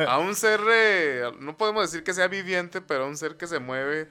a 0.07 0.19
un 0.19 0.35
ser. 0.35 0.59
eh, 0.71 1.23
no 1.39 1.57
podemos 1.57 1.83
decir 1.89 2.03
que 2.03 2.13
sea 2.13 2.27
viviente, 2.27 2.81
pero 2.81 3.05
a 3.05 3.07
un 3.07 3.17
ser 3.17 3.35
que 3.35 3.47
se 3.47 3.59
mueve, 3.59 4.07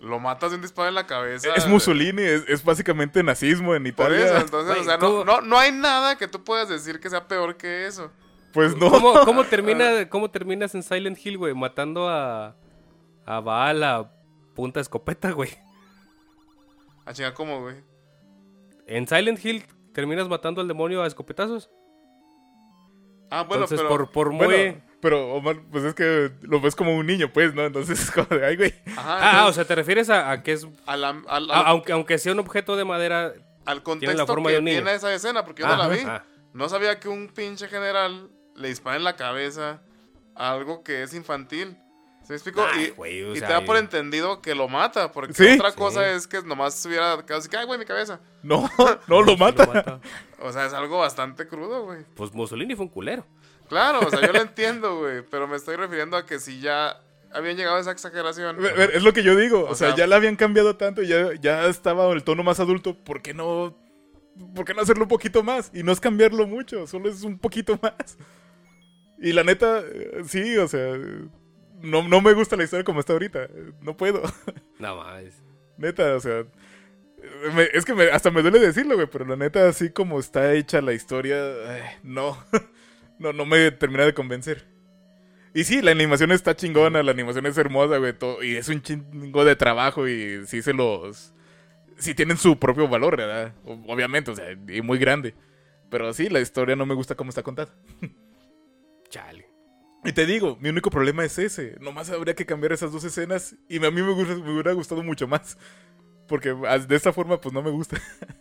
lo 0.00 0.18
matas 0.18 0.50
de 0.50 0.56
un 0.56 0.62
disparo 0.62 0.88
en 0.88 0.94
la 0.96 1.06
cabeza. 1.06 1.54
Es 1.54 1.66
Mussolini, 1.68 2.22
es, 2.22 2.42
es 2.48 2.64
básicamente 2.64 3.22
nazismo 3.22 3.74
en 3.74 3.82
Por 3.84 3.88
Italia. 4.12 4.26
eso, 4.26 4.36
entonces, 4.38 4.78
o 4.78 4.84
sea, 4.84 4.94
no, 4.96 5.00
¿cómo? 5.00 5.24
no, 5.24 5.40
no 5.42 5.58
hay 5.58 5.70
nada 5.72 6.16
que 6.18 6.26
tú 6.28 6.42
puedas 6.44 6.68
decir 6.68 6.98
que 7.00 7.08
sea 7.08 7.28
peor 7.28 7.56
que 7.56 7.86
eso. 7.86 8.10
Pues 8.52 8.76
no. 8.76 8.90
¿Cómo, 8.90 9.24
cómo 9.24 9.44
termina, 9.48 10.08
¿Cómo 10.08 10.30
terminas 10.30 10.74
en 10.74 10.82
Silent 10.82 11.18
Hill, 11.24 11.38
güey? 11.38 11.54
Matando 11.54 12.08
a, 12.08 12.56
a 13.24 13.40
Baal 13.40 13.84
a 13.84 14.10
punta 14.54 14.80
de 14.80 14.82
escopeta, 14.82 15.30
güey. 15.30 15.50
A 17.04 17.12
chingar 17.12 17.34
como, 17.34 17.60
güey. 17.60 17.76
En 18.86 19.06
Silent 19.06 19.44
Hill 19.44 19.64
terminas 19.96 20.28
matando 20.28 20.60
al 20.60 20.68
demonio 20.68 21.02
a 21.02 21.06
escopetazos. 21.06 21.70
Ah, 23.30 23.42
bueno, 23.42 23.64
Entonces, 23.64 23.78
pero... 23.78 23.88
por, 23.88 24.10
por 24.12 24.30
muy... 24.30 24.44
Bueno, 24.46 24.82
pero 25.00 25.32
Omar, 25.34 25.56
pues 25.72 25.84
es 25.84 25.94
que 25.94 26.30
lo 26.42 26.60
ves 26.60 26.76
como 26.76 26.94
un 26.96 27.06
niño, 27.06 27.32
pues, 27.32 27.54
¿no? 27.54 27.64
Entonces 27.64 27.98
es 28.04 28.10
como 28.10 28.26
de, 28.28 28.44
ay, 28.46 28.56
güey. 28.56 28.74
Ajá, 28.96 29.40
Ah, 29.42 29.46
o 29.48 29.52
sea, 29.52 29.64
¿te 29.64 29.74
refieres 29.74 30.10
a, 30.10 30.30
a 30.30 30.42
que 30.42 30.52
es... 30.52 30.66
a 30.86 30.96
la- 30.96 31.08
al, 31.28 31.50
a- 31.50 31.54
al- 31.60 31.66
aunque, 31.66 31.92
aunque 31.92 32.18
sea 32.18 32.32
un 32.32 32.38
objeto 32.40 32.76
de 32.76 32.84
madera... 32.84 33.32
al 33.64 33.82
contexto 33.82 34.16
la 34.16 34.26
forma 34.26 34.48
que 34.48 34.52
de 34.54 34.58
un 34.60 34.64
niño. 34.66 34.76
tiene 34.76 34.94
esa 34.94 35.12
escena, 35.12 35.44
porque 35.44 35.62
yo 35.62 35.68
Ah, 35.68 35.76
no 35.76 35.82
la 35.82 35.88
vi. 35.88 36.00
ah. 36.06 36.24
No 36.52 36.68
sabía 36.68 37.00
que 37.00 37.08
un 37.08 37.28
pinche 37.28 37.66
general 37.68 38.30
le 38.54 38.68
dispara 38.68 38.96
en 38.96 39.04
la 39.04 39.16
cabeza 39.16 39.80
a 40.36 40.52
algo 40.52 40.84
que 40.84 41.02
es 41.02 41.12
infantil. 41.14 41.76
¿Se 42.26 42.32
me 42.32 42.36
explico? 42.36 42.64
Ay, 42.72 42.86
y 42.86 42.90
güey, 42.90 43.22
o 43.22 43.34
y 43.34 43.38
sea, 43.38 43.46
te 43.48 43.54
da 43.54 43.64
por 43.64 43.76
y- 43.76 43.78
entendido 43.78 44.42
que 44.42 44.54
lo 44.54 44.68
mata, 44.68 45.12
porque 45.12 45.32
Sí. 45.32 45.54
otra 45.54 45.72
cosa 45.72 46.00
Sí. 46.04 46.16
es 46.16 46.26
que 46.26 46.42
nomás 46.42 46.74
se 46.74 46.88
hubiera 46.88 47.16
quedado 47.24 47.38
así, 47.38 47.48
que, 47.48 47.56
ay, 47.56 47.66
güey, 47.66 47.78
mi 47.78 47.84
cabeza. 47.84 48.20
No, 48.42 48.68
no 49.06 49.20
lo 49.22 49.22
Lo 49.22 49.36
mata. 49.36 50.00
O 50.40 50.52
sea, 50.52 50.66
es 50.66 50.72
algo 50.72 50.98
bastante 50.98 51.46
crudo, 51.46 51.84
güey. 51.84 52.04
Pues 52.16 52.32
Mussolini 52.34 52.74
fue 52.74 52.86
un 52.86 52.90
culero. 52.90 53.24
Claro, 53.68 54.00
o 54.06 54.10
sea, 54.10 54.20
yo 54.20 54.32
lo 54.32 54.40
entiendo, 54.42 54.98
güey, 54.98 55.22
pero 55.30 55.46
me 55.48 55.56
estoy 55.56 55.76
refiriendo 55.76 56.16
a 56.16 56.24
que 56.26 56.38
si 56.38 56.60
ya 56.60 57.00
habían 57.32 57.56
llegado 57.56 57.76
a 57.76 57.80
esa 57.80 57.90
exageración. 57.92 58.56
Ver, 58.62 58.74
ver, 58.74 58.90
Es 58.94 59.02
lo 59.02 59.12
que 59.12 59.22
yo 59.22 59.36
digo. 59.36 59.60
O, 59.60 59.70
O 59.70 59.74
sea, 59.74 59.88
sea- 59.88 59.96
ya 59.96 60.06
la 60.06 60.16
habían 60.16 60.36
cambiado 60.36 60.76
tanto, 60.76 61.02
ya, 61.02 61.30
ya 61.40 61.66
estaba 61.66 62.10
el 62.12 62.22
tono 62.24 62.42
más 62.42 62.60
adulto. 62.60 62.96
¿Por 62.96 63.22
qué 63.22 63.34
no? 63.34 63.76
¿Por 64.54 64.64
qué 64.64 64.74
no 64.74 64.82
hacerlo 64.82 65.04
un 65.04 65.08
poquito 65.08 65.42
más? 65.42 65.70
Y 65.74 65.82
no 65.82 65.92
es 65.92 66.00
cambiarlo 66.00 66.46
mucho, 66.46 66.86
solo 66.86 67.08
es 67.08 67.22
un 67.22 67.38
poquito 67.38 67.78
más. 67.82 68.18
Y 69.18 69.32
la 69.32 69.42
neta, 69.44 69.80
eh, 69.80 70.22
sí, 70.26 70.56
o 70.58 70.68
sea, 70.68 70.94
no, 71.82 72.06
no 72.06 72.20
me 72.20 72.32
gusta 72.34 72.56
la 72.56 72.64
historia 72.64 72.84
como 72.84 73.00
está 73.00 73.12
ahorita. 73.12 73.48
No 73.82 73.96
puedo. 73.96 74.22
No 74.78 74.96
más. 74.96 75.24
Neta, 75.78 76.14
o 76.16 76.20
sea. 76.20 76.44
me- 77.54 77.68
es 77.72 77.84
que 77.86 77.94
me- 77.94 78.10
hasta 78.10 78.30
me 78.30 78.42
duele 78.42 78.58
decirlo, 78.58 78.94
güey, 78.94 79.06
pero 79.10 79.24
la 79.24 79.36
neta, 79.36 79.68
así 79.68 79.90
como 79.90 80.20
está 80.20 80.52
hecha 80.54 80.80
la 80.82 80.92
historia, 80.92 81.36
ay, 81.68 81.82
no. 82.02 82.36
No, 83.18 83.32
no 83.32 83.46
me 83.46 83.70
termina 83.70 84.04
de 84.04 84.12
convencer. 84.12 84.66
Y 85.54 85.64
sí, 85.64 85.80
la 85.80 85.90
animación 85.92 86.32
está 86.32 86.54
chingona, 86.54 87.02
la 87.02 87.12
animación 87.12 87.46
es 87.46 87.56
hermosa, 87.56 87.96
güey, 87.96 88.12
todo- 88.12 88.42
y 88.44 88.56
es 88.56 88.68
un 88.68 88.82
chingo 88.82 89.42
de 89.46 89.56
trabajo 89.56 90.06
y 90.06 90.46
sí 90.46 90.60
se 90.60 90.74
los... 90.74 91.32
Sí 91.96 92.14
tienen 92.14 92.36
su 92.36 92.58
propio 92.58 92.86
valor, 92.88 93.16
¿verdad? 93.16 93.54
Obviamente, 93.64 94.30
o 94.32 94.36
sea, 94.36 94.52
y 94.68 94.82
muy 94.82 94.98
grande. 94.98 95.34
Pero 95.88 96.12
sí, 96.12 96.28
la 96.28 96.40
historia 96.40 96.76
no 96.76 96.84
me 96.84 96.92
gusta 96.94 97.14
cómo 97.14 97.30
está 97.30 97.42
contada. 97.42 97.72
Chale. 99.08 99.45
Y 100.06 100.12
te 100.12 100.24
digo, 100.26 100.56
mi 100.60 100.68
único 100.68 100.88
problema 100.90 101.24
es 101.24 101.38
ese. 101.38 101.76
Nomás 101.80 102.08
habría 102.10 102.34
que 102.34 102.46
cambiar 102.46 102.72
esas 102.72 102.92
dos 102.92 103.02
escenas 103.04 103.56
y 103.68 103.84
a 103.84 103.90
mí 103.90 104.02
me, 104.02 104.12
gusta- 104.12 104.36
me 104.36 104.52
hubiera 104.52 104.72
gustado 104.72 105.02
mucho 105.02 105.26
más. 105.28 105.58
Porque 106.28 106.56
ah, 106.66 106.78
de 106.78 106.96
esta 106.96 107.12
forma, 107.12 107.40
pues 107.40 107.52
no 107.52 107.62
me 107.62 107.70
gusta. 107.70 108.00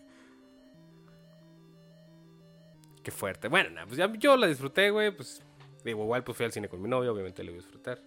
Qué 3.03 3.11
fuerte. 3.11 3.47
Bueno, 3.47 3.69
nah, 3.71 3.85
pues 3.85 3.97
ya 3.97 4.11
yo 4.13 4.35
la 4.37 4.47
disfruté, 4.47 4.89
güey. 4.89 5.11
Pues 5.15 5.43
digo, 5.83 6.03
igual 6.03 6.23
pues 6.23 6.37
fui 6.37 6.45
al 6.45 6.51
cine 6.51 6.67
con 6.69 6.81
mi 6.81 6.89
novio, 6.89 7.11
obviamente 7.13 7.43
le 7.43 7.51
voy 7.51 7.59
a 7.59 7.61
disfrutar. 7.63 8.01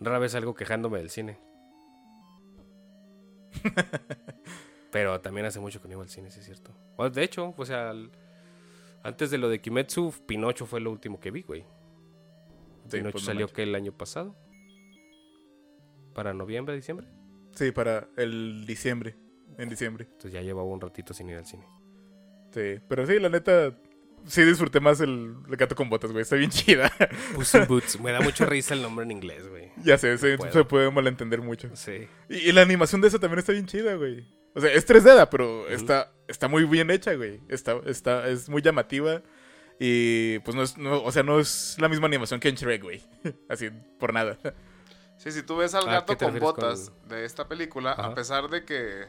Rara 0.00 0.18
vez 0.18 0.34
algo 0.34 0.54
quejándome 0.54 0.98
del 0.98 1.08
cine. 1.10 1.38
Pero 4.90 5.20
también 5.20 5.46
hace 5.46 5.60
mucho 5.60 5.80
que 5.80 5.88
no 5.88 5.94
iba 5.94 6.02
al 6.02 6.08
cine, 6.10 6.30
sí 6.30 6.40
es 6.40 6.46
cierto. 6.46 6.72
O, 6.96 7.08
de 7.08 7.22
hecho, 7.22 7.54
o 7.56 7.64
sea, 7.64 7.90
al- 7.90 8.10
antes 9.02 9.30
de 9.30 9.38
lo 9.38 9.48
de 9.48 9.60
Kimetsu, 9.60 10.12
Pinocho 10.26 10.66
fue 10.66 10.80
lo 10.80 10.90
último 10.90 11.18
que 11.20 11.30
vi, 11.30 11.42
güey. 11.42 11.64
Sí, 12.84 12.98
Pinocho 12.98 13.12
pues 13.12 13.24
no 13.24 13.26
salió 13.26 13.40
manches. 13.46 13.56
que 13.56 13.62
el 13.62 13.74
año 13.74 13.92
pasado. 13.96 14.36
Para 16.14 16.32
noviembre, 16.32 16.74
diciembre. 16.76 17.08
Sí, 17.54 17.72
para 17.72 18.08
el 18.16 18.66
diciembre. 18.66 19.16
En 19.58 19.68
diciembre. 19.68 20.04
Entonces 20.06 20.32
ya 20.32 20.42
llevaba 20.42 20.68
un 20.68 20.80
ratito 20.80 21.14
sin 21.14 21.28
ir 21.30 21.36
al 21.36 21.46
cine. 21.46 21.64
Sí. 22.52 22.80
Pero 22.88 23.06
sí, 23.06 23.18
la 23.18 23.28
neta, 23.28 23.76
sí 24.26 24.42
disfruté 24.42 24.80
más 24.80 25.00
el, 25.00 25.36
el 25.48 25.56
gato 25.56 25.74
con 25.74 25.88
botas, 25.88 26.12
güey. 26.12 26.22
Está 26.22 26.36
bien 26.36 26.50
chida. 26.52 26.92
Puss 27.34 27.54
in 27.54 27.66
Boots. 27.66 28.00
Me 28.00 28.12
da 28.12 28.20
mucha 28.20 28.46
risa 28.46 28.74
el 28.74 28.82
nombre 28.82 29.04
en 29.04 29.10
inglés, 29.12 29.48
güey. 29.48 29.70
ya 29.84 29.98
sé, 29.98 30.16
se, 30.18 30.36
puedo. 30.36 30.52
se 30.52 30.64
puede 30.64 30.90
malentender 30.90 31.40
mucho. 31.40 31.70
Sí. 31.74 32.06
Y, 32.28 32.36
y 32.48 32.52
la 32.52 32.62
animación 32.62 33.00
de 33.00 33.08
esa 33.08 33.18
también 33.18 33.38
está 33.40 33.52
bien 33.52 33.66
chida, 33.66 33.94
güey. 33.94 34.26
O 34.54 34.60
sea, 34.60 34.72
es 34.72 34.86
3D, 34.86 35.28
pero 35.30 35.68
está, 35.68 36.12
está 36.28 36.46
muy 36.46 36.64
bien 36.64 36.90
hecha, 36.90 37.14
güey. 37.14 37.40
Está, 37.48 37.80
está, 37.86 38.28
es 38.28 38.48
muy 38.48 38.62
llamativa. 38.62 39.20
Y 39.80 40.38
pues 40.40 40.54
no 40.54 40.62
es, 40.62 40.76
no, 40.78 41.02
o 41.02 41.10
sea, 41.12 41.22
no 41.22 41.40
es 41.40 41.76
la 41.80 41.88
misma 41.88 42.06
animación 42.06 42.40
que 42.40 42.48
en 42.48 42.54
Shrek, 42.54 42.82
güey. 42.82 43.02
Así, 43.48 43.70
por 43.98 44.12
nada. 44.12 44.38
Sí, 45.18 45.32
si 45.32 45.42
tú 45.42 45.56
ves 45.56 45.74
al 45.74 45.88
Ah, 45.88 45.92
gato 45.94 46.12
¿qué 46.12 46.16
te 46.16 46.24
con 46.30 46.38
botas 46.38 46.92
de 47.08 47.24
esta 47.24 47.48
película, 47.48 47.92
Ajá. 47.92 48.06
a 48.06 48.14
pesar 48.14 48.48
de 48.48 48.64
que 48.64 49.06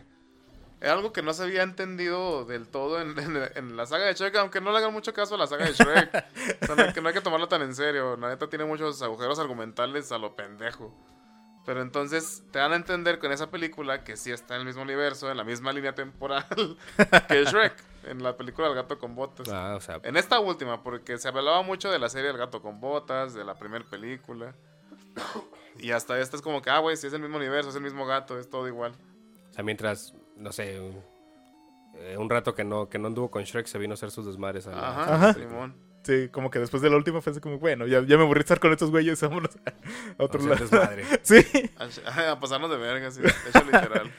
es 0.82 0.90
algo 0.90 1.12
que 1.14 1.22
no 1.22 1.34
se 1.34 1.44
había 1.44 1.64
entendido 1.64 2.46
del 2.46 2.68
todo 2.68 3.02
en, 3.02 3.18
en- 3.20 3.50
en 3.56 3.78
la 3.78 3.86
saga 3.86 4.06
de 4.06 4.14
Shrek, 4.14 4.36
aunque 4.38 4.62
no 4.62 4.72
le 4.72 4.78
hagan 4.80 4.94
mucho 4.94 5.14
caso 5.14 5.36
a 5.36 5.38
la 5.38 5.48
saga 5.48 5.66
de 5.66 5.74
Shrek. 5.74 6.26
O 6.62 6.66
sea, 6.66 6.76
no, 6.88 6.94
que 6.94 7.02
no 7.02 7.08
hay 7.10 7.14
que 7.14 7.22
tomarlo 7.22 7.48
tan 7.48 7.62
en 7.62 7.76
serio. 7.76 8.18
La 8.18 8.30
neta 8.30 8.48
tiene 8.50 8.66
muchos 8.66 9.02
agujeros 9.02 9.40
argumentales 9.40 10.12
a 10.12 10.18
lo 10.18 10.36
pendejo. 10.36 10.94
Pero 11.66 11.82
entonces 11.82 12.44
te 12.52 12.60
dan 12.60 12.74
a 12.74 12.76
entender 12.76 13.18
con 13.18 13.32
esa 13.32 13.50
película 13.50 14.04
que 14.04 14.18
sí 14.18 14.32
está 14.32 14.54
en 14.54 14.62
el 14.62 14.68
mismo 14.68 14.84
universo, 14.84 15.32
en 15.32 15.38
la 15.38 15.44
misma 15.44 15.74
línea 15.74 15.96
temporal 15.96 16.46
que 17.28 17.44
Shrek, 17.44 17.74
en 18.06 18.23
la 18.23 18.38
película 18.38 18.68
El 18.68 18.76
gato 18.76 18.98
con 18.99 19.15
botas. 19.15 19.48
Ah, 19.49 19.76
o 19.76 19.82
sea, 19.82 19.99
En 20.03 20.18
esta 20.18 20.40
última, 20.40 20.84
porque 20.84 21.18
se 21.18 21.27
hablaba 21.27 21.61
mucho 21.64 21.91
de 21.91 21.99
la 21.99 22.10
serie 22.10 22.30
El 22.30 22.38
gato 22.38 22.61
con 22.61 22.80
botas, 22.80 23.34
de 23.34 23.44
la 23.44 23.56
primera 23.56 23.86
película. 23.86 24.53
Y 25.80 25.91
hasta 25.91 26.19
esta 26.19 26.36
es 26.36 26.41
como 26.41 26.61
que, 26.61 26.69
ah, 26.69 26.80
güey, 26.80 26.98
si 26.98 27.07
es 27.07 27.14
el 27.14 27.22
mismo 27.22 27.38
universo, 27.38 27.69
es 27.69 27.76
el 27.76 27.82
mismo 27.82 28.06
gato, 28.06 28.40
es 28.40 28.49
todo 28.49 28.68
igual. 28.68 28.94
O 29.52 29.53
sea, 29.53 29.64
mientras, 29.64 30.14
no 30.38 30.52
sé, 30.52 30.80
un, 30.80 31.02
eh, 31.95 32.18
un 32.18 32.30
rato 32.30 32.56
que 32.56 32.64
no, 32.64 32.90
que 32.90 32.98
no 32.99 33.07
anduvo 33.07 33.30
con 33.32 33.44
Shrek, 33.44 33.68
se 33.68 33.77
vino 33.77 33.94
a 33.94 33.95
hacer 33.95 34.11
sus 34.11 34.26
desmadres. 34.26 34.68
A 34.68 34.72
la- 34.72 34.90
Ajá, 34.90 35.15
Ajá. 35.15 35.34
Simón. 35.34 35.76
Sí, 36.03 36.30
como 36.30 36.52
que 36.52 36.60
después 36.60 36.84
de 36.84 36.90
la 36.91 36.98
última 36.98 37.19
fue 37.22 37.32
así 37.32 37.40
como, 37.41 37.57
bueno, 37.57 37.88
ya, 37.88 38.02
ya 38.06 38.15
me 38.18 38.23
aburrí 38.23 38.40
de 38.40 38.44
estar 38.44 38.60
con 38.60 38.72
estos 38.72 38.91
güeyes, 38.91 39.19
vámonos 39.22 39.49
a, 39.65 39.73
otro 40.23 40.40
hacer 40.40 40.52
lado. 40.52 40.64
desmadre. 40.65 41.03
Sí, 41.23 41.72
A, 42.06 42.32
a 42.34 42.40
pasarnos 42.40 42.69
de 42.69 42.77
verga, 42.77 43.10
sí, 43.10 43.22
de 43.22 43.30
hecho 43.30 43.64
literal. 43.65 44.11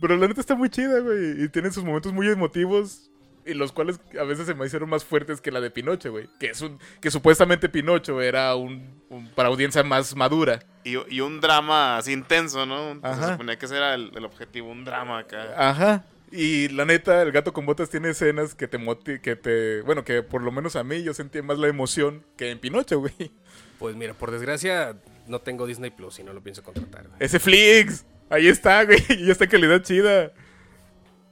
pero 0.00 0.16
la 0.16 0.28
neta 0.28 0.40
está 0.40 0.54
muy 0.54 0.70
chida, 0.70 1.00
güey. 1.00 1.42
Y 1.44 1.48
tiene 1.50 1.70
sus 1.72 1.84
momentos 1.84 2.12
muy 2.12 2.28
emotivos. 2.28 3.10
Y 3.46 3.54
los 3.54 3.70
cuales 3.72 4.00
a 4.18 4.24
veces 4.24 4.46
se 4.46 4.54
me 4.54 4.66
hicieron 4.66 4.90
más 4.90 5.04
fuertes 5.04 5.40
que 5.40 5.52
la 5.52 5.60
de 5.60 5.70
Pinocho, 5.70 6.10
güey. 6.10 6.28
Que 6.40 6.46
es 6.48 6.60
un, 6.60 6.80
que 7.00 7.10
supuestamente 7.12 7.68
Pinocho 7.68 8.20
era 8.20 8.54
un, 8.56 9.00
un- 9.08 9.28
para 9.34 9.48
audiencia 9.48 9.82
más 9.84 10.16
madura. 10.16 10.58
Y, 10.82 10.96
y 11.14 11.20
un 11.20 11.40
drama 11.40 11.96
así 11.96 12.12
intenso, 12.12 12.66
¿no? 12.66 12.94
Se 13.00 13.06
Ajá. 13.06 13.32
suponía 13.32 13.56
que 13.58 13.66
ese 13.66 13.76
era 13.76 13.94
el, 13.94 14.10
el 14.16 14.24
objetivo, 14.24 14.68
un 14.70 14.84
drama 14.84 15.20
acá. 15.20 15.54
Ajá. 15.56 16.04
Y 16.32 16.68
la 16.70 16.84
neta, 16.84 17.22
el 17.22 17.30
gato 17.30 17.52
con 17.52 17.66
botas 17.66 17.88
tiene 17.88 18.08
escenas 18.10 18.56
que 18.56 18.66
te 18.66 18.78
moti 18.78 19.20
que 19.20 19.36
te, 19.36 19.80
bueno, 19.82 20.02
que 20.02 20.24
por 20.24 20.42
lo 20.42 20.50
menos 20.50 20.74
a 20.74 20.82
mí 20.82 21.04
yo 21.04 21.14
sentí 21.14 21.40
más 21.40 21.56
la 21.58 21.68
emoción 21.68 22.24
que 22.36 22.50
en 22.50 22.58
Pinocho, 22.58 22.98
güey. 22.98 23.30
Pues 23.78 23.94
mira, 23.94 24.12
por 24.14 24.32
desgracia, 24.32 24.96
no 25.28 25.40
tengo 25.40 25.66
Disney 25.68 25.90
Plus 25.90 26.18
y 26.18 26.24
no 26.24 26.32
lo 26.32 26.42
pienso 26.42 26.64
contratar. 26.64 27.06
güey. 27.06 27.16
Ese 27.20 27.38
Flix, 27.38 28.04
ahí 28.28 28.48
está, 28.48 28.82
güey, 28.84 28.98
y 29.20 29.30
está 29.30 29.44
en 29.44 29.50
calidad 29.50 29.82
chida. 29.82 30.32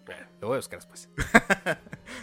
Bueno, 0.07 0.27
lo 0.41 0.47
voy 0.49 0.55
a 0.55 0.59
buscar 0.59 0.79
después. 0.79 1.09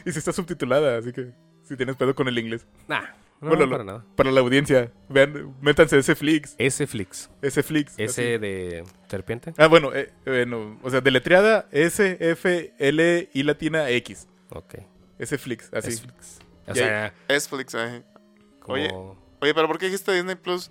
Y 0.06 0.12
si 0.12 0.20
está 0.20 0.32
subtitulada, 0.32 0.98
así 0.98 1.12
que 1.12 1.32
si 1.64 1.76
tienes 1.78 1.96
pedo 1.96 2.16
con 2.16 2.28
el 2.28 2.38
inglés. 2.38 2.66
Nah, 2.88 3.02
no, 3.42 3.50
Bueno, 3.50 3.56
no, 3.58 3.66
lo- 3.66 3.72
para 3.72 3.84
nada. 3.84 4.06
Para 4.16 4.32
la 4.32 4.40
audiencia, 4.42 4.92
vean, 5.10 5.56
métanse 5.62 5.98
ese 5.98 6.16
Flix, 6.16 6.56
Ese 6.58 6.86
Flix. 6.88 7.30
ese 7.42 7.64
Flix. 7.64 7.94
Ese 7.98 8.38
de 8.40 8.84
serpiente. 9.10 9.54
Ah, 9.58 9.68
bueno, 9.68 9.94
eh, 9.94 10.12
bueno, 10.26 10.78
o 10.84 10.90
sea, 10.90 11.02
deletreada 11.02 11.68
S, 11.72 12.18
F, 12.20 12.74
L, 12.78 13.30
I 13.34 13.44
latina, 13.44 13.90
X. 13.90 14.28
Ok. 14.50 14.76
Ese 15.18 15.38
Flix, 15.38 15.72
así. 15.74 15.90
Es 15.90 16.02
Flix. 16.02 16.40
O 16.68 16.76
sea, 16.76 17.14
Es 17.28 17.50
Flix, 17.50 17.74
eh. 17.76 18.04
como... 18.60 18.74
Oye. 18.76 18.90
Oye, 19.42 19.54
pero 19.56 19.68
¿por 19.68 19.78
qué 19.80 19.86
dijiste 19.88 20.12
Disney 20.14 20.36
Plus? 20.36 20.70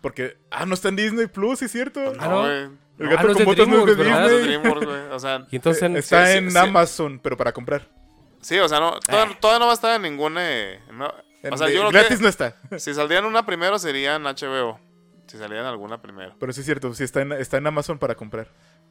Porque, 0.00 0.38
ah, 0.50 0.64
no 0.64 0.72
está 0.74 0.88
en 0.88 0.96
Disney 0.96 1.26
Plus, 1.26 1.58
¿sí 1.58 1.66
es 1.66 1.72
cierto? 1.72 2.00
Ah, 2.18 2.28
¿no? 2.28 2.40
güey. 2.40 2.80
El 2.98 3.06
Ah, 3.06 3.10
gato 3.10 3.22
no 3.24 3.30
es 3.32 3.36
con 3.36 3.44
botas 3.46 3.68
no 3.68 3.86
es 3.88 3.96
de. 3.98 4.10
Ah, 4.10 4.28
Disney. 4.28 4.44
DreamWorks. 4.58 4.86
O 5.12 5.18
sea, 5.18 5.46
Y 5.50 5.56
entonces... 5.56 5.82
en- 5.82 5.96
Está 5.96 6.26
sí, 6.26 6.38
en 6.38 6.50
sí. 6.50 6.56
Amazon, 6.58 7.20
pero 7.22 7.36
para 7.36 7.52
comprar. 7.52 7.88
Sí, 8.40 8.58
o 8.58 8.68
sea, 8.68 8.80
no, 8.80 8.98
todavía, 9.00 9.32
Eh. 9.32 9.36
todavía 9.40 9.58
no 9.60 9.66
va 9.66 9.72
a 9.72 9.74
estar 9.74 9.94
en 9.96 10.02
ninguna... 10.02 10.40
eh, 10.42 10.80
no- 10.92 11.12
En- 11.42 11.54
o 11.54 11.56
sea, 11.56 11.68
de- 11.68 11.74
yo 11.74 11.80
creo 11.80 11.90
gratis 11.92 12.18
que 12.18 12.22
no 12.22 12.28
está. 12.28 12.56
si 12.78 12.92
saldrían 12.94 13.24
una 13.24 13.46
primero 13.46 13.78
serían 13.78 14.22
HBO. 14.24 14.78
Si 15.26 15.38
salían 15.38 15.64
alguna 15.64 16.02
primero. 16.02 16.34
Pero 16.40 16.52
sí 16.52 16.60
es 16.60 16.66
cierto, 16.66 16.92
sí 16.92 17.04
está 17.04 17.20
en, 17.22 17.30
está 17.32 17.56
en 17.56 17.66
Amazon 17.66 17.98
para 18.00 18.16
comprar. 18.16 18.48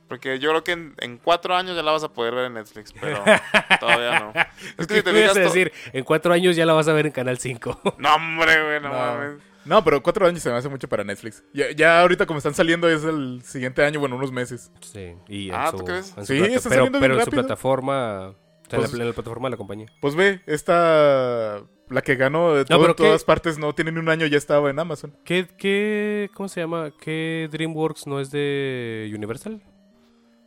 Porque 0.07 0.39
yo 0.39 0.49
creo 0.51 0.63
que 0.63 0.71
en, 0.71 0.95
en 0.99 1.17
cuatro 1.17 1.53
años 1.55 1.75
ya 1.75 1.83
la 1.83 1.91
vas 1.91 2.03
a 2.03 2.09
poder 2.13 2.33
ver 2.33 2.45
en 2.45 2.53
Netflix, 2.53 2.93
pero 2.93 3.21
todavía 3.79 4.19
no. 4.21 4.31
Es 4.77 4.87
que 4.87 4.93
¿Qué 4.93 4.95
si 4.95 5.03
te 5.03 5.11
fijas... 5.13 5.35
decir? 5.35 5.71
En 5.93 6.03
cuatro 6.05 6.33
años 6.33 6.55
ya 6.55 6.65
la 6.65 6.73
vas 6.73 6.87
a 6.87 6.93
ver 6.93 7.05
en 7.07 7.11
Canal 7.11 7.37
5. 7.37 7.81
No, 7.99 8.15
hombre, 8.15 8.63
güey, 8.63 8.79
no, 8.81 8.87
No. 8.89 8.93
mames. 8.97 9.33
No, 9.65 9.83
pero 9.83 10.01
cuatro 10.01 10.25
años 10.25 10.41
se 10.41 10.49
me 10.49 10.55
hace 10.55 10.69
mucho 10.69 10.87
para 10.87 11.03
Netflix. 11.03 11.43
Ya, 11.53 11.69
ya 11.71 11.99
ahorita 11.99 12.25
como 12.25 12.37
están 12.37 12.53
saliendo 12.55 12.89
es 12.89 13.03
el 13.03 13.41
siguiente 13.43 13.83
año, 13.83 13.99
bueno, 13.99 14.15
unos 14.15 14.31
meses. 14.31 14.71
sí. 14.81 15.13
Y 15.27 15.49
en 15.49 15.55
Ah, 15.55 15.69
su, 15.71 15.77
¿tú 15.77 15.85
crees? 15.85 16.13
en 16.17 16.25
su 16.25 16.33
Sí, 16.33 16.39
plata- 16.39 16.55
está 16.55 16.69
pero, 16.69 16.75
saliendo 16.85 16.99
pero 17.01 17.13
bien 17.13 17.19
en 17.19 17.25
su 17.25 17.31
rápido. 17.31 17.43
plataforma... 17.43 18.33
O 18.69 18.71
sea, 18.71 18.77
en 18.79 18.83
Pues- 18.85 18.93
la, 18.93 19.03
en 19.03 19.09
la 19.09 19.13
plataforma 19.15 19.47
de 19.47 19.51
la 19.51 19.57
compañía. 19.57 19.87
Pues 19.99 20.15
ve, 20.15 20.41
esta, 20.45 21.63
la 21.89 22.01
que 22.03 22.15
ganó 22.15 22.53
de 22.53 22.65
todo- 22.65 22.93
todas 22.93 23.23
¿qué? 23.23 23.25
partes, 23.25 23.57
no 23.57 23.73
tiene 23.73 23.91
ni 23.91 23.97
un 23.99 24.09
año, 24.09 24.27
ya 24.27 24.37
estaba 24.37 24.69
en 24.69 24.77
Amazon. 24.79 25.15
¿Qué, 25.25 25.47
qué, 25.57 26.29
¿Cómo 26.35 26.47
se 26.49 26.61
llama? 26.61 26.91
¿Qué 26.99 27.49
DreamWorks 27.51 28.05
no 28.07 28.19
es 28.19 28.29
de 28.31 29.11
Universal? 29.15 29.61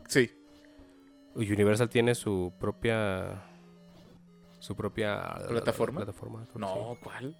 Sí. 0.06 0.30
Universal 1.34 1.88
tiene 1.88 2.14
su 2.14 2.52
propia... 2.60 3.42
Su 4.60 4.76
propia... 4.76 5.34
¿Plataforma? 5.48 6.00
plataforma 6.04 6.46
No, 6.54 6.96
¿cuál? 7.02 7.36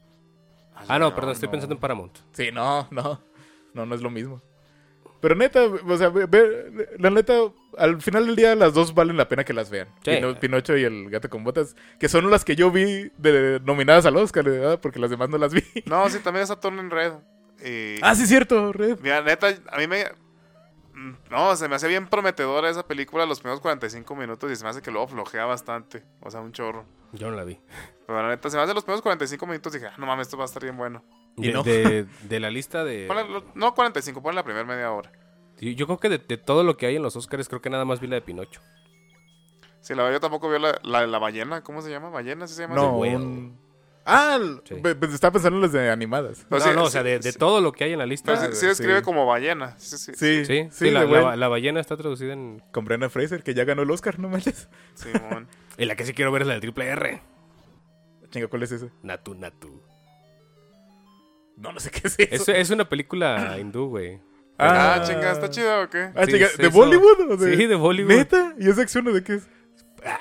Ah, 0.89 0.99
no, 0.99 1.15
perdón, 1.15 1.33
estoy 1.33 1.49
pensando 1.49 1.75
en 1.75 1.81
Paramount. 1.81 2.19
Sí, 2.33 2.49
no, 2.53 2.89
no. 2.91 3.21
No, 3.75 3.87
no 3.87 3.95
es 3.95 4.03
lo 4.03 4.11
mismo. 4.11 4.43
Pero 5.23 5.35
neta, 5.37 5.63
o 5.65 5.97
sea, 5.97 6.11
ve- 6.11 6.27
ve- 6.27 6.89
la 6.99 7.09
neta, 7.09 7.33
al 7.79 8.03
final 8.03 8.27
del 8.27 8.37
día 8.37 8.55
las 8.55 8.75
dos 8.75 8.93
valen 8.93 9.17
la 9.17 9.29
pena 9.29 9.45
que 9.45 9.55
las 9.55 9.71
vean. 9.71 9.89
Sí. 10.05 10.11
Pino- 10.17 10.39
Pinocho 10.39 10.77
y 10.77 10.85
el 10.85 11.09
gato 11.09 11.31
con 11.31 11.45
botas, 11.45 11.75
que 11.99 12.09
son 12.11 12.31
las 12.31 12.45
que 12.45 12.57
yo 12.57 12.71
vi 12.71 13.11
de, 13.17 13.61
nominadas 13.65 14.05
al 14.05 14.17
Oscar, 14.17 14.45
¿verdad? 14.45 14.81
porque 14.81 14.99
las 14.99 15.09
demás 15.11 15.31
no 15.31 15.39
las 15.39 15.55
vi. 15.55 15.63
No, 15.87 16.07
sí, 16.11 16.19
también 16.19 16.43
está 16.43 16.61
Turning 16.61 16.91
Red. 16.91 17.13
Y, 17.65 18.01
ah, 18.03 18.15
sí, 18.17 18.27
cierto, 18.27 18.73
Red. 18.73 18.99
Mira, 19.01 19.23
neta, 19.23 19.47
a 19.71 19.79
mí 19.79 19.87
me. 19.87 20.05
No, 21.31 21.57
se 21.57 21.69
me 21.69 21.77
hace 21.77 21.89
bien 21.89 22.07
prometedora 22.07 22.69
esa 22.69 22.87
película 22.87 23.25
los 23.25 23.41
primeros 23.41 23.61
45 23.61 24.15
minutos 24.15 24.51
y 24.53 24.57
se 24.57 24.63
me 24.65 24.71
hace 24.71 24.83
que 24.83 24.91
luego 24.91 25.09
flojea 25.09 25.47
bastante. 25.47 26.05
O 26.21 26.31
sea, 26.31 26.41
un 26.41 26.53
chorro. 26.53 26.85
Yo 27.13 27.31
no 27.31 27.37
la 27.37 27.45
vi. 27.45 27.59
Pero 28.07 28.23
la 28.23 28.29
neta, 28.29 28.51
se 28.51 28.57
me 28.57 28.63
hace 28.63 28.75
los 28.75 28.85
primeros 28.85 29.03
45 29.03 29.47
minutos 29.47 29.75
y 29.75 29.79
dije, 29.79 29.91
ah, 29.91 29.97
no 29.99 30.07
mames, 30.07 30.27
esto 30.27 30.37
va 30.37 30.45
a 30.45 30.47
estar 30.47 30.63
bien 30.63 30.77
bueno. 30.77 31.03
Y 31.37 31.47
De, 31.49 31.53
no. 31.53 31.63
de- 31.63 32.07
de 32.29 32.41
la 32.41 32.51
lista 32.51 32.85
de... 32.85 33.09
No 33.55 33.75
45, 33.75 34.23
ponle 34.23 34.37
la 34.37 34.45
primera 34.45 34.65
media 34.65 34.91
hora. 34.93 35.11
Yo 35.61 35.71
yo 35.71 35.87
creo 35.87 35.99
que 35.99 36.09
de, 36.09 36.19
de 36.19 36.37
todo 36.37 36.63
lo 36.65 36.77
que 36.77 36.87
hay 36.87 36.97
en 36.97 37.03
los 37.03 37.15
Oscars, 37.17 37.49
creo 37.49 37.61
que 37.63 37.71
nada 37.71 37.85
más 37.85 38.01
vi 38.01 38.07
la 38.09 38.17
de 38.17 38.23
Pinocho. 38.23 38.61
Sí, 39.81 39.95
la 39.95 40.03
verdad, 40.05 40.17
yo 40.17 40.21
tampoco 40.21 40.49
veo 40.49 40.59
la, 40.59 40.79
la, 40.83 41.07
la 41.07 41.19
ballena. 41.19 41.63
¿Cómo 41.63 41.83
se 41.83 41.91
llama? 41.91 42.09
¿Ballena? 42.11 42.47
¿Sí 42.47 42.55
se 42.55 42.63
llama? 42.63 42.75
No, 42.75 42.97
un- 42.99 43.61
Ah, 44.05 44.37
Sí. 44.65 44.75
estaba 45.13 45.31
pensando 45.33 45.59
en 45.59 45.63
las 45.63 45.71
de 45.73 45.89
animadas. 45.89 46.45
No, 46.51 46.59
sí, 46.59 46.71
no, 46.75 46.83
o 46.83 46.87
sí, 46.87 46.93
sea, 46.93 47.05
de, 47.05 47.21
de 47.21 47.31
sí. 47.33 47.39
todo 47.39 47.61
lo 47.61 47.71
que 47.71 47.85
hay 47.85 47.93
en 47.93 48.01
la 48.01 48.07
lista. 48.07 48.35
Pero 48.35 48.53
sí, 48.53 48.59
sí 48.61 48.67
escribe 48.67 48.99
sí. 48.99 49.05
como 49.05 49.27
ballena. 49.27 49.77
Sí, 49.79 49.97
sí. 49.97 50.13
Sí, 50.15 50.45
Sí, 50.45 50.45
sí, 50.45 50.69
sí, 50.73 50.91
la, 50.91 51.37
la- 51.37 51.49
ballena 51.49 51.79
está 51.81 51.97
traducida 51.97 52.33
en... 52.33 52.61
Con 52.73 52.85
Brenna 52.85 53.09
Fraser, 53.11 53.45
que 53.45 53.55
ya 53.55 53.63
ganó 53.65 53.83
el 53.83 53.91
Oscar, 53.93 54.19
no 54.19 54.29
manches. 54.29 54.69
Simón. 54.95 55.47
Y 55.79 55.85
la 55.87 55.95
que 55.97 56.05
sí 56.05 56.13
quiero 56.15 56.33
ver 56.33 56.43
es 56.43 56.49
la 56.49 56.55
del 56.55 56.61
triple 56.61 56.85
R. 56.87 57.23
Chinga, 58.31 58.49
¿cuál 58.49 58.65
es 58.65 58.73
ese? 58.73 58.91
Natu 59.03 59.35
Natu. 59.35 59.81
No, 61.57 61.73
no 61.73 61.81
sé 61.81 61.91
qué 61.91 62.01
es 62.09 62.15
eso. 62.19 62.53
Es, 62.53 62.59
es 62.61 62.71
una 62.71 62.89
película 62.89 63.57
hindú, 63.59 63.89
güey. 63.89 64.21
Ah, 64.59 65.03
chinga, 65.05 65.33
¿está 65.33 65.49
chida 65.51 65.81
o 65.83 65.89
qué? 65.91 66.11
Ah, 66.15 66.25
Sí, 66.27 66.33
chinga, 66.33 66.49
¿de 66.57 66.67
eso. 66.69 66.71
Bollywood? 66.71 67.31
o 67.33 67.37
de- 67.37 67.57
Sí, 67.57 67.67
de 67.67 67.75
Bollywood. 67.75 68.11
¿Neta? 68.15 68.55
¿Y 68.59 68.69
esa 68.69 68.83
acción 68.83 69.07
o 69.09 69.13
de 69.13 69.23
qué 69.25 69.35
es? 69.35 69.49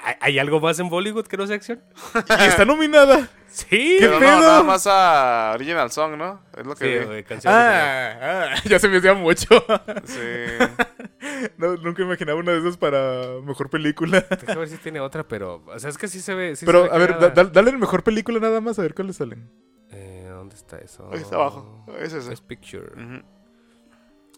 ¿Hay- 0.04 0.16
¿Hay 0.20 0.40
algo 0.40 0.60
más 0.60 0.80
en 0.80 0.90
Bollywood 0.90 1.26
que 1.28 1.38
no 1.38 1.48
sea 1.48 1.56
acción? 1.56 1.82
Y 2.40 2.44
está 2.44 2.66
nominada. 2.66 3.28
Sí. 3.48 3.98
Pero 4.00 4.20
pedo? 4.20 4.32
no, 4.32 4.40
nada 4.42 4.64
más 4.64 4.88
a 4.88 5.52
Original 5.56 5.92
Song, 5.92 6.16
¿no? 6.18 6.42
Es 6.58 6.66
lo 6.66 6.76
que 6.76 7.02
Sí, 7.04 7.10
vi. 7.10 7.24
canción. 7.24 7.54
Ah, 7.54 8.52
ah, 8.54 8.56
ya 8.66 8.80
se 8.80 8.88
me 8.88 8.98
hacía 8.98 9.14
mucho. 9.14 9.48
Sí. 10.06 10.20
No, 11.58 11.76
nunca 11.78 12.02
imaginaba 12.04 12.40
una 12.40 12.52
de 12.52 12.60
esas 12.60 12.78
para 12.78 13.24
mejor 13.44 13.70
película. 13.70 14.22
Deja 14.22 14.56
ver 14.60 14.68
si 14.68 14.78
tiene 14.78 15.00
otra, 15.00 15.28
pero... 15.28 15.64
O 15.68 15.80
sea, 15.80 15.90
es 15.90 15.98
que 15.98 16.08
sí 16.08 16.20
se 16.20 16.34
ve... 16.36 16.56
sí 16.56 16.62
se 16.62 16.66
Pero, 16.66 16.84
ve 16.84 16.90
a 16.92 16.98
ver, 16.98 17.18
da- 17.34 17.44
dale 17.46 17.70
en 17.72 17.80
mejor 17.80 18.04
película 18.04 18.40
nada 18.40 18.60
más, 18.62 18.78
a 18.80 18.82
ver 18.84 18.94
cuáles 18.94 19.18
salen. 19.18 19.50
Eh, 19.92 20.21
¿Dónde 20.52 20.56
está 20.56 20.78
eso? 20.80 21.10
Ahí 21.12 21.20
está 21.22 21.36
abajo. 21.36 21.86
Es 22.00 22.12
ese. 22.14 22.34
Es 22.34 22.42
Picture. 22.42 22.92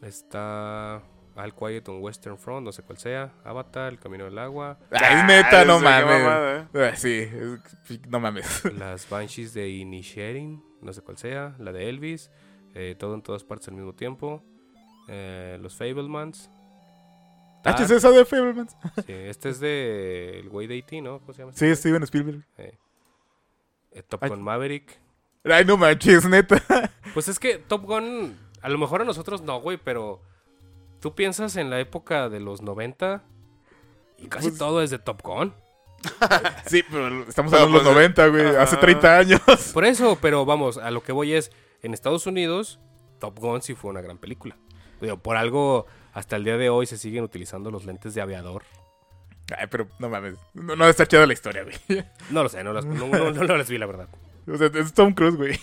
Está 0.02 1.02
All 1.35 1.53
Quiet 1.56 1.88
on 1.90 2.02
Western 2.02 2.38
Front, 2.38 2.65
no 2.65 2.72
sé 2.72 2.84
cuál 2.84 2.98
sea. 2.98 3.31
Avatar, 3.44 3.91
El 3.94 3.99
Camino 3.99 4.26
del 4.26 4.38
Agua. 4.38 4.77
Ah, 4.91 5.19
es 5.19 5.26
neta, 5.26 5.65
no 5.65 5.80
mames. 5.80 6.06
mamada, 6.06 6.69
Ah, 6.73 6.95
sí, 6.95 7.27
es- 7.30 8.07
no 8.10 8.19
mames. 8.19 8.64
Las 8.77 9.10
Banshees 9.10 9.53
de 9.53 9.69
Inisherin, 9.69 10.64
no 10.81 10.94
sé 10.94 11.02
cuál 11.02 11.18
sea. 11.18 11.56
La 11.60 11.72
de 11.72 11.90
Elvis. 11.90 12.30
eh, 12.76 12.95
todo 12.98 13.14
en 13.14 13.22
todas 13.22 13.44
partes 13.44 13.68
al 13.68 13.76
mismo 13.76 13.94
tiempo. 13.94 14.44
eh, 15.07 15.57
los 15.61 15.76
Fablemans. 15.76 16.49
Ah, 17.65 17.76
¿es 17.80 17.90
esa 17.91 18.10
de 18.11 18.26
Fablemans? 18.26 18.76
sí, 19.06 19.14
este 19.14 19.49
es 19.49 19.60
de 19.60 20.40
el 20.40 20.49
güey 20.49 20.65
de 20.68 20.77
E.T., 20.77 21.02
¿no? 21.02 21.19
¿Cómo 21.19 21.34
se 21.34 21.40
llama? 21.44 21.52
Sí, 21.53 21.73
Steven 21.76 22.03
Spielberg. 22.03 22.45
Eh, 22.57 22.77
eh, 23.91 24.03
Top. 24.03 24.26
Gun 24.27 24.41
Maverick. 24.41 24.99
Ay, 25.45 25.65
no 25.65 25.77
manches, 25.77 26.27
neta. 26.27 26.61
Pues 27.13 27.27
es 27.27 27.37
que 27.37 27.59
Top 27.59 27.83
Gun, 27.85 28.35
a 28.61 28.69
lo 28.69 28.77
mejor 28.79 29.01
a 29.01 29.05
nosotros 29.05 29.41
no, 29.43 29.61
güey, 29.61 29.77
pero 29.77 30.19
tú 30.99 31.13
piensas 31.13 31.55
en 31.57 31.69
la 31.69 31.79
época 31.79 32.27
de 32.27 32.39
los 32.39 32.63
90 32.63 33.21
y 34.17 34.27
casi 34.27 34.47
Pues- 34.47 34.57
todo 34.57 34.81
es 34.81 34.89
de 34.89 34.97
Top 34.99 35.21
Gun. 35.21 35.53
Sí, 36.65 36.83
pero 36.89 37.23
estamos 37.27 37.53
hablando 37.53 37.77
de 37.77 37.83
los 37.83 37.93
pues, 37.93 37.95
90, 37.95 38.27
güey. 38.29 38.45
ajá. 38.47 38.63
Hace 38.63 38.77
30 38.77 39.17
años. 39.19 39.41
Por 39.73 39.85
eso, 39.85 40.17
pero 40.21 40.43
vamos, 40.45 40.77
a 40.77 40.89
lo 40.91 41.03
que 41.03 41.11
voy 41.11 41.33
es, 41.33 41.51
en 41.83 41.93
Estados 41.93 42.25
Unidos, 42.25 42.79
Top 43.19 43.37
Gun 43.39 43.61
sí 43.61 43.75
fue 43.75 43.91
una 43.91 44.01
gran 44.01 44.17
película. 44.17 44.57
Digo, 45.01 45.17
por 45.17 45.37
algo, 45.37 45.85
hasta 46.13 46.35
el 46.37 46.43
día 46.45 46.57
de 46.57 46.69
hoy 46.69 46.85
se 46.87 46.97
siguen 46.97 47.23
utilizando 47.23 47.69
los 47.69 47.85
lentes 47.85 48.13
de 48.15 48.21
aviador. 48.21 48.63
Ay, 49.57 49.67
pero 49.69 49.87
no 49.99 50.09
mames. 50.09 50.35
No, 50.53 50.75
no 50.75 50.87
está 50.87 51.05
chida 51.05 51.27
la 51.27 51.33
historia, 51.33 51.63
güey. 51.63 52.03
No 52.31 52.41
lo 52.43 52.49
sé, 52.49 52.63
no 52.63 52.73
las, 52.73 52.85
no, 52.85 53.07
no- 53.07 53.31
no- 53.31 53.43
no 53.43 53.57
las 53.57 53.69
vi, 53.69 53.77
la 53.77 53.85
verdad. 53.85 54.07
O 54.47 54.57
sea, 54.57 54.67
es 54.73 54.93
Tom 54.93 55.13
Cruise, 55.13 55.35
güey. 55.37 55.59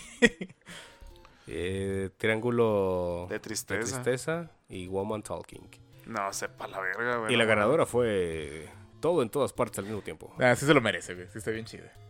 Eh, 1.47 2.09
triángulo 2.17 3.25
De 3.27 3.35
de 3.35 3.39
tristeza. 3.39 4.01
tristeza 4.01 4.51
y 4.69 4.87
Woman 4.87 5.21
Talking. 5.21 5.67
No, 6.05 6.31
sepa 6.33 6.67
la 6.67 6.79
verga, 6.79 7.17
güey. 7.17 7.33
Y 7.33 7.37
la 7.37 7.45
ganadora 7.45 7.85
fue 7.85 8.69
todo 8.99 9.21
en 9.21 9.29
todas 9.29 9.51
partes 9.53 9.79
al 9.79 9.85
mismo 9.85 10.01
tiempo. 10.01 10.33
Ah, 10.39 10.55
sí 10.55 10.65
se 10.65 10.73
lo 10.73 10.81
merece, 10.81 11.13
güey. 11.15 11.27
Sí 11.31 11.37
está 11.39 11.51
bien 11.51 11.65
chido. 11.65 11.83
mames. 11.85 12.01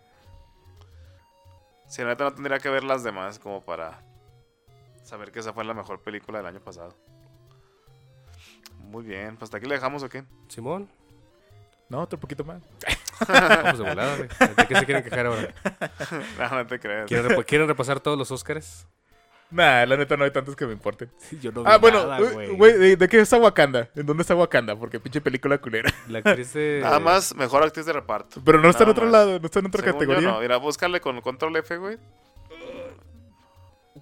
Sí, 1.88 2.02
la 2.04 2.10
neta 2.10 2.24
no 2.26 2.34
tendría 2.34 2.60
que 2.60 2.70
ver 2.70 2.84
las 2.84 3.04
demás 3.04 3.40
como 3.40 3.62
para 3.66 4.02
saber 5.04 5.32
que 5.32 5.40
esa 5.40 5.54
fue 5.54 5.64
la 5.66 5.74
mejor 5.74 6.02
película 6.02 6.38
del 6.38 6.48
año 6.48 6.60
pasado. 6.62 6.96
Muy 8.78 9.04
bien, 9.04 9.38
pues 9.38 9.44
hasta 9.48 9.58
aquí 9.58 9.66
le 9.68 9.76
dejamos 9.76 10.04
o 10.04 10.10
qué? 10.10 10.24
Simón, 10.50 10.90
No, 11.90 12.02
otro 12.02 12.20
poquito 12.20 12.44
más. 12.44 12.62
vamos 13.28 13.78
de 13.80 13.84
volada, 13.90 14.16
güey. 14.18 14.30
¿De 14.56 14.68
qué 14.68 14.76
se 14.76 14.86
quieren 14.86 15.04
quejar 15.04 15.26
ahora? 15.26 15.54
No, 16.40 16.50
no 16.56 16.68
te 16.68 16.80
creas. 16.80 17.08
¿Quieren, 17.08 17.30
repa- 17.32 17.46
quieren 17.46 17.68
repasar 17.68 18.00
todos 18.00 18.18
los 18.18 18.32
Oscars? 18.32 18.88
Nah, 19.50 19.86
la 19.86 19.98
neta 19.98 20.16
no 20.16 20.24
hay 20.24 20.32
tantos 20.32 20.56
que 20.56 20.66
me 20.66 20.72
importen. 20.74 21.12
Yo 21.42 21.52
no 21.52 21.64
vi 21.64 21.70
Ah, 21.70 21.78
bueno, 21.78 22.08
güey, 22.56 22.74
¿de, 22.78 22.96
de 22.96 23.08
qué 23.10 23.20
está 23.20 23.38
Wakanda? 23.38 23.90
¿En 23.96 24.06
dónde 24.06 24.22
está 24.22 24.34
Wakanda? 24.34 24.76
Porque 24.78 25.00
pinche 25.00 25.20
película 25.20 25.58
culera. 25.58 25.92
La 26.08 26.20
actriz 26.20 26.54
de... 26.54 26.80
Nada 26.82 27.00
más 27.00 27.36
mejor 27.36 27.62
actriz 27.64 27.86
de 27.86 27.92
reparto. 27.94 28.42
Pero 28.46 28.62
no 28.62 28.70
está 28.70 28.84
en 28.86 28.90
otro 28.92 29.04
más. 29.04 29.12
lado, 29.12 29.40
no 29.40 29.46
está 29.46 29.60
en 29.60 29.66
otra 29.66 29.84
Según 29.84 30.00
yo, 30.02 30.08
categoría. 30.08 30.32
no. 30.32 30.40
Mira, 30.40 30.58
búscale 30.58 31.02
con 31.02 31.20
control 31.20 31.56
F, 31.58 31.78
güey. 31.78 31.98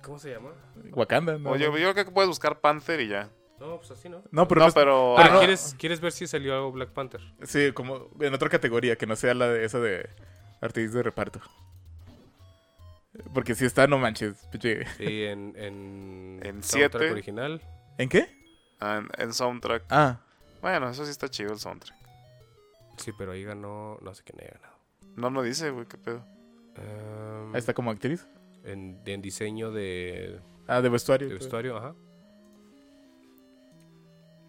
¿Cómo 0.04 0.20
se 0.20 0.32
llama? 0.32 0.52
Wakanda, 0.94 1.38
no. 1.38 1.52
O 1.52 1.56
yo, 1.56 1.76
yo 1.78 1.94
creo 1.94 2.06
que 2.06 2.12
puedes 2.12 2.30
buscar 2.30 2.60
Panther 2.60 3.00
y 3.02 3.08
ya. 3.10 3.30
No, 3.60 3.78
pues 3.78 3.92
así, 3.92 4.08
¿no? 4.10 4.24
No, 4.32 4.48
pero 4.48 4.60
no, 4.60 4.66
no, 4.66 4.68
es- 4.70 4.74
pero. 4.74 5.18
Ah, 5.18 5.22
pero 5.24 5.34
no- 5.34 5.40
¿quieres, 5.40 5.76
¿quieres 5.78 6.00
ver 6.02 6.12
si 6.12 6.28
salió 6.28 6.54
algo 6.56 6.72
Black 6.72 6.90
Panther? 6.92 7.22
Sí, 7.44 7.72
como 7.74 8.10
en 8.20 8.34
otra 8.34 8.50
categoría, 8.50 8.96
que 8.98 9.06
no 9.06 9.16
sea 9.16 9.34
la 9.34 9.48
de 9.50 9.66
esa 9.66 9.80
de 9.80 10.10
artista 10.62 10.98
de 10.98 11.04
reparto. 11.04 11.42
Porque 13.34 13.56
si 13.56 13.66
está, 13.66 13.88
no 13.88 13.98
manches, 13.98 14.36
pinche. 14.52 14.86
Sí, 14.98 15.24
en... 15.26 15.54
En, 15.58 16.40
En 16.44 16.64
soundtrack 16.64 16.92
siete. 17.02 17.12
original. 17.12 17.62
¿En 17.98 18.08
qué? 18.10 18.30
Ah, 18.80 18.98
En, 19.02 19.10
en 19.22 19.34
soundtrack. 19.34 19.84
Ah, 19.90 20.20
Bueno, 20.62 20.90
eso 20.90 21.04
sí 21.06 21.12
está 21.12 21.28
chido 21.30 21.52
el 21.52 21.60
soundtrack. 21.60 21.98
Sí, 22.98 23.12
pero 23.18 23.32
ahí 23.34 23.44
ganó... 23.44 23.98
No 24.02 24.14
sé 24.14 24.24
quién 24.24 24.40
haya 24.42 24.54
ganado. 24.60 24.76
No, 25.16 25.30
no 25.30 25.42
dice, 25.42 25.70
güey, 25.72 25.86
qué 25.86 25.98
pedo. 25.98 26.24
Ahí 27.54 27.60
está 27.60 27.74
como 27.74 27.92
actriz. 27.92 28.26
en, 28.64 29.02
en 29.06 29.22
diseño 29.22 29.72
de, 29.72 30.40
Ah, 30.68 30.82
de 30.82 30.88
vestuario. 30.90 31.28
de 31.28 31.34
vestuario, 31.34 31.76
ajá. 31.78 31.96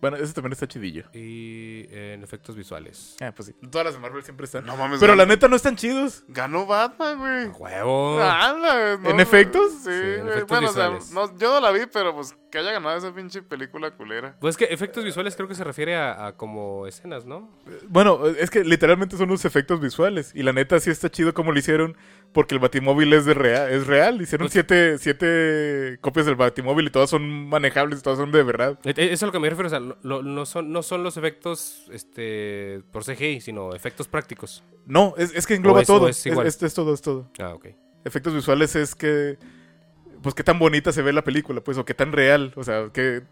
Bueno, 0.00 0.16
ese 0.16 0.32
también 0.32 0.52
está 0.52 0.66
chidillo. 0.66 1.04
Y 1.12 1.86
en 1.90 2.22
efectos 2.22 2.56
visuales. 2.56 3.16
Ah, 3.20 3.32
pues 3.34 3.48
sí. 3.48 3.54
Todas 3.70 3.84
las 3.86 3.94
de 3.94 4.00
Marvel 4.00 4.22
siempre 4.22 4.44
están. 4.46 4.64
No 4.64 4.76
mames. 4.76 4.98
Pero 5.00 5.12
ganó- 5.12 5.18
la 5.18 5.26
neta 5.26 5.48
no 5.48 5.56
están 5.56 5.76
chidos. 5.76 6.24
Ganó 6.28 6.66
Batman, 6.66 7.18
güey. 7.18 7.46
¡Huevo! 7.48 8.20
Anda, 8.20 8.96
no, 8.96 9.10
¿En 9.10 9.20
efectos? 9.20 9.72
Sí, 9.84 9.90
en 9.90 10.28
efectos 10.28 10.48
bueno, 10.48 10.70
o 10.70 10.72
sea, 10.72 10.88
visuales. 10.88 11.12
no, 11.12 11.38
yo 11.38 11.52
no 11.54 11.60
la 11.60 11.70
vi, 11.72 11.86
pero 11.92 12.14
pues 12.14 12.34
que 12.50 12.58
haya 12.58 12.72
ganado 12.72 12.96
esa 12.96 13.14
pinche 13.14 13.42
película 13.42 13.90
culera. 13.92 14.36
Pues 14.40 14.54
es 14.54 14.56
que 14.56 14.72
efectos 14.74 15.04
visuales 15.04 15.36
creo 15.36 15.46
que 15.48 15.54
se 15.54 15.62
refiere 15.64 15.96
a, 15.96 16.26
a 16.26 16.36
como 16.36 16.86
escenas, 16.86 17.26
¿no? 17.26 17.48
Bueno, 17.88 18.26
es 18.26 18.50
que 18.50 18.64
literalmente 18.64 19.16
son 19.16 19.28
los 19.28 19.44
efectos 19.44 19.80
visuales. 19.80 20.32
Y 20.34 20.42
la 20.42 20.52
neta 20.52 20.80
sí 20.80 20.90
está 20.90 21.10
chido 21.10 21.32
como 21.34 21.52
lo 21.52 21.58
hicieron. 21.58 21.96
Porque 22.32 22.54
el 22.54 22.60
Batimóvil 22.60 23.12
es 23.12 23.24
de 23.24 23.34
real, 23.34 23.70
es 23.72 23.86
real. 23.88 24.22
Hicieron 24.22 24.44
Pues- 24.46 24.52
siete, 24.52 24.98
siete 24.98 25.98
copias 26.00 26.26
del 26.26 26.36
Batimóvil 26.36 26.86
y 26.86 26.90
todas 26.90 27.10
son 27.10 27.48
manejables 27.48 28.02
todas 28.02 28.18
son 28.20 28.30
de 28.30 28.42
verdad. 28.44 28.78
E- 28.84 28.90
e- 28.90 29.04
Eso 29.06 29.12
es 29.14 29.22
a 29.24 29.26
lo 29.26 29.32
que 29.32 29.40
me 29.40 29.50
refiero, 29.50 29.66
o 29.66 29.70
sea, 29.70 29.80
lo- 29.80 30.22
no, 30.22 30.46
son, 30.46 30.70
no 30.70 30.82
son 30.84 31.02
los 31.02 31.16
efectos 31.16 31.86
este, 31.92 32.82
por 32.92 33.02
CGI, 33.04 33.40
sino 33.40 33.74
efectos 33.74 34.06
prácticos. 34.06 34.62
No, 34.86 35.14
es, 35.16 35.34
es 35.34 35.46
que 35.46 35.54
engloba 35.54 35.80
es- 35.80 35.86
todo. 35.88 36.08
Es, 36.08 36.24
es 36.24 36.74
todo, 36.74 36.94
es 36.94 37.02
todo. 37.02 37.28
Ah, 37.40 37.54
ok. 37.54 37.66
Efectos 38.04 38.32
visuales 38.34 38.76
es 38.76 38.94
que. 38.94 39.36
Pues 40.22 40.34
qué 40.34 40.44
tan 40.44 40.58
bonita 40.58 40.92
se 40.92 41.00
ve 41.02 41.12
la 41.12 41.24
película, 41.24 41.62
pues, 41.62 41.78
o 41.78 41.84
qué 41.84 41.94
tan 41.94 42.12
real. 42.12 42.52
O 42.56 42.62
sea, 42.62 42.90
qué, 42.92 43.22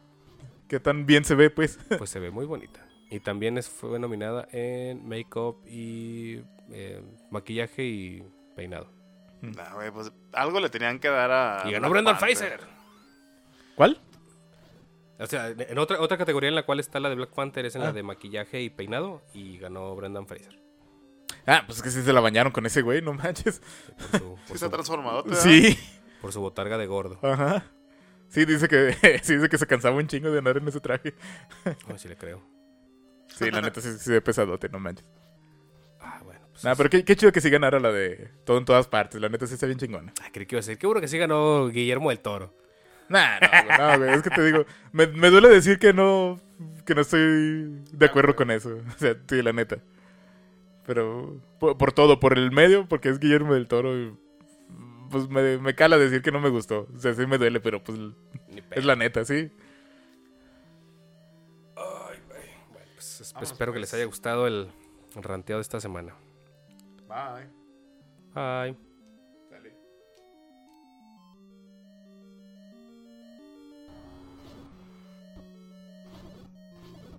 qué 0.69 0.81
tan 0.81 1.07
bien 1.07 1.25
se 1.25 1.35
ve, 1.35 1.51
pues. 1.51 1.79
Pues 1.99 2.11
se 2.11 2.19
ve 2.19 2.31
muy 2.31 2.47
bonita. 2.47 2.85
Y 3.11 3.21
también 3.21 3.59
es, 3.59 3.69
fue 3.69 3.99
nominada 3.99 4.49
en 4.53 5.07
make-up 5.09 5.57
y 5.67 6.41
eh, 6.73 7.01
maquillaje 7.31 7.85
y 7.85 8.23
peinado. 8.59 8.91
Nah, 9.41 9.75
güey, 9.75 9.93
pues 9.93 10.11
algo 10.33 10.59
le 10.59 10.69
tenían 10.69 10.99
que 10.99 11.09
dar 11.09 11.31
a. 11.31 11.63
y 11.69 11.73
ganó 11.73 11.89
Brendan. 11.91 12.19
Fraser. 12.19 12.61
¿Cuál? 13.77 14.01
O 15.21 15.27
sea, 15.27 15.49
en 15.49 15.79
otra, 15.79 16.01
otra 16.01 16.19
categoría 16.19 16.49
en 16.49 16.55
la 16.57 16.65
cual 16.65 16.81
está 16.81 16.99
la 17.01 17.09
de 17.09 17.15
Black 17.15 17.31
Panther 17.35 17.65
es 17.67 17.77
en 17.77 17.83
Ah. 17.83 17.87
la 17.87 17.93
de 17.93 18.03
maquillaje 18.03 18.61
y 18.63 18.71
peinado 18.71 19.23
y 19.35 19.59
ganó 19.59 19.95
Brendan 19.95 20.27
Fraser. 20.27 20.61
Ah, 21.47 21.63
pues 21.67 21.79
es 21.79 21.83
que 21.85 21.91
sí 21.91 22.03
se 22.03 22.13
la 22.13 22.21
bañaron 22.21 22.53
con 22.53 22.67
ese 22.67 22.83
güey, 22.83 23.01
no 23.01 23.13
manches. 23.15 23.63
Por 24.11 24.21
su- 24.21 24.35
por 24.49 24.59
Sí, 24.59 24.65
su- 24.65 24.71
transformado. 24.71 25.25
Sí. 25.35 25.79
Por 26.21 26.33
su 26.33 26.41
botarga 26.41 26.77
de 26.77 26.87
gordo. 26.87 27.19
Ajá. 27.23 27.65
Sí, 28.29 28.45
dice 28.45 28.69
que, 28.69 28.93
sí, 29.23 29.37
dice 29.37 29.49
que 29.49 29.57
se 29.59 29.67
cansaba 29.69 29.97
un 29.97 30.07
chingo 30.09 30.31
de 30.31 30.39
andar 30.39 30.57
en 30.57 30.67
ese 30.69 30.81
traje. 30.81 31.15
A 31.65 31.89
ver 31.89 31.99
si 31.99 32.09
le 32.09 32.17
creo. 32.17 32.43
Sí, 33.29 33.51
la 33.51 33.61
neta 33.61 33.81
sí, 33.81 33.93
sí 33.99 34.11
de 34.13 34.21
pesadote, 34.21 34.69
no 34.69 34.79
manches. 34.81 35.07
Ah, 36.59 36.61
bueno. 36.61 36.63
Pues 36.63 36.65
Nah, 36.65 36.75
pero 36.77 36.91
qué, 36.91 37.05
qué 37.05 37.17
chido 37.17 37.33
que 37.33 37.41
sí 37.41 37.51
ganara 37.51 37.79
la 37.81 37.93
de 37.93 38.31
todo 38.45 38.59
en 38.59 38.65
todas 38.65 38.87
partes. 38.89 39.21
La 39.21 39.29
neta 39.29 39.47
sí 39.47 39.55
está 39.55 39.67
bien 39.67 39.79
chingona. 39.79 40.13
Ay, 40.23 40.31
creí 40.33 40.47
que 40.47 40.55
iba 40.57 40.59
a 40.59 40.63
decir. 40.65 40.79
Qué 40.79 40.87
bueno 40.87 41.01
que 41.01 41.09
sí 41.09 41.19
ganó 41.19 41.69
Guillermo 41.69 42.11
del 42.11 42.21
Toro. 42.21 42.53
Nah, 43.09 43.39
no, 43.41 43.49
güey, 43.65 43.79
no, 43.79 43.99
güey, 43.99 44.11
es 44.15 44.23
que 44.23 44.31
te 44.31 44.45
digo, 44.45 44.67
me, 44.93 45.07
me 45.07 45.31
duele 45.31 45.49
decir 45.49 45.79
que 45.79 45.93
no, 45.95 46.39
que 46.85 46.95
no 46.95 47.01
estoy 47.01 47.81
de 47.91 48.07
acuerdo 48.07 48.37
con 48.37 48.51
eso. 48.51 48.77
O 48.97 48.99
sea, 48.99 49.17
sí, 49.29 49.41
la 49.43 49.53
neta. 49.53 49.79
Pero 50.85 51.41
por, 51.59 51.79
por 51.79 51.93
todo, 51.93 52.19
por 52.21 52.37
el 52.37 52.51
medio, 52.51 52.87
porque 52.89 53.09
es 53.09 53.19
Guillermo 53.19 53.55
del 53.55 53.67
Toro, 53.69 53.99
y, 53.99 54.15
pues 55.11 55.29
me, 55.29 55.57
me 55.59 55.75
cala 55.75 55.97
decir 55.97 56.21
que 56.23 56.33
no 56.33 56.41
me 56.41 56.49
gustó. 56.51 56.87
O 56.95 56.99
sea, 56.99 57.15
sí 57.15 57.27
me 57.27 57.39
duele, 57.39 57.61
pero 57.61 57.83
pues 57.83 57.99
es 58.73 58.85
la 58.85 58.97
neta, 58.97 59.25
sí. 59.25 59.51
Pues, 62.95 63.21
es- 63.21 63.33
Vámonos, 63.33 63.53
espero 63.53 63.73
que 63.73 63.79
pues. 63.79 63.91
les 63.93 63.95
haya 63.95 64.05
gustado 64.05 64.47
el, 64.47 64.69
el 65.17 65.23
ranteado 65.23 65.59
de 65.59 65.63
esta 65.63 65.81
semana. 65.81 66.15
Bye. 67.09 67.45
Bye. 68.35 68.77